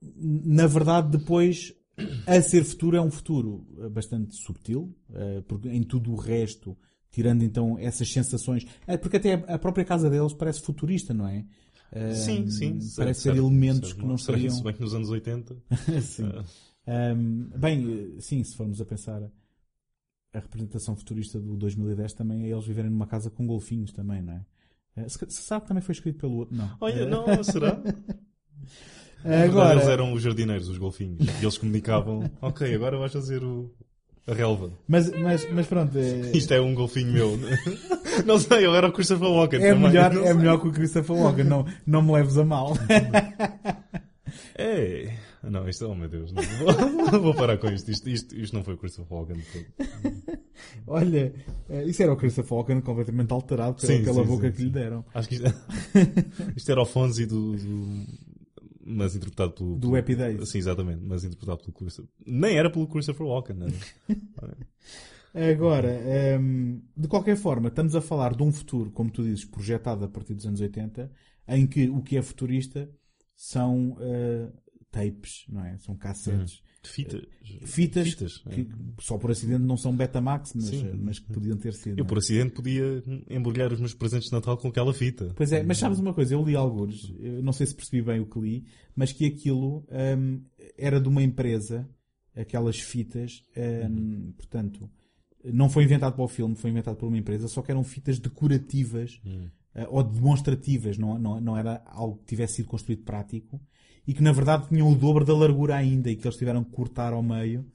na 0.01 0.67
verdade, 0.67 1.17
depois, 1.17 1.73
a 2.25 2.41
ser 2.41 2.63
futuro 2.63 2.95
é 2.97 3.01
um 3.01 3.09
futuro 3.11 3.65
eh, 3.79 3.89
bastante 3.89 4.35
subtil, 4.35 4.95
eh, 5.13 5.41
porque 5.47 5.69
em 5.69 5.83
tudo 5.83 6.11
o 6.11 6.15
resto, 6.15 6.77
tirando 7.11 7.43
então 7.43 7.77
essas 7.79 8.11
sensações, 8.11 8.65
eh, 8.85 8.97
porque 8.97 9.17
até 9.17 9.33
a 9.33 9.57
própria 9.57 9.85
casa 9.85 10.09
deles 10.09 10.33
parece 10.33 10.61
futurista, 10.61 11.13
não 11.13 11.27
é? 11.27 11.45
Sim, 12.13 12.49
sim. 12.49 12.79
Parece 12.95 13.21
ser 13.21 13.35
elementos 13.35 13.93
que 13.93 14.05
não 14.05 14.17
seriam. 14.17 14.49
Se 14.51 14.63
bem 14.63 14.73
que 14.73 14.81
nos 14.81 14.93
anos 14.93 15.09
80. 15.09 15.55
sim. 16.01 16.29
ah, 16.87 17.13
Um, 17.13 17.49
bem, 17.59 18.15
eh, 18.17 18.21
sim, 18.21 18.41
se 18.43 18.55
formos 18.55 18.79
a 18.79 18.85
pensar, 18.85 19.21
a 20.33 20.39
representação 20.39 20.95
futurista 20.95 21.39
do 21.39 21.55
2010 21.57 22.13
também 22.13 22.43
é 22.45 22.49
eles 22.49 22.65
viverem 22.65 22.91
numa 22.91 23.07
casa 23.07 23.29
com 23.29 23.45
golfinhos 23.45 23.91
também, 23.91 24.21
não 24.21 24.33
é? 24.33 24.45
Eh, 24.95 25.09
Se, 25.09 25.19
se 25.29 25.41
sabe 25.41 25.65
também 25.67 25.81
foi 25.81 25.93
escrito 25.93 26.19
pelo 26.19 26.35
outro, 26.35 26.55
não. 26.55 26.69
Olha, 26.79 27.01
Eh, 27.01 27.05
não, 27.05 27.43
será? 27.43 27.81
Agora 29.23 29.73
eles 29.73 29.87
eram 29.87 30.13
os 30.13 30.21
jardineiros, 30.21 30.69
os 30.69 30.77
golfinhos. 30.77 31.25
E 31.41 31.43
eles 31.43 31.57
comunicavam: 31.57 32.29
Ok, 32.41 32.73
agora 32.73 32.97
vais 32.97 33.11
fazer 33.11 33.43
o, 33.43 33.69
a 34.27 34.33
relva. 34.33 34.71
mas, 34.87 35.09
mas, 35.11 35.47
mas 35.51 35.65
pronto, 35.67 35.97
é, 35.97 36.31
Isto 36.35 36.53
é 36.53 36.61
um 36.61 36.73
golfinho 36.75 37.11
meu. 37.13 37.39
Não 38.25 38.37
sei, 38.39 38.65
eu 38.65 38.75
era 38.75 38.87
o 38.87 38.91
Christopher 38.91 39.29
Walken. 39.29 39.63
é, 39.63 39.73
também, 39.73 39.89
melhor, 39.89 40.13
não 40.13 40.21
é 40.23 40.25
sei. 40.27 40.33
melhor 40.33 40.59
que 40.59 40.67
o 40.67 40.71
Christopher 40.71 41.15
Walken, 41.15 41.43
não, 41.45 41.65
não 41.85 42.01
me 42.01 42.11
leves 42.13 42.37
a 42.37 42.43
mal. 42.45 42.73
É. 44.55 45.13
Não, 45.43 45.69
isto, 45.69 45.85
oh 45.87 45.95
meu 45.95 46.09
Deus, 46.09 46.31
não. 46.33 46.43
Vou, 46.43 47.21
vou 47.21 47.33
parar 47.35 47.57
com 47.57 47.67
isto. 47.69 47.89
Isto, 47.91 48.09
isto, 48.09 48.35
isto 48.35 48.55
não 48.55 48.63
foi 48.63 48.73
o 48.73 48.77
Christopher 48.77 49.13
Walken. 49.17 49.37
Olha, 50.85 51.33
eh, 51.69 51.83
isso 51.85 52.01
era 52.03 52.11
o 52.11 52.17
Christopher 52.17 52.53
Walken 52.57 52.81
completamente 52.81 53.31
alterado 53.31 53.75
pela, 53.75 53.93
Sim, 53.93 54.03
pela 54.03 54.23
sim, 54.23 54.29
boca 54.29 54.47
sim, 54.49 54.55
que 54.55 54.63
lhe 54.63 54.69
deram. 54.69 55.05
Acho 55.13 55.29
que 55.29 55.35
isto, 55.35 55.53
isto 56.55 56.71
era 56.71 56.81
o 56.81 56.85
Fonzie 56.85 57.25
do, 57.25 57.55
do- 57.55 58.05
Mas 58.89 59.15
interpretado 59.15 59.51
pelo. 59.51 59.75
Do 59.75 59.87
pelo- 59.87 59.97
Happy 59.97 60.15
Days. 60.15 60.49
Sim, 60.49 60.59
exatamente. 60.59 61.01
Mas 61.03 61.23
interpretado 61.23 61.59
pelo 61.59 61.73
Christopher. 61.73 62.09
Nem 62.25 62.57
era 62.57 62.69
pelo 62.69 62.87
Christopher 62.87 63.27
Walken, 63.27 63.55
não 63.57 63.67
era? 63.67 64.57
Agora, 65.53 65.91
ehm, 65.91 66.79
de 66.95 67.07
qualquer 67.07 67.35
forma, 67.37 67.67
estamos 67.67 67.95
a 67.95 68.01
falar 68.01 68.35
de 68.35 68.41
um 68.41 68.51
futuro, 68.51 68.89
como 68.91 69.11
tu 69.11 69.23
dizes, 69.23 69.45
projetado 69.45 70.03
a 70.05 70.07
partir 70.07 70.33
dos 70.33 70.45
anos 70.47 70.61
80, 70.61 71.11
em 71.49 71.67
que 71.67 71.89
o 71.89 72.01
que 72.01 72.17
é 72.17 72.21
futurista 72.21 72.89
são 73.35 73.95
eh, 73.99 74.49
tapes, 74.89 75.45
não 75.49 75.63
é? 75.63 75.77
São 75.77 75.95
cassetes. 75.95 76.53
Fitas. 76.53 76.66
Eh, 76.83 77.65
Fitas, 77.65 78.07
Fitas, 78.09 78.43
é. 78.45 78.49
que 78.49 78.69
só 78.99 79.17
por 79.17 79.31
acidente 79.31 79.63
não 79.63 79.77
são 79.77 79.95
Betamax, 79.95 80.53
mas, 80.55 80.65
Sim. 80.65 80.91
mas 81.01 81.19
que 81.19 81.31
podiam 81.31 81.57
ter 81.57 81.73
sido. 81.73 81.99
Eu, 81.99 82.05
é? 82.05 82.07
por 82.07 82.17
acidente, 82.17 82.53
podia 82.53 83.03
embrulhar 83.29 83.71
os 83.73 83.79
meus 83.79 83.93
presentes 83.93 84.29
de 84.29 84.33
Natal 84.33 84.57
com 84.57 84.67
aquela 84.67 84.93
fita. 84.93 85.33
Pois 85.35 85.51
é, 85.51 85.63
mas 85.63 85.77
sabes 85.77 85.99
uma 85.99 86.13
coisa, 86.13 86.33
eu 86.33 86.43
li 86.43 86.55
alguns, 86.55 87.13
eu 87.19 87.41
não 87.41 87.53
sei 87.53 87.67
se 87.67 87.75
percebi 87.75 88.01
bem 88.01 88.19
o 88.19 88.25
que 88.25 88.39
li, 88.39 88.65
mas 88.95 89.11
que 89.11 89.25
aquilo 89.25 89.85
hum, 90.17 90.41
era 90.77 90.99
de 90.99 91.07
uma 91.07 91.21
empresa, 91.21 91.87
aquelas 92.35 92.79
fitas, 92.79 93.43
hum, 93.89 94.33
portanto, 94.37 94.89
não 95.43 95.69
foi 95.69 95.83
inventado 95.83 96.13
para 96.15 96.23
o 96.25 96.27
filme, 96.27 96.55
foi 96.55 96.69
inventado 96.69 96.95
por 96.95 97.07
uma 97.07 97.17
empresa, 97.17 97.47
só 97.47 97.61
que 97.61 97.71
eram 97.71 97.83
fitas 97.83 98.19
decorativas 98.19 99.21
eh, 99.73 99.87
ou 99.89 100.03
demonstrativas, 100.03 100.97
não, 100.97 101.17
não, 101.17 101.39
não 101.39 101.57
era 101.57 101.83
algo 101.85 102.17
que 102.17 102.25
tivesse 102.25 102.55
sido 102.55 102.67
construído 102.67 103.03
prático 103.03 103.61
e 104.07 104.13
que 104.13 104.23
na 104.23 104.31
verdade 104.31 104.67
tinham 104.69 104.89
o 104.89 104.95
dobro 104.95 105.25
da 105.25 105.35
largura 105.35 105.75
ainda 105.75 106.09
e 106.09 106.15
que 106.15 106.25
eles 106.27 106.37
tiveram 106.37 106.63
que 106.63 106.71
cortar 106.71 107.11
ao 107.13 107.21
meio. 107.21 107.65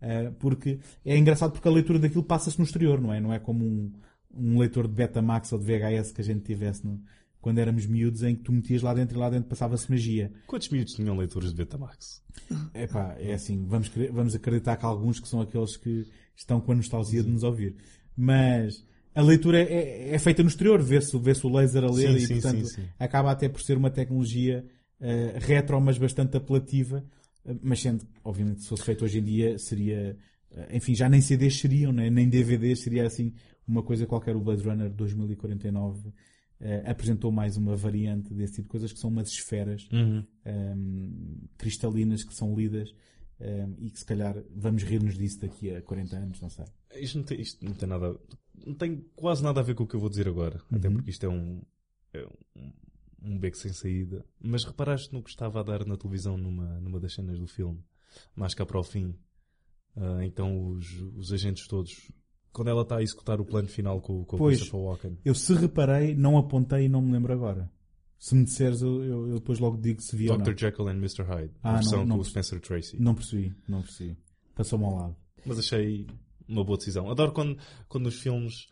eh, 0.00 0.32
porque 0.40 0.78
é 1.04 1.16
engraçado 1.16 1.52
porque 1.52 1.68
a 1.68 1.70
leitura 1.70 1.98
daquilo 1.98 2.24
passa-se 2.24 2.58
no 2.58 2.64
exterior, 2.64 3.00
não 3.00 3.12
é? 3.12 3.20
Não 3.20 3.32
é 3.32 3.38
como 3.38 3.64
um, 3.64 3.92
um 4.34 4.58
leitor 4.58 4.88
de 4.88 4.94
Betamax 4.94 5.52
ou 5.52 5.58
de 5.60 5.64
VHS 5.64 6.10
que 6.12 6.20
a 6.20 6.24
gente 6.24 6.40
tivesse 6.40 6.84
no- 6.84 7.00
quando 7.40 7.58
éramos 7.58 7.86
miúdos 7.86 8.22
em 8.22 8.34
que 8.36 8.42
tu 8.42 8.52
metias 8.52 8.82
lá 8.82 8.94
dentro 8.94 9.16
e 9.16 9.20
lá 9.20 9.28
dentro 9.30 9.48
passava-se 9.48 9.90
magia. 9.90 10.32
Quantos 10.46 10.68
miúdos 10.70 10.94
tinham 10.94 11.16
leitores 11.16 11.50
de 11.50 11.56
Betamax? 11.56 12.22
Epá, 12.74 13.14
é 13.18 13.34
assim, 13.34 13.64
vamos, 13.66 13.90
vamos 14.12 14.34
acreditar 14.34 14.76
que 14.76 14.84
alguns 14.86 15.18
que 15.20 15.28
são 15.28 15.40
aqueles 15.40 15.76
que 15.76 16.06
estão 16.36 16.60
com 16.60 16.72
a 16.72 16.74
nostalgia 16.76 17.22
de 17.22 17.28
nos 17.30 17.42
ouvir. 17.42 17.76
Mas 18.16 18.84
a 19.14 19.22
leitura 19.22 19.60
é, 19.60 20.14
é 20.14 20.18
feita 20.18 20.42
no 20.42 20.48
exterior, 20.48 20.80
vê-se 20.82 21.16
vê 21.18 21.32
o 21.42 21.48
laser 21.48 21.84
a 21.84 21.90
ler 21.90 22.08
Sim, 22.10 22.14
e 22.16 22.20
sim, 22.26 22.34
portanto 22.40 22.64
acaba 22.98 23.30
até 23.30 23.48
por 23.48 23.60
ser 23.60 23.76
uma 23.76 23.90
tecnologia 23.90 24.64
eh, 25.02 25.38
retro, 25.38 25.78
mas 25.80 25.98
bastante 25.98 26.36
apelativa. 26.38 27.04
Eh, 27.44 27.54
mas 27.62 27.80
sendo, 27.82 28.06
obviamente, 28.24 28.62
se 28.62 28.68
fosse 28.68 28.84
feito 28.84 29.04
hoje 29.04 29.18
em 29.18 29.22
dia 29.24 29.58
seria, 29.58 30.16
eh, 30.52 30.76
enfim, 30.76 30.94
já 30.94 31.08
nem 31.08 31.20
CDs 31.20 31.58
seriam, 31.58 31.92
né? 31.92 32.08
nem 32.08 32.28
DVDs, 32.28 32.80
seria 32.80 33.04
assim 33.06 33.34
uma 33.68 33.82
coisa 33.82 34.06
qualquer. 34.06 34.34
O 34.36 34.40
Blade 34.40 34.62
Runner 34.62 34.90
2049 34.90 36.10
eh, 36.60 36.82
apresentou 36.86 37.30
mais 37.32 37.56
uma 37.56 37.74
variante 37.76 38.32
desse 38.32 38.54
tipo 38.54 38.68
de 38.68 38.70
coisas 38.70 38.92
que 38.92 38.98
são 38.98 39.10
umas 39.10 39.28
esferas 39.28 39.88
Uhum. 39.92 40.24
ehm, 40.44 41.48
cristalinas 41.58 42.22
que 42.24 42.32
são 42.34 42.54
lidas 42.54 42.94
ehm, 43.40 43.72
e 43.80 43.90
que 43.90 43.98
se 43.98 44.04
calhar 44.06 44.36
vamos 44.54 44.82
rir-nos 44.84 45.16
disso 45.18 45.40
daqui 45.40 45.74
a 45.74 45.82
40 45.82 46.16
anos, 46.16 46.40
não 46.40 46.48
sei. 46.48 46.64
Isto 46.96 47.18
não 47.18 47.24
tem, 47.24 47.40
isto 47.40 47.64
não 47.64 47.72
tem 47.74 47.88
nada. 47.88 48.16
Não 48.64 48.74
tem 48.74 49.04
quase 49.16 49.42
nada 49.42 49.58
a 49.58 49.62
ver 49.64 49.74
com 49.74 49.82
o 49.82 49.86
que 49.86 49.96
eu 49.96 50.00
vou 50.00 50.08
dizer 50.08 50.28
agora. 50.28 50.60
Até 50.70 50.86
Uhum. 50.88 50.94
porque 50.94 51.10
isto 51.10 51.26
é 51.26 51.28
um. 51.28 51.60
É 52.14 52.24
um, 52.56 52.70
um 53.24 53.38
beco 53.38 53.56
sem 53.56 53.72
saída. 53.72 54.24
Mas 54.40 54.64
reparaste 54.64 55.12
no 55.12 55.22
que 55.22 55.30
estava 55.30 55.60
a 55.60 55.62
dar 55.62 55.84
na 55.86 55.96
televisão 55.96 56.36
numa, 56.36 56.80
numa 56.80 56.98
das 57.00 57.14
cenas 57.14 57.38
do 57.38 57.46
filme? 57.46 57.82
Mais 58.36 58.54
cá 58.54 58.64
para 58.66 58.78
o 58.78 58.82
fim. 58.82 59.14
Ah, 59.96 60.24
então 60.24 60.68
os, 60.70 60.86
os 61.16 61.32
agentes 61.32 61.66
todos. 61.66 62.10
Quando 62.52 62.68
ela 62.68 62.82
está 62.82 62.98
a 62.98 63.02
executar 63.02 63.40
o 63.40 63.44
plano 63.46 63.68
final 63.68 64.00
com, 64.00 64.24
com 64.24 64.36
o 64.36 64.38
Pois, 64.38 64.58
Christopher 64.58 64.80
Walken. 64.84 65.18
eu 65.24 65.34
se 65.34 65.54
reparei, 65.54 66.14
não 66.14 66.36
apontei 66.36 66.84
e 66.84 66.88
não 66.88 67.00
me 67.00 67.12
lembro 67.12 67.32
agora. 67.32 67.70
Se 68.18 68.34
me 68.34 68.44
disseres, 68.44 68.82
eu, 68.82 69.02
eu- 69.02 69.28
eu 69.28 69.34
depois 69.38 69.58
logo 69.58 69.76
digo 69.78 70.00
se 70.02 70.14
vi 70.14 70.28
ou 70.30 70.36
não. 70.38 70.44
Dr. 70.44 70.56
Jekyll 70.58 70.88
and 70.88 70.96
Mr. 70.98 71.22
Hyde. 71.24 71.52
Ah, 71.62 71.74
versão 71.74 72.00
não, 72.00 72.06
não 72.06 72.16
com 72.16 72.22
o 72.22 72.24
Spencer 72.24 72.60
Tracy. 72.60 73.00
Não 73.00 73.14
percebi, 73.14 73.54
não 73.66 73.80
percebi. 73.82 74.16
Passou-me 74.54 74.84
ao 74.84 74.94
lado. 74.94 75.16
Mas 75.46 75.58
achei 75.58 76.06
uma 76.46 76.62
boa 76.62 76.76
decisão. 76.76 77.10
Adoro 77.10 77.32
quando, 77.32 77.58
quando 77.88 78.04
nos 78.04 78.20
filmes 78.20 78.68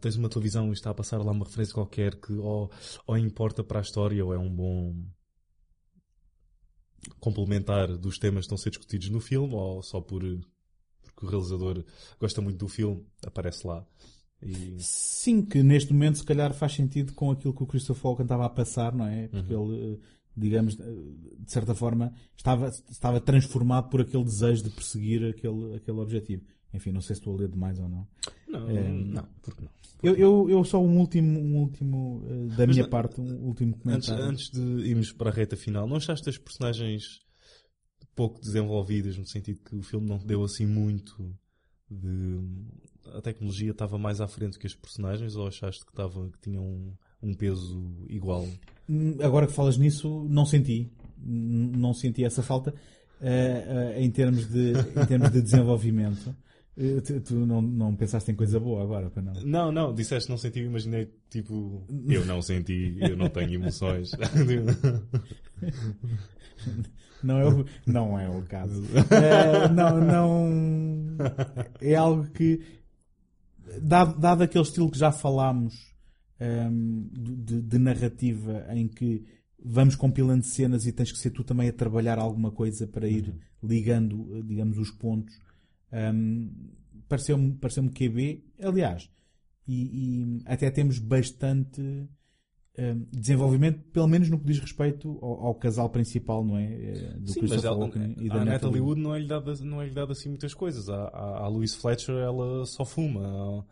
tens 0.00 0.16
uma 0.16 0.28
televisão 0.28 0.68
e 0.68 0.72
está 0.72 0.90
a 0.90 0.94
passar 0.94 1.18
lá 1.18 1.32
uma 1.32 1.44
referência 1.44 1.74
qualquer 1.74 2.14
que 2.16 2.32
ou, 2.32 2.70
ou 3.06 3.18
importa 3.18 3.64
para 3.64 3.80
a 3.80 3.82
história 3.82 4.24
ou 4.24 4.32
é 4.32 4.38
um 4.38 4.54
bom 4.54 4.94
complementar 7.20 7.96
dos 7.96 8.18
temas 8.18 8.40
que 8.40 8.46
estão 8.46 8.56
a 8.56 8.58
ser 8.58 8.70
discutidos 8.70 9.10
no 9.10 9.20
filme 9.20 9.54
ou 9.54 9.82
só 9.82 10.00
por 10.00 10.22
porque 11.18 11.26
o 11.26 11.28
realizador 11.28 11.84
gosta 12.20 12.40
muito 12.40 12.58
do 12.58 12.68
filme, 12.68 13.04
aparece 13.26 13.66
lá. 13.66 13.84
E... 14.40 14.76
Sim, 14.78 15.42
que 15.42 15.62
neste 15.62 15.92
momento 15.92 16.18
se 16.18 16.24
calhar 16.24 16.54
faz 16.54 16.74
sentido 16.74 17.12
com 17.12 17.30
aquilo 17.30 17.52
que 17.52 17.62
o 17.62 17.66
Christopher 17.66 18.06
Walken 18.06 18.24
estava 18.24 18.46
a 18.46 18.48
passar, 18.48 18.94
não 18.94 19.06
é? 19.06 19.26
Porque 19.26 19.52
Uhum. 19.52 19.74
ele, 19.74 20.00
digamos, 20.36 20.76
de 20.76 21.50
certa 21.50 21.74
forma, 21.74 22.12
estava, 22.36 22.68
estava 22.68 23.20
transformado 23.20 23.88
por 23.88 24.00
aquele 24.00 24.22
desejo 24.22 24.62
de 24.62 24.70
perseguir 24.70 25.24
aquele, 25.24 25.74
aquele 25.74 25.98
objetivo. 25.98 26.44
enfim, 26.72 26.92
não 26.92 27.00
sei 27.00 27.16
se 27.16 27.20
estou 27.20 27.34
a 27.34 27.38
ler 27.38 27.48
demais 27.48 27.78
ou 27.80 27.88
não. 27.88 28.06
Não, 28.48 28.68
Eh, 28.70 28.90
não, 28.90 29.28
porque 29.42 29.62
não. 29.62 29.70
Eu, 30.02 30.16
eu, 30.16 30.50
eu 30.50 30.64
só 30.64 30.80
um 30.82 30.98
último, 30.98 31.38
um 31.40 31.56
último 31.58 32.22
eh, 32.28 32.56
da 32.56 32.66
Mas 32.66 32.76
minha 32.76 32.82
não- 32.84 32.90
parte, 32.90 33.20
um 33.20 33.46
último 33.46 33.72
Antes, 33.72 33.82
comentário. 34.08 34.24
antes 34.24 34.50
de 34.50 34.60
irmos 34.88 35.12
para 35.12 35.30
a 35.30 35.32
reta 35.32 35.56
final, 35.56 35.86
não 35.88 35.96
achaste 35.96 36.28
as 36.28 36.38
personagens 36.38 37.20
pouco 38.14 38.40
desenvolvidas, 38.40 39.16
no 39.16 39.26
sentido 39.26 39.60
que 39.60 39.76
o 39.76 39.82
filme 39.82 40.06
não 40.08 40.18
deu 40.18 40.42
assim 40.44 40.66
muito 40.66 41.34
de. 41.90 42.38
A 43.14 43.20
tecnologia 43.22 43.70
estava 43.70 43.96
mais 43.98 44.20
à 44.20 44.28
frente 44.28 44.58
que 44.58 44.66
as 44.66 44.74
personagens, 44.74 45.34
ou 45.34 45.46
achaste 45.46 45.84
que, 45.84 45.90
estava, 45.92 46.28
que 46.30 46.38
tinham 46.40 46.62
um, 46.64 46.92
um 47.22 47.34
peso 47.34 48.04
igual? 48.08 48.46
Hum, 48.88 49.16
Agora 49.22 49.46
que 49.46 49.52
falas 49.52 49.76
nisso, 49.78 50.26
não 50.28 50.44
senti. 50.46 50.90
Não 51.20 51.92
senti 51.94 52.22
essa 52.24 52.42
falta 52.42 52.72
eh, 53.20 53.94
eh, 53.96 54.02
em, 54.04 54.10
termos 54.10 54.46
de, 54.48 54.72
em 54.72 55.06
termos 55.06 55.30
de 55.30 55.40
desenvolvimento. 55.42 56.34
Eh, 56.78 57.00
Tu, 57.00 57.20
tu 57.20 57.34
não, 57.34 57.60
não 57.60 57.96
pensaste 57.96 58.30
em 58.30 58.36
coisa 58.36 58.60
boa 58.60 58.82
agora, 58.82 59.10
para 59.10 59.20
não? 59.22 59.32
Não, 59.44 59.72
não, 59.72 59.92
disseste 59.92 60.30
não 60.30 60.38
senti, 60.38 60.60
imaginei 60.60 61.10
tipo. 61.28 61.84
Eu 62.08 62.24
não 62.24 62.40
senti, 62.40 62.96
eu 63.00 63.16
não 63.16 63.28
tenho 63.28 63.54
emoções. 63.54 64.12
Não 67.20 67.36
é 67.36 67.48
o, 67.48 67.64
não 67.84 68.16
é 68.16 68.28
o 68.28 68.42
caso. 68.42 68.80
Eh, 69.10 69.68
não, 69.70 70.00
não. 70.00 71.16
É 71.80 71.96
algo 71.96 72.30
que. 72.30 72.60
Dado, 73.82 74.20
dado 74.20 74.42
aquele 74.42 74.62
estilo 74.62 74.88
que 74.88 74.96
já 74.98 75.10
falámos 75.10 75.74
ehm, 76.38 77.08
de, 77.12 77.60
de 77.60 77.78
narrativa 77.78 78.64
em 78.70 78.86
que 78.86 79.24
vamos 79.62 79.96
compilando 79.96 80.44
cenas 80.44 80.86
e 80.86 80.92
tens 80.92 81.10
que 81.10 81.18
ser 81.18 81.30
tu 81.30 81.42
também 81.42 81.68
a 81.68 81.72
trabalhar 81.72 82.18
alguma 82.18 82.52
coisa 82.52 82.86
para 82.86 83.08
ir 83.08 83.34
ligando, 83.62 84.28
eh, 84.36 84.42
digamos, 84.46 84.78
os 84.78 84.92
pontos. 84.92 85.34
Ehm, 85.92 86.48
pareceu-me 87.08 87.52
pareceu 87.54 87.84
QB. 87.90 88.44
Aliás, 88.62 89.10
e, 89.66 90.22
e 90.22 90.42
até 90.46 90.70
temos 90.70 90.98
bastante 90.98 91.80
hum, 91.80 93.06
desenvolvimento, 93.12 93.80
pelo 93.92 94.06
menos 94.08 94.28
no 94.30 94.38
que 94.38 94.46
diz 94.46 94.58
respeito 94.58 95.18
ao, 95.20 95.46
ao 95.46 95.54
casal 95.54 95.90
principal, 95.90 96.44
não 96.44 96.56
é? 96.56 96.64
Eh, 96.72 97.16
Do 97.18 97.32
Sim, 97.32 97.40
mas 97.42 97.50
Christopher 97.50 97.70
ela, 97.70 97.78
Walken 97.78 98.14
e 98.18 98.28
da 98.28 98.42
a 98.42 98.44
Natalie 98.44 98.80
Wood 98.80 99.00
não 99.00 99.14
é-lhe 99.14 99.26
dado, 99.26 99.64
não 99.64 99.82
é-lhe 99.82 99.92
dado 99.92 100.12
assim 100.12 100.28
muitas 100.28 100.54
coisas. 100.54 100.88
A, 100.88 101.08
a, 101.08 101.44
a 101.44 101.48
Louise 101.48 101.76
Fletcher, 101.76 102.14
ela 102.14 102.64
só 102.66 102.84
fuma. 102.84 103.66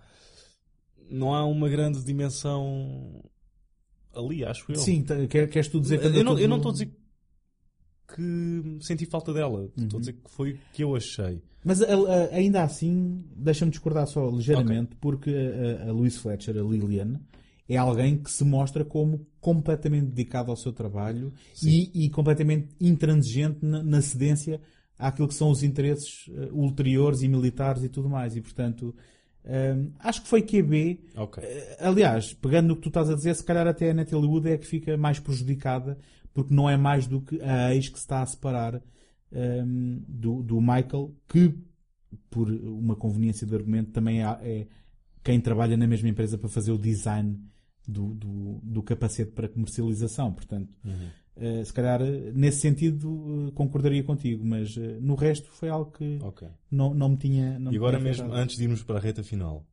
Não 1.08 1.32
há 1.34 1.44
uma 1.44 1.68
grande 1.68 2.02
dimensão 2.04 3.22
ali, 4.14 4.44
acho 4.44 4.70
eu. 4.72 4.78
Sim, 4.78 5.02
tá- 5.02 5.26
quer- 5.28 5.48
queres 5.48 5.68
tu 5.68 5.80
dizer 5.80 6.02
eu 6.02 6.24
não, 6.24 6.38
eu 6.38 6.48
não 6.48 6.56
estou 6.56 6.70
a 6.70 6.72
dizer 6.72 6.92
que 8.14 8.78
senti 8.80 9.04
falta 9.06 9.32
dela. 9.32 9.64
Estou 9.76 9.84
Uhum. 9.84 9.96
a 9.96 10.00
dizer 10.00 10.12
que 10.14 10.30
foi 10.30 10.52
o 10.52 10.58
que 10.72 10.82
eu 10.84 10.94
achei. 10.96 11.42
Mas 11.64 11.82
a- 11.82 11.86
a- 11.92 12.34
ainda 12.34 12.62
assim, 12.62 13.24
deixa-me 13.36 13.70
discordar 13.70 14.06
só 14.06 14.28
ligeiramente, 14.30 14.94
porque 15.00 15.30
a, 15.30 15.86
a, 15.86 15.88
a 15.88 15.92
Louise 15.92 16.18
Fletcher, 16.18 16.56
a 16.56 16.62
Lillian, 16.62 17.20
é 17.68 17.76
alguém 17.76 18.16
que 18.16 18.30
se 18.30 18.44
mostra 18.44 18.84
como 18.84 19.26
completamente 19.40 20.06
dedicado 20.06 20.50
ao 20.52 20.56
seu 20.56 20.72
trabalho 20.72 21.32
e, 21.64 22.04
e 22.06 22.10
completamente 22.10 22.68
intransigente 22.80 23.58
na, 23.66 23.82
na 23.82 24.00
cedência 24.00 24.60
àquilo 24.96 25.26
que 25.26 25.34
são 25.34 25.50
os 25.50 25.62
interesses 25.64 26.30
eh, 26.32 26.48
ulteriores 26.52 27.22
e 27.22 27.28
militares 27.28 27.82
e 27.82 27.88
tudo 27.88 28.08
mais. 28.08 28.36
E, 28.36 28.40
portanto, 28.40 28.94
hum, 29.44 29.90
acho 29.98 30.22
que 30.22 30.28
foi 30.28 30.42
QB. 30.42 31.00
Ok. 31.16 31.42
Eh, 31.44 31.76
Aliás, 31.80 32.32
pegando 32.34 32.68
no 32.68 32.76
que 32.76 32.82
tu 32.82 32.88
estás 32.88 33.10
a 33.10 33.14
dizer, 33.14 33.34
se 33.34 33.42
calhar 33.44 33.66
até 33.66 33.90
a 33.90 33.94
Natalie 33.94 34.26
Wood 34.28 34.48
é 34.48 34.52
a 34.54 34.58
que 34.58 34.66
fica 34.66 34.96
mais 34.96 35.18
prejudicada, 35.18 35.98
porque 36.36 36.52
não 36.54 36.68
é 36.68 36.76
mais 36.76 37.06
do 37.06 37.22
que 37.22 37.40
a 37.40 37.74
ex 37.74 37.88
que 37.88 37.98
se 37.98 38.04
está 38.04 38.20
a 38.20 38.26
separar 38.26 38.82
hum, 39.32 40.02
do, 40.06 40.42
do 40.42 40.60
Michael, 40.60 41.14
que, 41.26 41.54
por 42.28 42.50
uma 42.50 42.94
conveniência 42.94 43.46
de 43.46 43.54
argumento, 43.54 43.90
também 43.90 44.22
é, 44.22 44.26
é 44.42 44.66
quem 45.24 45.40
trabalha 45.40 45.78
na 45.78 45.86
mesma 45.86 46.10
empresa 46.10 46.36
para 46.36 46.50
fazer 46.50 46.72
o 46.72 46.78
design 46.78 47.40
do, 47.88 48.14
do, 48.14 48.60
do 48.62 48.82
capacete 48.82 49.32
para 49.32 49.48
comercialização. 49.48 50.30
Portanto, 50.32 50.68
Uhum. 50.84 51.08
eh, 51.36 51.64
se 51.64 51.72
calhar, 51.72 52.02
eh, 52.02 52.32
nesse 52.34 52.60
sentido, 52.60 53.48
eh, 53.48 53.52
concordaria 53.52 54.04
contigo, 54.04 54.44
mas 54.44 54.76
eh, 54.76 54.98
no 55.00 55.14
resto 55.14 55.50
foi 55.52 55.70
algo 55.70 55.90
que 55.90 56.18
Ok. 56.22 56.46
não, 56.70 56.92
não 56.92 57.08
me 57.08 57.16
tinha. 57.16 57.58
Não 57.58 57.72
e 57.72 57.76
agora 57.76 57.98
mesmo, 57.98 58.30
antes 58.30 58.56
de 58.58 58.64
irmos 58.64 58.82
para 58.82 58.98
a 58.98 59.00
reta 59.00 59.22
final, 59.24 59.64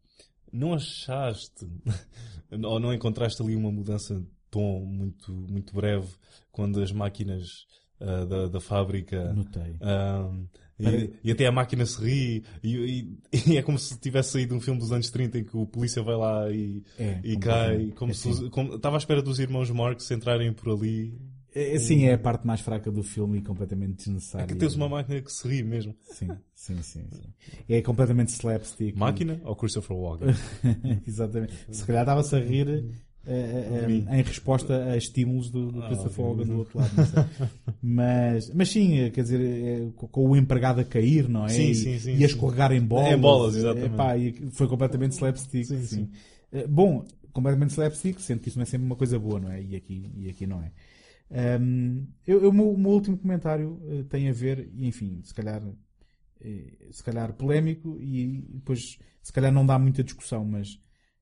não 0.52 0.74
achaste 0.74 1.68
ou 2.64 2.80
não 2.80 2.94
encontraste 2.94 3.42
ali 3.42 3.54
uma 3.56 3.72
mudança 3.72 4.24
tom 4.54 4.86
muito, 4.86 5.32
muito 5.32 5.74
breve 5.74 6.08
quando 6.52 6.82
as 6.82 6.92
máquinas 6.92 7.66
ah, 8.00 8.26
da, 8.26 8.48
da 8.48 8.60
fábrica 8.60 9.34
Notei. 9.34 9.74
Para- 9.80 10.32
e, 10.80 11.14
e 11.24 11.32
até 11.32 11.46
a 11.46 11.52
máquina 11.52 11.86
se 11.86 12.02
ri 12.04 12.44
e, 12.64 12.76
e- 12.76 13.18
e 13.54 13.58
é 13.58 13.62
como 13.62 13.78
se 13.78 13.98
tivesse 14.00 14.32
saído 14.32 14.56
um 14.56 14.60
filme 14.60 14.80
dos 14.80 14.92
anos 14.92 15.10
30 15.10 15.38
em 15.40 15.44
que 15.44 15.56
o 15.56 15.66
polícia 15.68 16.02
vai 16.02 16.16
lá 16.16 16.50
e, 16.52 16.84
É, 17.00 17.20
e 17.24 17.38
cai 17.38 17.92
como 17.96 18.12
É 18.12 18.14
se 18.14 18.30
assim. 18.30 18.50
como- 18.50 18.76
estava 18.76 18.98
à 18.98 19.00
espera 19.00 19.22
dos 19.22 19.40
irmãos 19.40 19.70
Marx 19.70 20.10
entrarem 20.12 20.52
por 20.52 20.74
ali 20.74 21.18
É, 21.56 21.78
Sim, 21.78 22.06
é 22.06 22.14
a 22.14 22.18
parte 22.18 22.46
mais 22.48 22.60
fraca 22.62 22.92
do 22.92 23.04
filme 23.04 23.38
e 23.38 23.42
completamente 23.44 23.98
desnecessária. 23.98 24.46
é 24.46 24.48
que 24.48 24.56
tens 24.56 24.74
uma 24.76 24.90
máquina 24.90 25.22
que 25.22 25.32
se 25.32 25.48
ri 25.48 25.62
mesmo 25.64 25.96
Sim, 26.02 26.30
sim, 26.56 26.82
sim. 26.82 27.06
sim. 27.12 27.30
É 27.70 27.80
completamente 27.84 28.30
slapstick. 28.30 28.96
máquina 28.98 29.40
ou 29.46 29.56
Christopher 29.56 29.96
Walken 29.96 30.30
Exatamente. 31.08 31.54
Se 31.72 31.86
calhar 31.86 32.02
estava-se 32.02 32.36
a 32.36 32.40
rir 32.40 32.84
eh, 33.26 33.70
eh, 33.84 33.88
Mim. 33.88 34.06
em 34.10 34.22
resposta 34.22 34.86
a 34.92 34.98
estímulos 34.98 35.50
do, 35.50 35.72
do 35.72 35.82
Ah, 35.82 35.88
Christopher 35.88 36.26
ok. 36.26 36.26
Walken 36.26 36.46
do 36.46 36.58
outro 36.58 36.80
lado. 36.80 36.92
mas, 37.82 38.50
mas 38.54 38.70
sim, 38.70 39.00
eh, 39.00 39.10
quer 39.10 39.24
dizer, 39.24 39.92
com 39.94 40.30
o 40.30 40.36
empregado 40.36 40.80
a 40.82 40.84
cair, 40.86 41.28
não 41.30 41.46
é? 41.46 41.50
Sim, 41.54 41.72
e, 41.72 41.74
sim, 41.74 42.00
sim, 42.00 42.18
e 42.18 42.24
a 42.24 42.26
escorregar 42.28 42.72
em 42.72 42.82
bolas. 42.82 43.14
Em 43.14 43.18
bolas, 43.22 43.56
exatamente. 43.56 43.94
epá, 43.94 44.14
foi 44.52 44.68
completamente 44.68 45.12
slapstick. 45.14 45.66
Sim, 45.68 45.86
sim. 45.86 46.10
Bom, 46.70 47.06
completamente 47.32 47.72
slapstick, 47.72 48.20
sendo 48.22 48.40
que 48.42 48.50
isso 48.50 48.58
não 48.58 48.64
é 48.64 48.66
sempre 48.66 48.86
uma 48.86 48.96
coisa 48.96 49.18
boa, 49.20 49.40
não 49.40 49.52
é? 49.52 49.62
E 49.62 49.76
aqui, 49.76 50.12
e 50.18 50.30
aqui 50.30 50.46
não 50.46 50.62
é. 50.62 50.72
Ahm, 51.32 52.06
eu, 52.28 52.50
o 52.50 52.54
meu- 52.54 52.92
último 52.92 53.18
comentário 53.18 53.82
eh, 53.88 54.04
tem 54.04 54.30
a 54.30 54.34
ver, 54.34 54.70
enfim, 54.78 55.22
se 55.24 55.34
calhar, 55.34 55.64
eh, 56.42 56.88
se 56.92 57.04
calhar 57.04 57.34
polémico 57.34 57.98
e 58.00 58.44
depois 58.54 58.98
se 59.22 59.34
calhar 59.34 59.52
não 59.52 59.66
dá 59.66 59.80
muita 59.80 60.04
discussão, 60.04 60.46
mas 60.46 60.80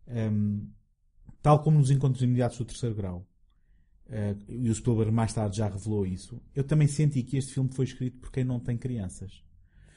ahm, 0.07 0.65
tal 1.41 1.61
como 1.63 1.77
nos 1.77 1.91
encontros 1.91 2.23
imediatos 2.23 2.57
do 2.57 2.65
terceiro 2.65 2.95
grau, 2.95 3.27
eh, 4.09 4.35
e 4.47 4.69
o 4.69 4.75
Spielberg 4.75 5.11
mais 5.11 5.33
tarde 5.33 5.57
já 5.57 5.67
revelou 5.67 6.05
isso, 6.05 6.41
eu 6.55 6.63
também 6.63 6.87
senti 6.87 7.23
que 7.23 7.37
este 7.37 7.53
filme 7.53 7.69
foi 7.73 7.85
escrito 7.85 8.19
por 8.19 8.31
quem 8.31 8.43
não 8.43 8.59
tem 8.59 8.77
crianças. 8.77 9.43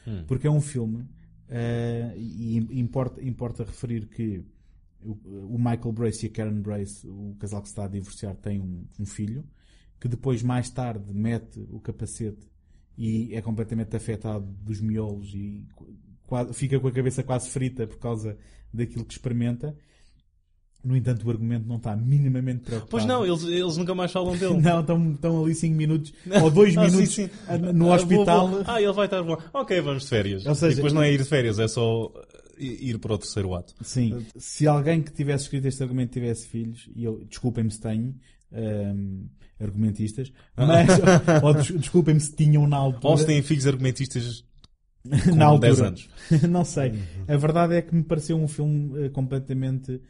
Hum. 0.07 0.25
Porque 0.27 0.47
é 0.47 0.51
um 0.51 0.61
filme, 0.61 1.07
eh, 1.49 2.15
e 2.17 2.57
importa, 2.79 3.23
importa 3.23 3.65
referir 3.65 4.07
que 4.09 4.45
o, 5.05 5.59
Michael 5.59 5.93
Brace 5.93 6.27
e 6.27 6.29
a 6.29 6.33
Karen 6.33 6.61
Brace, 6.61 7.07
o 7.07 7.37
casal 7.39 7.61
que 7.61 7.69
se 7.69 7.73
está 7.73 7.85
a 7.85 7.89
divorciar, 7.89 8.35
tem 8.37 8.61
um, 8.61 8.87
um 8.99 9.05
filho, 9.05 9.45
que 10.01 10.09
depois, 10.09 10.43
mais 10.43 10.71
tarde, 10.71 11.13
mete 11.13 11.61
o 11.71 11.81
capacete 11.81 12.49
e 12.97 13.35
é 13.35 13.43
completamente 13.43 13.95
afetado 13.97 14.47
dos 14.63 14.81
miolos 14.81 15.35
e 15.35 15.67
qu- 15.75 15.95
qua- 16.27 16.53
fica 16.53 16.79
com 16.81 16.89
a 16.89 16.93
cabeça 16.93 17.23
quase 17.23 17.49
frita 17.51 17.87
por 17.87 17.99
causa 17.99 18.37
daquilo 18.73 19.05
que 19.05 19.13
experimenta. 19.13 19.77
No 20.85 20.95
entanto, 20.97 21.27
o 21.27 21.31
argumento 21.31 21.67
não 21.67 21.77
está 21.77 21.97
minimamente 21.97 22.61
preocupado. 22.61 22.91
pois 22.91 23.07
não 23.07 23.25
eles, 23.25 23.43
eles 23.45 23.77
nunca 23.79 23.95
mais 23.95 24.13
falam 24.13 24.37
dele 24.37 24.55
Não, 24.63 24.81
estão, 24.81 25.13
estão 25.13 25.45
ali 25.45 25.55
5 25.55 25.75
minutos 25.75 26.13
ou 26.43 26.51
2 26.51 26.77
Ah, 26.77 26.85
sim, 26.85 26.91
minutos 26.97 27.15
sim. 27.15 27.31
a- 27.49 27.57
no 27.59 27.91
Ah, 27.91 27.95
hospital. 27.97 28.49
vou- 28.49 28.63
vou- 28.63 28.75
Ah, 28.75 28.83
ele 28.83 28.93
vai 28.93 29.07
estar 29.07 29.23
bom. 29.23 29.39
Ok, 29.53 29.81
vamos 29.81 30.03
de 30.03 30.09
férias. 30.11 30.45
Ou 30.47 30.55
seja, 30.55 30.73
e 30.73 30.77
depois 30.77 30.93
não 30.93 31.03
é 31.03 31.11
ir 31.13 31.19
de 31.19 31.25
férias, 31.25 31.59
é 31.59 31.67
só 31.67 32.13
i- 32.59 32.91
ir 32.91 32.99
para 32.99 33.15
o 33.15 33.19
terceiro 33.19 33.55
ato. 33.55 33.75
Sim. 33.83 34.27
Se 34.37 34.67
alguém 34.67 35.01
que 35.03 35.11
tivesse 35.13 35.45
escrito 35.45 35.67
este 35.67 35.83
argumento 35.83 36.13
tivesse 36.13 36.47
filhos, 36.47 36.89
e 36.95 37.03
eu, 37.05 37.25
desculpem-me 37.25 37.71
se 37.71 37.81
tenho, 37.81 38.15
hum, 38.53 39.27
argumentistas, 39.61 40.33
mas, 40.57 40.89
ou 41.43 41.55
des- 41.55 41.81
desculpem-me 41.81 42.21
se 42.21 42.35
tinham 42.35 42.67
na 42.69 42.77
altura. 42.77 43.09
Ou 43.09 43.17
se 43.19 43.25
têm 43.27 43.41
filhos 43.43 43.67
argumentistas 43.67 44.45
com 45.29 45.35
na 45.35 45.47
altura. 45.47 45.69
10 45.75 45.81
anos. 45.81 46.09
não 46.49 46.65
sei. 46.65 46.95
A 47.29 47.37
verdade 47.37 47.75
é 47.75 47.83
que 47.83 47.95
me 47.95 48.03
pareceu 48.03 48.37
um 48.37 48.49
filme 48.49 49.05
eh, 49.05 49.09
completamente 49.11 49.93
eh, 49.93 50.01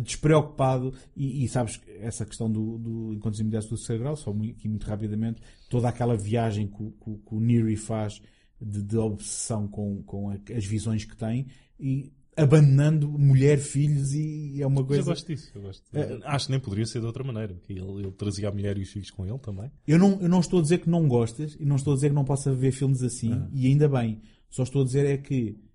despreocupado 0.00 0.92
e, 1.16 1.44
e 1.44 1.48
sabes, 1.48 1.80
essa 2.00 2.24
questão 2.24 2.50
do, 2.50 2.78
do 2.78 3.12
Encontros 3.14 3.40
Imediatos 3.40 3.68
do 3.68 3.76
Terceiro 3.76 4.02
Grau, 4.02 4.16
só 4.16 4.32
muito, 4.32 4.56
aqui 4.58 4.68
muito 4.68 4.86
rapidamente, 4.86 5.40
toda 5.68 5.88
aquela 5.88 6.16
viagem 6.16 6.66
que, 6.68 6.82
o- 6.82 6.90
que, 6.92 7.10
que 7.28 7.34
o 7.34 7.40
Neary 7.40 7.76
faz 7.76 8.20
de, 8.60 8.82
de 8.82 8.96
obsessão 8.96 9.66
com, 9.66 10.02
com 10.04 10.30
a- 10.30 10.38
as 10.56 10.64
visões 10.64 11.04
que 11.04 11.16
tem 11.16 11.46
e 11.80 12.12
abandonando 12.36 13.10
mulher, 13.10 13.58
filhos 13.58 14.14
e 14.14 14.62
é 14.62 14.66
uma 14.66 14.80
Mas 14.80 14.86
coisa... 14.88 15.02
eu 15.02 15.06
gosto 15.06 15.26
disso. 15.26 15.50
Eu 15.54 15.62
gosto. 15.62 15.82
É. 15.96 16.18
Acho 16.24 16.46
que 16.46 16.52
nem 16.52 16.60
poderia 16.60 16.86
ser 16.86 17.00
de 17.00 17.06
outra 17.06 17.22
maneira. 17.22 17.54
Ele, 17.68 17.80
ele 17.80 18.12
trazia 18.12 18.48
a 18.48 18.52
mulher 18.52 18.78
e 18.78 18.82
os 18.82 18.88
filhos 18.88 19.10
com 19.10 19.26
ele 19.26 19.38
também. 19.38 19.70
Eu 19.86 19.98
não, 19.98 20.18
eu 20.20 20.28
não 20.30 20.40
estou 20.40 20.60
a 20.60 20.62
dizer 20.62 20.78
que 20.78 20.88
não 20.88 21.06
gostas 21.08 21.56
e 21.60 21.64
não 21.66 21.76
estou 21.76 21.92
a 21.92 21.96
dizer 21.96 22.08
que 22.08 22.14
não 22.14 22.24
possa 22.24 22.50
ver 22.54 22.72
filmes 22.72 23.02
assim, 23.02 23.32
Ah. 23.34 23.48
e 23.52 23.66
ainda 23.66 23.86
bem. 23.88 24.22
Só 24.48 24.62
estou 24.62 24.80
a 24.82 24.84
dizer 24.84 25.04
é 25.06 25.18
que 25.18 25.58
eh, 25.58 25.71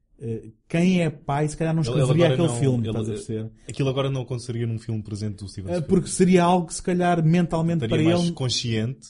quem 0.67 1.01
é 1.03 1.09
pai, 1.09 1.47
se 1.47 1.55
calhar 1.55 1.73
não 1.73 1.81
escreveria 1.83 2.27
aquele 2.29 2.47
não- 2.47 2.55
filme, 2.59 2.87
ele- 2.87 3.13
estás? 3.13 3.51
Aquilo 3.69 3.89
agora 3.89 4.09
não 4.09 4.21
aconteceria 4.21 4.65
num 4.65 4.79
filme 4.79 5.01
presente 5.03 5.37
do 5.43 5.47
Steven 5.47 5.71
Eh, 5.71 5.75
Spielberg. 5.75 5.87
Porque 5.87 6.09
seria 6.09 6.43
algo 6.43 6.67
que 6.67 6.73
se 6.73 6.81
calhar 6.81 7.23
mentalmente 7.23 7.83
Estaria 7.85 8.05
para 8.05 8.13
mais 8.15 8.25
ele. 8.27 8.33
consciente, 8.35 9.09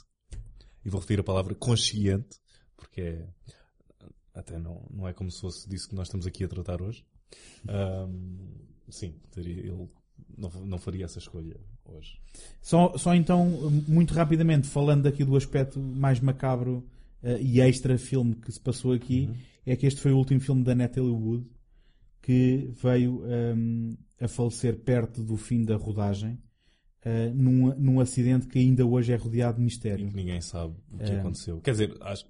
e 0.86 0.90
vou 0.90 1.00
repetir 1.00 1.20
a 1.20 1.24
palavra 1.24 1.56
consciente, 1.56 2.38
porque 2.76 3.02
é 3.02 3.26
até 4.34 4.60
não, 4.60 4.86
não 4.92 5.08
é 5.08 5.14
como 5.14 5.32
se 5.32 5.40
fosse 5.42 5.68
disso 5.70 5.90
que 5.90 5.96
nós 5.96 6.08
estamos 6.08 6.28
aqui 6.28 6.44
a 6.44 6.48
tratar 6.48 6.82
hoje. 6.82 7.04
Ahm, 7.68 8.38
sim, 8.90 9.16
teria, 9.32 9.54
ele 9.60 9.90
não, 10.38 10.50
não 10.66 10.78
faria 10.78 11.06
essa 11.06 11.20
escolha 11.20 11.56
hoje. 11.86 12.20
Só, 12.62 12.98
só 12.98 13.16
então, 13.16 13.46
muito 13.88 14.14
rapidamente, 14.14 14.68
falando 14.68 15.08
aqui 15.08 15.24
do 15.24 15.36
aspecto 15.36 15.80
mais 15.80 16.20
macabro 16.20 16.86
eh, 17.24 17.40
e 17.42 17.60
extra 17.62 17.98
filme 17.98 18.36
que 18.36 18.52
se 18.52 18.60
passou 18.60 18.92
aqui, 18.94 19.30
é 19.72 19.76
que 19.76 19.85
este 19.85 19.99
foi 20.02 20.11
o 20.11 20.18
último 20.18 20.39
filme 20.39 20.64
da 20.64 20.73
Natalie 20.76 21.10
Wood 21.11 21.45
que 22.22 22.69
veio 22.81 23.23
ehm, 23.26 23.95
a 24.19 24.27
falecer 24.27 24.77
perto 24.80 25.23
do 25.23 25.38
fim 25.38 25.64
da 25.64 25.76
rodagem 25.76 26.38
eh, 27.03 27.30
num, 27.34 27.73
num 27.76 27.99
acidente 27.99 28.48
que 28.48 28.60
ainda 28.60 28.85
hoje 28.85 29.14
é 29.14 29.15
rodeado 29.15 29.57
de 29.60 29.64
mistério. 29.64 30.10
Que 30.10 30.15
ninguém 30.15 30.41
sabe 30.41 30.73
o 30.91 30.98
que 30.98 31.11
É. 31.11 31.19
aconteceu. 31.19 31.61
Quer 31.61 31.72
dizer, 31.72 31.95
acho, 32.02 32.26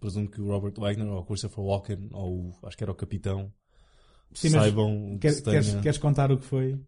presumo 0.00 0.28
que 0.28 0.40
o 0.40 0.46
Robert 0.48 0.74
Wagner 0.78 1.06
ou 1.08 1.18
o 1.20 1.24
Christopher 1.24 1.64
Walken 1.64 2.08
ou 2.12 2.52
acho 2.62 2.76
que 2.76 2.84
era 2.84 2.92
o 2.92 2.94
capitão 2.94 3.52
Sim, 4.32 4.50
saibam 4.50 5.18
quer- 5.20 5.30
que 5.30 5.34
se 5.36 5.42
queres, 5.42 5.66
tenha- 5.70 5.82
queres 5.82 5.98
contar 5.98 6.30
o 6.32 6.38
que 6.38 6.44
foi? 6.44 6.78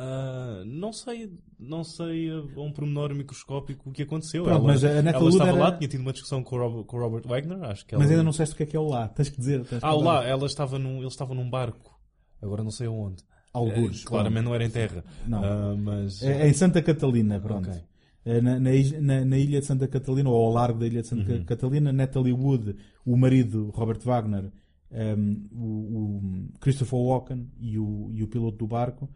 Ah, 0.00 0.62
não 0.64 0.92
sei, 0.92 1.32
não 1.58 1.82
sei 1.82 2.30
a 2.30 2.60
um 2.60 2.70
pormenor 2.72 3.12
microscópico 3.14 3.90
o 3.90 3.92
que 3.92 4.02
aconteceu. 4.02 4.44
Pronto, 4.44 4.58
ela, 4.58 4.66
mas 4.66 4.84
a 4.84 5.02
Natalie 5.02 5.16
ela 5.26 5.28
estava 5.30 5.50
era- 5.50 5.58
lá, 5.58 5.72
tinha 5.76 5.88
tido 5.88 6.00
uma 6.00 6.12
discussão 6.12 6.42
com 6.42 6.54
o 6.54 6.58
Robert, 6.60 6.84
com 6.84 6.96
o 6.96 7.00
Robert 7.00 7.22
Wagner, 7.26 7.62
acho 7.64 7.84
que 7.84 7.94
ela... 7.94 8.02
Mas 8.02 8.10
ainda 8.12 8.22
não 8.22 8.32
sabes 8.32 8.52
o 8.52 8.56
que 8.56 8.62
é 8.62 8.66
que 8.66 8.76
é 8.76 8.80
o 8.80 8.86
lá. 8.88 9.08
Tens 9.08 9.28
que 9.28 9.38
dizer. 9.38 9.64
tens 9.64 9.80
que 9.80 9.84
Ah, 9.84 9.94
o 9.94 10.00
lá, 10.00 10.24
ela 10.24 10.46
estava 10.46 10.78
num, 10.78 10.98
ele 10.98 11.08
estava 11.08 11.34
num 11.34 11.50
barco. 11.50 11.98
Agora 12.40 12.62
não 12.62 12.70
sei 12.70 12.86
aonde. 12.86 13.24
Algures, 13.52 14.02
Eh, 14.02 14.04
claramente 14.06 14.44
não 14.44 14.54
era 14.54 14.64
em 14.64 14.70
terra. 14.70 15.02
Não. 15.26 15.42
Ah, 15.42 15.74
mas... 15.76 16.22
É 16.22 16.48
em 16.48 16.52
Santa 16.52 16.80
Catarina, 16.80 17.40
pronto. 17.40 17.68
Ok. 17.68 17.80
É 18.24 18.40
Na, 18.40 18.60
na 18.60 19.24
na- 19.24 19.38
ilha 19.38 19.58
de 19.60 19.66
Santa 19.66 19.88
Catarina, 19.88 20.28
ou 20.30 20.46
ao 20.46 20.52
largo 20.52 20.78
da 20.78 20.86
ilha 20.86 21.00
de 21.02 21.08
Santa 21.08 21.32
Uhum. 21.32 21.44
Catarina, 21.44 21.92
Natalie 21.92 22.32
Wood, 22.32 22.76
o 23.04 23.16
marido 23.16 23.70
Robert 23.70 24.00
Wagner, 24.04 24.52
um, 24.92 25.48
o, 25.52 25.66
o 25.66 26.58
Christopher 26.60 26.98
Walken 26.98 27.50
e 27.58 27.78
o, 27.78 28.10
e 28.12 28.22
o 28.22 28.28
piloto 28.28 28.58
do 28.58 28.66
barco, 28.66 29.08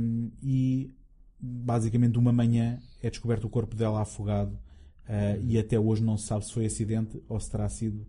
um, 0.00 0.30
e 0.42 0.90
basicamente 1.38 2.18
uma 2.18 2.32
manhã 2.32 2.78
é 3.02 3.10
descoberto 3.10 3.44
o 3.44 3.50
corpo 3.50 3.74
dela 3.76 4.02
afogado 4.02 4.52
uh, 4.54 5.42
e 5.42 5.58
até 5.58 5.78
hoje 5.78 6.02
não 6.02 6.16
se 6.16 6.26
sabe 6.26 6.44
se 6.46 6.52
foi 6.52 6.66
acidente 6.66 7.22
ou 7.28 7.38
se 7.40 7.50
terá 7.50 7.68
sido 7.68 8.06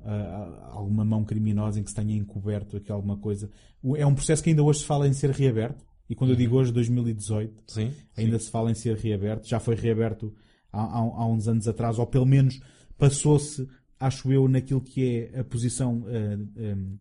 uh, 0.00 0.70
alguma 0.70 1.04
mão 1.04 1.24
criminosa 1.24 1.78
em 1.80 1.82
que 1.82 1.90
se 1.90 1.96
tenha 1.96 2.16
encoberto 2.16 2.76
aqui 2.76 2.90
alguma 2.90 3.16
coisa. 3.16 3.50
É 3.96 4.06
um 4.06 4.14
processo 4.14 4.42
que 4.42 4.50
ainda 4.50 4.62
hoje 4.62 4.80
se 4.80 4.86
fala 4.86 5.06
em 5.08 5.12
ser 5.12 5.30
reaberto. 5.30 5.84
E 6.08 6.14
quando 6.14 6.30
eu 6.30 6.36
digo 6.36 6.56
hoje, 6.56 6.72
2018, 6.72 7.50
Uhum. 7.50 7.62
Sim, 7.66 7.92
ainda 8.16 8.38
se 8.38 8.50
fala 8.50 8.70
em 8.70 8.74
ser 8.74 8.96
reaberto. 8.96 9.48
Já 9.48 9.58
foi 9.58 9.74
reaberto 9.74 10.34
há, 10.72 10.82
há- 10.82 10.98
há 10.98 11.26
uns 11.26 11.48
anos 11.48 11.66
atrás, 11.66 11.98
ou 11.98 12.06
pelo 12.06 12.26
menos 12.26 12.60
passou-se, 12.98 13.66
acho 13.98 14.30
eu, 14.32 14.46
naquilo 14.48 14.80
que 14.80 15.30
é 15.32 15.40
a 15.40 15.44
posição, 15.44 16.04
eh, 16.08 16.38
em, 16.56 16.98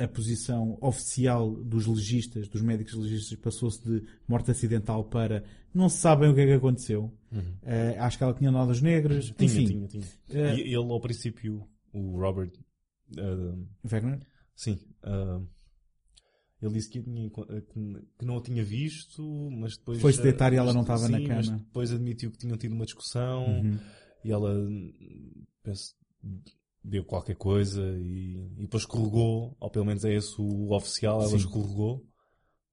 a 0.00 0.08
posição 0.08 0.78
oficial 0.80 1.50
dos 1.54 1.86
legistas, 1.86 2.48
dos 2.48 2.62
médicos 2.62 2.94
legistas, 2.94 3.38
passou-se 3.38 3.84
de 3.84 4.02
morte 4.26 4.50
acidental 4.50 5.04
para 5.04 5.44
não 5.74 5.88
se 5.88 5.98
sabe 5.98 6.22
bem 6.22 6.30
o 6.30 6.34
que 6.34 6.40
é 6.40 6.46
que 6.46 6.52
aconteceu. 6.52 7.12
Uhum. 7.30 7.54
Eh, 7.62 7.96
acho 7.98 8.16
que 8.16 8.24
ela 8.24 8.34
tinha 8.34 8.50
nodas 8.50 8.80
negras. 8.80 9.26
Tinha, 9.36 9.44
Enfim, 9.50 9.66
tinha, 9.66 9.86
tinha. 9.88 10.54
E 10.54 10.60
ele, 10.60 10.76
ao 10.76 11.00
princípio, 11.00 11.68
o 11.92 12.18
Robert... 12.18 12.50
ah, 13.18 13.54
Wagner? 13.84 14.20
Sim. 14.54 14.78
ah, 15.02 15.40
ele 16.62 16.74
disse 16.74 16.90
que, 16.90 17.00
tinha 17.02 17.30
que, 17.30 18.24
não 18.24 18.36
a 18.38 18.42
tinha 18.42 18.62
visto, 18.64 19.22
mas 19.50 19.76
depois... 19.78 20.00
Foi-se 20.00 20.22
deitar 20.22 20.52
e 20.52 20.56
ela 20.56 20.74
não 20.74 20.82
estava 20.82 21.08
na 21.08 21.18
sim, 21.18 21.26
mas 21.26 21.46
cama. 21.48 21.58
depois 21.58 21.90
admitiu 21.92 22.30
que 22.30 22.38
tinham 22.38 22.58
tido 22.58 22.74
uma 22.74 22.84
discussão 22.84 23.46
Uhum. 23.46 23.78
e 24.24 24.30
ela, 24.30 24.54
penso, 25.62 25.94
deu 26.82 27.04
qualquer 27.04 27.36
coisa 27.36 27.82
e, 27.98 28.52
e 28.58 28.62
depois 28.62 28.82
escorregou, 28.82 29.56
ou 29.58 29.70
pelo 29.70 29.84
menos 29.84 30.04
é 30.04 30.14
esse 30.14 30.40
o 30.40 30.72
oficial, 30.72 31.20
ela 31.20 31.30
Sim. 31.30 31.36
escorregou. 31.36 32.04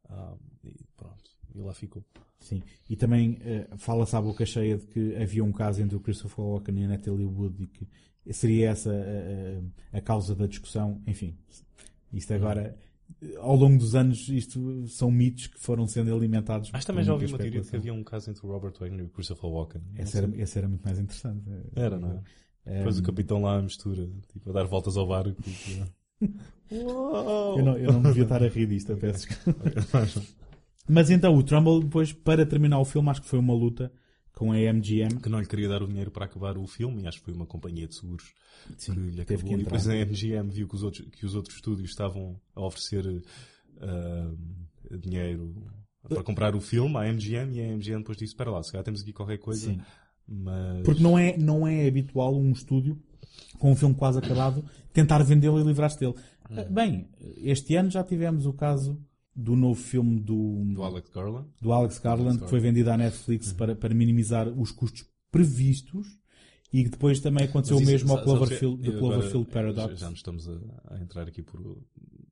Ah, 0.10 0.36
e 0.64 0.86
pronto, 0.96 1.32
e 1.54 1.60
lá 1.60 1.74
ficou. 1.74 2.04
Sim, 2.40 2.62
e 2.90 2.96
também 2.96 3.38
eh, 3.42 3.68
fala-se 3.78 4.16
à 4.16 4.22
boca 4.22 4.46
cheia 4.46 4.78
de 4.78 4.86
que 4.88 5.16
havia 5.16 5.44
um 5.44 5.52
caso 5.52 5.82
entre 5.82 5.98
o 5.98 6.00
Christopher 6.00 6.46
Walken 6.46 6.80
e 6.80 6.86
a 6.86 6.88
Natalie 6.88 7.26
Wood 7.26 7.64
e 7.64 7.68
que 7.68 7.88
seria 8.32 8.70
essa 8.70 8.94
eh, 8.94 9.62
a 9.92 10.00
causa 10.00 10.36
da 10.36 10.46
discussão. 10.46 11.02
Enfim, 11.06 11.36
isto 12.14 12.34
agora, 12.34 12.78
eh, 13.22 13.36
ao 13.38 13.56
longo 13.56 13.78
dos 13.78 13.96
anos, 13.96 14.30
isto 14.30 14.88
são 14.88 15.12
mitos 15.12 15.48
que 15.48 15.60
foram 15.60 15.88
sendo 15.88 16.16
alimentados. 16.16 16.70
Por 16.70 16.84
também 16.84 17.04
já 17.04 17.14
ouvi 17.14 17.26
uma 17.26 17.38
teoria 17.38 17.62
de 17.62 17.70
que 17.70 17.76
havia 17.76 17.94
um 17.94 18.04
caso 18.04 18.30
entre 18.30 18.46
o 18.46 18.50
Robert 18.50 18.74
Wagner 18.80 19.02
e 19.02 19.04
o 19.04 19.10
Christopher 19.10 19.50
Walken. 19.50 19.82
Esse 19.98 20.18
era, 20.18 20.42
esse 20.42 20.58
era 20.58 20.68
muito 20.70 20.84
mais 20.84 21.00
interessante. 21.00 21.44
Era, 21.76 22.00
não 22.00 22.12
é? 22.12 22.24
Depois 22.68 23.00
o 23.00 23.04
capitão 23.04 23.42
lá 23.42 23.58
à 23.58 23.62
mistura, 23.62 24.10
tipo, 24.32 24.50
a 24.50 24.54
dar 24.54 24.66
voltas 24.66 24.98
ao 24.98 25.08
barco. 25.08 25.42
Tipo, 25.42 25.86
Uau! 26.72 27.60
Eu 27.60 27.66
não, 27.66 27.78
eu 27.78 27.94
não 27.94 28.02
devia 28.02 28.24
estar 28.24 28.44
a 28.44 28.48
rir 28.48 28.68
disto, 28.68 28.92
eu 28.92 28.98
peço. 28.98 29.28
Mas 30.88 31.10
então, 31.10 31.36
o 31.36 31.44
Trumbull, 31.44 31.84
depois, 31.84 32.12
para 32.12 32.46
terminar 32.46 32.80
o 32.80 32.86
filme, 32.86 33.10
acho 33.10 33.22
que 33.22 33.28
foi 33.28 33.40
uma 33.40 33.54
luta 33.54 33.92
com 34.34 34.52
a 34.52 34.58
MGM. 34.58 35.20
que 35.22 35.30
não 35.30 35.40
lhe 35.40 35.48
queria 35.48 35.68
dar 35.68 35.82
o 35.82 35.88
dinheiro 35.88 36.12
para 36.12 36.26
acabar 36.26 36.58
o 36.58 36.68
filme, 36.68 37.04
e 37.04 37.08
acho 37.08 37.20
que 37.20 37.26
foi 37.26 37.34
uma 37.34 37.46
companhia 37.46 37.88
de 37.88 37.96
seguros 37.96 38.34
Sim, 38.78 38.94
que 38.94 39.00
lhe 39.00 39.22
acabou. 39.22 39.44
que 39.44 39.54
e 39.54 39.64
depois 39.64 39.88
a. 39.88 39.94
MGM 39.96 40.50
viu 40.50 40.68
que 40.68 40.76
os 40.76 40.84
outros, 40.84 41.08
que 41.10 41.26
os 41.26 41.36
outros 41.36 41.56
estúdios 41.56 41.90
estavam 41.90 42.40
a 42.56 42.66
oferecer 42.66 43.24
ah, 43.82 44.32
dinheiro 45.00 45.56
para 46.08 46.24
comprar 46.24 46.56
o 46.56 46.62
filme 46.62 46.96
à 46.98 47.12
MGM, 47.12 47.58
e 47.58 47.62
a 47.62 47.76
MGM 47.76 48.00
depois 48.00 48.18
disse: 48.18 48.34
Espera 48.34 48.52
lá, 48.52 48.62
se 48.62 48.72
calhar 48.72 48.86
temos 48.86 49.02
aqui 49.02 49.12
qualquer 49.12 49.40
coisa. 49.40 49.72
Sim. 49.72 49.82
Mas... 50.28 50.84
Porque 50.84 51.02
não 51.02 51.18
é, 51.18 51.38
não 51.38 51.66
é 51.68 51.88
habitual 51.88 52.36
um 52.36 52.52
estúdio, 52.52 52.98
com 53.60 53.72
um 53.72 53.76
filme 53.76 53.96
quase 53.96 54.20
acabado, 54.20 54.64
tentar 54.94 55.22
vendê-lo 55.24 55.60
e 55.60 55.64
livrar-se 55.64 56.00
dele. 56.00 56.14
Hum. 56.50 56.74
Bem, 56.74 57.08
este 57.38 57.76
ano 57.76 57.90
já 57.90 58.04
tivemos 58.04 58.46
o 58.46 58.54
caso 58.54 59.00
do 59.36 59.56
novo 59.56 59.80
filme 59.80 60.20
do, 60.20 60.64
Do 60.74 60.84
Alex 60.84 61.10
Garland. 61.10 61.48
do 61.62 61.72
Alex 61.72 62.00
Garland, 62.00 62.30
Alex 62.30 62.44
que 62.44 62.50
foi 62.50 62.60
vendido 62.60 62.90
à 62.90 62.98
Netflix 62.98 63.52
Uhum. 63.52 63.58
para, 63.58 63.76
para 63.76 63.94
minimizar 63.94 64.48
os 64.50 64.72
custos 64.72 65.06
previstos 65.32 66.08
e 66.74 66.84
que 66.84 66.90
depois 66.90 67.20
também 67.20 67.46
aconteceu 67.46 67.78
o 67.78 67.82
mesmo 67.86 68.12
ao 68.14 68.24
Cloverfield, 68.24 68.82
do 68.82 68.98
Cloverfield 69.00 69.46
Paradox. 69.52 70.00
Já, 70.00 70.10
nos 70.10 70.20
estamos 70.20 70.48
a, 70.50 70.60
a 70.96 71.00
entrar 71.02 71.28
aqui 71.28 71.42
por, 71.42 71.62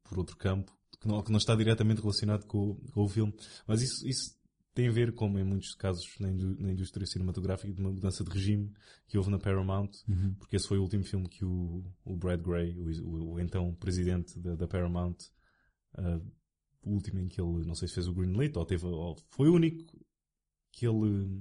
por 0.04 0.18
outro 0.18 0.36
campo 0.36 0.72
que 1.00 1.08
não, 1.08 1.22
que 1.22 1.32
não 1.32 1.38
está 1.38 1.56
diretamente 1.56 2.02
relacionado 2.02 2.46
com, 2.46 2.72
o- 2.72 2.76
com 2.92 3.04
o 3.04 3.08
filme. 3.08 3.34
Mas 3.68 3.82
isso, 3.82 4.08
isso 4.08 4.35
tem 4.76 4.88
a 4.88 4.92
ver, 4.92 5.12
como 5.14 5.40
em 5.40 5.44
muitos 5.44 5.74
casos 5.74 6.06
na, 6.20 6.28
na 6.32 6.72
indústria 6.72 7.08
cinematográfica, 7.08 7.74
de 7.74 7.80
uma 7.82 7.92
mudança 7.92 8.24
de 8.24 8.30
regime 8.30 8.72
que 9.08 9.18
houve 9.18 9.32
na 9.32 9.40
Paramount, 9.40 9.90
Uhum. 10.08 10.36
porque 10.36 10.56
esse 10.58 10.68
foi 10.68 10.78
o 10.78 10.82
último 10.84 11.04
filme 11.04 11.28
que 11.28 11.44
o, 11.44 11.84
o 12.04 12.16
Brad 12.16 12.42
Gray, 12.42 12.76
o, 12.78 12.84
o- 13.08 13.34
o 13.34 13.40
então 13.40 13.74
presidente 13.76 14.38
da, 14.40 14.56
da 14.56 14.68
Paramount, 14.68 15.16
ah, 15.98 16.20
o 16.84 16.92
último 16.92 17.20
em 17.22 17.28
que 17.28 17.42
ele, 17.42 17.66
não 17.66 17.74
sei 17.74 17.88
se 17.88 17.96
fez 17.96 18.08
o 18.08 18.14
Greenlit, 18.14 18.56
ou 18.58 18.66
teve, 18.66 18.86
ou 18.86 19.16
foi 19.32 19.50
o 19.50 19.56
único 19.56 19.84
que 20.72 20.86
ele, 20.86 21.40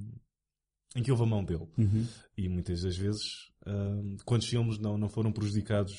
em 0.97 1.03
que 1.03 1.11
houve 1.11 1.25
a 1.25 1.27
mão 1.27 1.45
dele. 1.45 1.67
Uhum. 1.77 2.07
E 2.39 2.49
muitas 2.49 2.83
das 2.83 2.97
vezes, 2.97 3.51
hum, 3.67 4.17
quantos 4.25 4.47
filmes 4.49 4.79
não, 4.79 4.97
não 4.97 5.09
foram 5.09 5.33
prejudicados 5.33 5.93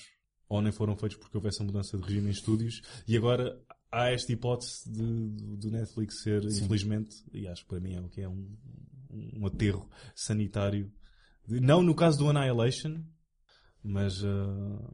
ou 0.47 0.61
nem 0.61 0.71
foram 0.71 0.95
feitos 0.95 1.17
porque 1.17 1.35
houvesse 1.35 1.61
a 1.61 1.65
mudança 1.65 1.97
de 1.97 2.03
regime 2.03 2.27
em 2.29 2.31
estúdios 2.31 2.81
e 3.07 3.17
agora 3.17 3.59
há 3.95 4.11
esta 4.11 4.31
hipótese 4.31 4.89
de, 4.91 5.01
do 5.57 5.71
Netflix 5.71 6.21
ser, 6.21 6.41
Sim. 6.49 6.63
infelizmente, 6.65 7.15
e 7.33 7.47
acho 7.47 7.63
que 7.63 7.69
para 7.69 7.79
mim 7.79 7.93
é 7.93 8.01
o 8.01 8.09
que 8.09 8.21
é 8.21 8.27
um, 8.29 8.47
um 9.11 9.45
aterro 9.45 9.89
sanitário. 10.15 10.91
Não 11.47 11.81
no 11.81 11.93
caso 11.95 12.17
do 12.19 12.29
Annihilation, 12.29 13.01
mas 13.83 14.23
ah, 14.23 14.93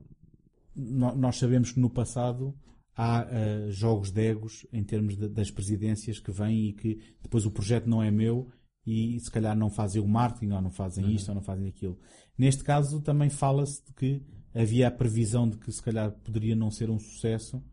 No- 0.75 1.15
nós 1.15 1.37
sabemos 1.37 1.71
que 1.71 1.79
no 1.79 1.89
passado 1.89 2.55
há 2.95 3.27
eh, 3.29 3.67
jogos 3.71 4.11
de 4.11 4.21
egos 4.21 4.65
em 4.71 4.83
termos 4.83 5.17
de- 5.17 5.27
das 5.29 5.49
presidências 5.51 6.19
que 6.19 6.31
vêm 6.31 6.69
e 6.69 6.73
que 6.73 6.99
depois 7.21 7.45
o 7.45 7.51
projeto 7.51 7.87
não 7.89 8.01
é 8.03 8.09
meu 8.11 8.49
e 8.85 9.19
se 9.19 9.29
calhar 9.31 9.55
não 9.57 9.69
fazem 9.69 10.01
o 10.01 10.07
marketing 10.07 10.51
ou 10.53 10.61
não 10.61 10.71
fazem 10.71 11.03
Uhum. 11.05 11.11
isto 11.11 11.29
ou 11.29 11.35
não 11.35 11.41
fazem 11.41 11.67
aquilo. 11.67 11.99
Neste 12.37 12.63
caso 12.63 13.01
também 13.01 13.29
fala-se 13.29 13.83
de 13.85 13.93
que 13.93 14.21
havia 14.53 14.87
a 14.87 14.91
previsão 14.91 15.47
de 15.49 15.57
que 15.57 15.71
se 15.71 15.81
calhar 15.81 16.11
poderia 16.23 16.55
não 16.55 16.69
ser 16.71 16.89
um 16.89 16.99
sucesso 16.99 17.63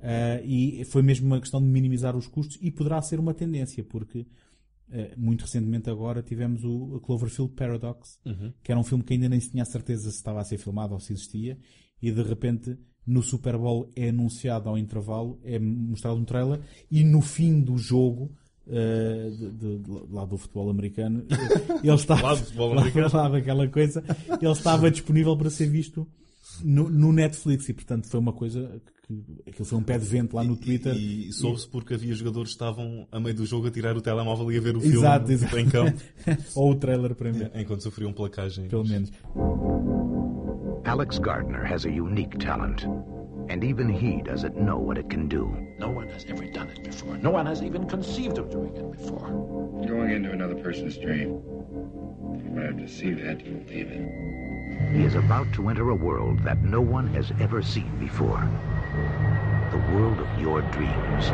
eh, 0.00 0.42
e 0.44 0.84
foi 0.84 1.02
mesmo 1.02 1.26
uma 1.26 1.40
questão 1.40 1.60
de 1.60 1.66
minimizar 1.68 2.16
os 2.16 2.26
custos 2.26 2.58
e 2.60 2.70
poderá 2.70 3.00
ser 3.02 3.18
uma 3.20 3.32
tendência 3.34 3.82
porque 3.84 4.26
eh, 4.90 5.14
muito 5.16 5.42
recentemente 5.42 5.90
agora 5.90 6.22
tivemos 6.22 6.62
o 6.64 7.00
Cloverfield 7.00 7.52
Paradox 7.54 8.18
Uhum. 8.24 8.52
que 8.62 8.70
era 8.70 8.80
um 8.80 8.84
filme 8.84 9.02
que 9.04 9.14
ainda 9.14 9.28
nem 9.28 9.40
se 9.40 9.50
tinha 9.50 9.64
certeza 9.64 10.10
se 10.10 10.16
estava 10.16 10.40
a 10.40 10.44
ser 10.44 10.58
filmado 10.58 10.94
ou 10.94 11.00
se 11.00 11.12
existia 11.12 11.58
e 12.00 12.10
de 12.12 12.22
repente 12.22 12.76
no 13.06 13.22
Super 13.22 13.56
Bowl 13.56 13.88
é 13.94 14.08
anunciado 14.08 14.68
ao 14.68 14.76
intervalo, 14.76 15.40
é 15.44 15.58
mostrado 15.58 16.16
um 16.16 16.24
trailer 16.24 16.60
e 16.90 17.02
no 17.04 17.20
fim 17.20 17.60
do 17.60 17.78
jogo 17.78 18.32
eh, 18.68 19.30
de, 19.30 19.50
de- 19.52 19.78
de- 19.78 20.06
lá 20.12 20.24
do 20.24 20.36
futebol 20.36 20.68
americano 20.70 21.24
ele 21.82 21.94
estava 21.94 22.22
Lá 22.22 22.34
do 22.34 22.44
futebol 22.44 22.74
lá- 22.74 22.84
lá 23.12 23.28
daquela 23.28 23.68
coisa 23.68 24.04
ele 24.42 24.50
estava 24.52 24.90
disponível 24.90 25.36
para 25.36 25.50
ser 25.50 25.66
visto 25.70 26.06
no, 26.64 26.88
no 26.88 27.12
Netflix 27.12 27.68
e 27.68 27.72
portanto 27.72 28.06
foi 28.08 28.20
uma 28.20 28.32
coisa 28.32 28.80
que 29.06 29.24
aquilo 29.46 29.64
foi 29.64 29.78
um 29.78 29.82
pé 29.82 29.98
de 29.98 30.04
vento 30.04 30.34
lá 30.34 30.42
no 30.42 30.56
Twitter 30.56 30.94
e 30.96 31.32
soube-se 31.32 31.68
porque 31.68 31.94
havia 31.94 32.12
jogadores 32.14 32.50
que 32.50 32.54
estavam 32.54 33.06
a 33.12 33.20
meio 33.20 33.34
do 33.36 33.46
jogo 33.46 33.68
a 33.68 33.70
tirar 33.70 33.96
o 33.96 34.00
telemóvel 34.00 34.50
e 34.50 34.58
a 34.58 34.60
ver 34.60 34.76
o 34.76 34.80
filme 34.80 34.96
Exato, 34.96 35.26
tipo, 35.26 35.32
exato. 35.32 35.58
em 35.58 35.68
campo 35.68 36.02
ou 36.56 36.70
o 36.72 36.74
trailer 36.74 37.14
para 37.14 37.32
mim 37.32 37.48
enquanto 37.54 37.82
sofriam 37.82 38.12
placagens. 38.12 38.68
pelo 38.68 38.84
menos 38.84 39.12
Alex 40.84 41.18
Gardner 41.18 41.64
has 41.64 41.84
a 41.84 41.90
unique 41.90 42.38
talent, 42.38 42.84
and 43.48 43.64
even 43.64 43.88
he 43.88 44.22
doesn't 44.22 44.56
know 44.56 44.78
what 44.78 44.98
it 44.98 45.08
can 45.08 45.26
do. 45.28 45.44
No 45.80 45.88
one 45.90 46.08
has 46.10 46.24
ever 46.28 46.46
done 46.52 46.68
it 46.70 46.82
before. 46.84 47.18
No 47.18 47.30
one 47.32 47.44
has 47.46 47.60
even 47.60 47.86
conceived 47.86 48.38
of 48.38 48.48
doing 48.50 48.74
it 48.76 48.90
before. 48.92 49.28
Going 49.86 50.12
into 50.12 50.30
another 50.30 50.54
person's 50.54 50.96
dream. 50.96 51.40
If 52.38 52.56
I 52.56 52.66
have 52.66 52.76
to 52.78 52.88
see 52.88 53.12
that, 53.14 53.44
you 53.44 53.54
believe 53.66 53.88
it. 53.90 54.06
He 54.92 55.04
is 55.04 55.14
about 55.14 55.52
to 55.54 55.68
enter 55.68 55.90
a 55.90 55.94
world 55.94 56.40
that 56.44 56.62
no 56.62 56.80
one 56.80 57.06
has 57.08 57.32
ever 57.40 57.62
seen 57.62 57.90
before. 57.98 58.48
The 59.70 59.78
world 59.94 60.20
of 60.20 60.40
your 60.40 60.62
dreams. 60.62 61.30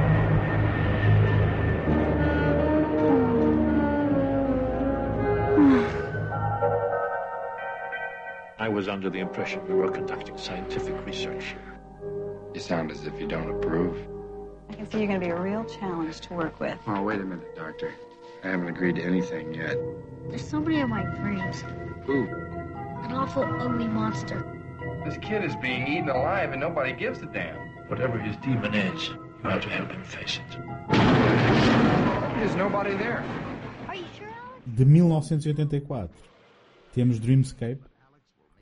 I 8.59 8.69
was 8.69 8.89
under 8.89 9.11
the 9.11 9.19
impression 9.19 9.67
we 9.67 9.75
were 9.75 9.91
conducting 9.91 10.39
scientific 10.39 10.95
research 11.05 11.47
here. 11.47 11.81
You 12.55 12.61
sound 12.61 12.91
as 12.91 13.07
if 13.07 13.21
you 13.21 13.27
don't 13.27 13.51
approve. 13.51 13.97
I 14.71 14.75
can 14.75 14.91
see 14.91 14.99
you're 14.99 15.09
going 15.09 15.21
to 15.21 15.27
be 15.27 15.33
a 15.33 15.41
real 15.41 15.65
challenge 15.65 16.21
to 16.21 16.35
work 16.35 16.61
with. 16.61 16.79
Oh, 16.87 17.03
wait 17.03 17.21
a 17.21 17.25
minute, 17.25 17.57
Doctor. 17.57 17.93
I 18.45 18.49
haven't 18.49 18.69
agreed 18.69 18.97
to 18.97 19.03
anything 19.03 19.53
yet. 19.55 19.77
There's 20.29 20.49
somebody 20.49 20.77
in 20.79 20.89
my 20.91 21.03
dreams. 21.03 21.65
Who? 22.07 22.27
An 23.13 23.19
awful, 23.19 23.45
ugly 23.61 23.89
monster. 23.89 24.43
This 25.05 25.19
kid 25.19 25.45
is 25.45 25.55
being 25.57 25.87
eaten 25.87 26.09
alive 26.09 26.53
and 26.53 26.61
nobody 26.63 26.95
gives 26.95 27.21
a 27.21 27.27
damn. 27.27 27.59
Whatever 27.89 28.19
his 28.19 28.35
demon 28.37 28.73
is, 28.73 29.09
you 29.09 29.51
have 29.51 29.61
to 29.61 29.69
help 29.69 29.91
him 29.93 30.03
face 30.03 30.41
it. 30.41 30.57
There's 32.39 32.57
nobody 32.57 32.97
there. 32.97 33.23
De 34.65 34.87
1984 34.87 36.09
temos 36.95 37.21
Dreamscape, 37.21 37.83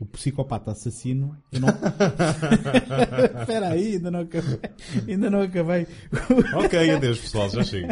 o 0.00 0.04
psicopata 0.06 0.72
assassino. 0.72 1.36
Eu 1.52 1.60
não... 1.60 1.68
Espera 3.42 3.68
aí, 3.68 3.92
ainda 3.92 4.10
não 4.10 4.20
acabei. 4.22 4.58
Ainda 5.08 5.30
não 5.30 5.42
acabei. 5.42 5.86
ok, 6.56 6.90
adeus 6.90 7.20
pessoal, 7.20 7.48
já 7.50 7.62
chego. 7.62 7.86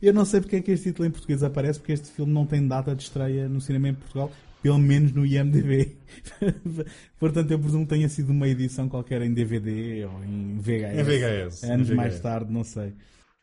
Eu 0.00 0.12
não 0.12 0.24
sei 0.24 0.40
porque 0.40 0.56
é 0.56 0.60
que 0.60 0.72
este 0.72 0.90
título 0.90 1.08
em 1.08 1.10
português 1.10 1.42
aparece, 1.42 1.80
porque 1.80 1.92
este 1.92 2.10
filme 2.10 2.32
não 2.32 2.46
tem 2.46 2.68
data 2.68 2.94
de 2.94 3.02
estreia 3.02 3.48
no 3.48 3.60
cinema 3.60 3.88
em 3.88 3.94
Portugal, 3.94 4.30
pelo 4.62 4.78
menos 4.78 5.12
no 5.12 5.24
IMDb. 5.24 5.96
Portanto, 7.18 7.50
eu 7.50 7.58
presumo 7.58 7.84
que 7.84 7.90
tenha 7.90 8.08
sido 8.08 8.30
uma 8.30 8.48
edição 8.48 8.88
qualquer 8.88 9.22
em 9.22 9.32
DVD 9.32 10.04
ou 10.06 10.24
em 10.24 10.58
VHS. 10.58 10.98
Em 10.98 11.02
VHS. 11.02 11.64
Anos 11.64 11.90
em 11.90 11.92
VHS. 11.92 11.96
mais 11.96 12.20
tarde, 12.20 12.52
não 12.52 12.64
sei. 12.64 12.94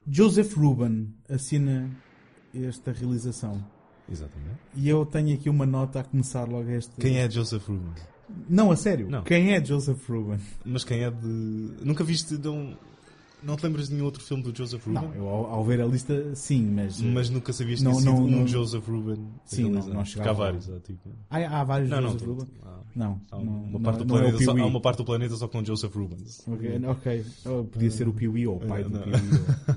Joseph 0.07 0.55
Ruben 0.55 1.13
assina 1.29 1.89
esta 2.53 2.91
realização. 2.91 3.63
Exatamente. 4.09 4.59
E 4.75 4.87
eu 4.87 5.05
tenho 5.05 5.33
aqui 5.35 5.49
uma 5.49 5.65
nota 5.65 5.99
a 5.99 6.03
começar 6.03 6.47
logo 6.47 6.69
este. 6.69 6.95
Quem 6.99 7.17
é 7.17 7.29
Joseph 7.29 7.67
Ruben? 7.67 7.93
Não, 8.49 8.71
a 8.71 8.75
sério. 8.75 9.09
Não. 9.09 9.23
Quem 9.23 9.53
é 9.53 9.63
Joseph 9.63 10.07
Ruben? 10.07 10.39
Mas 10.63 10.83
quem 10.83 11.03
é 11.03 11.11
de. 11.11 11.27
Nunca 11.83 12.03
viste 12.03 12.37
de 12.37 12.47
um. 12.47 12.75
Não 13.45 13.55
te 13.55 13.63
lembras 13.65 13.87
de 13.87 13.93
nenhum 13.93 14.05
outro 14.05 14.23
filme 14.23 14.41
do 14.43 14.55
Joseph 14.55 14.85
Ruben? 14.85 15.01
Não, 15.03 15.13
eu 15.15 15.27
ao, 15.27 15.45
ao 15.47 15.63
ver 15.63 15.79
a 15.81 15.85
lista, 15.85 16.33
sim, 16.35 16.65
mas. 16.65 16.99
Mas 16.99 17.29
nunca 17.29 17.53
sabias 17.53 17.79
que 17.79 17.85
não, 17.85 17.91
tinha 17.91 18.01
sido 18.01 18.13
não, 18.13 18.23
um 18.25 18.31
não- 18.39 18.47
Joseph 18.47 18.87
Ruben. 18.87 19.17
Sim, 19.45 19.69
não, 19.69 19.87
não 19.87 20.03
chegava 20.05 20.29
há 20.31 20.33
vários. 20.33 20.69
Há, 20.69 20.79
tipo... 20.79 21.09
Ah, 21.29 21.61
há 21.61 21.63
vários 21.63 21.89
Não, 21.89 22.01
não, 22.01 22.11
Joseph 22.11 22.27
Ruben? 22.27 22.47
há- 22.63 22.79
Não, 22.95 23.21
há 23.31 23.35
não, 23.37 23.43
uma, 23.43 23.69
não- 23.71 23.81
parte 23.81 23.97
do 23.99 24.05
não 24.05 24.17
é 24.17 24.21
planeta 24.21 24.43
só, 24.43 24.51
há 24.57 24.65
uma 24.65 24.81
parte 24.81 24.97
do 24.97 25.05
planeta 25.05 25.35
só 25.35 25.47
com 25.47 25.63
Joseph 25.63 25.93
Rubens. 25.95 26.43
Ok, 26.47 26.81
ok. 26.87 27.25
Oh, 27.45 27.63
podia 27.65 27.91
ser 27.91 28.07
o 28.07 28.13
Pee-wee 28.13 28.47
ou 28.47 28.57
o 28.57 28.59
pai 28.59 28.83
do 28.83 28.89
Não. 28.89 29.01
Pee-wee. 29.01 29.19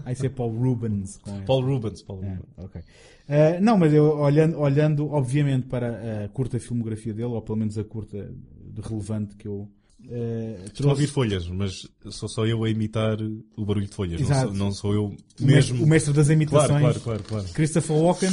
Ah, 0.05 0.13
isso 0.13 0.25
é 0.25 0.29
Paul 0.29 0.51
Rubens. 0.57 1.21
Paul 1.47 1.63
Rubens, 1.65 2.03
Paul 2.03 2.23
É, 2.25 2.29
Rubens. 2.31 2.45
ok. 2.57 2.81
Eh, 3.29 3.61
não, 3.61 3.77
mas 3.77 3.93
eu 3.93 4.05
olhando, 4.19 4.59
olhando, 4.59 5.11
obviamente, 5.11 5.67
para 5.67 6.25
a 6.25 6.29
curta 6.31 6.59
filmografia 6.59 7.13
dele, 7.13 7.27
ou 7.29 7.43
pelo 7.43 7.59
menos 7.59 7.77
a 7.77 7.85
curta 7.85 8.33
de 8.73 8.81
relevante 8.81 9.37
que 9.37 9.47
eu 9.47 9.69
eh, 10.11 10.59
Estou 10.67 10.87
a 10.89 10.91
ouvir 10.91 11.07
folhas, 11.07 11.47
mas 11.49 11.87
sou 12.11 12.29
só 12.29 12.47
eu 12.47 12.65
a 12.65 12.71
imitar 12.71 13.19
o 13.57 13.65
barulho 13.65 13.87
de 13.87 13.95
folhas. 13.95 14.21
Não 14.21 14.41
sou, 14.43 14.55
não 14.55 14.73
sou 14.73 14.95
eu 14.95 15.05
O 15.07 15.11
mesmo. 15.41 15.47
mestre, 15.47 15.83
o 15.83 15.87
mestre 15.87 16.13
das 16.15 16.29
imitações. 16.31 16.81
Claro, 16.81 17.01
claro, 17.01 17.23
claro. 17.25 17.45
Christopher 17.53 17.97
Walken. 17.97 18.31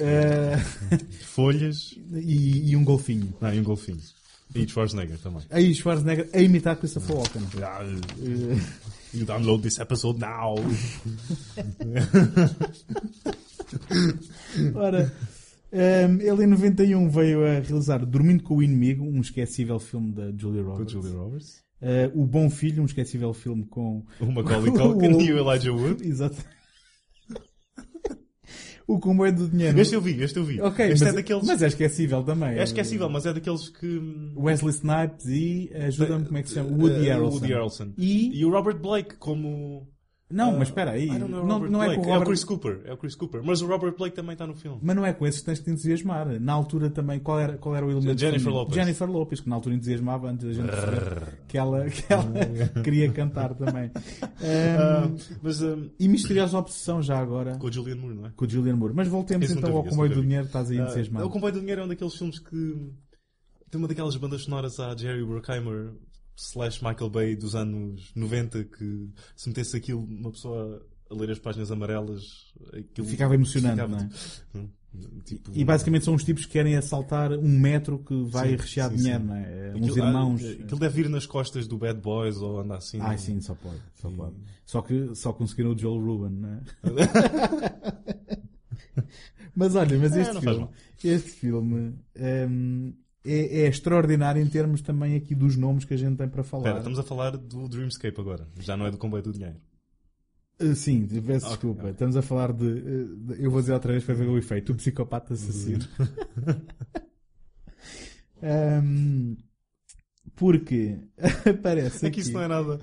eh, 0.00 0.56
Folhas. 1.24 1.94
e, 2.14 2.70
e 2.70 2.76
um 2.76 2.84
golfinho. 2.84 3.32
Não, 3.40 3.52
e 3.54 3.60
um 3.60 3.64
golfinho. 3.64 3.98
E 4.54 4.66
Schwarzenegger 4.66 5.18
também. 5.18 5.42
Aí 5.50 5.74
Schwarzenegger 5.74 6.28
a 6.32 6.40
imitar 6.40 6.74
Christopher 6.76 7.16
Walken. 7.16 7.42
Ah, 7.62 7.82
Eh, 7.84 8.58
You 9.14 9.24
download 9.24 9.62
this 9.62 9.78
episode 9.78 10.18
now. 10.20 10.56
Ora, 14.74 15.12
ehm, 15.72 16.20
ele 16.20 16.44
em 16.44 16.46
91 16.46 17.08
veio 17.08 17.44
a 17.44 17.60
realizar 17.60 18.04
Dormindo 18.04 18.42
com 18.42 18.56
o 18.56 18.62
Inimigo, 18.62 19.04
um 19.04 19.20
esquecível 19.20 19.78
filme 19.78 20.12
da 20.12 20.30
Julia 20.36 20.62
Roberts. 20.62 20.92
Julia 20.92 21.12
Roberts. 21.16 21.62
Eh, 21.80 22.10
o 22.14 22.26
Bom 22.26 22.50
Filho, 22.50 22.82
um 22.82 22.86
esquecível 22.86 23.32
filme 23.32 23.64
com 23.66 24.04
O 24.20 24.26
Macaulay 24.32 24.72
Culkin 24.72 25.18
e 25.22 25.32
o 25.32 25.38
Elijah 25.38 25.72
Wood. 25.72 26.02
Exato. 26.08 26.36
o 28.86 28.98
Comboio 28.98 29.32
do 29.34 29.48
Dinheiro. 29.48 29.78
Este 29.78 29.94
eu 29.94 30.00
vi, 30.00 30.20
este 30.22 30.38
eu 30.38 30.44
vi. 30.44 30.60
Ok, 30.60 30.86
este 30.86 31.04
mas, 31.04 31.12
é 31.12 31.16
daqueles. 31.16 31.46
mas 31.46 31.62
é 31.62 31.66
esquecível 31.66 32.22
também. 32.24 32.58
É 32.58 32.62
esquecível, 32.62 33.08
mas 33.10 33.26
é 33.26 33.32
daqueles 33.34 33.68
que. 33.68 34.00
Wesley 34.36 34.72
Snipes 34.74 35.26
e 35.26 35.70
ajuda-me 35.74 36.24
como 36.24 36.38
é 36.38 36.42
que 36.42 36.48
se 36.48 36.54
chama? 36.54 36.70
Woody 36.70 37.06
Eh, 37.06 37.12
Harrelson. 37.12 37.36
Woody 37.36 37.52
Harrelson. 37.52 37.92
E 37.98 38.38
E 38.40 38.44
o 38.44 38.50
Robert 38.50 38.78
Blake 38.80 39.16
como. 39.16 39.86
Não, 40.30 40.50
Ah, 40.50 40.58
mas 40.58 40.68
espera 40.68 40.90
aí. 40.90 41.06
Não, 41.06 41.46
Robert 41.46 41.70
não 41.70 41.82
é 41.82 41.94
com 41.96 42.02
o 42.02 42.04
É 42.04 42.08
o 42.08 42.12
Robert- 42.12 42.26
Chris 42.26 42.44
Cooper. 42.44 42.80
É 42.84 42.92
o 42.92 42.98
Chris 42.98 43.14
Cooper. 43.14 43.42
Mas 43.42 43.62
o 43.62 43.66
Robert 43.66 43.94
Blake 43.96 44.14
também 44.14 44.34
está 44.34 44.46
no 44.46 44.54
filme. 44.54 44.78
Mas 44.82 44.94
não 44.94 45.06
é 45.06 45.12
com 45.14 45.26
esses 45.26 45.40
que 45.40 45.46
tens 45.46 45.58
de 45.58 45.64
te 45.64 45.70
entusiasmar. 45.70 46.38
Na 46.38 46.52
altura 46.52 46.90
também, 46.90 47.18
qual 47.18 47.40
era, 47.40 47.56
qual 47.56 47.74
era 47.74 47.86
o 47.86 47.90
elemento? 47.90 48.18
Jennifer? 48.20 48.52
Lopez. 48.52 48.74
Jennifer 48.74 49.10
Lopez, 49.10 49.40
que 49.40 49.48
na 49.48 49.54
altura 49.54 49.74
entusiasmava 49.76 50.28
antes 50.30 50.46
da 50.46 50.52
gente 50.52 50.68
que 51.48 51.56
ela, 51.56 51.86
que 51.88 52.04
ela 52.12 52.24
queria 52.84 53.10
cantar 53.10 53.54
também. 53.54 53.90
Ah, 54.22 55.04
Ahm, 55.06 55.16
mas 55.42 55.62
um, 55.62 55.88
e 55.98 56.06
Misteriosa 56.08 56.58
Obsessão, 56.58 57.00
já 57.02 57.18
agora. 57.18 57.56
com 57.56 57.66
o 57.66 57.72
Julian 57.72 57.96
Moore, 57.96 58.14
não 58.14 58.26
é? 58.26 58.32
Com 58.36 58.44
o 58.44 58.48
Julian 58.50 58.76
Moore. 58.76 58.92
Mas 58.94 59.08
voltemos 59.08 59.48
Esse 59.48 59.58
então 59.58 59.70
ao 59.74 59.82
vi, 59.82 59.88
esse 59.88 59.96
Comboio 59.96 60.14
do. 60.14 60.20
Dinheiro, 60.22 60.44
estás 60.44 60.70
aí 60.70 60.78
Ah, 60.78 60.82
entusiasmado. 60.82 61.26
o 61.26 61.30
Comboio 61.30 61.52
do 61.54 61.60
Dinheiro 61.60 61.80
é 61.80 61.84
um 61.84 61.88
daqueles 61.88 62.14
filmes 62.14 62.38
que 62.38 62.92
tem 63.70 63.78
uma 63.78 63.88
daquelas 63.88 64.14
bandas 64.16 64.42
sonoras 64.42 64.78
à 64.78 64.94
Jerry 64.94 65.24
Bruckheimer 65.24 65.92
slash 66.38 66.82
Michael 66.84 67.10
Bay 67.10 67.34
dos 67.36 67.54
anos 67.56 68.12
90 68.14 68.64
que 68.64 69.08
se 69.36 69.48
metesse 69.48 69.76
aquilo 69.76 70.02
uma 70.04 70.30
pessoa 70.30 70.86
a 71.10 71.14
ler 71.14 71.30
as 71.32 71.38
páginas 71.38 71.70
amarelas 71.72 72.52
aquilo 72.72 73.06
Ficava 73.06 73.34
emocionante, 73.34 73.74
ficava- 73.82 74.08
não 74.54 74.62
é? 74.62 74.66
Tipo, 75.24 75.50
E 75.54 75.64
basicamente 75.64 76.04
são 76.06 76.14
os 76.14 76.24
tipos 76.24 76.46
que 76.46 76.52
querem 76.52 76.74
assaltar 76.76 77.30
um 77.32 77.58
metro 77.58 77.98
que 77.98 78.22
vai 78.24 78.50
sim, 78.50 78.56
rechear 78.56 78.90
sim, 78.90 78.96
dinheiro, 78.96 79.20
sim. 79.20 79.26
não 79.26 79.34
é? 79.36 79.68
Aquilo- 79.70 79.86
Uns 79.86 79.96
irmãos. 79.96 80.44
Aquilo 80.44 80.80
deve 80.80 81.00
ir 81.02 81.08
nas 81.10 81.26
costas 81.26 81.66
do 81.66 81.76
Bad 81.76 82.00
Boys 82.00 82.38
ou 82.38 82.60
andar 82.60 82.78
assim. 82.78 82.98
Ah, 83.00 83.16
sim, 83.18 83.38
só 83.40 83.54
pode. 83.54 83.80
Só, 83.94 84.10
pode. 84.10 84.36
só 84.64 84.80
que 84.82 85.14
só 85.14 85.32
conseguiram 85.32 85.72
o 85.72 85.78
Joel 85.78 86.00
Ruben, 86.02 86.30
não 86.30 86.54
é? 86.54 86.60
mas 89.54 89.74
olha, 89.76 89.98
mas 89.98 90.16
É, 90.16 90.22
este 90.22 90.34
não 90.34 90.42
faz 90.42 90.56
filme, 90.56 90.72
este 91.04 91.30
filme 91.30 91.94
hum, 92.48 92.94
é, 93.30 93.60
é 93.62 93.68
extraordinário 93.68 94.40
em 94.42 94.48
termos 94.48 94.80
também 94.82 95.14
aqui 95.16 95.34
dos 95.34 95.56
nomes 95.56 95.84
que 95.84 95.94
a 95.94 95.96
gente 95.96 96.16
tem 96.16 96.28
para 96.28 96.42
falar. 96.42 96.62
Espera, 96.62 96.78
estamos 96.78 96.98
a 96.98 97.02
falar 97.02 97.36
do 97.36 97.68
Dreamscape 97.68 98.20
agora. 98.20 98.48
Já 98.60 98.76
não 98.76 98.86
é 98.86 98.90
do 98.90 98.98
Comboio 98.98 99.22
do 99.22 99.32
Dinheiro. 99.32 99.56
Uh, 100.60 100.74
Sim, 100.74 101.06
peço 101.06 101.46
Ok, 101.46 101.50
desculpa. 101.50 101.80
ok. 101.82 101.90
Estamos 101.92 102.16
a 102.16 102.22
falar 102.22 102.52
de, 102.52 102.64
uh, 102.66 103.16
de- 103.16 103.44
Eu 103.44 103.50
vou 103.50 103.60
dizer 103.60 103.72
outra 103.74 103.92
vez 103.92 104.02
para 104.04 104.14
ver 104.14 104.26
o 104.28 104.36
efeito. 104.36 104.72
O 104.72 104.74
psicopata 104.74 105.34
assassino. 105.34 105.84
Um, 108.40 109.36
porque 110.38 110.96
aparece 111.44 112.04
É 112.06 112.08
aqui. 112.08 112.14
que 112.14 112.20
isso 112.20 112.32
não 112.32 112.42
é 112.42 112.48
nada. 112.48 112.78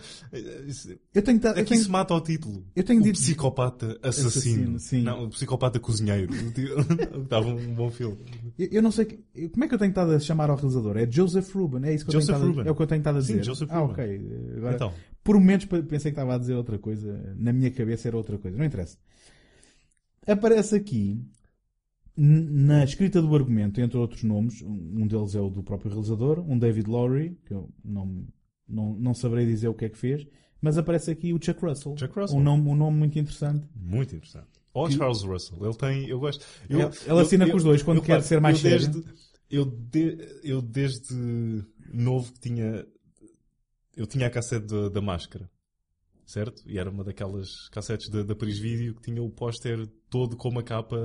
Isso- 0.68 0.90
Eu 1.14 1.22
tenho 1.22 1.40
É 1.44 1.50
eu 1.50 1.54
que 1.56 1.64
tenho- 1.64 1.82
isso 1.82 1.92
mata 1.92 2.14
ao 2.14 2.22
título. 2.22 2.66
Eu 2.76 2.84
tenho 2.84 3.00
o 3.00 3.04
dito- 3.04 3.18
psicopata 3.20 3.98
assassino. 4.04 4.28
Assassino, 4.28 4.80
sim. 4.80 5.02
Não, 5.04 5.24
o 5.26 5.30
psicopata 5.30 5.80
cozinheiro. 5.80 6.34
Estava 7.24 7.48
um 7.48 7.74
bom 7.74 7.90
filme. 7.90 8.18
Eu, 8.60 8.68
eu 8.74 8.82
não 8.82 8.92
sei. 8.92 9.06
que- 9.06 9.50
Como 9.50 9.64
é 9.64 9.68
que 9.68 9.74
eu 9.74 9.80
tenho 9.80 9.90
estado 9.90 10.12
a 10.12 10.20
chamar 10.20 10.50
ao 10.50 10.58
realizador? 10.58 10.98
É 10.98 11.10
Joseph 11.10 11.50
Ruben. 11.56 11.86
É 11.90 11.94
isso 11.96 12.04
que 12.06 12.10
eu 12.10 12.20
Joseph 12.20 12.36
tenho 12.38 12.50
estado. 12.50 12.68
É 12.68 12.72
o 12.72 12.76
que 12.76 12.82
eu 12.82 12.88
tenho 12.88 13.00
estado 13.00 13.18
a 13.18 13.22
Sim, 13.22 13.28
dizer. 13.34 13.44
Joseph 13.46 13.70
ah, 13.72 13.82
ok. 13.84 14.22
Agora, 14.58 14.76
Então. 14.76 14.94
Por 15.24 15.36
momentos 15.36 15.66
pe- 15.66 15.82
pensei 15.84 16.12
que 16.12 16.20
estava 16.20 16.36
a 16.36 16.38
dizer 16.38 16.54
outra 16.56 16.78
coisa. 16.78 17.34
Na 17.38 17.52
minha 17.54 17.72
cabeça 17.72 18.08
era 18.08 18.18
outra 18.18 18.38
coisa. 18.38 18.58
Não 18.58 18.66
interessa. 18.66 18.98
Aparece 20.28 20.76
aqui. 20.76 21.20
Na 22.18 22.84
escrita 22.84 23.22
do 23.22 23.36
argumento, 23.36 23.82
entre 23.82 23.98
outros 23.98 24.24
nomes, 24.24 24.62
um 24.62 25.06
deles 25.06 25.36
é 25.36 25.42
o 25.42 25.50
do 25.50 25.62
próprio 25.62 25.92
realizador, 25.92 26.40
um 26.40 26.58
David 26.58 26.90
Lowry, 26.90 27.38
que 27.46 27.54
eu 27.54 27.70
não, 27.84 28.26
não, 28.68 28.94
não 28.94 29.14
saberei 29.14 29.46
dizer 29.46 29.68
o 29.68 29.74
que 29.74 29.86
é 29.86 29.90
que 29.90 29.98
fez, 29.98 30.26
mas 30.62 30.78
aparece 30.78 31.12
aqui 31.12 31.34
o 31.34 31.40
Chuck 31.44 31.60
Russell. 31.66 31.96
Chuck 31.98 32.18
Russell. 32.18 32.38
Um 32.40 32.42
nome, 32.44 32.70
um 32.70 32.76
nome 32.76 32.98
muito 32.98 33.20
interessante. 33.20 33.68
Muito 33.76 34.16
interessante. 34.16 34.48
Ou 34.74 34.88
Que- 34.88 34.94
Charles 34.96 35.24
Russell. 35.24 35.58
Ele 35.66 35.76
tem. 35.76 36.08
Eu 36.08 36.20
gosto. 36.20 36.46
Ele- 36.70 36.82
ele 36.84 37.20
assina 37.20 37.50
com 37.50 37.58
os 37.58 37.64
dois 37.64 37.84
quando 37.84 38.02
quer 38.02 38.22
ser 38.22 38.40
mais 38.40 38.64
eu 38.64 38.70
sério. 38.80 38.88
desde, 38.90 39.14
eu, 39.50 39.66
de- 39.66 40.40
eu 40.44 40.62
desde 40.62 41.64
novo 41.94 42.32
que 42.34 42.40
tinha. 42.40 42.86
Eu 43.96 44.06
tinha 44.08 44.28
a 44.28 44.30
cassete 44.30 44.66
da, 44.68 44.90
da 44.90 45.02
máscara. 45.02 45.50
Certo? 46.26 46.64
E 46.66 46.80
era 46.80 46.90
uma 46.90 47.04
daquelas 47.04 47.70
cassetes 47.72 48.10
da, 48.10 48.24
da 48.24 48.36
Paris 48.36 48.58
Video 48.58 48.96
que 48.96 49.02
tinha 49.04 49.22
o 49.22 49.30
póster 49.30 49.86
todo 50.10 50.36
com 50.36 50.50
uma 50.50 50.64
capa 50.64 50.98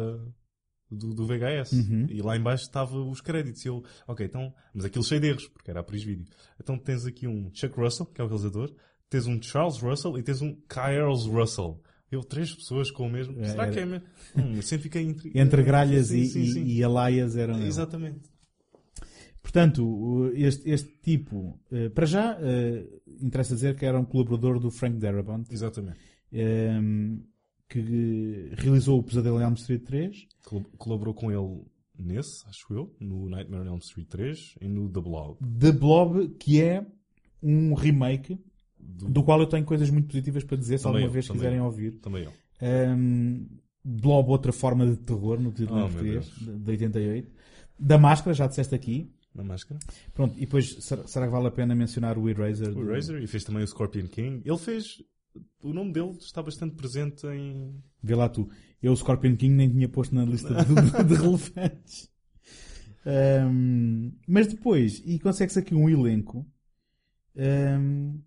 do, 0.91 1.15
do 1.15 1.27
VHS. 1.27 1.73
Uhum. 1.73 2.07
E 2.11 2.21
lá 2.23 2.37
em 2.37 2.41
baixo 2.43 2.65
estava 2.65 2.99
os 2.99 3.21
créditos. 3.21 3.65
E 3.65 3.69
eu, 3.69 3.83
ok, 4.07 4.27
então, 4.27 4.53
mas 4.75 4.85
aquilo 4.85 5.05
cheio 5.05 5.21
de 5.21 5.29
erros, 5.29 5.49
porque 5.49 5.71
era 5.71 5.81
a 5.81 5.85
Video. 5.91 6.25
Então 6.61 6.77
tens 6.79 7.07
aqui 7.07 7.27
um 7.27 7.51
Chuck 7.55 7.79
Russell, 7.79 8.07
que 8.07 8.21
é 8.21 8.25
o 8.25 8.27
realizador, 8.27 8.73
tens 9.09 9.27
um 9.27 9.41
Charles 9.41 9.79
Russell 9.79 10.19
e 10.19 10.23
tens 10.23 10.43
um 10.43 10.55
Kyles 10.69 11.27
Russell. 11.27 11.81
Eu, 12.11 12.25
três 12.25 12.53
pessoas 12.53 12.91
com 12.91 13.07
o 13.07 13.11
mesmo. 13.11 13.41
É, 13.41 13.45
Será 13.51 13.65
era- 13.65 13.73
que 13.73 13.79
é 13.79 13.87
mesmo? 13.87 14.05
Hum, 14.37 14.61
sempre 14.63 14.83
fiquei 14.85 15.03
entre... 15.03 15.31
Entre 15.33 15.63
gralhas 15.63 16.09
Sim, 16.09 16.19
e, 16.23 16.27
sim, 16.27 16.47
sim. 16.47 16.65
e 16.65 16.83
alaias 16.83 17.37
eram. 17.37 17.63
Exatamente. 17.63 18.29
Portanto, 19.43 20.31
este, 20.35 20.69
este 20.71 20.91
tipo, 21.03 21.59
eh, 21.73 21.89
para 21.89 22.07
já, 22.07 22.37
eh, 22.41 22.85
interessa 23.21 23.55
dizer 23.55 23.75
que 23.75 23.87
era 23.87 23.99
um 23.99 24.05
colaborador 24.05 24.59
do 24.61 24.71
Frank 24.71 24.99
Darabont. 24.99 25.47
Exatamente. 25.53 25.99
ehm, 26.33 27.21
que 27.71 28.51
realizou 28.59 28.99
o 28.99 29.03
Pesadelo 29.03 29.41
em 29.41 29.45
Elm 29.45 29.55
Street 29.55 29.83
3. 29.85 30.27
Col- 30.45 30.65
Colaborou 30.77 31.15
com 31.15 31.31
ele 31.33 31.63
nesse, 31.99 32.47
acho 32.49 32.73
eu, 32.75 32.95
no 33.01 33.29
Nightmare 33.31 33.63
on 33.63 33.67
Elm 33.75 33.79
Street 33.79 34.09
3 34.09 34.57
e 34.61 34.69
no 34.69 34.89
The 34.91 35.01
Blob. 35.01 35.39
The 35.59 35.73
Blob, 35.73 36.29
que 36.39 36.61
é 36.61 36.85
um 37.43 37.73
remake 37.75 38.39
do, 38.79 39.23
qual 39.23 39.41
eu 39.41 39.47
tenho 39.47 39.65
coisas 39.65 39.89
muito 39.91 40.09
positivas 40.09 40.43
para 40.45 40.57
dizer, 40.57 40.79
se 40.79 40.85
Também 40.85 40.97
alguma 41.03 41.09
eu, 41.09 41.13
vez 41.13 41.29
quiserem 41.29 41.59
eu. 41.59 41.65
ouvir. 41.65 41.93
Também 42.01 42.25
eu. 42.25 42.33
Ehm, 42.61 43.47
Blob, 43.85 44.29
outra 44.31 44.53
forma 44.53 44.87
de 44.87 44.97
terror, 44.99 45.41
no 45.41 45.51
título 45.53 45.81
Oh, 45.85 45.89
português, 45.89 46.29
Deus. 46.29 46.39
de, 46.59 46.59
de 46.65 46.71
88. 46.71 47.31
Da 47.79 47.97
Máscara, 47.99 48.35
já 48.35 48.47
disseste 48.47 48.75
aqui. 48.75 49.11
Na 49.35 49.45
máscara. 49.45 49.79
Pronto, 50.13 50.35
e 50.37 50.41
depois, 50.41 50.77
será, 50.85 51.07
será 51.07 51.27
que 51.27 51.33
vale 51.33 51.47
a 51.47 51.51
pena 51.53 51.73
mencionar 51.75 52.19
o 52.19 52.29
Eraser? 52.29 52.71
O 52.71 52.75
do- 52.85 52.91
Razor 52.91 53.23
e 53.23 53.29
fez 53.29 53.45
também 53.45 53.63
o 53.63 53.67
Scorpion 53.67 54.07
King. 54.09 54.43
Ele 54.45 54.59
fez. 54.59 55.01
O 55.63 55.73
nome 55.73 55.93
dele 55.93 56.13
está 56.19 56.43
bastante 56.43 56.75
presente 56.75 57.27
em. 57.27 57.83
Vê 58.03 58.15
lá 58.15 58.29
tu. 58.29 58.49
Eu, 58.83 58.93
o 58.93 58.97
Scorpion 58.97 59.37
King, 59.37 59.55
nem 59.55 59.71
tinha 59.71 59.89
posto 59.89 60.15
na 60.15 60.25
lista 60.25 60.55
de, 60.55 60.75
de 61.05 61.15
relevantes. 61.15 62.11
Ahm, 63.05 64.13
mas 64.27 64.47
depois, 64.47 65.03
e 65.05 65.19
consegue-se 65.19 65.59
aqui 65.59 65.75
um 65.75 65.89
elenco 65.89 66.47
ahm, 67.37 68.19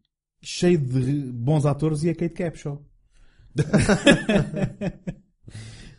cheio 0.41 0.77
de 0.79 1.31
bons 1.31 1.65
atores 1.65 2.03
e 2.03 2.09
a 2.09 2.15
Kate 2.15 2.33
Capshaw. 2.33 2.83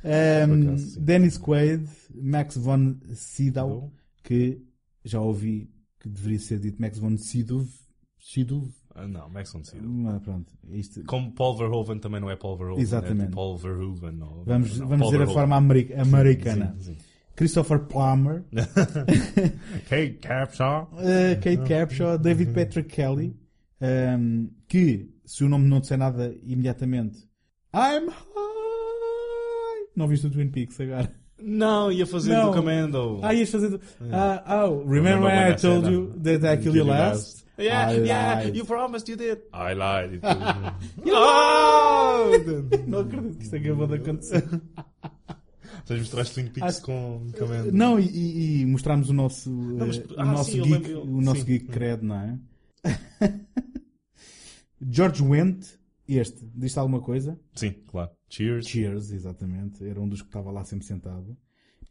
Ahm, 0.05 0.77
Dennis 1.01 1.39
Quaid, 1.39 1.89
Max 2.15 2.59
von 2.59 3.01
Sydow, 3.15 3.91
que 4.23 4.61
já 5.03 5.19
ouvi 5.19 5.71
que 5.99 6.09
deveria 6.11 6.39
ser 6.39 6.59
dito 6.59 6.81
Max 6.81 6.99
von 6.99 7.17
Sydow. 7.17 7.67
Sydow? 8.19 8.69
Ah, 8.97 9.09
não, 9.09 9.29
Max 9.29 9.53
von 9.53 9.65
Sydow. 9.65 10.21
Pronto. 10.21 10.53
Isto... 10.71 11.03
Como 11.05 11.33
Paul 11.33 11.57
Verhoeven 11.57 11.99
também 11.99 12.21
não 12.21 12.31
é 12.31 12.37
Paul 12.37 12.57
Verhoeven. 12.57 12.83
Exatamente. 12.83 13.33
É 13.33 13.35
Paul 13.35 13.57
Verhoeven. 13.59 14.23
Ou... 14.23 14.45
Vamos, 14.45 14.79
não, 14.79 14.87
vamos 14.87 15.01
Paul 15.01 15.11
dizer 15.11 15.23
a 15.23 15.27
Verhoeven. 15.27 15.35
forma 15.35 15.57
america- 15.57 16.01
americana. 16.01 16.77
Sim, 16.79 16.95
sim. 16.95 16.97
Christopher 17.35 17.81
Plummer. 17.81 18.45
Kate 19.91 20.19
Capshaw. 20.21 20.89
Uh, 20.93 21.35
Kate 21.41 21.65
Capshaw, 21.69 22.19
David 22.19 22.53
Patrick 22.53 22.89
Kelly, 22.89 23.37
um, 23.81 24.49
que, 24.69 25.11
se 25.25 25.43
o 25.43 25.49
nome 25.49 25.66
não 25.69 25.81
disser 25.81 25.99
nada 25.99 26.33
imediatamente, 26.45 27.19
I'm 27.75 28.09
high! 28.09 29.87
Não 29.97 30.07
viste 30.07 30.27
o 30.29 30.31
Twin 30.31 30.49
Peaks 30.49 30.81
agora? 30.81 31.11
Não, 31.43 31.91
ia 31.91 32.07
fazer 32.07 32.33
Não. 32.33 32.51
do 32.51 32.57
Commando. 32.57 33.19
Ah, 33.23 33.35
ias 33.35 33.51
fazer 33.51 33.69
do... 33.69 33.77
É. 33.77 33.81
Ah, 34.12 34.66
oh, 34.66 34.85
remember, 34.89 35.25
when 35.27 35.53
I 35.53 35.57
told 35.57 35.91
you 35.91 36.12
that 36.23 36.45
I 36.47 36.57
killed 36.57 36.77
you 36.79 36.85
last? 36.85 37.44
Yeah, 37.57 37.91
I 37.93 37.99
yeah, 38.05 38.43
lied. 38.45 38.57
you 38.57 38.65
promised 38.65 39.09
you 39.09 39.17
did. 39.17 39.43
I 39.53 39.75
lied. 39.75 40.21
Lied! 41.05 42.87
Não 42.89 43.01
acredito 43.01 43.37
que 43.39 43.45
isto 43.45 43.57
acabou 43.57 43.87
de 43.87 43.95
acontecer. 43.95 44.45
Vocês 45.85 46.01
mostraste 46.01 46.35
Twin 46.35 46.47
Peaks 46.51 46.77
Acho- 46.79 46.87
com 46.87 47.31
Commando. 47.39 47.73
Não, 47.73 47.99
e, 48.01 48.63
e, 48.63 48.67
mostramos 48.67 49.09
o 49.11 49.13
nosso, 49.13 49.51
Não, 49.51 49.87
mas- 49.87 49.99
eh, 49.99 50.05
o 50.09 50.21
ah, 50.21 50.25
nosso 50.25 50.51
sim, 50.51 50.59
eu 50.59 50.65
geek, 50.65 50.93
o 50.95 51.21
nosso 51.21 51.41
sim. 51.41 51.47
geek 51.47 51.67
credo, 51.67 52.05
não 52.07 52.17
é? 52.17 52.39
George 54.81 55.23
Wendt, 55.23 55.79
este, 56.09 56.45
diz-te 56.55 56.79
alguma 56.79 57.01
coisa? 57.01 57.39
Sim, 57.55 57.73
claro. 57.87 58.11
Cheers. 58.29 58.67
Cheers, 58.67 59.11
exatamente. 59.13 59.87
Era 59.87 60.01
um 60.01 60.09
dos 60.09 60.21
que 60.23 60.29
estava 60.29 60.51
lá 60.51 60.65
sempre 60.65 60.87
sentado. 60.87 61.37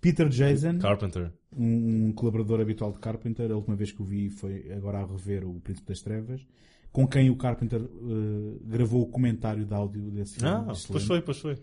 Peter 0.04 0.28
Jason. 0.30 0.78
Carpenter. 0.80 1.32
Um, 1.56 2.08
um 2.08 2.14
colaborador 2.14 2.60
habitual 2.62 2.92
de 2.92 3.00
Carpenter. 3.00 3.50
A 3.52 3.56
última 3.56 3.76
vez 3.76 3.92
que 3.92 4.02
o 4.02 4.06
vi 4.06 4.30
foi 4.30 4.72
agora 4.72 5.00
a 5.00 5.06
rever 5.06 5.46
O 5.48 5.60
Príncipe 5.62 5.88
das 5.88 6.02
Trevas. 6.02 6.46
Com 6.92 7.08
quem 7.08 7.30
o 7.32 7.36
Carpenter 7.36 7.82
eh, 7.82 8.58
gravou 8.66 9.02
o 9.02 9.08
comentário 9.08 9.66
de 9.66 9.74
áudio 9.74 10.12
desse 10.12 10.36
filme. 10.36 10.50
Ah, 10.50 10.60
Excelente. 10.72 10.88
pois 10.92 11.04
foi, 11.06 11.22
pois 11.24 11.40
foi. 11.40 11.58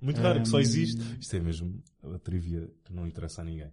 Muito 0.00 0.20
raro, 0.20 0.40
que 0.42 0.48
só 0.48 0.58
Um, 0.58 0.60
existe. 0.60 1.02
Isto 1.20 1.34
é 1.36 1.40
mesmo 1.40 1.82
a 2.14 2.18
trivia 2.20 2.70
que 2.84 2.92
não 2.92 3.04
interessa 3.06 3.42
a 3.42 3.44
ninguém. 3.44 3.72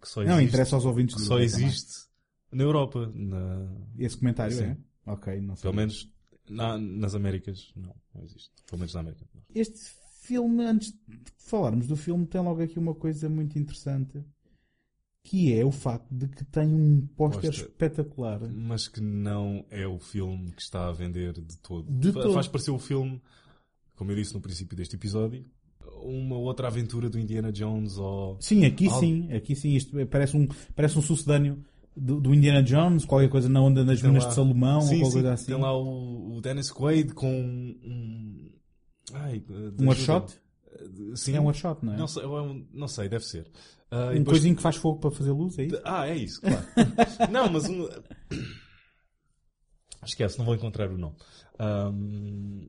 Que 0.00 0.08
só 0.08 0.22
Não, 0.22 0.40
interessa 0.40 0.76
aos 0.76 0.84
ouvintes 0.84 1.16
Que 1.16 1.22
só 1.22 1.34
Mais. 1.34 1.52
existe 1.54 2.06
na 2.52 2.62
Europa. 2.62 3.10
Na... 3.12 3.66
Esse 3.98 4.16
comentário 4.16 4.54
Sim. 4.56 4.64
é? 4.64 4.76
Ok, 5.06 5.40
não 5.40 5.56
sei. 5.56 5.62
Pelo 5.62 5.74
menos 5.74 6.08
na- 6.48 6.78
nas 6.78 7.14
Américas, 7.16 7.72
não, 7.74 7.94
não 8.14 8.22
existe. 8.22 8.50
Pelo 8.68 8.78
menos 8.80 8.94
na 8.94 9.00
América. 9.00 9.24
não. 9.34 9.42
Este 9.54 9.80
filme, 10.26 10.64
antes 10.64 10.92
de 10.92 11.18
falarmos 11.38 11.86
do 11.86 11.96
filme, 11.96 12.26
tem 12.26 12.40
logo 12.40 12.62
aqui 12.62 12.78
uma 12.78 12.94
coisa 12.94 13.28
muito 13.28 13.58
interessante. 13.58 14.22
Que 15.26 15.58
é 15.58 15.64
o 15.64 15.72
facto 15.72 16.06
de 16.14 16.28
que 16.28 16.44
tem 16.44 16.68
um 16.68 17.06
póster 17.16 17.50
espetacular. 17.50 18.40
Mas 18.52 18.88
que 18.88 19.00
não 19.00 19.64
é 19.70 19.86
o 19.86 19.98
filme 19.98 20.52
que 20.52 20.60
está 20.60 20.86
a 20.86 20.92
vender 20.92 21.32
de 21.32 21.56
todo. 21.58 21.90
De 21.90 22.12
todo. 22.12 22.34
Faz 22.34 22.46
parecer 22.46 22.70
o 22.70 22.78
filme, 22.78 23.22
como 23.96 24.10
eu 24.10 24.16
disse 24.16 24.34
no 24.34 24.40
princípio 24.42 24.76
deste 24.76 24.96
episódio, 24.96 25.42
uma 26.02 26.36
outra 26.36 26.66
aventura 26.68 27.08
do 27.08 27.18
Indiana 27.18 27.50
Jones 27.50 27.96
ou... 27.96 28.36
Sim, 28.38 28.66
aqui 28.66 28.90
sim, 28.90 29.32
aqui 29.32 29.56
sim, 29.56 29.74
isto 29.74 29.98
é- 29.98 30.04
parece 30.04 30.36
um, 30.36 30.46
parece 30.76 30.98
um 30.98 31.02
sucedâneo 31.02 31.64
do, 31.96 32.20
do 32.20 32.34
Indiana 32.34 32.62
Jones, 32.62 33.06
qualquer 33.06 33.30
coisa 33.30 33.48
na 33.48 33.62
onda 33.62 33.82
das 33.82 34.02
Tem 34.02 34.10
minas 34.10 34.24
lá- 34.24 34.28
de 34.28 34.34
Salomão 34.34 34.80
Sim, 34.82 34.96
ou 34.96 35.00
qualquer 35.00 35.06
sim, 35.06 35.12
coisa 35.12 35.32
assim. 35.32 35.46
Tem 35.52 35.58
lá 35.58 35.74
o, 35.74 36.36
o 36.36 36.40
Dennis 36.42 36.70
Quaid 36.70 37.14
com 37.14 37.30
um... 37.32 38.50
Ai, 39.12 39.42
Um. 39.78 39.86
Warshot? 39.86 40.32
Sim. 41.14 41.36
É 41.36 41.40
um 41.40 41.44
Warshot, 41.44 41.84
não 41.84 41.94
é? 41.94 41.96
Não 41.96 42.08
sei, 42.08 42.22
é 42.22 42.26
um- 42.26 42.66
não 42.72 42.88
sei, 42.88 43.08
deve 43.08 43.24
ser. 43.24 43.46
E 43.92 43.96
Um 43.96 44.08
depois- 44.18 44.24
coisinho 44.38 44.56
que 44.56 44.62
faz 44.62 44.74
fogo 44.76 44.98
para 44.98 45.10
fazer 45.12 45.30
luz, 45.30 45.56
é 45.58 45.64
isso? 45.66 45.80
Ah, 45.84 46.08
é 46.08 46.16
isso, 46.16 46.40
claro. 46.40 46.66
não, 47.30 47.48
mas 47.52 47.68
um... 47.68 47.88
Esquece, 50.04 50.38
não 50.38 50.44
vou 50.44 50.54
encontrar 50.54 50.90
o 50.90 50.98
nome. 50.98 51.16
Ahm, 51.58 52.66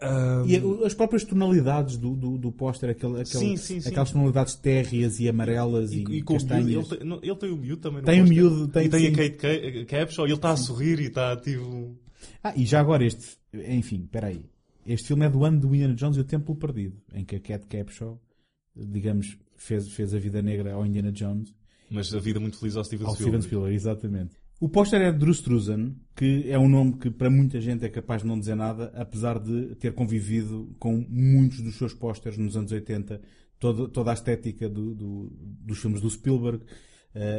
ahm, 0.00 0.44
E 0.48 0.84
as 0.84 0.94
próprias 0.94 1.22
tonalidades 1.24 1.96
do, 1.96 2.16
do, 2.16 2.38
do 2.38 2.50
póster, 2.50 2.90
aquele, 2.90 3.20
aquele, 3.20 3.26
Sim, 3.26 3.56
sim, 3.56 3.80
sim. 3.80 3.88
aquelas 3.88 4.10
tonalidades 4.10 4.54
térreas 4.56 5.20
e 5.20 5.28
amarelas 5.28 5.92
e, 5.92 6.00
E 6.00 6.04
com 6.04 6.10
o 6.10 6.14
miúdo, 6.14 6.32
castanhas. 6.32 6.68
ele, 6.90 6.98
tem, 6.98 7.18
ele 7.22 7.36
tem 7.36 7.50
o 7.52 7.56
miúdo 7.56 7.82
também 7.82 8.00
no 8.00 8.06
Tem 8.06 8.22
o 8.22 8.26
miúdo, 8.26 8.68
tem, 8.68 8.86
e 8.86 8.88
tem 8.88 9.06
a 9.08 9.12
Kate 9.12 9.36
Ca- 9.36 9.84
Capshaw 9.98 10.26
e 10.26 10.30
ele 10.30 10.34
está 10.36 10.50
a 10.52 10.56
sorrir 10.56 10.98
e 11.00 11.06
está 11.06 11.32
ativo. 11.32 11.96
Ah, 12.42 12.52
e 12.56 12.64
já 12.66 12.80
agora 12.80 13.04
este, 13.04 13.36
enfim, 13.54 14.02
espera 14.04 14.28
aí. 14.28 14.44
Este 14.92 15.08
filme 15.08 15.24
é 15.26 15.30
do 15.30 15.44
ano 15.44 15.60
do 15.60 15.68
Indiana 15.74 15.94
Jones 15.94 16.16
e 16.16 16.20
o 16.20 16.24
Templo 16.24 16.54
Perdido, 16.56 17.00
em 17.14 17.24
que 17.24 17.36
a 17.36 17.40
Cat 17.40 17.66
Capshaw, 17.66 18.20
digamos, 18.76 19.36
fez, 19.56 19.88
fez 19.92 20.14
a 20.14 20.18
vida 20.18 20.42
negra 20.42 20.72
ao 20.74 20.84
Indiana 20.84 21.12
Jones. 21.12 21.54
Mas 21.90 22.12
a 22.14 22.18
vida 22.18 22.38
muito 22.40 22.58
feliz 22.58 22.76
ao 22.76 22.84
Steven 22.84 23.06
Ao 23.06 23.14
Spielberg. 23.14 23.42
Steven 23.42 23.48
Spielberg, 23.48 23.74
exatamente. 23.76 24.34
O 24.60 24.68
póster 24.68 25.00
é 25.00 25.10
de 25.10 25.18
Drew 25.18 25.32
Struzan, 25.32 25.94
que 26.14 26.44
é 26.50 26.58
um 26.58 26.68
nome 26.68 26.98
que 26.98 27.10
para 27.10 27.30
muita 27.30 27.60
gente 27.60 27.84
é 27.84 27.88
capaz 27.88 28.22
de 28.22 28.28
não 28.28 28.38
dizer 28.38 28.54
nada, 28.54 28.92
apesar 28.94 29.38
de 29.38 29.74
ter 29.76 29.92
convivido 29.94 30.74
com 30.78 31.04
muitos 31.08 31.60
dos 31.62 31.76
seus 31.76 31.94
pósteres 31.94 32.36
nos 32.36 32.56
anos 32.56 32.70
80, 32.70 33.20
toda, 33.58 33.88
toda 33.88 34.10
a 34.10 34.14
estética 34.14 34.68
do- 34.68 34.94
do- 34.94 35.30
dos 35.62 35.78
filmes 35.78 36.00
do 36.00 36.10
Spielberg, 36.10 36.62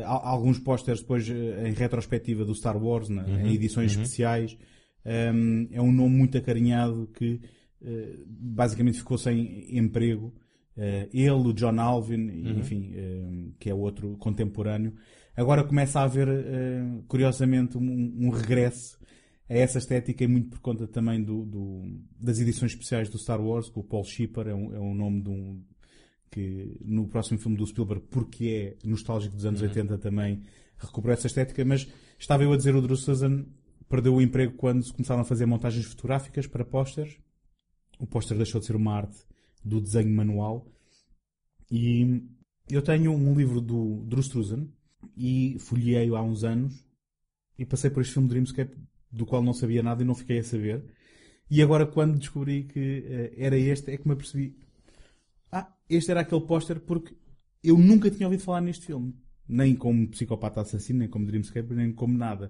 há- 0.03 0.29
alguns 0.29 0.57
pósteres 0.59 1.01
depois 1.01 1.29
eh, 1.29 1.69
em 1.69 1.73
retrospectiva 1.73 2.43
do 2.43 2.55
Star 2.55 2.75
Wars, 2.81 3.07
né, 3.09 3.23
Uhum, 3.23 3.47
em 3.47 3.53
edições 3.53 3.95
uhum. 3.95 4.01
especiais. 4.01 4.57
Um, 5.05 5.67
é 5.71 5.81
um 5.81 5.91
nome 5.91 6.15
muito 6.15 6.37
acarinhado 6.37 7.09
que 7.13 7.41
eh, 7.83 8.15
basicamente 8.27 8.99
ficou 8.99 9.17
sem 9.17 9.75
emprego. 9.77 10.33
Eh, 10.77 11.09
ele, 11.13 11.29
o 11.31 11.53
John 11.53 11.79
Alvin, 11.79 12.29
Uhum. 12.29 12.59
enfim, 12.59 13.53
que 13.59 13.69
é 13.69 13.73
outro 13.73 14.15
contemporâneo. 14.17 14.93
Agora 15.35 15.63
começa 15.63 15.99
a 15.99 16.03
haver, 16.03 16.27
eh, 16.27 16.83
curiosamente, 17.07 17.77
um, 17.77 18.13
um 18.27 18.29
regresso 18.29 18.99
a 19.49 19.53
essa 19.53 19.79
estética 19.79 20.23
e 20.23 20.27
muito 20.27 20.49
por 20.49 20.59
conta 20.59 20.87
também 20.87 21.21
do, 21.23 21.43
do- 21.45 21.99
das 22.19 22.39
edições 22.39 22.71
especiais 22.71 23.09
do 23.09 23.17
Star 23.17 23.41
Wars, 23.41 23.69
com 23.69 23.79
o 23.81 23.83
Paul 23.83 24.03
Shipper, 24.03 24.47
é 24.47 24.53
um, 24.55 24.73
é 24.75 24.79
um 24.79 24.93
nome 24.93 25.21
de 25.21 25.29
um 25.29 25.61
que 26.29 26.77
no 26.85 27.07
próximo 27.07 27.37
filme 27.39 27.57
do 27.57 27.65
Spielberg, 27.67 28.03
porque 28.09 28.77
é 28.83 28.87
nostálgico 28.87 29.35
dos 29.35 29.45
anos 29.45 29.61
Uhum. 29.61 29.67
80 29.67 29.97
também, 29.97 30.41
recuperou 30.77 31.13
essa 31.13 31.27
estética, 31.27 31.65
mas 31.65 31.85
estava 32.17 32.43
eu 32.43 32.53
a 32.53 32.57
dizer 32.57 32.73
o 32.75 32.81
Drew 32.81 32.95
Susan 32.95 33.45
perdeu 33.91 34.15
o 34.15 34.21
emprego 34.21 34.53
quando 34.53 34.83
se 34.83 34.93
começaram 34.93 35.21
a 35.21 35.25
fazer 35.25 35.45
montagens 35.45 35.85
fotográficas 35.85 36.47
para 36.47 36.63
pósteres. 36.63 37.19
O 37.99 38.07
póster 38.07 38.37
deixou 38.37 38.61
de 38.61 38.65
ser 38.65 38.75
uma 38.77 38.95
arte 38.95 39.17
do 39.63 39.81
desenho 39.81 40.15
manual. 40.15 40.65
E 41.69 42.23
eu 42.69 42.81
tenho 42.81 43.11
um 43.11 43.35
livro 43.35 43.59
do 43.59 44.05
Drew 44.07 44.21
Struzan 44.21 44.67
e 45.15 45.57
folhei-o 45.59 46.15
há 46.15 46.23
uns 46.23 46.45
anos 46.45 46.87
e 47.59 47.65
passei 47.65 47.89
por 47.89 48.01
este 48.01 48.13
filme 48.13 48.29
Dreamscape 48.29 48.77
do 49.11 49.25
qual 49.25 49.43
não 49.43 49.53
sabia 49.53 49.83
nada 49.83 50.01
e 50.01 50.05
não 50.05 50.15
fiquei 50.15 50.39
a 50.39 50.43
saber. 50.43 50.85
E 51.49 51.61
agora 51.61 51.85
quando 51.85 52.17
descobri 52.17 52.63
que 52.63 53.03
eh, 53.05 53.33
era 53.35 53.57
este 53.57 53.91
é 53.91 53.97
que 53.97 54.07
me 54.07 54.13
apercebi 54.13 54.57
ah, 55.51 55.69
este 55.89 56.11
era 56.11 56.21
aquele 56.21 56.41
póster 56.41 56.79
porque 56.79 57.13
eu 57.61 57.77
nunca 57.77 58.09
tinha 58.09 58.25
ouvido 58.25 58.43
falar 58.43 58.61
neste 58.61 58.85
filme. 58.85 59.13
Nem 59.47 59.75
como 59.75 60.07
psicopata 60.07 60.61
assassino, 60.61 60.99
nem 60.99 61.09
como 61.09 61.25
Dreamscaper, 61.25 61.75
nem 61.75 61.91
como 61.91 62.17
nada. 62.17 62.49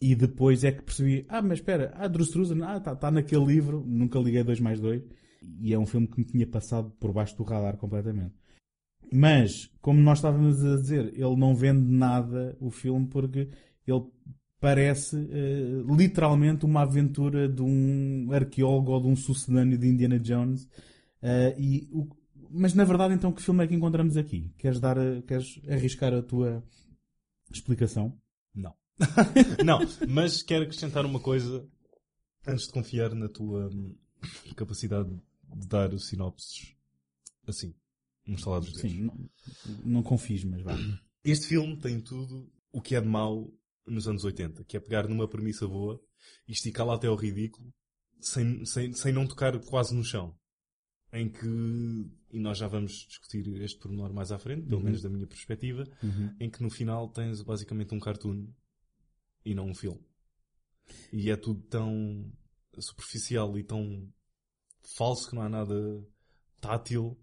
E 0.00 0.14
depois 0.14 0.64
é 0.64 0.72
que 0.72 0.82
percebi, 0.82 1.26
ah, 1.28 1.42
mas 1.42 1.58
espera, 1.58 1.92
ah, 1.96 2.08
Drew 2.08 2.24
ah, 2.64 2.76
está 2.78 2.96
tá 2.96 3.10
naquele 3.10 3.44
livro, 3.44 3.84
nunca 3.86 4.18
liguei 4.18 4.42
2 4.42 4.58
mais 4.60 4.80
2. 4.80 5.02
E 5.60 5.74
é 5.74 5.78
um 5.78 5.86
filme 5.86 6.06
que 6.06 6.18
me 6.18 6.24
tinha 6.24 6.46
passado 6.46 6.90
por 6.98 7.12
baixo 7.12 7.36
do 7.36 7.42
radar 7.42 7.76
completamente. 7.76 8.34
Mas, 9.12 9.70
como 9.80 10.00
nós 10.00 10.18
estávamos 10.18 10.64
a 10.64 10.76
dizer, 10.76 11.12
ele 11.14 11.36
não 11.36 11.54
vende 11.54 11.90
nada 11.90 12.56
o 12.60 12.70
filme 12.70 13.06
porque 13.08 13.48
ele 13.86 14.04
parece 14.60 15.16
uh, 15.16 15.96
literalmente 15.96 16.64
uma 16.64 16.82
aventura 16.82 17.48
de 17.48 17.62
um 17.62 18.28
arqueólogo 18.30 18.92
ou 18.92 19.00
de 19.00 19.08
um 19.08 19.16
sucedâneo 19.16 19.78
de 19.78 19.88
Indiana 19.88 20.18
Jones. 20.18 20.64
Uh, 21.22 21.58
e 21.58 21.88
o, 21.92 22.08
mas 22.50 22.74
na 22.74 22.84
verdade, 22.84 23.14
então, 23.14 23.32
que 23.32 23.42
filme 23.42 23.64
é 23.64 23.66
que 23.66 23.74
encontramos 23.74 24.16
aqui? 24.16 24.52
Queres, 24.58 24.80
dar, 24.80 24.98
a, 24.98 25.22
queres 25.22 25.60
arriscar 25.68 26.12
a 26.12 26.22
tua 26.22 26.62
explicação? 27.50 28.16
Não. 28.54 28.79
não, 29.64 29.78
mas 30.08 30.42
quero 30.42 30.64
acrescentar 30.64 31.04
uma 31.06 31.20
coisa 31.20 31.66
antes 32.46 32.66
de 32.66 32.72
confiar 32.72 33.14
na 33.14 33.28
tua 33.28 33.68
hum, 33.68 33.96
capacidade 34.56 35.08
de 35.56 35.66
dar 35.66 35.96
sinopses 35.98 36.74
assim, 37.46 37.74
uns 38.26 38.42
salados 38.42 38.72
de 38.72 38.80
Sim, 38.80 39.02
não, 39.04 39.30
não 39.84 40.02
confies, 40.02 40.44
mas 40.44 40.62
vá. 40.62 40.76
Este 41.24 41.48
filme 41.48 41.76
tem 41.78 42.00
tudo 42.00 42.50
o 42.72 42.80
que 42.80 42.94
é 42.94 43.00
de 43.00 43.08
mau 43.08 43.52
nos 43.86 44.06
anos 44.06 44.24
80, 44.24 44.64
que 44.64 44.76
é 44.76 44.80
pegar 44.80 45.08
numa 45.08 45.26
premissa 45.26 45.66
boa 45.66 46.00
e 46.46 46.52
esticá-la 46.52 46.94
até 46.94 47.08
ao 47.08 47.16
ridículo 47.16 47.72
sem, 48.20 48.64
sem, 48.64 48.92
sem 48.92 49.12
não 49.12 49.26
tocar 49.26 49.58
quase 49.60 49.94
no 49.94 50.04
chão. 50.04 50.36
Em 51.12 51.28
que, 51.28 51.44
e 52.32 52.38
nós 52.38 52.56
já 52.58 52.68
vamos 52.68 52.92
discutir 53.08 53.44
este 53.62 53.80
pormenor 53.80 54.12
mais 54.12 54.30
à 54.30 54.38
frente, 54.38 54.62
pelo 54.66 54.76
Uhum. 54.76 54.84
menos 54.84 55.02
da 55.02 55.08
minha 55.08 55.26
perspectiva, 55.26 55.84
Uhum. 56.02 56.36
em 56.38 56.48
que 56.48 56.62
no 56.62 56.70
final 56.70 57.08
tens 57.08 57.42
basicamente 57.42 57.92
um 57.92 57.98
cartoon 57.98 58.46
e 59.44 59.54
não 59.54 59.66
um 59.66 59.74
filme. 59.74 60.00
E 61.12 61.30
é 61.30 61.36
tudo 61.36 61.62
tão 61.62 62.30
superficial 62.78 63.56
e 63.58 63.64
tão 63.64 64.08
falso 64.96 65.28
que 65.28 65.34
não 65.34 65.42
há 65.42 65.48
nada 65.48 65.74
tátil. 66.60 67.18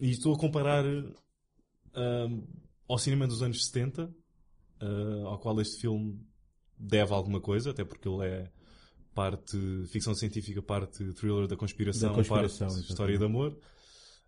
E 0.00 0.10
estou 0.10 0.34
a 0.34 0.38
comparar 0.38 0.84
ahm, 1.94 2.42
ao 2.88 2.98
cinema 2.98 3.26
dos 3.26 3.42
anos 3.42 3.64
70, 3.66 4.14
ah, 4.80 4.86
ao 5.26 5.38
qual 5.38 5.60
este 5.60 5.80
filme 5.80 6.20
deve 6.76 7.12
alguma 7.12 7.40
coisa, 7.40 7.70
até 7.70 7.84
porque 7.84 8.08
ele 8.08 8.26
é 8.26 8.52
parte 9.14 9.56
ficção 9.86 10.14
científica, 10.14 10.60
parte 10.60 11.12
thriller 11.14 11.46
da 11.46 11.56
conspiração, 11.56 12.08
Da 12.10 12.14
conspiração, 12.16 12.66
parte 12.66 12.80
exatamente. 12.80 12.90
história 12.90 13.18
de 13.18 13.24
amor, 13.24 13.58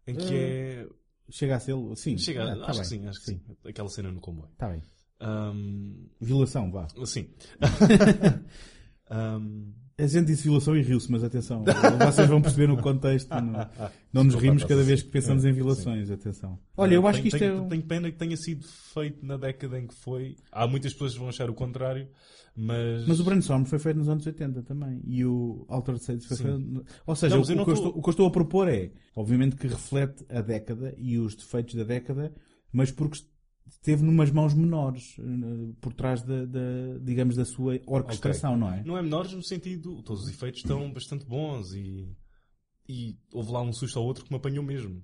em 0.06 0.14
que 0.14 0.34
é... 0.34 0.88
Chega 1.28 1.56
a 1.56 1.60
ser, 1.60 1.74
sim. 1.96 2.16
Chega, 2.16 2.52
Ah, 2.52 2.56
tá 2.56 2.66
acho 2.70 2.72
bem. 2.74 2.80
que 2.82 2.86
sim, 2.86 3.06
acho 3.08 3.18
que 3.18 3.24
sim. 3.26 3.40
Aquela 3.64 3.88
cena 3.88 4.12
no 4.12 4.20
comboio. 4.20 4.48
Está 4.52 4.68
bem. 4.68 4.80
Ahm, 5.20 6.06
Violação, 6.20 6.70
vá. 6.70 6.86
Sim. 7.04 7.28
Ahm, 9.10 9.72
A 9.98 10.06
gente 10.06 10.26
disse 10.26 10.42
violação 10.42 10.76
e 10.76 10.82
riu-se, 10.82 11.10
mas 11.10 11.24
atenção, 11.24 11.64
vocês 12.04 12.28
vão 12.28 12.42
perceber 12.42 12.66
no 12.66 12.76
contexto. 12.82 13.30
Não, 13.30 13.66
não 14.12 14.24
nos 14.24 14.34
rimos 14.34 14.62
cada 14.64 14.82
vez 14.82 15.02
que 15.02 15.08
pensamos 15.08 15.44
em 15.46 15.52
violações, 15.52 16.10
atenção. 16.10 16.58
Olha, 16.76 16.94
eu 16.96 17.06
acho 17.06 17.22
que 17.22 17.28
isto 17.28 17.38
tenho, 17.38 17.54
é. 17.56 17.60
um- 17.62 17.68
Tenho 17.68 17.82
pena 17.82 18.10
que 18.10 18.18
tenha 18.18 18.36
sido 18.36 18.62
feito 18.66 19.24
na 19.24 19.36
década 19.38 19.78
em 19.80 19.86
que 19.86 19.94
foi. 19.94 20.36
Há 20.52 20.66
muitas 20.66 20.92
pessoas 20.92 21.12
que 21.14 21.18
vão 21.20 21.28
achar 21.30 21.48
o 21.48 21.54
contrário, 21.54 22.08
mas. 22.54 23.06
Mas 23.08 23.20
o 23.20 23.24
Brainstorm 23.24 23.64
foi 23.64 23.78
feito 23.78 23.96
nos 23.96 24.08
anos 24.10 24.26
80 24.26 24.62
também. 24.64 25.00
E 25.06 25.24
o 25.24 25.64
Altered 25.68 26.02
States 26.02 26.26
foi 26.26 26.36
Sim. 26.36 26.42
feito. 26.44 26.84
Ou 27.06 27.16
seja, 27.16 27.34
Não, 27.36 27.42
o, 27.42 27.46
mas 27.46 27.48
eu 27.48 27.54
o 27.54 27.58
não 27.58 27.64
que 27.64 27.70
eu 27.70 27.74
tô- 27.74 27.80
estou, 27.86 27.98
o 27.98 28.02
que 28.02 28.08
eu 28.08 28.10
estou 28.10 28.26
a 28.26 28.30
propor 28.30 28.68
é, 28.68 28.90
obviamente, 29.14 29.56
que 29.56 29.66
reflete 29.66 30.26
a 30.28 30.42
década 30.42 30.94
e 30.98 31.16
os 31.18 31.34
defeitos 31.34 31.74
da 31.74 31.84
década, 31.84 32.34
mas 32.70 32.90
porque 32.90 33.18
esteve 33.68 34.02
numas 34.02 34.30
mãos 34.30 34.54
menores, 34.54 35.16
eh, 35.18 35.72
por 35.80 35.92
trás 35.92 36.22
da, 36.22 36.44
da, 36.44 36.98
digamos, 37.02 37.36
da 37.36 37.44
sua 37.44 37.80
orquestração, 37.86 38.52
Ok. 38.52 38.60
não 38.60 38.72
é? 38.72 38.82
Não 38.84 38.98
é 38.98 39.02
menores 39.02 39.32
no 39.32 39.42
sentido. 39.42 40.02
Todos 40.02 40.24
os 40.24 40.28
efeitos 40.30 40.60
estão 40.60 40.92
bastante 40.92 41.24
bons 41.24 41.72
e. 41.74 42.08
E 42.88 43.18
houve 43.32 43.50
lá 43.50 43.60
um 43.62 43.72
susto 43.72 43.98
ao 43.98 44.04
outro 44.04 44.24
que 44.24 44.30
me 44.30 44.36
apanhou 44.36 44.62
mesmo. 44.62 45.02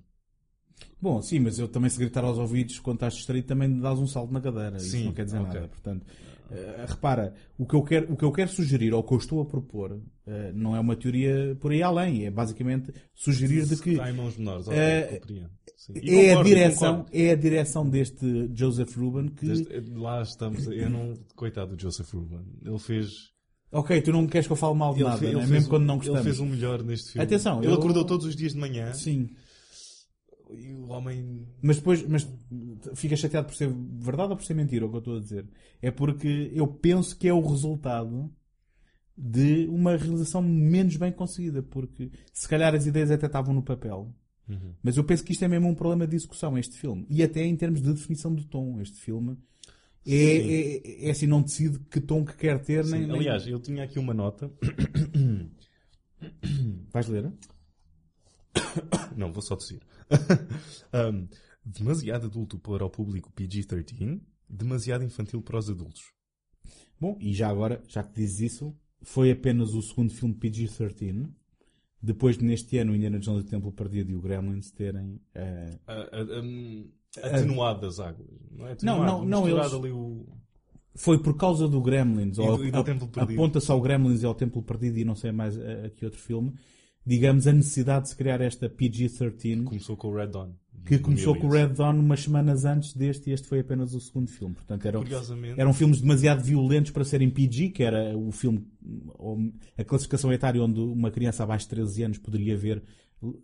Bom, 1.01 1.21
sim, 1.21 1.39
mas 1.39 1.59
eu 1.59 1.67
também 1.67 1.89
se 1.89 1.97
gritar 1.99 2.23
aos 2.23 2.37
ouvidos 2.37 2.79
quando 2.79 2.95
estás 2.97 3.13
distraído 3.15 3.45
também 3.47 3.77
dás 3.79 3.99
um 3.99 4.07
salto 4.07 4.31
na 4.31 4.39
cadeira. 4.39 4.77
Isso 4.77 4.91
Sim, 4.91 5.05
não 5.05 5.13
quer 5.13 5.25
dizer 5.25 5.39
ok. 5.39 5.53
nada. 5.53 5.67
Portanto, 5.67 6.05
eh, 6.51 6.85
repara, 6.87 7.33
o 7.57 7.65
que, 7.65 7.75
eu 7.75 7.83
quero, 7.83 8.13
o 8.13 8.17
que 8.17 8.23
eu 8.25 8.31
quero 8.31 8.49
sugerir, 8.49 8.93
ou 8.93 8.99
o 8.99 9.03
que 9.03 9.13
eu 9.13 9.17
estou 9.17 9.41
a 9.41 9.45
propor, 9.45 9.99
eh, 10.27 10.51
não 10.53 10.75
é 10.75 10.79
uma 10.79 10.95
teoria 10.95 11.55
por 11.59 11.71
aí 11.71 11.81
além. 11.83 12.25
É 12.25 12.31
basicamente 12.31 12.93
sugerir 13.13 13.65
de 13.65 13.75
que 13.77 13.91
Está 13.91 14.09
em 14.09 14.13
mãos 14.13 14.37
menores, 14.37 14.67
ok, 14.67 14.77
eh, 14.79 14.83
é, 14.83 15.15
a 15.15 16.29
concordo, 16.29 16.43
direção, 16.49 16.95
concordo. 16.97 17.17
é 17.17 17.31
a 17.31 17.35
direção 17.35 17.89
deste 17.89 18.49
Joseph 18.53 18.95
Ruben 18.95 19.27
que. 19.29 19.45
Desde- 19.45 19.79
lá 19.95 20.21
estamos. 20.21 20.65
Eu 20.67 20.89
não. 20.89 21.13
Coitado 21.35 21.75
do 21.75 21.81
Joseph 21.81 22.13
Ruben. 22.13 22.41
Ele 22.63 22.79
fez. 22.79 23.31
Ok, 23.71 23.99
tu 24.03 24.11
não 24.11 24.27
queres 24.27 24.45
que 24.45 24.53
eu 24.53 24.57
fale 24.57 24.75
mal 24.75 24.93
de 24.93 24.99
Ele 25.01 25.09
nada, 25.09 25.17
fe- 25.17 25.25
não 25.25 25.31
é? 25.31 25.33
ele 25.33 25.39
mesmo 25.41 25.53
fez 25.55 25.67
quando 25.67 25.85
não 25.85 25.95
Ele 25.95 25.99
gostamos. 26.05 26.23
fez 26.23 26.39
o 26.39 26.45
melhor 26.45 26.83
neste 26.83 27.11
filme. 27.13 27.25
Atenção, 27.25 27.57
ele 27.63 27.71
eu- 27.71 27.75
acordou 27.77 28.05
todos 28.05 28.25
os 28.27 28.35
dias 28.35 28.53
de 28.53 28.59
manhã. 28.59 28.93
Sim. 28.93 29.29
E 30.51 30.71
o 30.75 30.89
homem. 30.89 31.47
Mas 31.61 31.77
depois, 31.77 32.07
mas 32.07 32.29
fica 32.95 33.15
chateado 33.15 33.47
por 33.47 33.55
ser 33.55 33.69
verdade 33.71 34.31
ou 34.31 34.37
por 34.37 34.45
ser 34.45 34.53
mentira, 34.53 34.85
é 34.85 34.87
o 34.87 34.89
que 34.89 34.95
eu 34.95 34.99
estou 34.99 35.17
a 35.17 35.19
dizer. 35.19 35.45
É 35.81 35.91
porque 35.91 36.51
eu 36.53 36.67
penso 36.67 37.17
que 37.17 37.27
é 37.27 37.33
o 37.33 37.41
resultado 37.41 38.31
de 39.17 39.67
uma 39.67 39.95
realização 39.95 40.41
menos 40.41 40.95
bem 40.97 41.11
conseguida, 41.11 41.61
porque 41.61 42.11
se 42.31 42.47
calhar 42.47 42.73
as 42.73 42.85
ideias 42.85 43.11
até 43.11 43.27
estavam 43.27 43.53
no 43.53 43.61
papel. 43.61 44.13
Uhum. 44.49 44.73
Mas 44.81 44.97
eu 44.97 45.03
penso 45.03 45.23
que 45.23 45.31
isto 45.31 45.45
é 45.45 45.47
mesmo 45.47 45.69
um 45.69 45.75
problema 45.75 46.07
de 46.07 46.15
execução, 46.15 46.57
este 46.57 46.77
filme. 46.77 47.05
E 47.09 47.23
até 47.23 47.43
em 47.43 47.55
termos 47.55 47.81
de 47.81 47.93
definição 47.93 48.33
de 48.33 48.45
tom, 48.45 48.79
este 48.81 48.99
filme 48.99 49.37
é, 50.05 50.15
é, 50.15 51.07
é 51.07 51.11
assim, 51.11 51.27
não 51.27 51.41
decide 51.41 51.79
que 51.79 52.01
tom 52.01 52.25
que 52.25 52.35
quer 52.35 52.59
ter, 52.61 52.83
nem, 52.85 53.07
nem- 53.07 53.15
Aliás, 53.15 53.47
eu 53.47 53.59
tinha 53.59 53.83
aqui 53.83 53.99
uma 53.99 54.13
nota. 54.13 54.51
Vais 56.91 57.07
ler? 57.07 57.31
Não, 59.15 59.31
vou 59.31 59.41
só 59.41 59.55
tossir. 59.55 59.79
Um, 60.93 61.27
demasiado 61.65 62.25
adulto 62.27 62.57
para 62.59 62.85
o 62.85 62.89
público 62.89 63.31
PG-13, 63.33 64.19
demasiado 64.49 65.03
infantil 65.03 65.41
para 65.41 65.57
os 65.57 65.69
adultos. 65.69 66.03
Bom, 66.99 67.17
e 67.19 67.33
já 67.33 67.49
agora, 67.49 67.81
já 67.87 68.03
que 68.03 68.13
dizes 68.15 68.53
isso, 68.53 68.75
foi 69.01 69.31
apenas 69.31 69.73
o 69.73 69.81
segundo 69.81 70.13
filme 70.13 70.33
PG-13, 70.35 71.29
depois 72.01 72.37
de 72.37 72.45
neste 72.45 72.77
ano 72.77 72.95
Indiana 72.95 73.19
Jones 73.19 73.43
e 73.43 73.47
o 73.47 73.49
Templo 73.49 73.71
Perdido 73.71 74.11
e 74.11 74.15
o 74.15 74.21
Gremlins 74.21 74.71
terem... 74.71 75.21
eh, 75.33 75.79
Ah, 75.87 76.09
ah, 76.11 76.41
um, 76.41 76.89
atenuado 77.21 77.85
as 77.85 77.99
águas. 77.99 78.27
Não, 78.51 78.65
é? 78.67 78.75
Não, 78.81 79.01
Atenuado, 79.03 79.25
não, 79.25 79.47
eles... 79.49 79.73
ali 79.73 79.91
o... 79.91 80.25
Foi 80.95 81.17
por 81.21 81.35
causa 81.35 81.67
do 81.67 81.81
Gremlins, 81.81 82.37
E 82.37 82.41
ou 82.41 82.57
do- 82.57 82.65
e 82.65 82.71
do 82.71 82.79
a- 82.79 82.83
Templo 82.83 83.07
Perdido. 83.07 83.39
aponta-se 83.39 83.71
ao 83.71 83.81
Gremlins 83.81 84.21
e 84.21 84.25
ao 84.25 84.35
Templo 84.35 84.61
Perdido 84.61 84.99
e 84.99 85.05
não 85.05 85.15
sei 85.15 85.31
mais 85.31 85.57
a, 85.57 85.85
a 85.85 85.89
que 85.89 86.05
outro 86.05 86.19
filme, 86.19 86.53
digamos, 87.05 87.47
a 87.47 87.53
necessidade 87.53 88.03
de 88.03 88.09
se 88.09 88.15
criar 88.15 88.41
esta 88.41 88.69
PG-13. 88.69 89.63
Começou 89.63 89.97
com 89.97 90.09
o 90.09 90.15
Red 90.15 90.27
Dawn. 90.27 90.53
Que 90.85 90.99
começou 90.99 91.35
com 91.35 91.47
o 91.47 91.49
Red 91.51 91.69
Dawn 91.69 91.97
umas 91.99 92.21
semanas 92.21 92.65
antes 92.65 92.93
deste 92.93 93.29
e 93.29 93.33
este 93.33 93.47
foi 93.47 93.59
apenas 93.59 93.93
o 93.93 93.99
segundo 94.01 94.29
filme. 94.29 94.53
Portanto, 94.55 94.85
eram, 94.85 94.99
Curiosamente- 95.01 95.59
eram 95.59 95.73
filmes 95.73 96.01
demasiado 96.01 96.43
violentos 96.43 96.91
para 96.91 97.05
serem 97.05 97.29
PG, 97.29 97.69
que 97.69 97.83
era 97.83 98.17
o 98.17 98.31
filme, 98.31 98.67
a 99.77 99.83
classificação 99.83 100.31
etária 100.33 100.61
onde 100.61 100.79
uma 100.79 101.09
criança 101.11 101.43
abaixo 101.43 101.65
de 101.65 101.69
13 101.69 102.03
anos 102.03 102.17
poderia 102.17 102.57
ver 102.57 102.83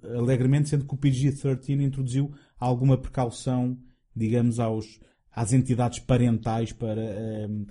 alegremente, 0.04 0.68
sendo 0.70 0.86
que 0.86 0.94
o 0.94 0.98
PG-13 0.98 1.82
introduziu 1.82 2.34
alguma 2.58 2.98
precaução, 2.98 3.78
digamos, 4.14 4.60
aos, 4.60 5.00
às 5.32 5.54
entidades 5.54 6.00
parentais 6.00 6.74
para 6.74 7.02
ehm, 7.02 7.66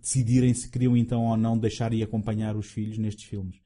decidirem 0.00 0.54
se 0.54 0.68
queriam 0.70 0.96
então 0.96 1.24
ou 1.26 1.36
não 1.36 1.58
deixar 1.58 1.92
e 1.92 2.02
acompanhar 2.02 2.56
os 2.56 2.66
filhos 2.66 2.98
nestes 2.98 3.24
filmes. 3.24 3.56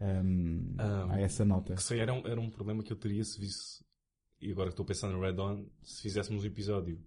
Ehm, 0.00 0.74
Ah, 0.78 1.06
há 1.10 1.20
essa 1.20 1.44
nota. 1.44 1.74
Que 1.74 1.82
sei, 1.82 1.98
era, 2.00 2.12
um, 2.12 2.26
era 2.26 2.40
um 2.40 2.50
problema 2.50 2.82
que 2.82 2.92
eu 2.92 2.96
teria 2.96 3.24
se 3.24 3.40
visse, 3.40 3.83
e 4.46 4.52
agora 4.52 4.68
que 4.68 4.74
estou 4.74 4.84
pensando 4.86 5.14
no 5.14 5.20
Red 5.20 5.32
Dawn, 5.34 5.64
se 5.82 6.02
fizéssemos 6.02 6.44
um 6.44 6.46
episódio 6.46 7.00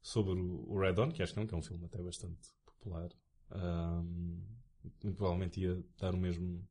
sobre 0.00 0.32
o, 0.40 0.78
Red 0.78 0.94
Dawn, 0.94 1.10
que 1.10 1.22
acho 1.22 1.32
que 1.34 1.40
não, 1.40 1.46
que 1.46 1.54
é 1.54 1.58
um 1.58 1.62
filme 1.62 1.84
até 1.84 2.02
bastante 2.02 2.48
popular, 2.64 3.08
ahm, 3.50 4.40
muito 4.82 5.16
provavelmente 5.16 5.60
ia 5.60 5.82
dar 5.98 6.14
o 6.14 6.18
mesmo, 6.18 6.66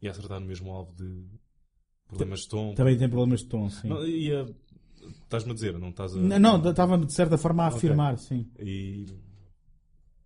ia 0.00 0.10
acertar 0.10 0.40
no 0.40 0.46
mesmo 0.46 0.70
alvo 0.72 0.92
de 0.94 1.26
problemas 2.06 2.40
de 2.40 2.48
tom. 2.48 2.74
Também 2.74 2.96
tem 2.98 3.08
problemas 3.08 3.40
de 3.40 3.48
tom, 3.48 3.68
sim. 3.70 3.88
Não, 3.88 4.06
ia, 4.06 4.46
estás-me 5.22 5.52
a 5.52 5.54
dizer, 5.54 5.78
não 5.78 5.90
estás 5.90 6.14
a... 6.16 6.20
Não, 6.20 6.38
não, 6.58 6.70
estava 6.70 6.98
de 6.98 7.12
certa 7.12 7.36
forma 7.38 7.64
a 7.64 7.68
Ok. 7.68 7.76
afirmar, 7.78 8.18
sim. 8.18 8.50
E 8.58 9.06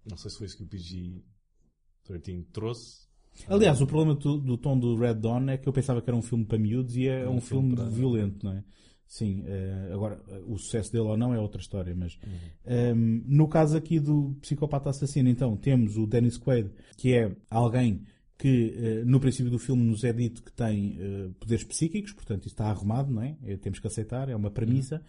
não 0.09 0.17
sei 0.17 0.31
se 0.31 0.39
foi 0.39 0.47
isso 0.47 0.57
que 0.57 0.63
o 0.65 0.67
PG-13 0.67 2.47
trouxe. 2.53 3.05
Aliás, 3.49 3.81
o 3.81 3.87
problema 3.87 4.15
do, 4.15 4.39
do 4.39 4.57
tom 4.57 4.79
do 4.79 4.97
Red 4.97 5.15
Dawn 5.17 5.49
é 5.49 5.59
que 5.59 5.69
eu 5.69 5.73
pensava 5.73 6.01
que 6.01 6.09
era 6.09 6.17
um 6.17 6.23
filme 6.23 6.45
para 6.45 6.57
miúdos 6.59 6.95
e 6.97 7.09
é 7.09 7.23
É 7.23 7.29
um, 7.29 7.37
um 7.37 7.41
filme, 7.41 7.71
filme 7.71 7.77
para- 7.77 7.89
violento, 7.91 8.45
não 8.45 8.53
é? 8.53 8.65
Sim, 9.07 9.45
eh, 9.47 9.91
agora 9.93 10.21
eh, 10.29 10.41
o 10.47 10.57
sucesso 10.59 10.91
dele 10.93 11.05
ou 11.05 11.17
não 11.17 11.33
é 11.35 11.39
outra 11.39 11.61
história, 11.61 11.95
mas 11.95 12.19
Uhum. 12.27 12.31
ehm, 12.67 13.23
no 13.27 13.47
caso 13.47 13.77
aqui 13.77 14.01
do 14.01 14.35
Psicopata 14.41 14.91
Assassino, 14.91 15.29
então 15.29 15.57
temos 15.57 15.97
o 15.97 16.07
Dennis 16.07 16.37
Quaid, 16.39 16.71
que 16.97 17.15
é 17.15 17.31
alguém 17.49 18.03
que 18.37 18.75
uh, 19.03 19.07
no 19.07 19.21
princípio 19.21 19.51
do 19.51 19.61
filme 19.61 19.85
nos 19.85 20.03
é 20.03 20.13
dito 20.13 20.43
que 20.43 20.53
tem 20.53 20.99
poderes 21.39 21.63
psíquicos, 21.63 22.13
portanto 22.13 22.47
isso 22.47 22.55
está 22.55 22.67
arrumado, 22.67 23.13
não 23.13 23.23
é? 23.23 23.37
Temos 23.59 23.79
que 23.79 23.87
aceitar, 23.87 24.29
é 24.29 24.35
uma 24.35 24.51
premissa. 24.51 25.01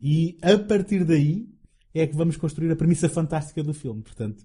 E 0.00 0.36
a 0.42 0.58
partir 0.58 1.04
daí 1.04 1.48
é 1.94 2.06
que 2.08 2.16
vamos 2.16 2.36
construir 2.36 2.72
a 2.72 2.76
premissa 2.76 3.08
fantástica 3.08 3.62
do 3.62 3.72
filme. 3.72 4.02
Portanto, 4.02 4.44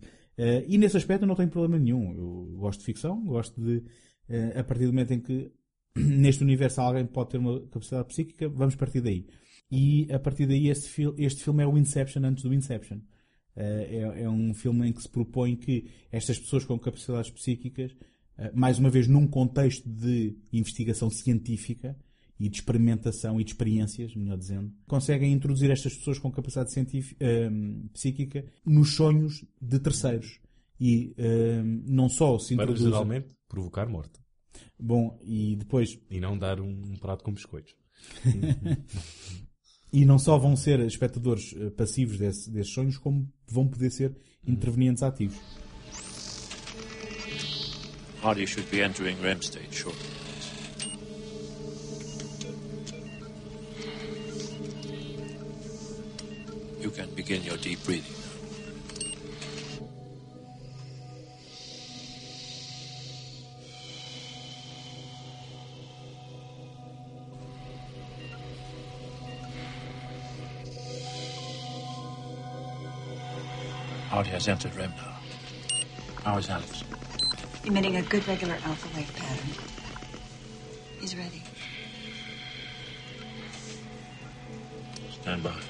e 0.67 0.77
nesse 0.77 0.95
aspecto 0.97 1.23
eu 1.23 1.27
não 1.27 1.33
tenho 1.35 1.49
problema 1.49 1.83
nenhum. 1.83 2.13
Eu 2.13 2.57
gosto 2.59 2.81
de 2.81 2.85
ficção, 2.85 3.25
gosto 3.25 3.59
de, 3.59 3.83
a 4.55 4.63
partir 4.63 4.85
do 4.85 4.93
momento 4.93 5.13
em 5.13 5.19
que 5.19 5.51
neste 6.05 6.43
universo 6.43 6.81
alguém 6.81 7.05
pode 7.05 7.31
ter 7.31 7.37
uma 7.37 7.59
capacidade 7.61 8.07
psíquica, 8.07 8.47
vamos 8.49 8.75
partir 8.75 9.01
daí. 9.01 9.25
E 9.69 10.07
a 10.11 10.19
partir 10.19 10.45
daí 10.45 10.69
este, 10.69 10.87
fil 10.87 11.13
este 11.17 11.43
filme 11.43 11.63
é 11.63 11.67
o 11.67 11.77
Inception 11.77 12.23
antes 12.23 12.43
do 12.43 12.53
Inception. 12.53 12.99
É, 13.55 14.21
é 14.21 14.29
um 14.29 14.53
filme 14.53 14.87
em 14.87 14.93
que 14.93 15.01
se 15.01 15.09
propõe 15.09 15.55
que 15.55 15.89
estas 16.11 16.37
pessoas 16.37 16.63
com 16.63 16.77
capacidades 16.77 17.31
psíquicas 17.31 17.91
eh, 18.37 18.51
mais 18.53 18.77
uma 18.77 18.89
vez 18.89 19.07
num 19.07 19.27
contexto 19.27 19.89
de 19.89 20.37
investigação 20.53 21.09
científica 21.09 21.97
e 22.39 22.47
de 22.47 22.57
experimentação 22.57 23.41
e 23.41 23.43
de 23.43 23.51
experiências, 23.51 24.15
melhor 24.15 24.37
dizendo, 24.37 24.71
conseguem 24.85 25.33
introduzir 25.33 25.71
estas 25.71 25.95
pessoas 25.95 26.19
com 26.19 26.31
capacidade 26.31 26.71
científica, 26.71 27.25
uh, 27.25 27.89
psíquica 27.89 28.45
nos 28.63 28.95
sonhos 28.95 29.43
de 29.59 29.79
terceiros. 29.79 30.39
E 30.79 31.15
uh, 31.17 31.63
não 31.91 32.07
só 32.07 32.37
se 32.37 32.53
introduz... 32.53 32.79
Para 32.79 32.89
geralmente 32.91 33.35
provocar 33.49 33.89
morte. 33.89 34.19
Bom, 34.79 35.19
e 35.23 35.55
depois... 35.55 35.97
E 36.09 36.19
não 36.19 36.37
dar 36.37 36.59
um 36.59 36.95
prato 36.97 37.23
com 37.23 37.33
biscoitos. 37.33 37.75
e 39.91 40.05
não 40.05 40.19
só 40.19 40.37
vão 40.37 40.55
ser 40.55 40.79
espectadores 40.81 41.53
passivos 41.75 42.17
desse, 42.17 42.49
desses 42.49 42.73
sonhos, 42.73 42.97
como 42.97 43.31
vão 43.47 43.67
poder 43.67 43.91
ser 43.91 44.15
intervenientes 44.45 45.03
ativos. 45.03 45.37
Hardy 48.21 48.45
should 48.47 48.69
be 48.71 48.81
entering 48.81 49.15
REM 49.21 49.41
state 49.41 49.73
shortly. 49.73 50.09
You 56.81 56.91
can 56.91 57.07
begin 57.15 57.43
your 57.43 57.57
deep 57.57 57.83
breathing 57.85 58.16
Hardy 74.17 74.31
has 74.31 74.47
entered 74.47 74.75
REM 74.75 74.91
now. 74.97 75.19
How 76.23 76.37
is 76.39 76.49
Alex? 76.49 76.83
emitting 77.65 77.97
a 77.97 78.01
good 78.01 78.27
regular 78.27 78.55
alpha 78.65 78.97
wave 78.97 79.13
pattern. 79.15 79.51
He's 80.99 81.15
ready. 81.15 81.43
Stand 85.11 85.43
by. 85.43 85.66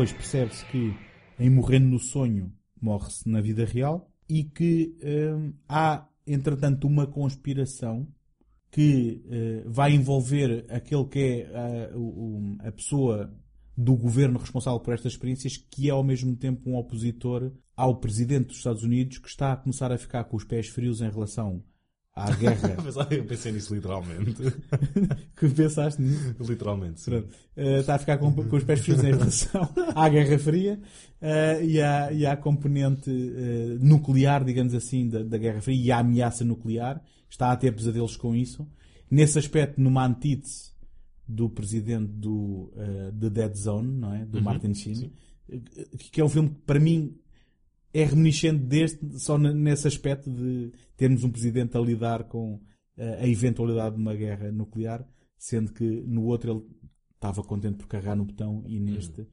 Depois 0.00 0.12
percebe-se 0.14 0.64
que, 0.64 0.96
em 1.38 1.50
morrendo 1.50 1.88
no 1.88 1.98
sonho, 1.98 2.50
morre-se 2.80 3.28
na 3.28 3.38
vida 3.42 3.66
real 3.66 4.10
e 4.26 4.44
que 4.44 4.96
hum, 5.04 5.52
há, 5.68 6.08
entretanto, 6.26 6.86
uma 6.86 7.06
conspiração 7.06 8.08
que 8.70 9.22
uh, 9.26 9.70
vai 9.70 9.92
envolver 9.92 10.64
aquele 10.70 11.04
que 11.04 11.18
é 11.18 11.92
uh, 11.94 12.56
a 12.60 12.72
pessoa 12.72 13.30
do 13.76 13.94
governo 13.94 14.38
responsável 14.38 14.80
por 14.80 14.94
estas 14.94 15.12
experiências, 15.12 15.58
que 15.58 15.90
é 15.90 15.92
ao 15.92 16.02
mesmo 16.02 16.34
tempo 16.34 16.70
um 16.70 16.76
opositor 16.76 17.52
ao 17.76 18.00
presidente 18.00 18.46
dos 18.46 18.56
Estados 18.56 18.82
Unidos, 18.82 19.18
que 19.18 19.28
está 19.28 19.52
a 19.52 19.56
começar 19.56 19.92
a 19.92 19.98
ficar 19.98 20.24
com 20.24 20.34
os 20.34 20.44
pés 20.44 20.68
frios 20.68 21.02
em 21.02 21.10
relação 21.10 21.62
à 22.24 22.30
guerra. 22.34 22.76
Eu 23.10 23.24
pensei 23.24 23.52
nisso 23.52 23.74
literalmente. 23.74 24.34
que 25.36 25.48
pensaste 25.48 26.00
nisso? 26.02 26.34
Literalmente, 26.40 27.00
sim. 27.00 27.14
Uh, 27.14 27.26
está 27.80 27.94
a 27.94 27.98
ficar 27.98 28.18
com, 28.18 28.32
com, 28.32 28.56
os 28.56 28.64
pés 28.64 28.80
frios 28.80 29.02
em 29.02 29.12
relação 29.12 29.68
à 29.94 30.08
Guerra 30.08 30.38
Fria 30.38 30.80
uh, 31.20 31.64
e, 31.64 31.80
à, 31.80 32.12
e 32.12 32.26
à 32.26 32.36
componente 32.36 33.10
uh, 33.10 33.78
nuclear, 33.80 34.44
digamos 34.44 34.74
assim, 34.74 35.08
da, 35.08 35.22
da, 35.22 35.38
Guerra 35.38 35.60
Fria 35.60 35.82
e 35.82 35.92
à 35.92 35.98
ameaça 35.98 36.44
nuclear. 36.44 37.02
Está 37.28 37.52
a 37.52 37.56
ter 37.56 37.72
pesadelos 37.72 38.16
com 38.16 38.34
isso. 38.34 38.66
Nesse 39.10 39.38
aspecto, 39.38 39.80
numa 39.80 40.06
antítese 40.06 40.70
do 41.26 41.48
presidente 41.48 42.12
do 42.12 42.72
The 43.20 43.30
Dead 43.30 43.54
Zone, 43.54 43.88
não 43.88 44.14
é? 44.14 44.24
Do 44.24 44.38
uhum, 44.38 44.44
Martin 44.44 44.74
Sheen, 44.74 45.12
que 46.10 46.20
é 46.20 46.24
um 46.24 46.28
filme 46.28 46.48
que, 46.48 46.60
para 46.66 46.80
mim, 46.80 47.19
é 47.92 48.04
reminiscente 48.04 48.64
deste, 48.64 49.18
só 49.18 49.36
nesse 49.38 49.86
aspecto 49.86 50.30
de 50.30 50.72
termos 50.96 51.24
um 51.24 51.30
presidente 51.30 51.76
a 51.76 51.80
lidar 51.80 52.24
com 52.24 52.60
a 52.98 53.26
eventualidade 53.26 53.96
de 53.96 54.02
uma 54.02 54.14
guerra 54.14 54.52
nuclear, 54.52 55.06
sendo 55.38 55.72
que 55.72 55.84
no 55.84 56.24
outro 56.24 56.52
ele 56.52 56.62
estava 57.14 57.42
contente 57.42 57.78
por 57.78 57.86
carregar 57.86 58.14
no 58.14 58.26
botão 58.26 58.62
e 58.66 58.78
neste 58.78 59.26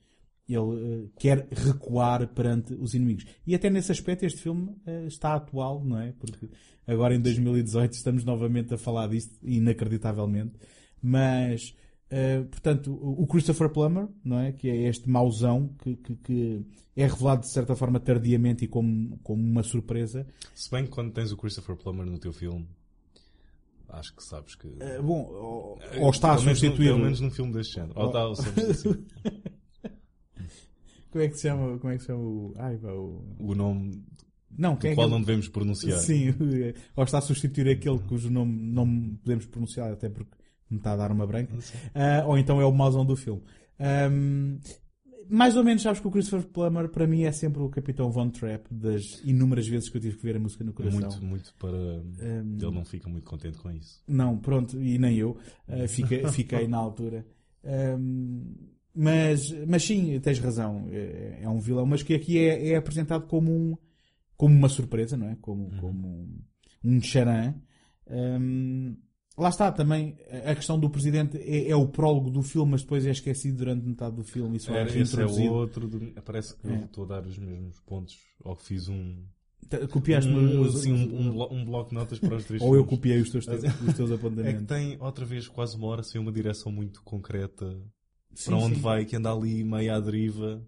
ele 0.47 0.59
uh, 0.59 1.11
quer 1.19 1.47
recuar 1.51 2.25
perante 2.29 2.73
os 2.73 2.93
inimigos. 2.93 3.25
E 3.45 3.53
até 3.53 3.69
nesse 3.69 3.91
aspecto 3.91 4.25
este 4.25 4.41
filme 4.41 4.69
uh, 4.87 5.07
está 5.07 5.35
atual, 5.35 5.83
não 5.83 5.99
é? 5.99 6.13
Porque 6.13 6.49
agora 6.85 7.13
em 7.13 7.19
2018 7.19 7.93
estamos 7.93 8.23
novamente 8.23 8.73
a 8.73 8.77
falar 8.77 9.07
disto, 9.07 9.37
inacreditavelmente. 9.43 10.53
Mas 11.01 11.75
Uh, 12.09 12.45
portanto, 12.45 12.93
o 12.93 13.27
Christopher 13.27 13.69
Plummer, 13.69 14.07
não 14.23 14.39
é? 14.39 14.53
que 14.53 14.69
é 14.69 14.87
este 14.87 15.09
mauzão 15.09 15.75
que, 15.83 15.97
que, 15.97 16.15
que, 16.15 16.65
é 16.95 17.05
revelado 17.05 17.41
de 17.41 17.51
certa 17.51 17.75
forma 17.75 17.99
tardiamente 17.99 18.63
e 18.63 18.67
como, 18.67 19.17
como 19.19 19.43
uma 19.43 19.61
surpresa. 19.61 20.25
Se 20.55 20.71
bem 20.71 20.85
que 20.85 20.89
quando 20.89 21.11
tens 21.11 21.33
o 21.33 21.37
Christopher 21.37 21.75
Plummer 21.75 22.05
no 22.05 22.17
teu 22.17 22.31
filme, 22.31 22.65
acho 23.89 24.15
que 24.15 24.23
sabes 24.23 24.55
que. 24.55 24.67
Uh, 24.67 25.03
bom, 25.03 25.25
ou, 25.29 25.79
ou 25.99 26.09
está 26.09 26.33
a 26.33 26.37
substituir. 26.37 26.87
Pelo 26.87 26.99
menos 26.99 27.19
num 27.19 27.29
filme 27.29 27.51
deste 27.51 27.75
género. 27.75 27.93
Ou, 27.97 28.05
ou 28.05 28.31
está 28.31 28.45
a 28.45 28.57
Como 31.11 31.23
é 31.23 31.27
que 31.27 31.35
se 31.35 31.41
chama, 31.41 31.77
como 31.79 31.91
é 31.91 31.97
que 31.97 32.01
se 32.01 32.07
chama 32.07 32.23
o. 32.23 32.53
Ai, 32.57 32.75
o... 32.75 33.35
o 33.39 33.53
nome. 33.53 34.01
Não, 34.57 34.75
do 34.75 34.79
qual 34.79 34.91
é 34.91 34.95
que... 34.95 35.07
não 35.07 35.19
devemos 35.19 35.49
pronunciar. 35.49 35.99
Sim, 35.99 36.33
ou 36.95 37.03
está 37.03 37.17
a 37.17 37.21
substituir 37.21 37.69
aquele 37.69 37.99
cujo 37.99 38.29
nome 38.29 38.53
não 38.71 39.15
podemos 39.17 39.45
pronunciar, 39.45 39.91
até 39.91 40.09
porque 40.09 40.31
me 40.69 40.77
está 40.77 40.93
a 40.93 40.95
dar 40.97 41.11
uma 41.11 41.25
branca. 41.25 41.53
Uh, 41.55 42.27
ou 42.27 42.37
então 42.37 42.61
é 42.61 42.65
o 42.65 42.71
mauzão 42.71 43.05
do 43.05 43.15
filme. 43.15 43.41
Um, 43.79 44.59
mais 45.29 45.55
ou 45.57 45.63
menos 45.63 45.81
sabes 45.81 45.99
que 45.99 46.07
o 46.07 46.11
Christopher 46.11 46.47
Plummer 46.47 46.89
para 46.89 47.05
mim 47.05 47.23
é 47.23 47.31
sempre 47.31 47.61
o 47.61 47.69
Capitão 47.69 48.09
Von 48.09 48.29
Trapp 48.29 48.73
das 48.73 49.21
inúmeras 49.25 49.67
vezes 49.67 49.89
que 49.89 49.97
eu 49.97 50.01
tive 50.01 50.17
que 50.17 50.23
ver 50.23 50.35
a 50.37 50.39
música 50.39 50.63
no 50.63 50.73
coração. 50.73 50.99
Muito, 50.99 51.25
muito 51.25 51.53
para. 51.59 51.77
Um, 51.77 52.57
Ele 52.59 52.71
não 52.71 52.85
fica 52.85 53.09
muito 53.09 53.25
contente 53.25 53.57
com 53.57 53.71
isso. 53.71 54.01
Não, 54.07 54.37
pronto, 54.37 54.81
e 54.81 54.97
nem 54.97 55.17
eu. 55.17 55.37
Uh, 55.67 55.87
fiquei, 55.87 56.25
fiquei 56.31 56.67
na 56.67 56.77
altura. 56.77 57.25
Um, 57.63 58.55
mas, 58.95 59.51
mas 59.67 59.83
sim, 59.83 60.19
tens 60.19 60.39
razão. 60.39 60.87
É, 60.91 61.39
é, 61.43 61.49
um 61.49 61.59
vilão, 61.59 61.85
mas 61.85 62.01
que 62.01 62.13
aqui 62.13 62.39
é, 62.39 62.69
é 62.69 62.75
apresentado 62.75 63.27
como, 63.27 63.51
um, 63.51 63.77
como 64.35 64.55
uma 64.55 64.69
surpresa, 64.69 65.15
não 65.15 65.29
é? 65.29 65.37
Como, 65.41 65.65
uhum. 65.65 65.77
como 65.77 66.07
um, 66.07 66.39
um 66.83 67.01
charan. 67.01 67.53
Um, 68.09 68.95
Lá 69.37 69.49
está 69.49 69.71
também 69.71 70.17
a 70.45 70.55
questão 70.55 70.79
do 70.79 70.89
presidente 70.89 71.37
é, 71.37 71.69
é, 71.69 71.75
o 71.75 71.87
prólogo 71.87 72.31
do 72.31 72.41
filme, 72.41 72.71
mas 72.71 72.81
depois 72.81 73.05
é 73.05 73.11
esquecido 73.11 73.57
durante 73.57 73.85
metade 73.85 74.15
do 74.15 74.23
filme. 74.23 74.57
Isso 74.57 74.71
é, 74.71 74.83
esse 74.83 75.21
é 75.21 75.25
o 75.25 75.53
outro. 75.53 75.87
Parece 76.25 76.55
que 76.57 76.67
é. 76.67 76.75
estou 76.75 77.03
a 77.03 77.07
dar 77.07 77.25
os 77.25 77.37
mesmos 77.37 77.79
pontos. 77.81 78.17
Ou 78.43 78.55
que 78.55 78.63
fiz 78.63 78.89
um. 78.89 79.23
Copiaste 79.91 80.31
um, 80.31 80.61
os, 80.61 80.77
assim, 80.77 80.91
um, 80.91 81.29
um, 81.29 81.53
um, 81.53 81.65
bloco 81.65 81.89
de 81.89 81.95
notas 81.95 82.17
para 82.17 82.35
os 82.35 82.45
três 82.45 82.61
Ou 82.63 82.75
eu 82.75 82.85
copiei 82.85 83.19
os 83.21 83.29
teus, 83.29 83.45
os 83.87 83.93
teus 83.93 84.11
apontamentos. 84.11 84.55
É 84.55 84.57
que 84.57 84.63
tem 84.63 84.97
outra 84.99 85.23
vez 85.23 85.47
quase 85.47 85.75
uma 85.75 85.87
hora 85.87 86.01
sem 86.01 86.19
uma 86.19 86.31
direção 86.31 86.71
muito 86.71 87.03
concreta 87.03 87.79
sim, 88.33 88.49
para 88.49 88.59
onde 88.59 88.75
sim. 88.75 88.81
vai, 88.81 89.05
que 89.05 89.15
anda 89.15 89.31
ali 89.31 89.63
meio 89.63 89.93
à 89.93 89.99
deriva. 89.99 90.65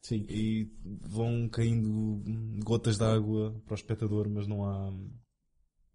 Sim. 0.00 0.24
E 0.28 0.70
vão 0.84 1.48
caindo 1.48 2.22
gotas 2.64 2.98
de 2.98 3.04
água 3.04 3.60
para 3.64 3.72
o 3.72 3.74
espectador, 3.74 4.28
mas 4.28 4.46
não 4.46 4.64
há 4.64 4.92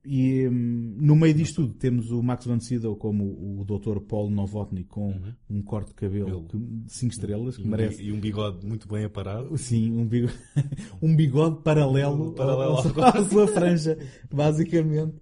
e 0.03 0.47
um, 0.47 0.95
no 0.97 1.15
meio 1.15 1.33
disto 1.33 1.61
tudo 1.61 1.73
temos 1.75 2.09
o 2.09 2.23
Max 2.23 2.45
von 2.45 2.59
Sydow 2.59 2.95
como 2.95 3.23
o, 3.23 3.61
o 3.61 3.65
Dr. 3.65 3.99
Paul 3.99 4.31
Novotny 4.31 4.83
com 4.83 5.09
uhum. 5.09 5.33
um 5.49 5.61
corte 5.61 5.89
de 5.89 5.93
cabelo 5.93 6.47
de 6.47 6.91
5 6.91 7.13
estrelas 7.13 7.55
que 7.55 7.63
e 7.63 7.67
merece. 7.67 8.01
E 8.01 8.11
um 8.11 8.19
bigode 8.19 8.65
muito 8.65 8.87
bem 8.87 9.05
aparado. 9.05 9.55
Sim, 9.57 9.91
um 9.91 10.07
bigode, 10.07 10.33
um 11.01 11.15
bigode 11.15 11.61
paralelo, 11.61 12.33
paralelo 12.33 12.77
à, 13.03 13.23
sua 13.29 13.47
franja, 13.47 13.97
basicamente. 14.31 15.15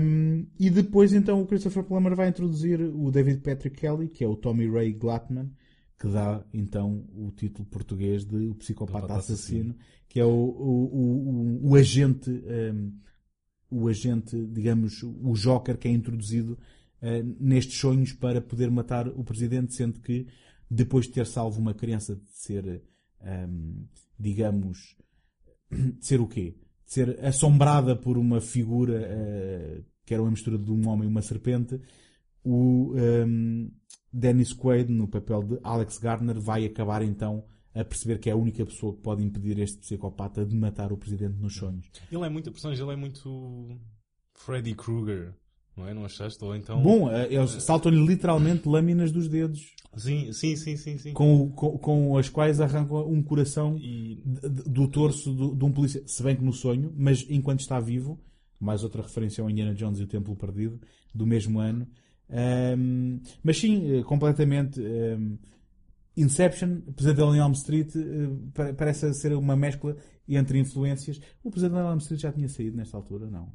Um, 0.00 0.46
e 0.60 0.70
depois 0.70 1.12
então 1.12 1.42
o 1.42 1.46
Christopher 1.46 1.82
Plummer 1.82 2.14
vai 2.14 2.28
introduzir 2.28 2.80
o 2.80 3.10
David 3.10 3.40
Patrick 3.40 3.76
Kelly, 3.76 4.08
que 4.08 4.22
é 4.22 4.28
o 4.28 4.36
Tommy 4.36 4.70
Ray 4.70 4.92
Glatman, 4.92 5.50
que 5.98 6.06
dá 6.06 6.44
então 6.54 7.04
o 7.16 7.32
título 7.32 7.66
português 7.66 8.24
de 8.24 8.46
O 8.46 8.54
Psicopata 8.54 9.14
Assassino, 9.14 9.74
que 10.08 10.20
é 10.20 10.24
o, 10.24 10.28
o, 10.28 10.84
o, 10.84 11.66
o, 11.66 11.70
o 11.70 11.74
agente, 11.74 12.30
um, 12.30 12.92
o 13.70 13.88
agente, 13.88 14.36
digamos, 14.46 15.02
o 15.02 15.32
Joker 15.34 15.76
que 15.76 15.88
é 15.88 15.90
introduzido 15.90 16.58
uh, 17.02 17.36
nestes 17.40 17.78
sonhos 17.78 18.12
para 18.12 18.40
poder 18.40 18.70
matar 18.70 19.08
o 19.08 19.24
presidente, 19.24 19.74
sendo 19.74 20.00
que 20.00 20.26
depois 20.70 21.06
de 21.06 21.12
ter 21.12 21.26
salvo 21.26 21.60
uma 21.60 21.74
criança 21.74 22.16
de 22.16 22.28
ser, 22.30 22.82
um, 23.22 23.86
digamos, 24.18 24.96
de 25.70 26.04
ser 26.04 26.20
o 26.20 26.26
quê? 26.26 26.56
De 26.86 26.92
ser 26.92 27.24
assombrada 27.24 27.94
por 27.96 28.18
uma 28.18 28.40
figura 28.40 29.00
uh, 29.00 29.84
que 30.08 30.14
era 30.14 30.22
uma 30.22 30.30
mistura 30.30 30.56
de 30.56 30.72
um 30.72 30.88
homem 30.88 31.06
e 31.06 31.10
uma 31.10 31.20
serpente, 31.20 31.78
o 32.42 32.94
um, 32.94 33.70
Dennis 34.10 34.54
Quaid, 34.54 34.90
no 34.90 35.06
papel 35.06 35.42
de 35.42 35.58
Alex 35.62 35.98
Gardner, 35.98 36.40
vai 36.40 36.64
acabar 36.64 37.02
então 37.02 37.44
a 37.80 37.84
perceber 37.84 38.18
que 38.18 38.28
é 38.28 38.32
a 38.32 38.36
única 38.36 38.64
pessoa 38.66 38.94
que 38.94 39.00
pode 39.00 39.22
impedir 39.22 39.58
este 39.58 39.78
psicopata 39.78 40.44
de 40.44 40.54
matar 40.56 40.92
o 40.92 40.96
presidente 40.96 41.38
nos 41.38 41.54
sonhos. 41.54 41.90
Ele 42.10 42.24
é 42.24 42.28
muito, 42.28 42.48
a 42.48 42.52
personagem 42.52 42.82
ele 42.84 42.92
é 42.92 42.96
muito 42.96 43.78
Freddy 44.34 44.74
Krueger, 44.74 45.32
não 45.76 45.86
é? 45.86 45.94
Não 45.94 46.04
achaste? 46.04 46.42
Ou 46.44 46.56
então... 46.56 46.82
Bom, 46.82 47.10
eh, 47.10 47.32
eles 47.32 47.50
saltam-lhe 47.62 48.04
literalmente 48.04 48.68
lâminas 48.68 49.12
dos 49.12 49.28
dedos. 49.28 49.74
Sim, 49.96 50.32
sim, 50.32 50.56
sim, 50.56 50.76
sim. 50.76 50.98
sim. 50.98 51.12
Com, 51.12 51.50
com, 51.50 51.78
com 51.78 52.16
as 52.18 52.28
quais 52.28 52.60
arrancam 52.60 53.08
um 53.08 53.22
coração 53.22 53.76
E- 53.78 54.22
de- 54.24 54.48
de- 54.48 54.70
do 54.70 54.86
torso 54.88 55.32
do- 55.32 55.54
de 55.54 55.64
um 55.64 55.72
polícia, 55.72 56.02
se 56.06 56.22
bem 56.22 56.36
que 56.36 56.44
no 56.44 56.52
sonho, 56.52 56.92
mas 56.96 57.24
enquanto 57.28 57.60
está 57.60 57.78
vivo, 57.80 58.20
mais 58.60 58.82
outra 58.84 59.02
referência 59.02 59.42
ao 59.42 59.48
Indiana 59.48 59.74
Jones 59.74 59.98
e 60.00 60.02
o 60.02 60.06
Templo 60.06 60.34
Perdido, 60.36 60.80
do 61.14 61.26
mesmo 61.26 61.58
ano. 61.60 61.86
Ahm, 62.28 63.20
mas 63.42 63.58
sim, 63.58 63.98
eh, 63.98 64.02
completamente. 64.02 64.80
ahm, 64.80 65.36
Inception, 66.20 66.80
Pesadelo 66.96 67.34
em 67.34 67.38
Elm 67.38 67.52
Street, 67.52 67.94
eh, 67.96 68.00
pa- 68.54 68.72
parece 68.74 69.12
ser 69.14 69.32
uma 69.34 69.56
mescla 69.56 69.96
entre 70.28 70.58
influências. 70.58 71.20
O 71.42 71.50
Pesadelo 71.50 71.86
em 71.86 71.90
Elm 71.90 71.98
Street 71.98 72.20
já 72.20 72.32
tinha 72.32 72.48
saído 72.48 72.76
nesta 72.76 72.96
altura, 72.96 73.30
não? 73.30 73.52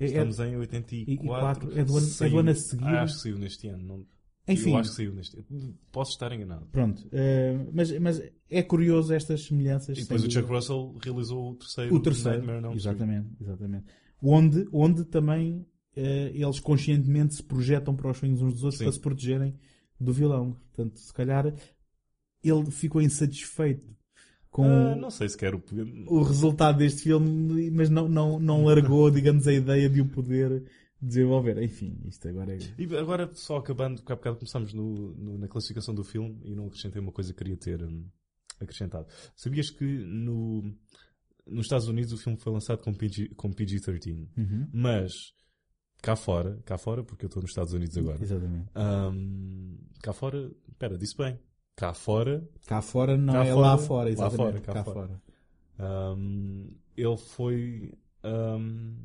É- 0.00 0.04
é- 0.04 0.08
Estamos 0.08 0.38
em 0.40 0.56
84. 0.56 1.72
É 1.78 1.84
do 1.84 1.96
ano, 1.96 2.06
é 2.06 2.10
Saiu- 2.10 2.30
do 2.32 2.38
ano 2.38 2.50
a 2.50 2.54
seguir. 2.54 2.84
Ah, 2.84 3.02
acho 3.02 3.14
que 3.16 3.20
saiu 3.22 3.38
neste 3.38 3.68
ano. 3.68 3.84
Não... 3.84 4.06
Enfim. 4.46 4.70
Eu 4.70 4.76
acho 4.78 4.90
que 4.90 4.96
saiu 4.96 5.12
neste 5.14 5.36
ano. 5.38 5.74
Posso 5.92 6.12
estar 6.12 6.32
enganado. 6.32 6.66
Pronto, 6.72 7.06
eh, 7.12 7.66
mas, 7.72 7.98
mas 7.98 8.22
é 8.48 8.62
curioso 8.62 9.12
estas 9.12 9.44
semelhanças. 9.44 9.98
E 9.98 10.02
depois 10.02 10.24
o 10.24 10.30
Chuck. 10.30 10.48
Russell 10.48 10.96
realizou 11.04 11.50
o 11.50 11.54
terceiro, 11.56 11.94
O 11.94 12.00
terceiro, 12.00 12.46
Nightmare 12.46 12.74
exatamente, 12.76 13.28
exatamente. 13.40 13.84
Onde, 14.22 14.66
onde 14.72 15.04
também 15.04 15.66
eh, 15.94 16.30
eles 16.34 16.60
conscientemente 16.60 17.34
se 17.34 17.42
projetam 17.42 17.94
para 17.94 18.10
os 18.10 18.16
sonhos 18.16 18.40
uns 18.40 18.54
dos 18.54 18.62
outros 18.64 18.78
Sim. 18.78 18.84
para 18.84 18.92
se 18.92 19.00
protegerem 19.00 19.54
do 20.00 20.12
vilão. 20.14 20.52
Portanto, 20.72 20.98
se 20.98 21.12
calhar 21.12 21.52
ele 22.42 22.70
ficou 22.70 23.00
insatisfeito 23.02 23.96
com 24.50 24.92
Ah, 24.94 24.96
não 24.96 25.10
sei 25.10 25.28
se 25.28 25.36
quer 25.36 25.54
o 25.54 25.62
o 26.08 26.22
resultado 26.22 26.78
deste 26.78 27.02
filme, 27.02 27.70
mas 27.70 27.90
não, 27.90 28.08
não, 28.08 28.38
não 28.40 28.64
largou, 28.64 29.10
digamos, 29.12 29.46
a 29.46 29.52
ideia 29.52 29.88
de 29.88 30.00
o 30.00 30.08
poder 30.08 30.64
desenvolver. 31.00 31.62
Enfim, 31.62 31.96
isto 32.06 32.26
agora 32.28 32.54
é. 32.54 32.58
E 32.78 32.96
agora, 32.96 33.30
só 33.34 33.58
acabando, 33.58 33.96
porque 34.00 34.12
há 34.12 34.16
bocado 34.16 34.36
começámos 34.36 34.72
no, 34.72 35.14
no- 35.14 35.38
na 35.38 35.46
classificação 35.48 35.94
do 35.94 36.02
filme 36.02 36.40
e 36.44 36.54
não 36.54 36.66
acrescentei 36.66 37.00
uma 37.00 37.12
coisa 37.12 37.32
que 37.32 37.38
queria 37.38 37.56
ter 37.56 37.82
hum, 37.84 38.06
acrescentado. 38.60 39.06
Sabias 39.36 39.70
que 39.70 39.84
no, 39.84 40.62
nos 41.46 41.66
Estados 41.66 41.86
Unidos 41.88 42.12
o 42.12 42.16
filme 42.18 42.38
foi 42.38 42.52
lançado 42.52 42.82
com, 42.82 42.92
PG, 42.94 43.28
com 43.36 43.50
PG-13, 43.52 44.28
Uhum. 44.36 44.68
mas 44.72 45.12
cá 46.02 46.16
fora, 46.16 46.58
cá 46.64 46.78
fora, 46.78 47.04
porque 47.04 47.26
eu 47.26 47.28
estou 47.28 47.42
nos 47.42 47.50
Estados 47.50 47.72
Unidos 47.74 47.96
agora, 47.98 48.22
Exatamente. 48.22 48.70
hum, 48.76 49.78
cá 50.02 50.12
fora, 50.12 50.50
espera, 50.68 50.96
disse 50.98 51.16
bem, 51.16 51.38
cá 51.78 51.94
fora, 51.94 52.42
Cá 52.66 52.82
fora 52.82 53.16
não 53.16 53.34
Cá 53.34 53.44
é 53.44 53.52
fora, 53.52 53.60
lá 53.60 53.78
fora, 53.78 54.04
lá 54.04 54.10
exatamente. 54.10 54.36
fora, 54.36 54.60
cá, 54.60 54.72
cá 54.72 54.84
fora. 54.84 55.20
fora. 55.78 56.14
hum, 56.16 56.70
ele 56.96 57.16
foi 57.16 57.94
hum, 58.24 58.96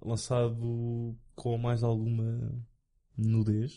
lançado 0.00 1.14
com 1.36 1.58
mais 1.58 1.82
alguma 1.84 2.64
nudez 3.16 3.72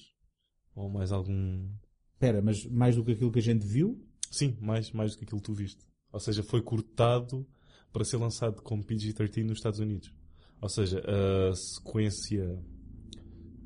ou 0.73 0.89
mais 0.89 1.11
algum 1.11 1.67
Espera, 2.13 2.41
mas 2.41 2.65
mais 2.67 2.95
do 2.95 3.03
que 3.03 3.11
aquilo 3.11 3.29
que 3.31 3.39
a 3.39 3.41
gente 3.41 3.67
viu? 3.67 4.01
Sim, 4.31 4.57
mais, 4.61 4.89
mais 4.91 5.11
do 5.11 5.17
que 5.17 5.25
aquilo 5.25 5.41
que 5.41 5.45
tu 5.47 5.53
viste. 5.53 5.85
Ou 6.13 6.19
seja, 6.19 6.41
foi 6.43 6.61
cortado 6.61 7.45
para 7.91 8.05
ser 8.05 8.15
lançado 8.15 8.61
como 8.61 8.81
PG-13 8.85 9.43
nos 9.43 9.57
Estados 9.57 9.79
Unidos. 9.81 10.13
Ou 10.61 10.69
seja, 10.69 11.03
a 11.05 11.53
sequência 11.53 12.57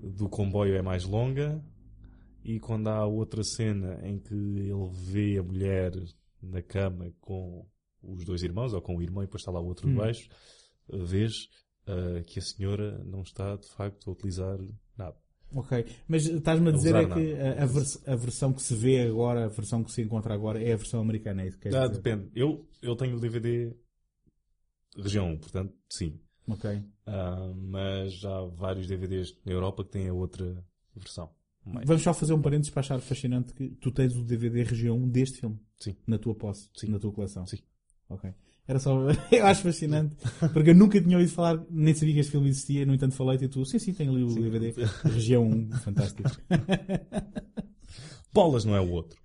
do 0.01 0.27
comboio 0.27 0.75
é 0.75 0.81
mais 0.81 1.05
longa 1.05 1.63
e 2.43 2.59
quando 2.59 2.87
há 2.87 3.05
outra 3.05 3.43
cena 3.43 3.99
em 4.07 4.19
que 4.19 4.33
ele 4.33 4.89
vê 4.93 5.37
a 5.37 5.43
mulher 5.43 5.91
na 6.41 6.61
cama 6.61 7.11
com 7.19 7.65
os 8.01 8.23
dois 8.25 8.43
irmãos, 8.43 8.73
ou 8.73 8.81
com 8.81 8.95
o 8.95 9.01
irmão 9.01 9.23
e 9.23 9.25
depois 9.25 9.41
está 9.41 9.51
lá 9.51 9.59
o 9.59 9.65
outro 9.67 9.87
Hum. 9.87 9.95
baixo, 9.95 10.29
vês 10.87 11.33
ah, 11.87 12.21
que 12.25 12.39
a 12.39 12.41
senhora 12.41 13.03
não 13.03 13.21
está 13.21 13.55
de 13.55 13.67
facto 13.69 14.09
a 14.09 14.13
utilizar 14.13 14.57
nada. 14.97 15.17
Ok, 15.51 15.71
mas 16.07 16.25
estás-me 16.27 16.69
a 16.69 16.71
A 16.71 16.75
dizer 16.75 16.91
usar 16.91 17.01
é 17.01 17.05
que 17.13 17.33
a, 17.33 17.63
a 17.63 17.65
vers- 17.65 18.07
a 18.07 18.15
versão 18.15 18.53
que 18.53 18.61
se 18.61 18.75
vê 18.75 19.01
agora, 19.01 19.45
a 19.45 19.47
versão 19.47 19.83
que 19.83 19.91
se 19.91 20.01
encontra 20.03 20.33
agora, 20.33 20.61
é 20.63 20.73
a 20.73 20.77
versão 20.77 21.01
americana, 21.01 21.41
é 21.41 21.47
isso 21.47 21.57
que 21.57 21.69
Ah, 21.69 21.87
dizer? 21.87 21.93
depende. 21.93 22.29
Eu, 22.35 22.67
eu 22.83 22.95
tenho 22.95 23.17
o 23.17 23.19
DVD 23.19 23.75
região 24.95 25.31
1, 25.31 25.39
portanto, 25.39 25.73
sim. 25.89 26.19
Ok. 26.47 26.65
Ah, 27.05 27.51
mas 27.55 28.23
há 28.23 28.41
vários 28.45 28.87
DVDs 28.87 29.35
na 29.45 29.51
Europa 29.51 29.83
que 29.83 29.91
têm 29.91 30.07
a 30.09 30.13
outra 30.13 30.63
versão. 30.95 31.33
Mais. 31.73 31.87
Vamos 31.87 32.03
só 32.03 32.13
fazer 32.13 32.33
um 32.33 32.41
parênteses 32.41 32.71
para 32.71 32.81
achar 32.81 32.99
fascinante 32.99 33.53
que 33.53 33.69
tu 33.81 33.91
tens 33.91 34.15
o 34.15 34.23
DVD 34.23 34.63
região 34.63 34.97
1 34.97 35.09
deste 35.09 35.39
filme. 35.39 35.59
Sim. 35.77 35.95
Na 36.05 36.17
tua 36.17 36.35
posse, 36.35 36.69
na 36.87 36.99
tua 36.99 37.11
coleção. 37.11 37.45
Sim. 37.45 37.59
Ok. 38.09 38.33
Era 38.67 38.77
só, 38.77 38.95
eu 39.31 39.45
acho 39.47 39.63
fascinante, 39.63 40.15
porque 40.53 40.69
eu 40.69 40.75
nunca 40.75 41.01
tinha 41.01 41.17
ouvido 41.17 41.33
falar, 41.33 41.59
nem 41.71 41.91
sabia 41.95 42.13
que 42.13 42.19
este 42.19 42.31
filme 42.31 42.49
existia, 42.49 42.85
no 42.85 42.93
entanto 42.93 43.15
falei-te 43.15 43.45
e 43.45 43.47
tu, 43.47 43.65
sim, 43.65 43.79
sim, 43.79 43.93
tenho 43.93 44.13
ali 44.13 44.23
o 44.23 44.35
DVD, 44.35 44.73
região 45.05 45.43
1, 45.43 45.71
fantástico. 45.79 46.29
Bolas 48.31 48.65
não 48.65 48.75
é 48.75 48.79
o 48.79 48.91
outro. 48.91 49.19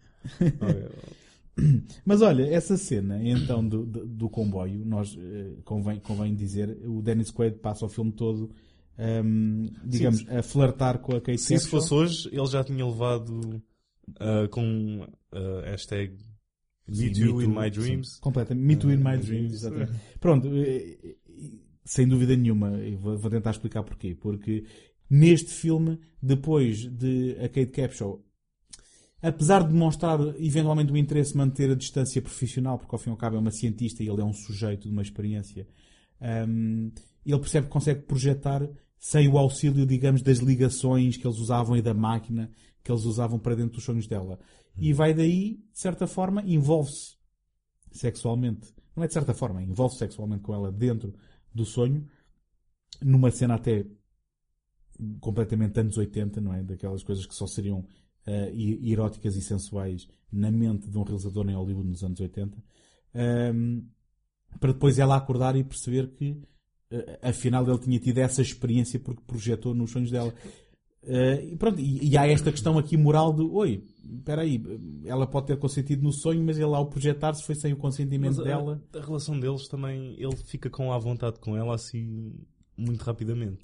Mas 2.07 2.23
olha, 2.23 2.43
essa 2.45 2.79
cena 2.79 3.23
então 3.23 3.67
do, 3.67 3.85
do, 3.85 4.07
do 4.07 4.31
comboio, 4.31 4.83
nós 4.85 5.15
eh, 5.17 5.53
convém, 5.63 6.01
convém 6.01 6.35
dizer, 6.35 6.79
o 6.87 7.03
Dennis 7.03 7.31
Quaid 7.31 7.59
passa 7.59 7.85
o 7.85 7.89
filme 7.89 8.13
todo, 8.13 8.51
ehm, 8.99 9.67
digamos, 9.85 10.21
Sim, 10.21 10.29
a 10.29 10.43
flertar 10.43 10.99
com 10.99 11.17
a 11.17 11.21
Kate 11.21 11.39
Se 11.39 11.55
isso 11.55 11.69
fosse 11.69 11.93
hoje, 11.93 12.29
ele 12.33 12.47
já 12.47 12.63
tinha 12.63 12.87
levado 12.87 13.63
ah, 14.21 14.49
com 14.51 15.07
ah, 15.33 15.63
hashtag 15.71 16.17
Sim, 16.93 17.07
Me 17.07 17.13
Too 17.13 17.37
Me 17.37 17.45
in 17.45 17.47
Too, 17.47 17.61
My 17.61 17.73
sim, 17.73 17.81
Dreams. 17.81 18.19
completamente. 18.21 18.65
Me 18.65 18.77
Too 18.77 18.93
in 18.93 18.99
My 18.99 19.11
Ah, 19.11 19.17
Dreams, 19.17 19.55
exatamente. 19.55 19.93
Pronto, 20.21 20.49
eh, 20.49 20.99
eh, 21.03 21.17
sem 21.85 22.07
dúvida 22.07 22.37
nenhuma, 22.37 22.71
eu 22.79 22.99
vou, 22.99 23.31
tentar 23.31 23.51
explicar 23.51 23.83
porquê. 23.83 24.15
Porque 24.15 24.65
neste 25.09 25.51
filme, 25.51 25.99
depois 26.23 26.87
de 26.87 27.37
a 27.39 27.49
Kate 27.49 27.69
Capshaw, 27.69 28.23
apesar 29.23 29.63
de 29.63 29.73
demonstrar 29.73 30.21
eventualmente 30.39 30.93
o 30.93 30.97
interesse 30.97 31.33
de 31.33 31.39
manter 31.39 31.71
a 31.71 31.75
distância 31.75 32.21
profissional, 32.21 32.79
porque 32.79 32.95
ao 32.95 32.99
fim 32.99 33.11
e 33.11 33.13
ao 33.13 33.17
cabo 33.17 33.37
é 33.37 33.39
uma 33.39 33.51
cientista 33.51 34.03
e 34.03 34.09
ele 34.09 34.21
é 34.21 34.25
um 34.25 34.35
sujeito 34.35 34.87
de 34.87 34.93
uma 34.93 35.03
experiência, 35.03 35.67
hum, 36.47 36.91
ele 37.25 37.39
percebe 37.39 37.67
que 37.67 37.73
consegue 37.73 38.03
projetar 38.03 38.69
sem 39.05 39.29
o 39.29 39.37
auxílio, 39.37 39.85
digamos, 39.85 40.23
das 40.23 40.39
ligações 40.39 41.19
que 41.19 41.27
eles 41.27 41.39
usavam 41.39 41.77
e 41.77 41.83
da 41.83 41.93
máquina 41.93 42.51
que 42.83 42.91
eles 42.91 43.05
usavam 43.05 43.39
para 43.39 43.55
dentro 43.55 43.75
dos 43.75 43.85
sonhos 43.85 44.07
dela. 44.07 44.41
E 44.79 44.95
vai 44.95 45.13
daí, 45.13 45.57
de 45.57 45.79
certa 45.79 46.07
forma, 46.07 46.43
envolve-se 46.43 47.15
sexualmente. 47.93 48.73
Não 48.97 49.05
é 49.05 49.07
de 49.07 49.13
certa 49.13 49.35
forma, 49.35 49.63
envolve-se 49.63 49.99
sexualmente 49.99 50.43
com 50.43 50.55
ela 50.55 50.73
dentro 50.73 51.13
do 51.55 51.67
sonho, 51.67 52.09
numa 53.03 53.31
cena 53.31 53.57
até 53.57 53.85
completamente 55.21 55.79
anos 55.79 55.99
80, 55.99 56.41
não 56.41 56.55
é? 56.55 56.63
Daquelas 56.63 57.03
coisas 57.03 57.27
que 57.27 57.35
só 57.35 57.47
seriam 57.47 57.87
e- 58.55 58.91
eróticas 58.91 59.37
e 59.37 59.43
sensuais 59.43 60.09
na 60.33 60.51
mente 60.51 60.89
de 60.89 60.97
um 60.97 61.03
realizador 61.03 61.47
em 61.51 61.55
Hollywood 61.55 61.91
nos 61.91 62.03
anos 62.03 62.21
80. 62.21 62.57
Ahm, 63.15 63.83
para 64.59 64.73
depois 64.73 64.99
ela 64.99 65.15
acordar 65.15 65.57
e 65.57 65.63
perceber 65.63 66.11
que 66.15 66.43
afinal 67.23 67.69
ele 67.69 67.79
tinha 67.79 67.99
tido 67.99 68.19
essa 68.19 68.43
experiência 68.43 68.99
porque 69.01 69.23
projetou 69.27 69.75
nos 69.75 69.91
sonhos 69.91 70.11
dela. 70.11 70.33
Eh, 71.07 71.49
e 71.53 71.57
pronto, 71.57 71.79
e, 71.81 72.09
e 72.11 72.17
há 72.17 72.27
esta 72.27 72.51
questão 72.51 72.79
aqui 72.79 72.97
moral 72.97 73.33
de 73.33 73.43
oi, 73.43 73.85
espera 74.17 74.41
aí, 74.43 74.63
ela 75.05 75.27
pode 75.27 75.49
ter 75.49 75.59
consentido 75.59 76.03
no 76.03 76.13
sonho, 76.13 76.43
mas 76.43 76.57
ele 76.57 76.75
ao 76.75 76.87
projetar-se 76.87 77.45
foi 77.45 77.55
sem 77.55 77.73
o 77.75 77.77
consentimento 77.77 78.37
Mas 78.37 78.41
a- 78.41 78.45
dela. 78.45 78.83
A, 78.95 79.01
relação 79.01 79.39
deles 79.39 79.69
também, 79.69 80.15
ele 80.19 80.35
fica 80.37 80.71
com 80.71 80.91
à 80.93 80.99
vontade 80.99 81.39
com 81.41 81.55
ela 81.57 81.75
assim 81.75 82.33
muito 82.77 83.03
rapidamente. 83.03 83.59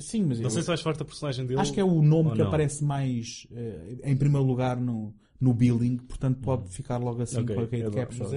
Sim, 0.00 0.24
mas 0.24 0.38
Não 0.38 0.44
eu- 0.46 0.50
sei 0.50 0.60
se 0.60 0.68
vais 0.68 0.82
forte 0.82 1.00
a 1.00 1.04
personagem 1.06 1.46
dele. 1.46 1.58
Acho 1.60 1.72
que 1.72 1.80
é 1.80 1.84
o 1.84 2.02
nome 2.02 2.32
que 2.32 2.38
não. 2.38 2.46
aparece 2.48 2.84
mais 2.84 3.46
eh, 3.52 3.96
em 4.04 4.14
primeiro 4.16 4.46
lugar 4.46 4.78
no, 4.78 5.14
no 5.40 5.54
billing, 5.54 5.96
portanto 5.96 6.40
pode 6.40 6.68
ficar 6.68 6.98
logo 6.98 7.22
assim 7.22 7.40
Ok, 7.40 7.54
com 7.54 7.62
a 7.62 7.64
Kate 7.66 7.82
é 7.82 7.90
Capshaw. 7.90 8.28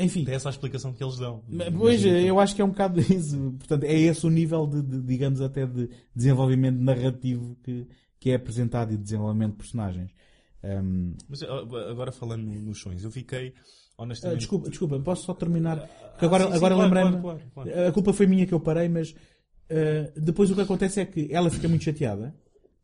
É- 0.00 0.04
enfim. 0.04 0.24
Tem 0.24 0.34
essa 0.34 0.48
a 0.48 0.50
explicação 0.50 0.92
que 0.92 1.02
eles 1.02 1.16
dão. 1.16 1.42
Pois, 1.76 2.04
eu 2.04 2.38
acho 2.40 2.54
que 2.54 2.62
é 2.62 2.64
um 2.64 2.70
bocado 2.70 3.00
isso. 3.12 3.54
Portanto, 3.58 3.84
é 3.84 3.98
esse 3.98 4.26
o 4.26 4.30
nível 4.30 4.66
de, 4.66 4.82
de, 4.82 5.00
digamos, 5.02 5.40
até 5.40 5.66
de 5.66 5.88
desenvolvimento 6.14 6.78
narrativo 6.78 7.56
que, 7.62 7.86
que 8.18 8.30
é 8.30 8.34
apresentado 8.34 8.92
e 8.92 8.96
de 8.96 9.02
desenvolvimento 9.02 9.52
de 9.52 9.58
personagens. 9.58 10.10
Um, 10.62 11.14
Mas 11.28 11.42
ah, 11.42 11.58
agora 11.90 12.12
falando 12.12 12.42
nos 12.42 12.78
sonhos, 12.80 13.02
eu 13.02 13.10
fiquei 13.10 13.54
ah, 13.56 14.02
honestamente. 14.02 14.40
desculpa, 14.40 14.68
desculpa, 14.68 14.98
posso 15.00 15.24
só 15.24 15.34
terminar? 15.34 15.78
Porque 16.10 16.24
agora, 16.26 16.44
sim, 16.44 16.50
sim, 16.50 16.56
agora 16.56 16.74
claro, 16.74 16.94
lembrei-me. 16.94 17.22
claro, 17.22 17.40
claro. 17.54 17.88
A 17.88 17.92
culpa 17.92 18.12
foi 18.12 18.26
minha 18.26 18.46
que 18.46 18.52
eu 18.52 18.60
parei, 18.60 18.88
mas 18.88 19.14
ah, 19.70 20.10
depois 20.16 20.50
o 20.50 20.54
que 20.54 20.60
acontece 20.60 21.00
é 21.00 21.06
que 21.06 21.28
ela 21.30 21.50
fica 21.50 21.68
muito 21.68 21.84
chateada. 21.84 22.34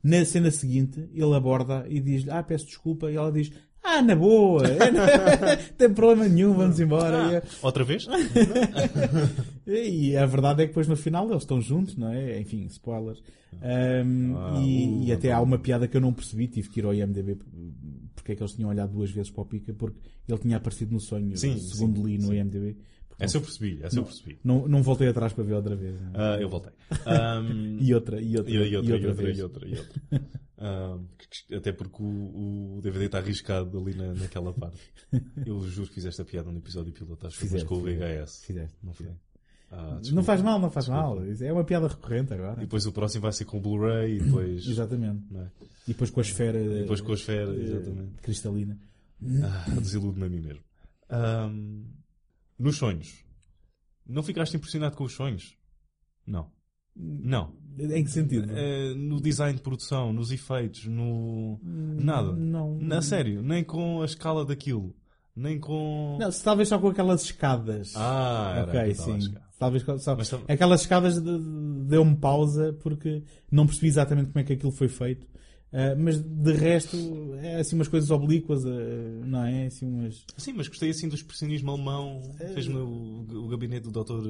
Na 0.02 0.24
cena 0.24 0.50
seguinte, 0.52 1.08
ele 1.12 1.34
aborda 1.34 1.84
e 1.88 1.98
diz 2.00 2.28
Ah, 2.28 2.42
peço 2.42 2.66
desculpa. 2.66 3.10
E 3.10 3.16
ela 3.16 3.32
diz 3.32 3.50
Ah, 3.88 4.02
na 4.02 4.16
boa, 4.16 4.62
não 4.66 5.06
tem 5.78 5.92
problema 5.94 6.28
nenhum, 6.28 6.54
vamos 6.54 6.80
embora. 6.80 7.38
Ah, 7.38 7.48
outra 7.62 7.84
vez? 7.84 8.06
e 9.66 10.16
a 10.16 10.26
verdade 10.26 10.62
é 10.62 10.66
que 10.66 10.70
depois 10.70 10.88
no 10.88 10.96
final 10.96 11.28
eles 11.30 11.42
estão 11.42 11.60
juntos, 11.60 11.96
não 11.96 12.12
é? 12.12 12.40
Enfim, 12.40 12.64
spoilers. 12.66 13.22
Um, 13.54 14.34
Ah, 14.36 14.60
e, 14.60 14.86
uh, 14.86 15.04
e 15.04 15.12
até 15.12 15.32
há 15.32 15.40
uma 15.40 15.56
piada 15.58 15.86
que 15.86 15.96
eu 15.96 16.00
não 16.00 16.12
percebi, 16.12 16.48
tive 16.48 16.68
que 16.68 16.80
ir 16.80 16.84
ao 16.84 16.92
IMDB 16.92 17.38
porque 18.26 18.32
é 18.32 18.34
que 18.34 18.42
eles 18.42 18.54
tinham 18.54 18.70
olhado 18.70 18.92
duas 18.92 19.10
vezes 19.10 19.30
para 19.30 19.42
o 19.42 19.44
Pica, 19.44 19.72
porque 19.72 19.96
ele 20.28 20.38
tinha 20.38 20.56
aparecido 20.56 20.92
no 20.92 20.98
sonho, 20.98 21.36
Sim, 21.36 21.56
segundo 21.58 21.98
sim, 22.00 22.06
li 22.06 22.18
no 22.18 22.28
sim. 22.28 22.34
IMDB. 22.38 22.76
Essa 23.18 23.38
eu 23.38 23.40
percebi, 23.40 23.80
essa 23.82 23.96
eu 23.96 24.00
não, 24.02 24.04
percebi. 24.08 24.38
Não, 24.44 24.68
não 24.68 24.82
voltei 24.82 25.08
atrás 25.08 25.32
para 25.32 25.42
ver 25.44 25.54
outra 25.54 25.74
vez. 25.74 25.96
Ah, 26.14 26.36
eu 26.40 26.48
voltei. 26.48 26.72
Ahm, 27.06 27.78
E 27.80 27.94
outra, 27.94 28.20
e 28.20 28.36
outra, 28.36 28.52
e, 28.52 28.58
outra, 28.58 28.68
e 28.68 28.76
outra 28.76 28.96
e 28.98 29.06
outra, 29.06 29.30
e 29.32 29.42
outra, 29.42 29.68
e 29.68 29.78
outra. 29.78 30.00
Que- 31.18 31.54
até 31.54 31.72
porque 31.72 32.02
o, 32.02 32.76
o 32.76 32.80
DVD 32.82 33.06
está 33.06 33.18
arriscado 33.18 33.78
ali 33.78 33.94
na, 33.94 34.14
naquela 34.14 34.52
parte. 34.52 34.78
Eu 35.46 35.60
juro 35.68 35.88
que 35.88 35.94
fiz 35.94 36.04
esta 36.06 36.24
piada 36.24 36.50
no 36.50 36.58
episódio 36.58 36.92
piloto, 36.92 37.26
acho 37.26 37.36
que 37.36 37.42
Fizeste, 37.42 37.66
com 37.66 37.76
o 37.76 37.80
VHS. 37.82 38.44
fizeste, 38.44 38.76
não 38.82 38.92
foi? 38.92 39.08
Ah, 39.70 40.00
não 40.12 40.22
faz 40.22 40.40
mal, 40.42 40.58
não 40.60 40.70
faz 40.70 40.86
Desculpa. 40.86 41.16
mal. 41.20 41.24
É 41.40 41.52
uma 41.52 41.64
piada 41.64 41.88
recorrente 41.88 42.32
agora. 42.32 42.58
E 42.58 42.64
depois 42.64 42.86
o 42.86 42.92
próximo 42.92 43.22
vai 43.22 43.32
ser 43.32 43.44
com 43.46 43.58
o 43.58 43.60
Blu-ray 43.60 44.16
e 44.16 44.20
depois. 44.20 44.64
Exatamente. 44.68 45.24
é? 45.34 45.46
E 45.88 45.92
depois 45.92 46.10
com 46.10 46.20
a 46.20 46.22
esfera. 46.22 46.58
E 46.60 46.80
depois 46.82 47.00
com 47.00 47.12
a 47.12 47.14
esfera, 47.14 47.52
eh, 47.54 47.62
exatamente. 47.62 48.12
Cristalina. 48.22 48.78
Ah, 49.42 49.64
Desiludo-me 49.80 50.26
a 50.26 50.28
mim 50.28 50.40
mesmo. 50.40 50.62
Ahm, 51.10 51.82
nos 52.58 52.76
sonhos. 52.76 53.24
Não 54.06 54.22
ficaste 54.22 54.56
impressionado 54.56 54.96
com 54.96 55.04
os 55.04 55.12
sonhos? 55.12 55.56
Não. 56.26 56.50
Não. 56.94 57.52
Em 57.78 58.02
que 58.04 58.10
sentido? 58.10 58.50
Eh, 58.56 58.94
no 58.94 59.20
design 59.20 59.54
de 59.56 59.62
produção, 59.62 60.12
nos 60.12 60.32
efeitos, 60.32 60.86
no. 60.86 61.60
Nada. 61.62 62.32
Não. 62.32 62.78
Na 62.80 63.02
sério, 63.02 63.42
nem 63.42 63.62
com 63.62 64.00
a 64.00 64.04
escala 64.06 64.44
daquilo. 64.46 64.94
Nem 65.34 65.60
com. 65.60 66.16
Não, 66.18 66.30
se 66.32 66.42
talvez 66.42 66.68
só 66.68 66.78
com 66.78 66.88
aquelas 66.88 67.22
escadas. 67.24 67.92
Ah, 67.94 68.64
ok, 68.66 68.94
sim. 68.94 69.34
Talvez 69.58 69.82
só... 70.00 70.14
Mas 70.16 70.32
Aquelas 70.48 70.82
escadas 70.82 71.20
de- 71.22 71.38
deu-me 71.86 72.16
pausa 72.16 72.74
porque 72.82 73.22
não 73.50 73.66
percebi 73.66 73.88
exatamente 73.88 74.26
como 74.30 74.38
é 74.38 74.44
que 74.44 74.52
aquilo 74.54 74.72
foi 74.72 74.88
feito. 74.88 75.26
Ah, 75.72 75.94
mas 75.98 76.18
de 76.22 76.52
resto, 76.52 76.96
é 77.40 77.60
assim 77.60 77.76
umas 77.76 77.88
coisas 77.88 78.10
oblíquas, 78.10 78.64
ah, 78.64 78.70
não 79.24 79.44
é? 79.44 79.66
Assim 79.66 79.86
umas. 79.86 80.24
Sim, 80.36 80.52
mas 80.54 80.68
gostei 80.68 80.90
assim 80.90 81.08
do 81.08 81.14
expressionismo 81.14 81.70
alemão. 81.70 82.34
Eh, 82.40 82.48
Fez-me 82.54 82.76
o, 82.76 83.26
o 83.44 83.48
gabinete 83.48 83.88
do 83.88 84.04
Dr. 84.04 84.26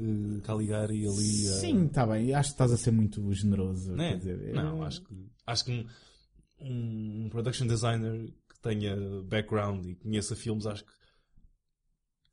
eh, 0.00 0.40
Caligari 0.42 1.06
ali. 1.06 1.14
Sim, 1.60 1.86
está 1.86 2.06
bem. 2.06 2.32
Acho 2.34 2.50
que 2.50 2.54
estás 2.54 2.72
a 2.72 2.76
ser 2.76 2.90
muito 2.90 3.32
generoso. 3.32 3.92
Né? 3.94 4.12
quer 4.12 4.18
dizer, 4.18 4.54
Não, 4.54 4.82
é- 4.82 4.86
acho 4.86 5.02
que, 5.02 5.14
acho 5.46 5.64
que 5.64 5.72
um, 6.60 7.24
um 7.24 7.28
production 7.30 7.66
designer 7.66 8.32
que 8.48 8.58
tenha 8.60 8.96
background 9.24 9.84
e 9.86 9.94
conheça 9.94 10.34
filmes, 10.36 10.66
acho 10.66 10.84
que 10.84 10.92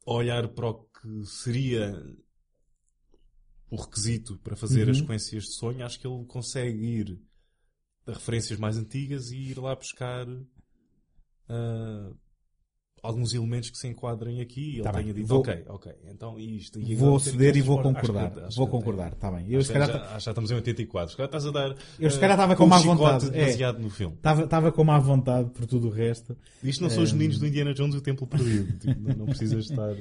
olhar 0.05 0.47
para 0.49 0.69
o 0.69 0.73
que 0.83 1.25
seria 1.25 2.05
o 3.69 3.75
requisito 3.75 4.37
para 4.39 4.55
fazer 4.55 4.83
Uhum. 4.85 4.91
as 4.91 4.97
sequências 4.97 5.43
de 5.45 5.53
sonho, 5.55 5.85
acho 5.85 5.99
que 5.99 6.05
ele 6.05 6.25
consegue 6.25 6.77
ir 6.85 7.19
referências 8.07 8.59
mais 8.59 8.77
antigas 8.77 9.31
e 9.31 9.37
ir 9.51 9.59
lá 9.59 9.75
buscar 9.75 10.25
ah, 11.49 12.09
alguns 13.01 13.33
elementos 13.33 13.69
que 13.69 13.77
se 13.77 13.87
enquadrem 13.87 14.39
aqui 14.39 14.61
e 14.61 14.73
ele 14.75 14.83
Tá 14.83 14.91
bem, 14.93 15.01
tenha 15.03 15.13
dito, 15.13 15.27
vou- 15.27 15.39
ok, 15.39 15.63
ok, 15.67 15.91
então 16.05 16.39
isto. 16.39 16.79
E 16.79 16.95
Vou 16.95 17.19
ceder 17.19 17.55
e 17.57 17.61
vou 17.61 17.81
que- 17.81 17.87
acho 17.87 17.95
que- 17.99 18.07
concordar. 18.07 18.45
acho 18.45 18.57
Vou 18.57 18.67
concordar, 18.67 19.15
tá 19.15 19.29
bem. 19.31 19.49
Eu, 19.51 19.59
acho 19.59 19.67
se 19.67 19.73
calhar, 19.73 19.89
já, 19.91 20.19
já 20.19 20.31
estamos 20.31 20.51
em 20.51 20.55
84. 20.55 21.11
Se 21.11 21.17
calhar 21.17 21.27
estás 21.27 21.45
a 21.45 21.51
dar. 21.51 21.75
Eu 21.99 22.09
se 22.09 22.17
calhar 22.19 22.35
estava 22.37 22.55
com 22.55 22.63
com 22.63 22.69
má 22.69 22.79
vontade. 22.79 23.27
É. 23.27 23.31
demasiado 23.31 23.79
no 23.79 23.89
filme. 23.89 24.15
Estava, 24.15 24.71
com 24.71 24.83
má 24.85 24.97
vontade 24.99 25.49
por 25.49 25.65
tudo 25.65 25.87
o 25.87 25.91
resto. 25.91 26.37
Isto 26.63 26.81
não 26.81 26.89
são 26.89 27.03
os 27.03 27.09
Eh, 27.11 27.13
meninos 27.13 27.39
do 27.39 27.45
Indiana 27.47 27.73
Jones 27.73 27.93
e 27.95 27.97
o 27.97 28.01
Templo 28.01 28.25
Perdido. 28.25 28.79
Tipo, 28.79 28.99
não, 29.01 29.15
não 29.17 29.25
precisas 29.25 29.65
estar. 29.69 29.95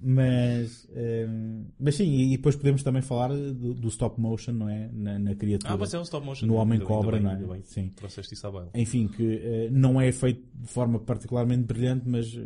Mas, 0.00 0.88
ehm, 0.94 1.64
mas 1.78 1.96
sim, 1.96 2.08
e 2.32 2.36
depois 2.36 2.54
podemos 2.56 2.82
também 2.82 3.02
falar 3.02 3.28
do, 3.30 3.74
do 3.74 3.88
stop 3.88 4.20
motion, 4.20 4.52
não 4.52 4.68
é? 4.68 4.88
Na, 4.92 5.18
na 5.18 5.34
criatura. 5.34 5.74
Ah, 5.74 5.76
mas 5.76 5.92
é 5.92 5.98
o 5.98 6.02
stop 6.02 6.24
motion. 6.24 6.46
No 6.46 6.52
Ainda 6.54 6.62
Homem 6.62 6.78
bem, 6.78 6.86
Cobra, 6.86 7.16
ainda 7.16 7.36
não 7.36 7.50
é? 7.50 7.52
bem. 7.54 7.62
Sim. 7.64 7.88
Trouxeste 7.96 8.34
isso 8.34 8.46
à 8.46 8.50
baila. 8.50 8.70
Enfim, 8.74 9.08
que 9.08 9.40
eh, 9.42 9.68
não 9.72 10.00
é 10.00 10.12
feito 10.12 10.42
de 10.54 10.68
forma 10.68 10.98
particularmente 11.00 11.64
brilhante, 11.64 12.08
mas 12.08 12.26
eh, 12.36 12.40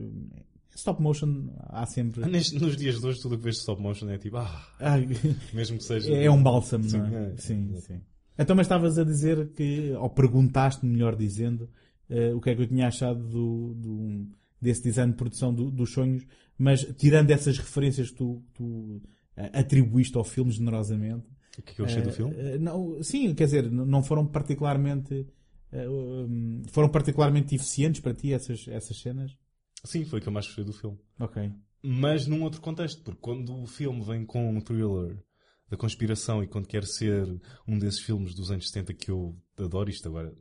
stop 0.74 1.02
motion 1.02 1.48
há 1.68 1.84
sempre. 1.86 2.24
Neste- 2.30 2.58
nos 2.58 2.76
dias 2.76 3.00
de 3.00 3.06
hoje, 3.06 3.20
tudo 3.20 3.34
o 3.34 3.38
que 3.38 3.44
vejo 3.44 3.56
de 3.56 3.60
stop 3.60 3.82
motion 3.82 4.08
é 4.08 4.16
tipo, 4.18 4.38
ah, 4.38 4.66
Ah, 4.80 4.96
mesmo 5.52 5.76
que 5.76 5.84
seja. 5.84 6.12
É 6.12 6.30
um 6.30 6.42
bálsamo, 6.42 6.84
Sim, 6.84 6.98
não 6.98 7.06
é? 7.18 7.24
é, 7.32 7.36
sim, 7.36 7.70
é. 7.74 7.80
sim. 7.80 8.00
Então, 8.38 8.56
mas 8.56 8.64
estavas 8.64 8.98
a 8.98 9.04
dizer 9.04 9.50
que, 9.50 9.92
ou 9.92 10.08
perguntaste, 10.08 10.86
melhor 10.86 11.14
dizendo, 11.14 11.68
eh, 12.08 12.32
o 12.32 12.40
que 12.40 12.48
é 12.48 12.54
que 12.54 12.62
eu 12.62 12.66
tinha 12.66 12.88
achado 12.88 13.22
do, 13.28 13.74
do- 13.74 14.26
desse 14.58 14.82
design 14.82 15.12
de 15.12 15.18
produção 15.18 15.52
do- 15.52 15.70
dos 15.70 15.92
sonhos, 15.92 16.24
mas 16.58 16.84
tirando 16.96 17.30
essas 17.30 17.58
referências 17.58 18.10
que 18.10 18.16
tu, 18.16 18.42
tu, 18.54 19.02
eh, 19.36 19.50
atribuíste 19.60 20.16
ao 20.16 20.24
filme 20.24 20.50
generosamente. 20.50 21.26
O 21.58 21.62
que 21.62 21.72
é 21.72 21.74
eu 21.80 21.84
achei 21.86 22.02
do 22.02 22.08
eh, 22.08 22.12
filme? 22.12 22.36
eh, 22.36 22.58
não, 22.58 23.02
sim, 23.02 23.34
quer 23.34 23.44
dizer, 23.46 23.70
não 23.70 24.02
foram 24.02 24.26
particularmente. 24.26 25.26
um, 25.72 26.62
foram 26.70 26.88
particularmente 26.88 27.54
eficientes 27.54 28.00
para 28.00 28.14
ti 28.14 28.32
essas, 28.32 28.66
essas 28.68 28.98
cenas? 29.00 29.36
Sim, 29.84 30.04
foi 30.04 30.18
o 30.18 30.22
que 30.22 30.28
eu 30.28 30.32
mais 30.32 30.46
gostei 30.46 30.64
do 30.64 30.72
filme. 30.72 30.98
Ok. 31.18 31.52
Mas 31.82 32.26
num 32.26 32.42
outro 32.42 32.60
contexto, 32.60 33.02
porque 33.02 33.20
quando 33.20 33.60
o 33.60 33.66
filme 33.66 34.02
vem 34.04 34.24
com 34.24 34.48
um 34.56 34.60
thriller 34.60 35.22
da 35.68 35.76
conspiração 35.76 36.42
e 36.42 36.46
quando 36.46 36.68
quer 36.68 36.84
ser 36.84 37.26
um 37.66 37.78
desses 37.78 38.00
filmes 38.00 38.34
dos 38.34 38.50
anos 38.50 38.68
70 38.68 38.94
que 38.94 39.10
eu 39.10 39.36
adoro, 39.58 39.90
isto 39.90 40.06
agora 40.08 40.32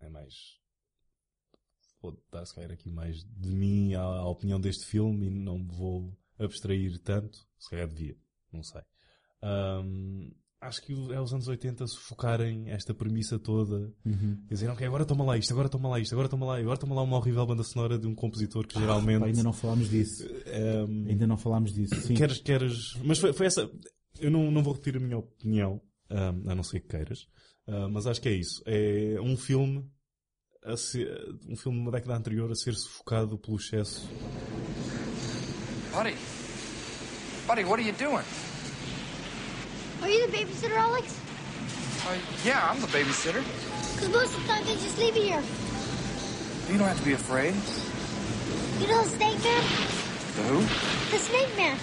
é 0.00 0.08
mais. 0.08 0.59
Vou 2.02 2.18
dar 2.32 2.44
se 2.46 2.54
calhar 2.54 2.70
aqui 2.70 2.90
mais 2.90 3.24
de 3.24 3.50
mim 3.50 3.94
à, 3.94 4.02
à 4.02 4.28
opinião 4.28 4.60
deste 4.60 4.86
filme 4.86 5.26
e 5.26 5.30
não 5.30 5.66
vou 5.66 6.16
abstrair 6.38 6.98
tanto. 6.98 7.38
Se 7.58 7.68
calhar 7.70 7.86
devia, 7.88 8.16
não 8.52 8.62
sei. 8.62 8.80
Ahm, 9.42 10.30
acho 10.60 10.82
que 10.82 10.92
é 11.12 11.20
os 11.20 11.32
anos 11.32 11.48
80 11.48 11.86
se 11.86 11.96
focarem 11.98 12.70
esta 12.70 12.94
premissa 12.94 13.38
toda. 13.38 13.92
Uhum. 14.04 14.42
E 14.46 14.54
dizer, 14.54 14.68
ok, 14.68 14.86
agora 14.86 15.04
toma 15.04 15.24
lá 15.24 15.36
isto, 15.36 15.52
agora 15.52 15.68
toma 15.68 15.88
lá 15.88 16.00
isto, 16.00 16.12
agora 16.14 16.28
toma 16.28 16.46
lá, 16.46 16.58
agora 16.58 16.78
toma 16.78 16.94
lá 16.94 17.02
uma 17.02 17.16
horrível 17.16 17.46
banda 17.46 17.62
sonora 17.62 17.98
de 17.98 18.06
um 18.06 18.14
compositor 18.14 18.66
que 18.66 18.78
geralmente. 18.78 19.16
Ah, 19.16 19.20
pá, 19.20 19.26
ainda 19.26 19.42
não 19.42 19.52
falámos 19.52 19.88
disso. 19.90 20.24
Ehm, 20.46 21.08
Ainda 21.08 21.26
não 21.26 21.36
falámos 21.36 21.72
disso. 21.72 21.94
Sim. 22.00 22.14
Queres, 22.14 22.38
queres. 22.40 22.94
Mas 23.04 23.18
foi, 23.18 23.32
foi 23.32 23.46
essa. 23.46 23.70
Eu 24.18 24.30
não, 24.30 24.50
não 24.50 24.62
vou 24.62 24.72
repetir 24.72 24.96
a 24.96 25.00
minha 25.00 25.18
opinião, 25.18 25.80
ahm, 26.10 26.48
a 26.48 26.54
não 26.54 26.62
ser 26.62 26.80
que 26.80 26.88
queiras. 26.88 27.26
Ah, 27.66 27.88
mas 27.88 28.06
acho 28.06 28.20
que 28.20 28.28
é 28.28 28.32
isso. 28.34 28.62
É 28.66 29.20
um 29.20 29.36
filme. 29.36 29.88
A 30.62 30.76
ser, 30.76 31.08
um 31.48 31.56
filme 31.56 31.78
de 31.78 31.84
uma 31.84 31.90
década 31.90 32.14
anterior 32.14 32.50
a 32.50 32.54
ser 32.54 32.74
sufocado 32.74 33.38
pelo 33.38 33.56
excesso. 33.56 34.06
Buddy. 35.90 36.14
Buddy, 37.46 37.64
what 37.64 37.80
are 37.80 37.82
you 37.82 37.92
doing? 37.92 38.24
Are 40.02 40.08
you 40.08 40.26
the 40.26 40.32
babysitter, 40.36 40.76
Alex? 40.76 41.16
Uh, 42.06 42.16
yeah, 42.44 42.70
I'm 42.70 42.78
the 42.80 42.88
babysitter. 42.88 43.42
Because 43.94 44.08
most 44.10 44.36
of 44.36 44.42
the 44.42 44.48
time 44.48 44.64
they 44.66 44.74
just 44.74 44.98
leave 44.98 45.16
you 45.16 45.22
here. 45.22 45.42
You 46.70 46.78
don't 46.78 46.88
have 46.88 46.98
to 46.98 47.04
be 47.04 47.14
afraid. 47.14 47.54
You 48.80 48.88
know 48.88 49.02
the 49.02 49.10
snake 49.10 49.42
man? 49.42 49.62
The 50.36 50.42
who? 50.42 50.60
The 51.10 51.18
snake 51.18 51.56
man. 51.56 51.78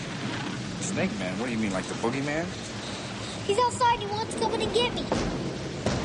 Snake 0.82 1.20
Man. 1.20 1.38
What 1.40 1.48
do 1.48 1.52
you 1.52 1.58
mean, 1.58 1.74
like 1.74 1.86
the 1.86 1.96
boogeyman? 1.96 2.46
He's 3.46 3.58
outside. 3.58 4.00
He 4.00 4.06
wants 4.06 4.36
to 4.36 4.40
come 4.40 4.54
in 4.54 4.62
and 4.62 4.74
get 4.74 4.94
me. 4.94 5.02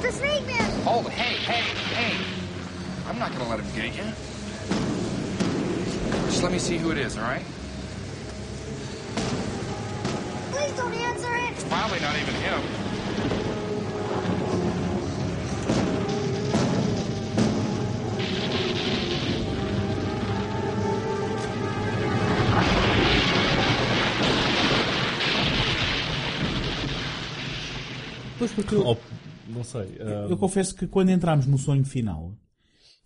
The 0.01 0.11
snake 0.11 0.47
man. 0.47 0.83
Oh, 0.87 1.03
hey, 1.03 1.37
hey, 1.37 1.63
hey. 1.95 2.42
I'm 3.09 3.19
not 3.19 3.33
gonna 3.33 3.49
let 3.49 3.61
him 3.61 3.67
get 3.75 3.95
you. 3.97 4.05
Just 6.27 6.43
let 6.43 6.53
me 6.53 6.59
see 6.59 6.79
who 6.79 6.91
it 6.91 6.99
is, 6.99 7.17
all 7.17 7.25
right? 7.25 7.45
Please 10.53 10.73
don't 10.77 10.95
answer 10.95 11.35
it. 11.35 11.51
It's 11.53 11.65
probably 11.65 12.01
not 12.01 12.17
even 12.17 12.35
him. 12.35 12.63
Pois 28.39 28.51
porque 28.53 28.75
eu, 28.75 28.87
Oh, 28.87 28.97
não 29.49 29.63
sei. 29.65 29.97
ahm, 30.01 30.31
eu 30.31 30.37
confesso 30.37 30.75
que 30.75 30.87
quando 30.87 31.11
entramos 31.11 31.47
no 31.47 31.59
sonho 31.59 31.85
final, 31.85 32.33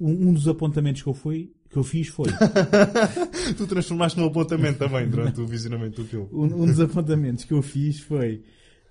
um, 0.00 0.28
um 0.28 0.32
dos 0.32 0.46
apontamentos 0.48 1.02
que 1.02 1.08
eu, 1.08 1.14
fui, 1.14 1.52
que 1.70 1.76
eu 1.76 1.84
fiz 1.84 2.08
foi. 2.08 2.28
tu 3.56 3.66
transformaste 3.66 4.18
num 4.18 4.26
apontamento 4.26 4.78
também 4.78 5.08
durante 5.08 5.40
o 5.40 5.46
visionamento 5.46 6.02
do 6.02 6.08
filme. 6.08 6.28
um, 6.32 6.44
um 6.62 6.66
dos 6.66 6.80
apontamentos 6.80 7.44
que 7.44 7.52
eu 7.52 7.62
fiz 7.62 8.00
foi. 8.00 8.42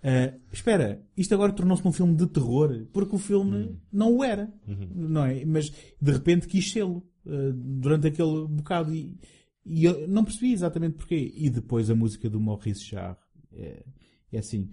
Uh, 0.03 0.39
espera, 0.53 1.03
isto 1.17 1.33
agora 1.33 1.51
tornou-se 1.51 1.87
um 1.87 1.91
filme 1.91 2.15
de 2.15 2.27
terror, 2.27 2.85
porque 2.93 3.15
o 3.15 3.19
filme 3.19 3.57
Hum. 3.57 3.77
não 3.91 4.15
o 4.17 4.23
era, 4.23 4.53
Uhum. 4.67 4.87
não 4.93 5.25
é? 5.25 5.43
Mas 5.45 5.71
de 5.99 6.11
repente 6.11 6.47
quis 6.47 6.71
sê-lo 6.71 7.03
uh, 7.25 7.53
durante 7.53 8.07
aquele 8.07 8.47
bocado 8.47 8.93
e, 8.93 9.17
e 9.65 9.83
eu 9.85 10.07
não 10.07 10.23
percebi 10.23 10.53
exatamente 10.53 10.95
porquê. 10.95 11.33
E 11.35 11.49
depois 11.49 11.89
a 11.89 11.95
música 11.95 12.29
do 12.29 12.39
Maurice 12.39 12.85
Jarre 12.85 13.17
é, 13.53 13.83
é 14.31 14.37
assim. 14.37 14.69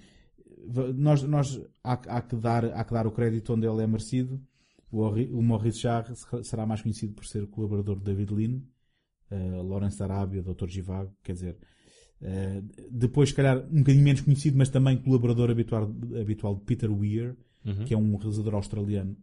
Nós, 0.94 1.22
nós 1.22 1.60
há, 1.82 1.94
há 1.94 2.20
que 2.20 2.36
dar, 2.36 2.64
há 2.66 2.84
que 2.84 2.92
dar 2.92 3.06
o 3.06 3.10
crédito 3.10 3.54
onde 3.54 3.66
ele 3.66 3.82
é 3.82 3.86
merecido. 3.86 4.38
O, 4.92 5.42
Maurice 5.42 5.78
Jarre 5.80 6.14
se- 6.14 6.44
será 6.44 6.66
mais 6.66 6.82
conhecido 6.82 7.14
por 7.14 7.24
ser 7.24 7.46
colaborador 7.46 7.96
de 7.98 8.04
David 8.04 8.30
Lean, 8.32 8.60
uh, 9.30 9.62
Lawrence 9.62 10.02
Arabia, 10.02 10.42
Dr. 10.42 10.68
Givago, 10.68 11.12
quer 11.22 11.32
dizer, 11.32 11.56
Uh, 12.24 12.62
depois, 12.88 13.30
se 13.30 13.34
calhar, 13.34 13.66
um 13.68 13.78
bocadinho 13.78 14.04
menos 14.04 14.20
conhecido, 14.20 14.56
mas 14.56 14.68
também 14.68 14.96
colaborador 14.96 15.50
habitual, 15.50 15.92
habitual 16.20 16.54
de 16.54 16.60
Peter 16.60 16.88
Weir, 16.88 17.34
Uhum. 17.66 17.84
que 17.84 17.92
é 17.94 17.98
um 17.98 18.14
realizador 18.16 18.54
australiano 18.54 19.16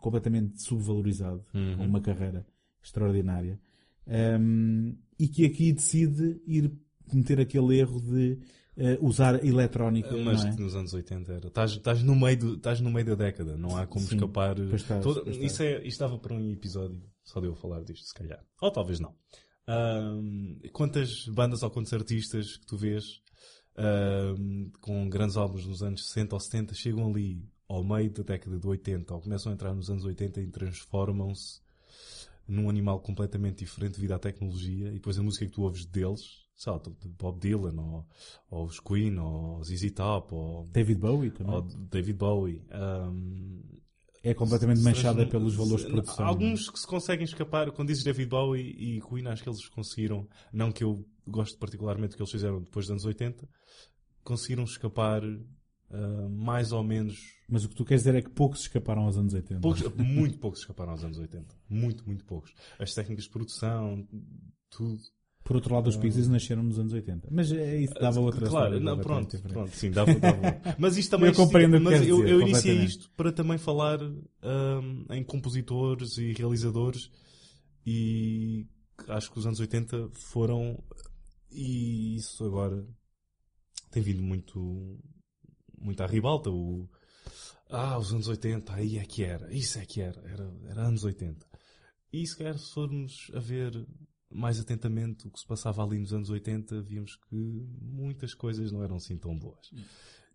completamente 0.00 0.62
subvalorizado, 0.62 1.44
Uhum. 1.52 1.76
com 1.78 1.84
uma 1.84 2.00
carreira 2.00 2.46
extraordinária, 2.80 3.58
Um, 4.06 4.94
e 5.18 5.26
que 5.26 5.44
aqui 5.46 5.72
decide 5.72 6.40
ir 6.46 6.70
cometer 7.10 7.40
aquele 7.40 7.76
erro 7.76 8.00
de 8.00 8.38
usar 9.00 9.44
eletrónica. 9.44 10.16
Mas 10.16 10.44
é? 10.44 10.50
nos 10.52 10.74
anos 10.74 10.92
80 10.92 11.32
era. 11.32 11.46
Estás, 11.48 11.72
estás, 11.72 12.02
no 12.02 12.14
meio 12.14 12.38
do, 12.38 12.54
estás 12.54 12.80
no 12.80 12.90
meio 12.90 13.06
da 13.06 13.14
década, 13.14 13.56
não 13.56 13.76
há 13.76 13.86
como 13.86 14.04
Sim, 14.04 14.16
escapar. 14.16 14.58
estás, 14.58 15.04
isso, 15.40 15.62
é, 15.62 15.86
isto 15.86 16.00
dava 16.00 16.18
para 16.18 16.34
um 16.34 16.50
episódio 16.50 17.02
só 17.22 17.40
de 17.40 17.46
eu 17.46 17.54
falar 17.54 17.82
disto, 17.82 18.06
se 18.06 18.14
calhar. 18.14 18.44
Ou 18.60 18.70
talvez 18.70 19.00
não. 19.00 19.14
Ahm, 19.66 20.58
quantas 20.72 21.26
bandas 21.28 21.62
ou 21.62 21.70
quantos 21.70 21.92
artistas 21.92 22.58
que 22.58 22.66
tu 22.66 22.76
vês 22.76 23.22
ahm, 23.76 24.70
com 24.80 25.08
grandes 25.08 25.36
álbuns 25.36 25.66
nos 25.66 25.82
anos 25.82 26.06
60 26.08 26.34
ou 26.34 26.40
70 26.40 26.74
chegam 26.74 27.08
ali 27.08 27.42
ao 27.66 27.82
meio 27.82 28.10
da 28.10 28.22
década 28.22 28.58
de 28.58 28.66
80 28.66 29.14
ou 29.14 29.20
começam 29.22 29.50
a 29.50 29.54
entrar 29.54 29.74
nos 29.74 29.88
anos 29.88 30.04
80 30.04 30.40
e 30.40 30.48
transformam-se 30.48 31.60
num 32.46 32.68
animal 32.68 33.00
completamente 33.00 33.64
diferente 33.64 33.94
devido 33.94 34.12
à 34.12 34.18
tecnologia 34.18 34.88
e 34.88 34.94
depois 34.94 35.18
a 35.18 35.22
música 35.22 35.46
que 35.46 35.52
tu 35.52 35.62
ouves 35.62 35.86
deles, 35.86 36.43
de 36.56 37.08
Bob 37.08 37.38
Dylan 37.40 37.74
ou, 37.80 38.06
ou 38.50 38.64
os 38.66 38.78
Queen 38.80 39.18
ou 39.18 39.62
ZZ 39.64 39.90
Top 39.92 40.34
ou 40.34 40.66
David 40.68 41.00
Bowie 41.00 41.30
também. 41.30 41.54
ou 41.54 41.62
David 41.62 42.16
Bowie 42.18 42.62
ahm, 42.70 43.60
É 44.22 44.32
completamente 44.34 44.78
se- 44.78 44.84
manchada 44.84 45.24
se- 45.24 45.30
pelos 45.30 45.54
valores 45.54 45.84
de 45.84 45.90
produção. 45.92 46.26
Alguns 46.26 46.70
que 46.70 46.78
se 46.78 46.86
conseguem 46.86 47.24
escapar, 47.24 47.70
quando 47.72 47.88
dizes 47.88 48.04
David 48.04 48.28
Bowie 48.28 48.70
e 48.70 49.00
Queen, 49.02 49.26
acho 49.26 49.42
que 49.42 49.48
eles 49.48 49.68
conseguiram, 49.68 50.28
não 50.52 50.70
que 50.72 50.84
eu 50.84 51.04
gosto 51.26 51.58
particularmente 51.58 52.10
do 52.10 52.16
que 52.16 52.22
eles 52.22 52.30
fizeram 52.32 52.62
depois 52.62 52.86
dos 52.86 52.90
anos 52.92 53.04
80, 53.04 53.48
conseguiram 54.22 54.64
escapar 54.64 55.22
ah, 55.90 56.28
mais 56.30 56.72
ou 56.72 56.82
menos. 56.82 57.18
Mas 57.48 57.64
o 57.64 57.68
que 57.68 57.74
tu 57.74 57.84
queres 57.84 58.02
dizer 58.04 58.14
é 58.16 58.22
que 58.22 58.30
poucos 58.30 58.60
escaparam 58.60 59.02
aos 59.02 59.18
anos 59.18 59.34
80. 59.34 59.60
Poucos, 59.60 59.82
muito 59.96 60.38
poucos 60.38 60.60
escaparam 60.60 60.92
aos 60.92 61.04
anos 61.04 61.18
80. 61.18 61.54
Muito, 61.68 62.06
muito 62.06 62.24
poucos. 62.24 62.54
As 62.78 62.94
técnicas 62.94 63.24
de 63.24 63.30
produção, 63.30 64.06
tudo. 64.70 64.98
Por 65.44 65.56
outro 65.56 65.74
lado, 65.74 65.88
os 65.88 65.96
Ah. 65.96 66.00
Pixies 66.00 66.26
nasceram 66.26 66.62
nos 66.62 66.78
anos 66.78 66.94
80. 66.94 67.28
Mas 67.30 67.52
é 67.52 67.76
isso, 67.76 67.92
dava 67.94 68.18
outra 68.18 68.48
Claro, 68.48 68.80
não, 68.80 68.98
pronto, 68.98 69.38
pronto, 69.42 69.76
sim, 69.76 69.90
dava, 69.90 70.14
dava. 70.14 70.40
Mas 70.78 70.96
isto 70.96 71.10
também 71.12 71.28
Eu 71.28 71.34
compreendo 71.34 71.76
que 71.76 71.82
mas 71.82 72.06
eu, 72.06 72.16
dizer, 72.16 72.30
eu 72.30 72.40
iniciei 72.40 72.78
isto 72.78 73.10
para 73.10 73.30
também 73.30 73.58
falar 73.58 74.00
hum, 74.02 75.04
em 75.10 75.22
compositores 75.22 76.16
e 76.16 76.32
realizadores 76.32 77.10
e 77.86 78.66
acho 79.08 79.30
que 79.30 79.38
os 79.38 79.46
anos 79.46 79.60
80 79.60 80.08
foram 80.14 80.82
e 81.52 82.16
isso 82.16 82.42
agora 82.42 82.82
tem 83.90 84.02
vindo 84.02 84.22
muito 84.22 84.98
muito 85.78 86.02
à 86.02 86.06
ribalta 86.06 86.50
o 86.50 86.88
ah, 87.68 87.98
os 87.98 88.12
anos 88.12 88.28
80, 88.28 88.72
aí 88.72 88.98
é 88.98 89.04
que 89.04 89.24
era, 89.24 89.52
isso 89.52 89.78
é 89.78 89.84
que 89.84 90.00
era, 90.00 90.20
era, 90.30 90.50
era 90.68 90.82
anos 90.82 91.02
80. 91.02 91.44
E 92.12 92.26
se 92.26 92.36
calhar 92.36 92.56
se 92.56 92.72
formos 92.72 93.30
a 93.34 93.40
ver 93.40 93.84
mais 94.34 94.58
atentamente 94.58 95.28
o 95.28 95.30
que 95.30 95.38
se 95.38 95.46
passava 95.46 95.82
ali 95.84 95.98
nos 95.98 96.12
anos 96.12 96.28
80, 96.28 96.82
vimos 96.82 97.16
que 97.16 97.36
muitas 97.80 98.34
coisas 98.34 98.72
não 98.72 98.82
eram 98.82 98.96
assim 98.96 99.16
tão 99.16 99.38
boas. 99.38 99.70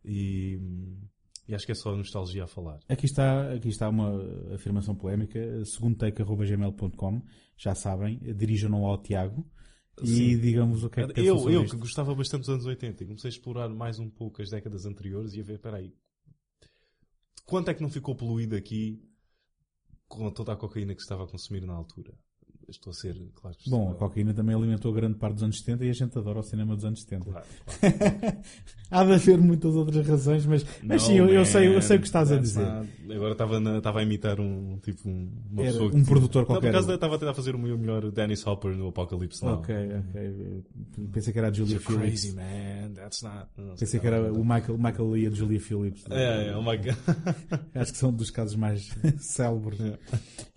E, 0.03 0.57
e 1.47 1.53
acho 1.53 1.65
que 1.65 1.73
é 1.73 1.75
só 1.75 1.95
nostalgia 1.95 2.45
a 2.45 2.47
falar. 2.47 2.79
Aqui 2.87 3.05
está, 3.05 3.53
aqui 3.53 3.67
está 3.67 3.89
uma 3.89 4.23
afirmação 4.55 4.95
polémica. 4.95 5.39
Segundo 5.65 5.97
take.gmail.com, 5.97 7.21
já 7.57 7.75
sabem, 7.75 8.17
dirijam-no 8.35 8.85
ao 8.85 9.01
Tiago 9.01 9.45
e 10.01 10.07
Sim. 10.07 10.39
digamos 10.39 10.83
o 10.83 10.89
que 10.89 11.01
é 11.01 11.07
que 11.07 11.19
Eu, 11.19 11.49
eu 11.49 11.65
que 11.65 11.75
gostava 11.75 12.15
bastante 12.15 12.41
dos 12.41 12.49
anos 12.49 12.65
80 12.65 13.03
e 13.03 13.07
comecei 13.07 13.27
a 13.27 13.33
explorar 13.33 13.67
mais 13.67 13.99
um 13.99 14.09
pouco 14.09 14.41
as 14.41 14.49
décadas 14.49 14.85
anteriores 14.85 15.33
e 15.33 15.41
a 15.41 15.43
ver, 15.43 15.59
peraí, 15.59 15.93
quanto 17.45 17.69
é 17.69 17.73
que 17.73 17.81
não 17.81 17.89
ficou 17.89 18.15
poluído 18.15 18.55
aqui 18.55 19.03
com 20.07 20.31
toda 20.31 20.53
a 20.53 20.55
cocaína 20.55 20.93
que 20.93 21.01
se 21.01 21.05
estava 21.05 21.25
a 21.25 21.27
consumir 21.27 21.65
na 21.65 21.73
altura? 21.73 22.13
Estou 22.69 22.91
a 22.91 22.93
ser, 22.93 23.15
claro. 23.35 23.55
que 23.57 23.69
Bom, 23.69 23.91
a 23.91 23.95
cocaína 23.95 24.33
também 24.33 24.55
alimentou 24.55 24.93
grande 24.93 25.15
parte 25.15 25.35
dos 25.35 25.43
anos 25.43 25.59
70 25.59 25.85
e 25.85 25.89
a 25.89 25.93
gente 25.93 26.17
adora 26.17 26.39
o 26.39 26.43
cinema 26.43 26.75
dos 26.75 26.85
anos 26.85 27.01
70. 27.01 27.25
Claro, 27.31 27.45
Há 28.91 29.03
de 29.03 29.13
haver 29.13 29.37
muitas 29.37 29.75
outras 29.75 30.07
razões, 30.07 30.45
mas, 30.47 30.65
mas 30.81 31.03
sim, 31.03 31.13
eu, 31.15 31.29
eu 31.29 31.45
sei, 31.45 31.67
eu 31.75 31.79
sei 31.79 31.97
o 31.97 31.99
que 31.99 32.07
estás 32.07 32.31
a 32.31 32.35
man, 32.37 32.41
dizer. 32.41 32.65
Agora 33.15 33.33
estava, 33.33 33.59
na- 33.59 33.77
estava 33.77 33.99
a 33.99 34.03
imitar 34.03 34.39
um 34.39 34.79
tipo 34.81 35.07
um, 35.07 35.29
uma 35.51 35.61
Era 35.61 35.71
pessoa 35.73 35.91
um 35.95 36.03
produtor 36.03 36.41
Não, 36.41 36.45
qualquer. 36.47 36.71
Por 36.71 36.75
acaso 36.77 36.91
estava 36.93 37.15
a 37.15 37.19
tentar 37.19 37.33
fazer 37.35 37.53
o 37.53 37.59
meu 37.59 37.77
melhor 37.77 38.09
Dennis 38.11 38.45
Hopper 38.47 38.75
no 38.75 38.87
Apocalipse 38.87 39.45
Now. 39.45 39.59
Ok, 39.59 39.75
ok. 39.75 40.63
Pensei 41.11 41.31
que 41.31 41.37
era 41.37 41.49
a 41.49 41.53
Julia 41.53 41.73
You're 41.75 41.85
Phillips. 41.85 42.09
crazy, 42.23 42.31
man. 42.35 42.93
That's 42.95 43.21
not. 43.21 43.45
não 43.57 43.77
sei, 43.77 43.85
Pensei 43.85 43.99
que 43.99 44.07
era 44.07 44.33
o 44.33 44.43
Michael, 44.43 44.77
Michael 44.79 45.11
Lee 45.11 45.23
e 45.25 45.27
a 45.27 45.31
Julia 45.31 45.59
Phillips. 45.61 46.03
É, 46.09 46.47
é, 46.47 46.55
oh 46.57 46.63
my 46.63 46.77
God. 46.77 46.95
Acho 47.75 47.91
que 47.91 47.97
são 47.99 48.11
dos 48.11 48.31
casos 48.31 48.55
mais 48.55 48.89
célebres. 49.19 49.79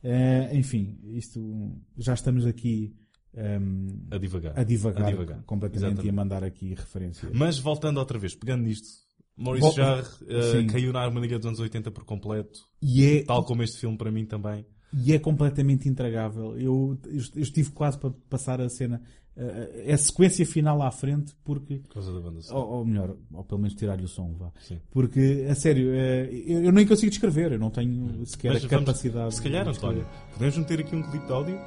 Eh, 0.02 0.51
enfim, 0.55 0.98
isto 1.12 1.70
já 2.03 2.15
estamos 2.15 2.45
aqui 2.47 2.95
ehm, 3.35 3.87
A 4.11 4.19
divagar. 4.19 4.59
a 4.59 4.62
divagar, 4.65 5.07
A 5.07 5.11
divagar. 5.11 5.43
completamente 5.45 5.87
Exatamente. 6.01 6.07
e 6.07 6.11
a 6.11 6.12
mandar 6.12 6.45
aqui 6.45 6.74
referências. 6.74 7.31
Mas 7.35 7.59
voltando 7.59 7.99
outra 7.99 8.19
vez, 8.19 8.35
pegando 8.35 8.65
nisto, 8.65 8.89
Maurice 9.37 9.65
Vol- 9.66 9.74
Jarre 9.74 10.05
Sim. 10.53 10.66
caiu 10.66 10.93
na 10.93 11.01
harmonia 11.01 11.39
dos 11.39 11.47
anos 11.47 11.59
80 11.61 11.91
por 11.91 12.05
completo. 12.05 12.61
É- 12.83 13.23
Tal 13.23 13.45
como 13.45 13.62
este 13.62 13.79
filme 13.79 13.97
para 13.97 14.11
mim 14.11 14.27
também. 14.27 14.66
E 14.93 15.15
é 15.15 15.19
completamente 15.19 15.89
intragável. 15.89 16.59
Eu, 16.59 16.99
eu 17.07 17.16
estive 17.43 17.70
quase 17.70 17.97
para 17.99 18.11
passar 18.29 18.61
a 18.61 18.69
cena, 18.69 19.01
eh, 19.35 19.91
a 19.91 19.97
sequência 19.97 20.45
final 20.45 20.83
à 20.83 20.91
frente, 20.91 21.33
porque. 21.43 21.79
Por 21.79 21.95
causa 21.95 22.12
da 22.12 22.20
banda. 22.20 22.41
Ou, 22.51 22.69
ou 22.73 22.85
melhor, 22.85 23.16
ou 23.33 23.43
pelo 23.43 23.59
menos 23.62 23.74
tirar-lhe 23.74 24.05
o 24.05 24.09
som, 24.09 24.35
vá. 24.35 24.53
Sim. 24.61 24.79
Porque, 24.91 25.47
a 25.49 25.55
sério, 25.55 25.95
eu, 25.95 26.65
eu 26.65 26.73
nem 26.73 26.87
consigo 26.87 27.09
descrever, 27.09 27.53
eu 27.53 27.59
não 27.59 27.70
tenho 27.70 28.27
sequer 28.27 28.53
Mas 28.53 28.65
a 28.66 28.69
vamos- 28.69 28.85
capacidade. 28.85 29.35
se 29.35 29.41
calhar, 29.43 29.66
António, 29.66 30.07
podemos 30.35 30.59
meter 30.59 30.81
aqui 30.81 30.95
um 30.95 31.03
clipe 31.03 31.24
de 31.27 31.33
áudio? 31.33 31.59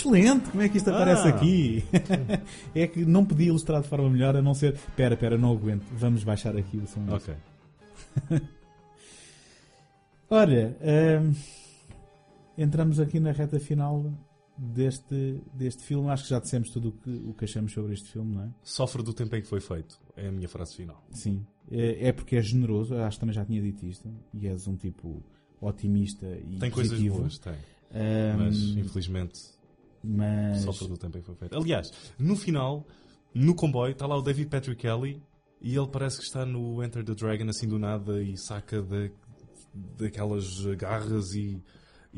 Excelente! 0.00 0.50
Como 0.50 0.62
é 0.62 0.68
que 0.68 0.76
isto 0.76 0.90
aparece 0.90 1.26
Ah. 1.28 1.30
aqui? 1.30 1.84
é 2.74 2.86
que 2.86 3.04
não 3.04 3.24
podia 3.24 3.48
ilustrar 3.48 3.80
de 3.82 3.88
forma 3.88 4.08
melhor 4.10 4.36
a 4.36 4.42
não 4.42 4.54
ser. 4.54 4.76
Pera, 4.96 5.16
pera, 5.16 5.36
não 5.38 5.52
aguento. 5.52 5.84
Vamos 5.92 6.22
baixar 6.24 6.56
aqui 6.56 6.76
o 6.76 6.86
som. 6.86 7.04
Ok. 7.08 7.34
Ora, 10.28 10.76
hum, 11.22 11.32
entramos 12.58 12.98
aqui 12.98 13.20
na 13.20 13.30
reta 13.32 13.60
final 13.60 14.12
deste, 14.58 15.40
deste 15.54 15.82
filme. 15.84 16.08
Acho 16.10 16.24
que 16.24 16.30
já 16.30 16.40
dissemos 16.40 16.70
tudo 16.70 16.88
o 16.88 16.92
que, 16.92 17.10
o 17.28 17.32
que 17.34 17.44
achamos 17.44 17.72
sobre 17.72 17.94
este 17.94 18.10
filme, 18.10 18.34
não 18.34 18.42
é? 18.44 18.48
Sofre 18.62 19.02
do 19.02 19.12
tempo 19.12 19.36
em 19.36 19.40
que 19.42 19.46
foi 19.46 19.60
feito. 19.60 19.98
É 20.16 20.28
a 20.28 20.32
minha 20.32 20.48
frase 20.48 20.74
final. 20.74 21.00
Sim. 21.12 21.46
É, 21.70 22.08
é 22.08 22.12
porque 22.12 22.36
é 22.36 22.42
generoso. 22.42 22.96
Acho 22.96 23.16
que 23.16 23.20
também 23.20 23.34
já 23.34 23.44
tinha 23.44 23.62
dito 23.62 23.86
isto. 23.86 24.08
E 24.34 24.48
és 24.48 24.66
um 24.66 24.76
tipo 24.76 25.22
otimista 25.60 26.26
e 26.26 26.58
Tem 26.58 26.70
coisas 26.70 26.92
positivo. 26.92 27.18
boas, 27.20 27.38
tem. 27.38 27.52
Hum, 27.52 28.36
Mas, 28.38 28.56
infelizmente, 28.76 29.40
mas- 30.06 30.62
sofre 30.62 30.88
do 30.88 30.96
tempo 30.96 31.18
em 31.18 31.20
que 31.20 31.26
foi 31.26 31.34
feito. 31.36 31.56
Aliás, 31.56 31.90
no 32.18 32.36
final, 32.36 32.86
no 33.34 33.54
comboio, 33.54 33.92
está 33.92 34.06
lá 34.06 34.16
o 34.16 34.22
David 34.22 34.48
Patrick 34.48 34.80
Kelly 34.80 35.22
e 35.60 35.76
ele 35.76 35.88
parece 35.88 36.18
que 36.18 36.24
está 36.24 36.44
no 36.46 36.82
Enter 36.84 37.04
the 37.04 37.14
Dragon 37.14 37.48
assim 37.48 37.66
do 37.68 37.78
nada 37.78 38.22
e 38.22 38.36
saca 38.36 38.82
da 38.82 39.08
daquelas 39.98 40.46
garras 40.78 41.34
e, 41.34 41.62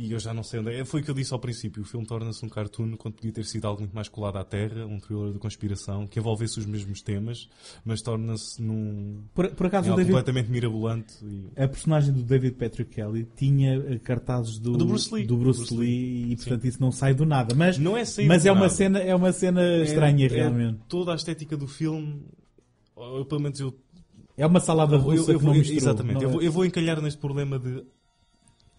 E 0.01 0.13
eu 0.13 0.19
já 0.21 0.33
não 0.33 0.45
sei 0.45 0.61
onde 0.61 0.73
é. 0.73 0.85
Foi 0.85 1.01
o 1.01 1.05
que 1.05 1.11
eu 1.11 1.15
disse 1.15 1.33
ao 1.33 1.41
princípio. 1.41 1.83
O 1.83 1.85
filme 1.85 2.07
torna-se 2.07 2.47
um 2.47 2.49
cartoon 2.49 2.97
quando 2.97 3.15
podia 3.15 3.33
ter 3.33 3.45
sido 3.45 3.65
algo 3.67 3.81
muito 3.81 3.93
mais 3.93 4.09
colado 4.09 4.37
à 4.37 4.45
terra, 4.45 4.87
um 4.87 5.01
thriller 5.01 5.33
de 5.33 5.41
conspiração, 5.41 6.07
que 6.07 6.21
envolvesse 6.21 6.57
os 6.61 6.67
mesmos 6.67 7.03
temas, 7.03 7.49
mas 7.85 8.01
torna-se 8.01 8.63
num. 8.63 9.25
Por, 9.35 9.51
por 9.51 9.67
acaso, 9.67 9.89
algo 9.89 9.97
David- 9.97 10.13
completamente 10.15 10.51
mirabolante. 10.53 11.15
E... 11.25 11.49
A 11.61 11.67
personagem 11.67 12.13
do 12.15 12.23
David 12.23 12.55
Patrick 12.55 12.95
Kelly 12.95 13.27
tinha 13.37 13.75
eh, 13.75 13.99
cartazes 13.99 14.61
do, 14.61 14.77
Do 14.77 14.87
Bruce 14.87 15.13
Lee. 15.13 15.27
do 15.27 15.37
Bruce 15.37 15.59
Bruce 15.63 15.75
Lee, 15.77 15.89
Lee. 16.27 16.33
e 16.33 16.37
portanto 16.37 16.65
isso 16.65 16.81
não 16.81 16.93
sai 16.93 17.13
do 17.13 17.27
nada. 17.27 17.53
Mas, 17.57 17.77
Não 17.77 17.97
é 17.97 18.05
sair 18.05 18.29
mas 18.29 18.47
é 18.47 18.53
uma 18.53 18.61
nada. 18.61 18.73
cena, 18.73 18.99
é 19.01 19.13
uma 19.17 19.33
cena 19.33 19.79
estranha 19.83 20.27
É- 20.27 20.31
é 20.31 20.33
realmente. 20.33 20.79
toda 20.89 21.13
a 21.13 21.17
estética 21.17 21.57
do 21.57 21.67
filme, 21.67 22.23
ou 22.95 23.25
pelo 23.25 23.41
menos 23.41 23.59
eu. 23.59 23.75
É 24.37 24.47
uma 24.47 24.61
salada 24.61 24.95
eu- 24.95 25.01
russa 25.01 25.33
eu 25.33 25.39
que 25.41 25.45
vou- 25.45 25.53
não 25.53 25.59
misturou. 25.59 25.77
Exatamente. 25.83 26.15
Não 26.15 26.23
eu, 26.23 26.29
é- 26.29 26.33
vou, 26.35 26.43
eu 26.43 26.53
vou 26.53 26.65
encalhar 26.65 27.03
neste 27.03 27.19
problema 27.19 27.59
de. 27.59 27.83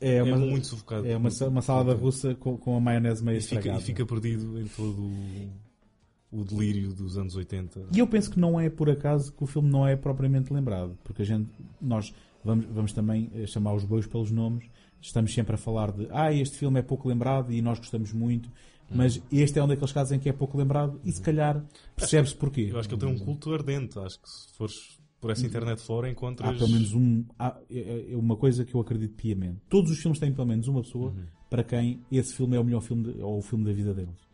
É, 0.01 0.23
uma, 0.23 0.37
muito 0.37 0.67
sufocado. 0.67 1.05
É 1.07 1.15
uma, 1.17 1.29
uma 1.29 1.61
salada 1.61 1.93
russa 1.93 2.33
com, 2.35 2.57
com 2.57 2.75
a 2.75 2.79
maionese 2.79 3.23
meio 3.23 3.37
E 3.37 3.41
fica, 3.41 3.55
estragada. 3.55 3.81
e 3.81 3.85
fica 3.85 4.05
perdido 4.05 4.59
em 4.59 4.65
todo 4.67 5.01
o, 5.01 5.49
o 6.31 6.43
delírio 6.43 6.93
dos 6.93 7.17
anos 7.17 7.35
80. 7.35 7.87
E 7.93 7.99
eu 7.99 8.07
penso 8.07 8.31
que 8.31 8.39
não 8.39 8.59
é 8.59 8.69
por 8.69 8.89
acaso 8.89 9.33
que 9.33 9.43
o 9.43 9.47
filme 9.47 9.69
não 9.69 9.87
é 9.87 9.95
propriamente 9.95 10.53
lembrado, 10.53 10.97
porque 11.03 11.21
a 11.21 11.25
gente, 11.25 11.49
nós 11.81 12.13
vamos, 12.43 12.65
vamos 12.65 12.93
também 12.93 13.29
eh, 13.33 13.45
chamar 13.45 13.73
os 13.73 13.83
bois 13.83 14.07
pelos 14.07 14.31
nomes, 14.31 14.65
estamos 15.01 15.33
sempre 15.33 15.55
a 15.55 15.57
falar 15.57 15.91
de 15.91 16.07
ah, 16.11 16.31
este 16.31 16.57
filme 16.57 16.79
é 16.79 16.83
pouco 16.83 17.07
lembrado 17.07 17.51
e 17.51 17.61
nós 17.61 17.79
gostamos 17.79 18.13
muito, 18.13 18.49
mas 18.91 19.21
este 19.31 19.59
é 19.59 19.63
um 19.63 19.67
daqueles 19.67 19.91
casos 19.91 20.11
em 20.13 20.19
que 20.19 20.29
é 20.29 20.33
pouco 20.33 20.57
lembrado 20.57 20.99
e 21.03 21.11
se 21.11 21.21
calhar 21.21 21.63
percebe-se 21.95 22.35
porquê. 22.35 22.69
Eu 22.71 22.79
acho 22.79 22.89
que 22.89 22.95
ele 22.95 23.01
tem 23.01 23.09
um 23.09 23.19
culto 23.19 23.53
ardente. 23.53 23.99
Acho 23.99 24.19
que 24.19 24.29
se 24.29 24.51
fores 24.53 24.98
por 25.19 25.31
essa 25.31 25.45
internet 25.45 25.81
fora 25.81 26.09
encontras. 26.09 26.49
Há 26.49 26.53
pelo 26.53 26.69
menos 26.69 26.93
um. 26.93 27.25
há- 27.37 27.57
é 27.69 28.11
é 28.13 28.15
uma 28.17 28.35
coisa 28.37 28.63
que 28.65 28.73
eu 28.75 28.79
acredito 28.81 29.13
piamente. 29.15 29.59
Todos 29.69 29.91
os 29.91 29.99
filmes 29.99 30.19
têm 30.19 30.33
pelo 30.33 30.47
menos 30.47 30.67
uma 30.67 30.81
pessoa 30.81 31.11
Uhum. 31.11 31.25
para 31.49 31.63
quem 31.63 32.01
esse 32.11 32.33
filme 32.33 32.55
é 32.55 32.59
o 32.59 32.63
melhor 32.63 32.81
filme 32.81 33.11
de- 33.13 33.21
ou 33.21 33.37
o 33.37 33.41
filme 33.41 33.65
da 33.65 33.73
vida 33.73 33.93
deles. 33.93 34.27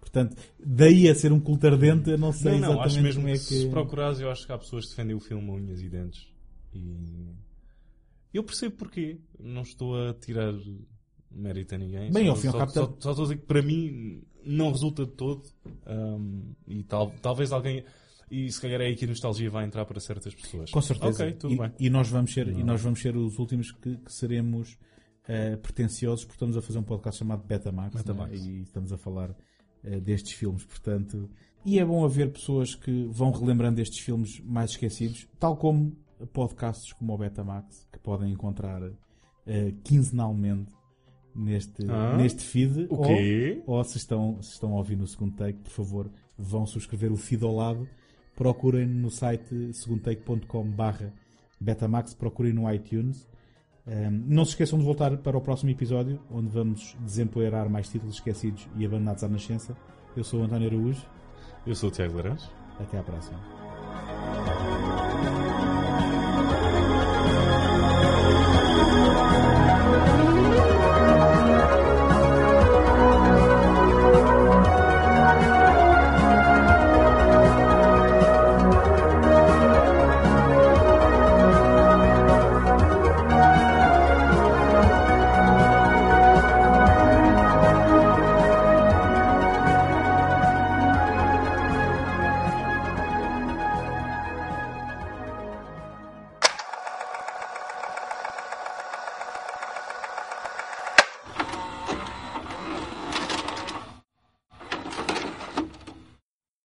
Portanto, 0.00 0.36
daí 0.58 1.08
a 1.08 1.14
ser 1.14 1.32
um 1.32 1.40
culto 1.40 1.66
ardente, 1.66 2.10
eu 2.10 2.18
não 2.18 2.32
sei 2.32 2.52
Não, 2.52 2.58
não, 2.60 2.66
exatamente 2.72 2.86
acho 2.94 3.02
mesmo 3.02 3.28
é 3.28 3.32
que, 3.32 3.38
se 3.38 3.68
procurares, 3.70 4.20
eu 4.20 4.30
acho 4.30 4.44
que 4.46 4.52
há 4.52 4.58
pessoas 4.58 4.84
que 4.84 4.90
defendem 4.90 5.14
o 5.16 5.20
filme 5.20 5.48
a 5.48 5.52
unhas 5.54 5.80
e 5.80 5.88
dentes. 5.88 6.26
E 6.74 8.36
eu 8.38 8.42
percebo 8.42 8.76
porquê. 8.76 9.18
Não 9.38 9.62
estou 9.62 9.94
a 10.08 10.14
tirar 10.14 10.52
mérito 11.30 11.74
a 11.74 11.78
ninguém. 11.78 12.10
Bem, 12.10 12.24
só, 12.26 12.30
ao 12.30 12.36
fim 12.36 12.46
e 12.46 12.48
ao 12.48 12.52
só, 12.52 12.58
cabo, 12.58 12.72
só, 12.72 12.86
tá- 12.86 12.94
só 13.00 13.10
estou 13.10 13.24
a 13.24 13.28
dizer 13.28 13.40
que 13.40 13.46
para 13.46 13.62
mim 13.62 14.22
não 14.44 14.70
resulta 14.72 15.04
de 15.06 15.12
todo. 15.12 15.42
Um, 15.86 16.52
e 16.66 16.82
tal, 16.82 17.10
talvez 17.22 17.52
alguém. 17.52 17.84
E 18.34 18.50
se 18.50 18.60
calhar 18.60 18.80
é 18.80 18.86
aí 18.86 18.96
que 18.96 19.04
a 19.04 19.08
nostalgia 19.08 19.50
vai 19.50 19.64
entrar 19.64 19.84
para 19.84 20.00
certas 20.00 20.34
pessoas. 20.34 20.70
Com 20.70 20.80
certeza. 20.80 21.24
Ok, 21.24 21.34
tudo 21.34 21.54
e, 21.54 21.58
bem. 21.58 21.72
e 21.78 21.90
nós 21.90 22.08
vamos 22.08 22.32
ser, 22.32 22.48
e 22.48 22.64
nós 22.64 22.80
vamos 22.80 23.00
ser 23.00 23.14
os 23.16 23.38
últimos 23.38 23.70
que, 23.72 23.96
que 23.98 24.12
seremos 24.12 24.78
eh, 25.28 25.56
pretenciosos 25.56 26.24
porque 26.24 26.36
estamos 26.36 26.56
a 26.56 26.62
fazer 26.62 26.78
um 26.78 26.82
podcast 26.82 27.18
chamado 27.18 27.44
Betamax, 27.44 27.94
Betamax. 27.96 28.30
não 28.40 28.48
é? 28.48 28.50
e 28.50 28.62
estamos 28.62 28.92
a 28.92 28.96
falar 28.96 29.36
eh, 29.84 30.00
destes 30.00 30.32
filmes, 30.32 30.64
portanto. 30.64 31.28
E 31.64 31.78
é 31.78 31.84
bom 31.84 32.04
haver 32.04 32.32
pessoas 32.32 32.74
que 32.74 33.04
vão 33.10 33.30
relembrando 33.30 33.80
estes 33.80 33.98
filmes 34.00 34.40
mais 34.40 34.70
esquecidos, 34.70 35.28
tal 35.38 35.56
como 35.56 35.94
podcasts 36.32 36.92
como 36.94 37.12
o 37.14 37.18
Betamax, 37.18 37.86
que 37.92 37.98
podem 37.98 38.32
encontrar 38.32 38.82
eh, 39.46 39.74
quinzenalmente 39.84 40.72
neste, 41.34 41.84
Ah? 41.88 42.16
neste 42.16 42.42
feed. 42.42 42.86
O 42.90 43.02
quê? 43.02 43.62
Ou, 43.66 43.76
ou 43.76 43.84
se, 43.84 43.96
estão, 43.98 44.40
se 44.42 44.52
estão 44.54 44.72
a 44.72 44.76
ouvir 44.78 44.96
no 44.96 45.06
segundo 45.06 45.34
take, 45.36 45.58
por 45.60 45.70
favor, 45.70 46.10
vão 46.38 46.64
subscrever 46.66 47.12
o 47.12 47.16
feed 47.16 47.44
ao 47.44 47.54
lado. 47.54 47.86
Procurem 48.36 48.86
no 48.86 49.10
site 49.10 49.72
segundotake.com 49.72 50.64
barra 50.70 51.12
Betamax, 51.60 52.14
procurem 52.14 52.52
no 52.52 52.72
iTunes. 52.72 53.28
Um, 53.86 54.10
não 54.26 54.44
se 54.44 54.52
esqueçam 54.52 54.78
de 54.78 54.84
voltar 54.84 55.16
para 55.18 55.36
o 55.36 55.40
próximo 55.40 55.70
episódio, 55.70 56.20
onde 56.30 56.48
vamos 56.48 56.96
desempoeirar 57.00 57.68
mais 57.68 57.88
títulos 57.88 58.16
esquecidos 58.16 58.68
e 58.76 58.84
abandonados 58.84 59.24
à 59.24 59.28
nascença. 59.28 59.76
Eu 60.16 60.24
sou 60.24 60.40
o 60.40 60.44
António 60.44 60.68
Araújo. 60.68 61.06
Eu 61.66 61.74
sou 61.74 61.88
o 61.88 61.92
Tiago 61.92 62.16
Laranjo. 62.16 62.48
Até 62.78 62.98
à 62.98 63.02
próxima. 63.02 63.61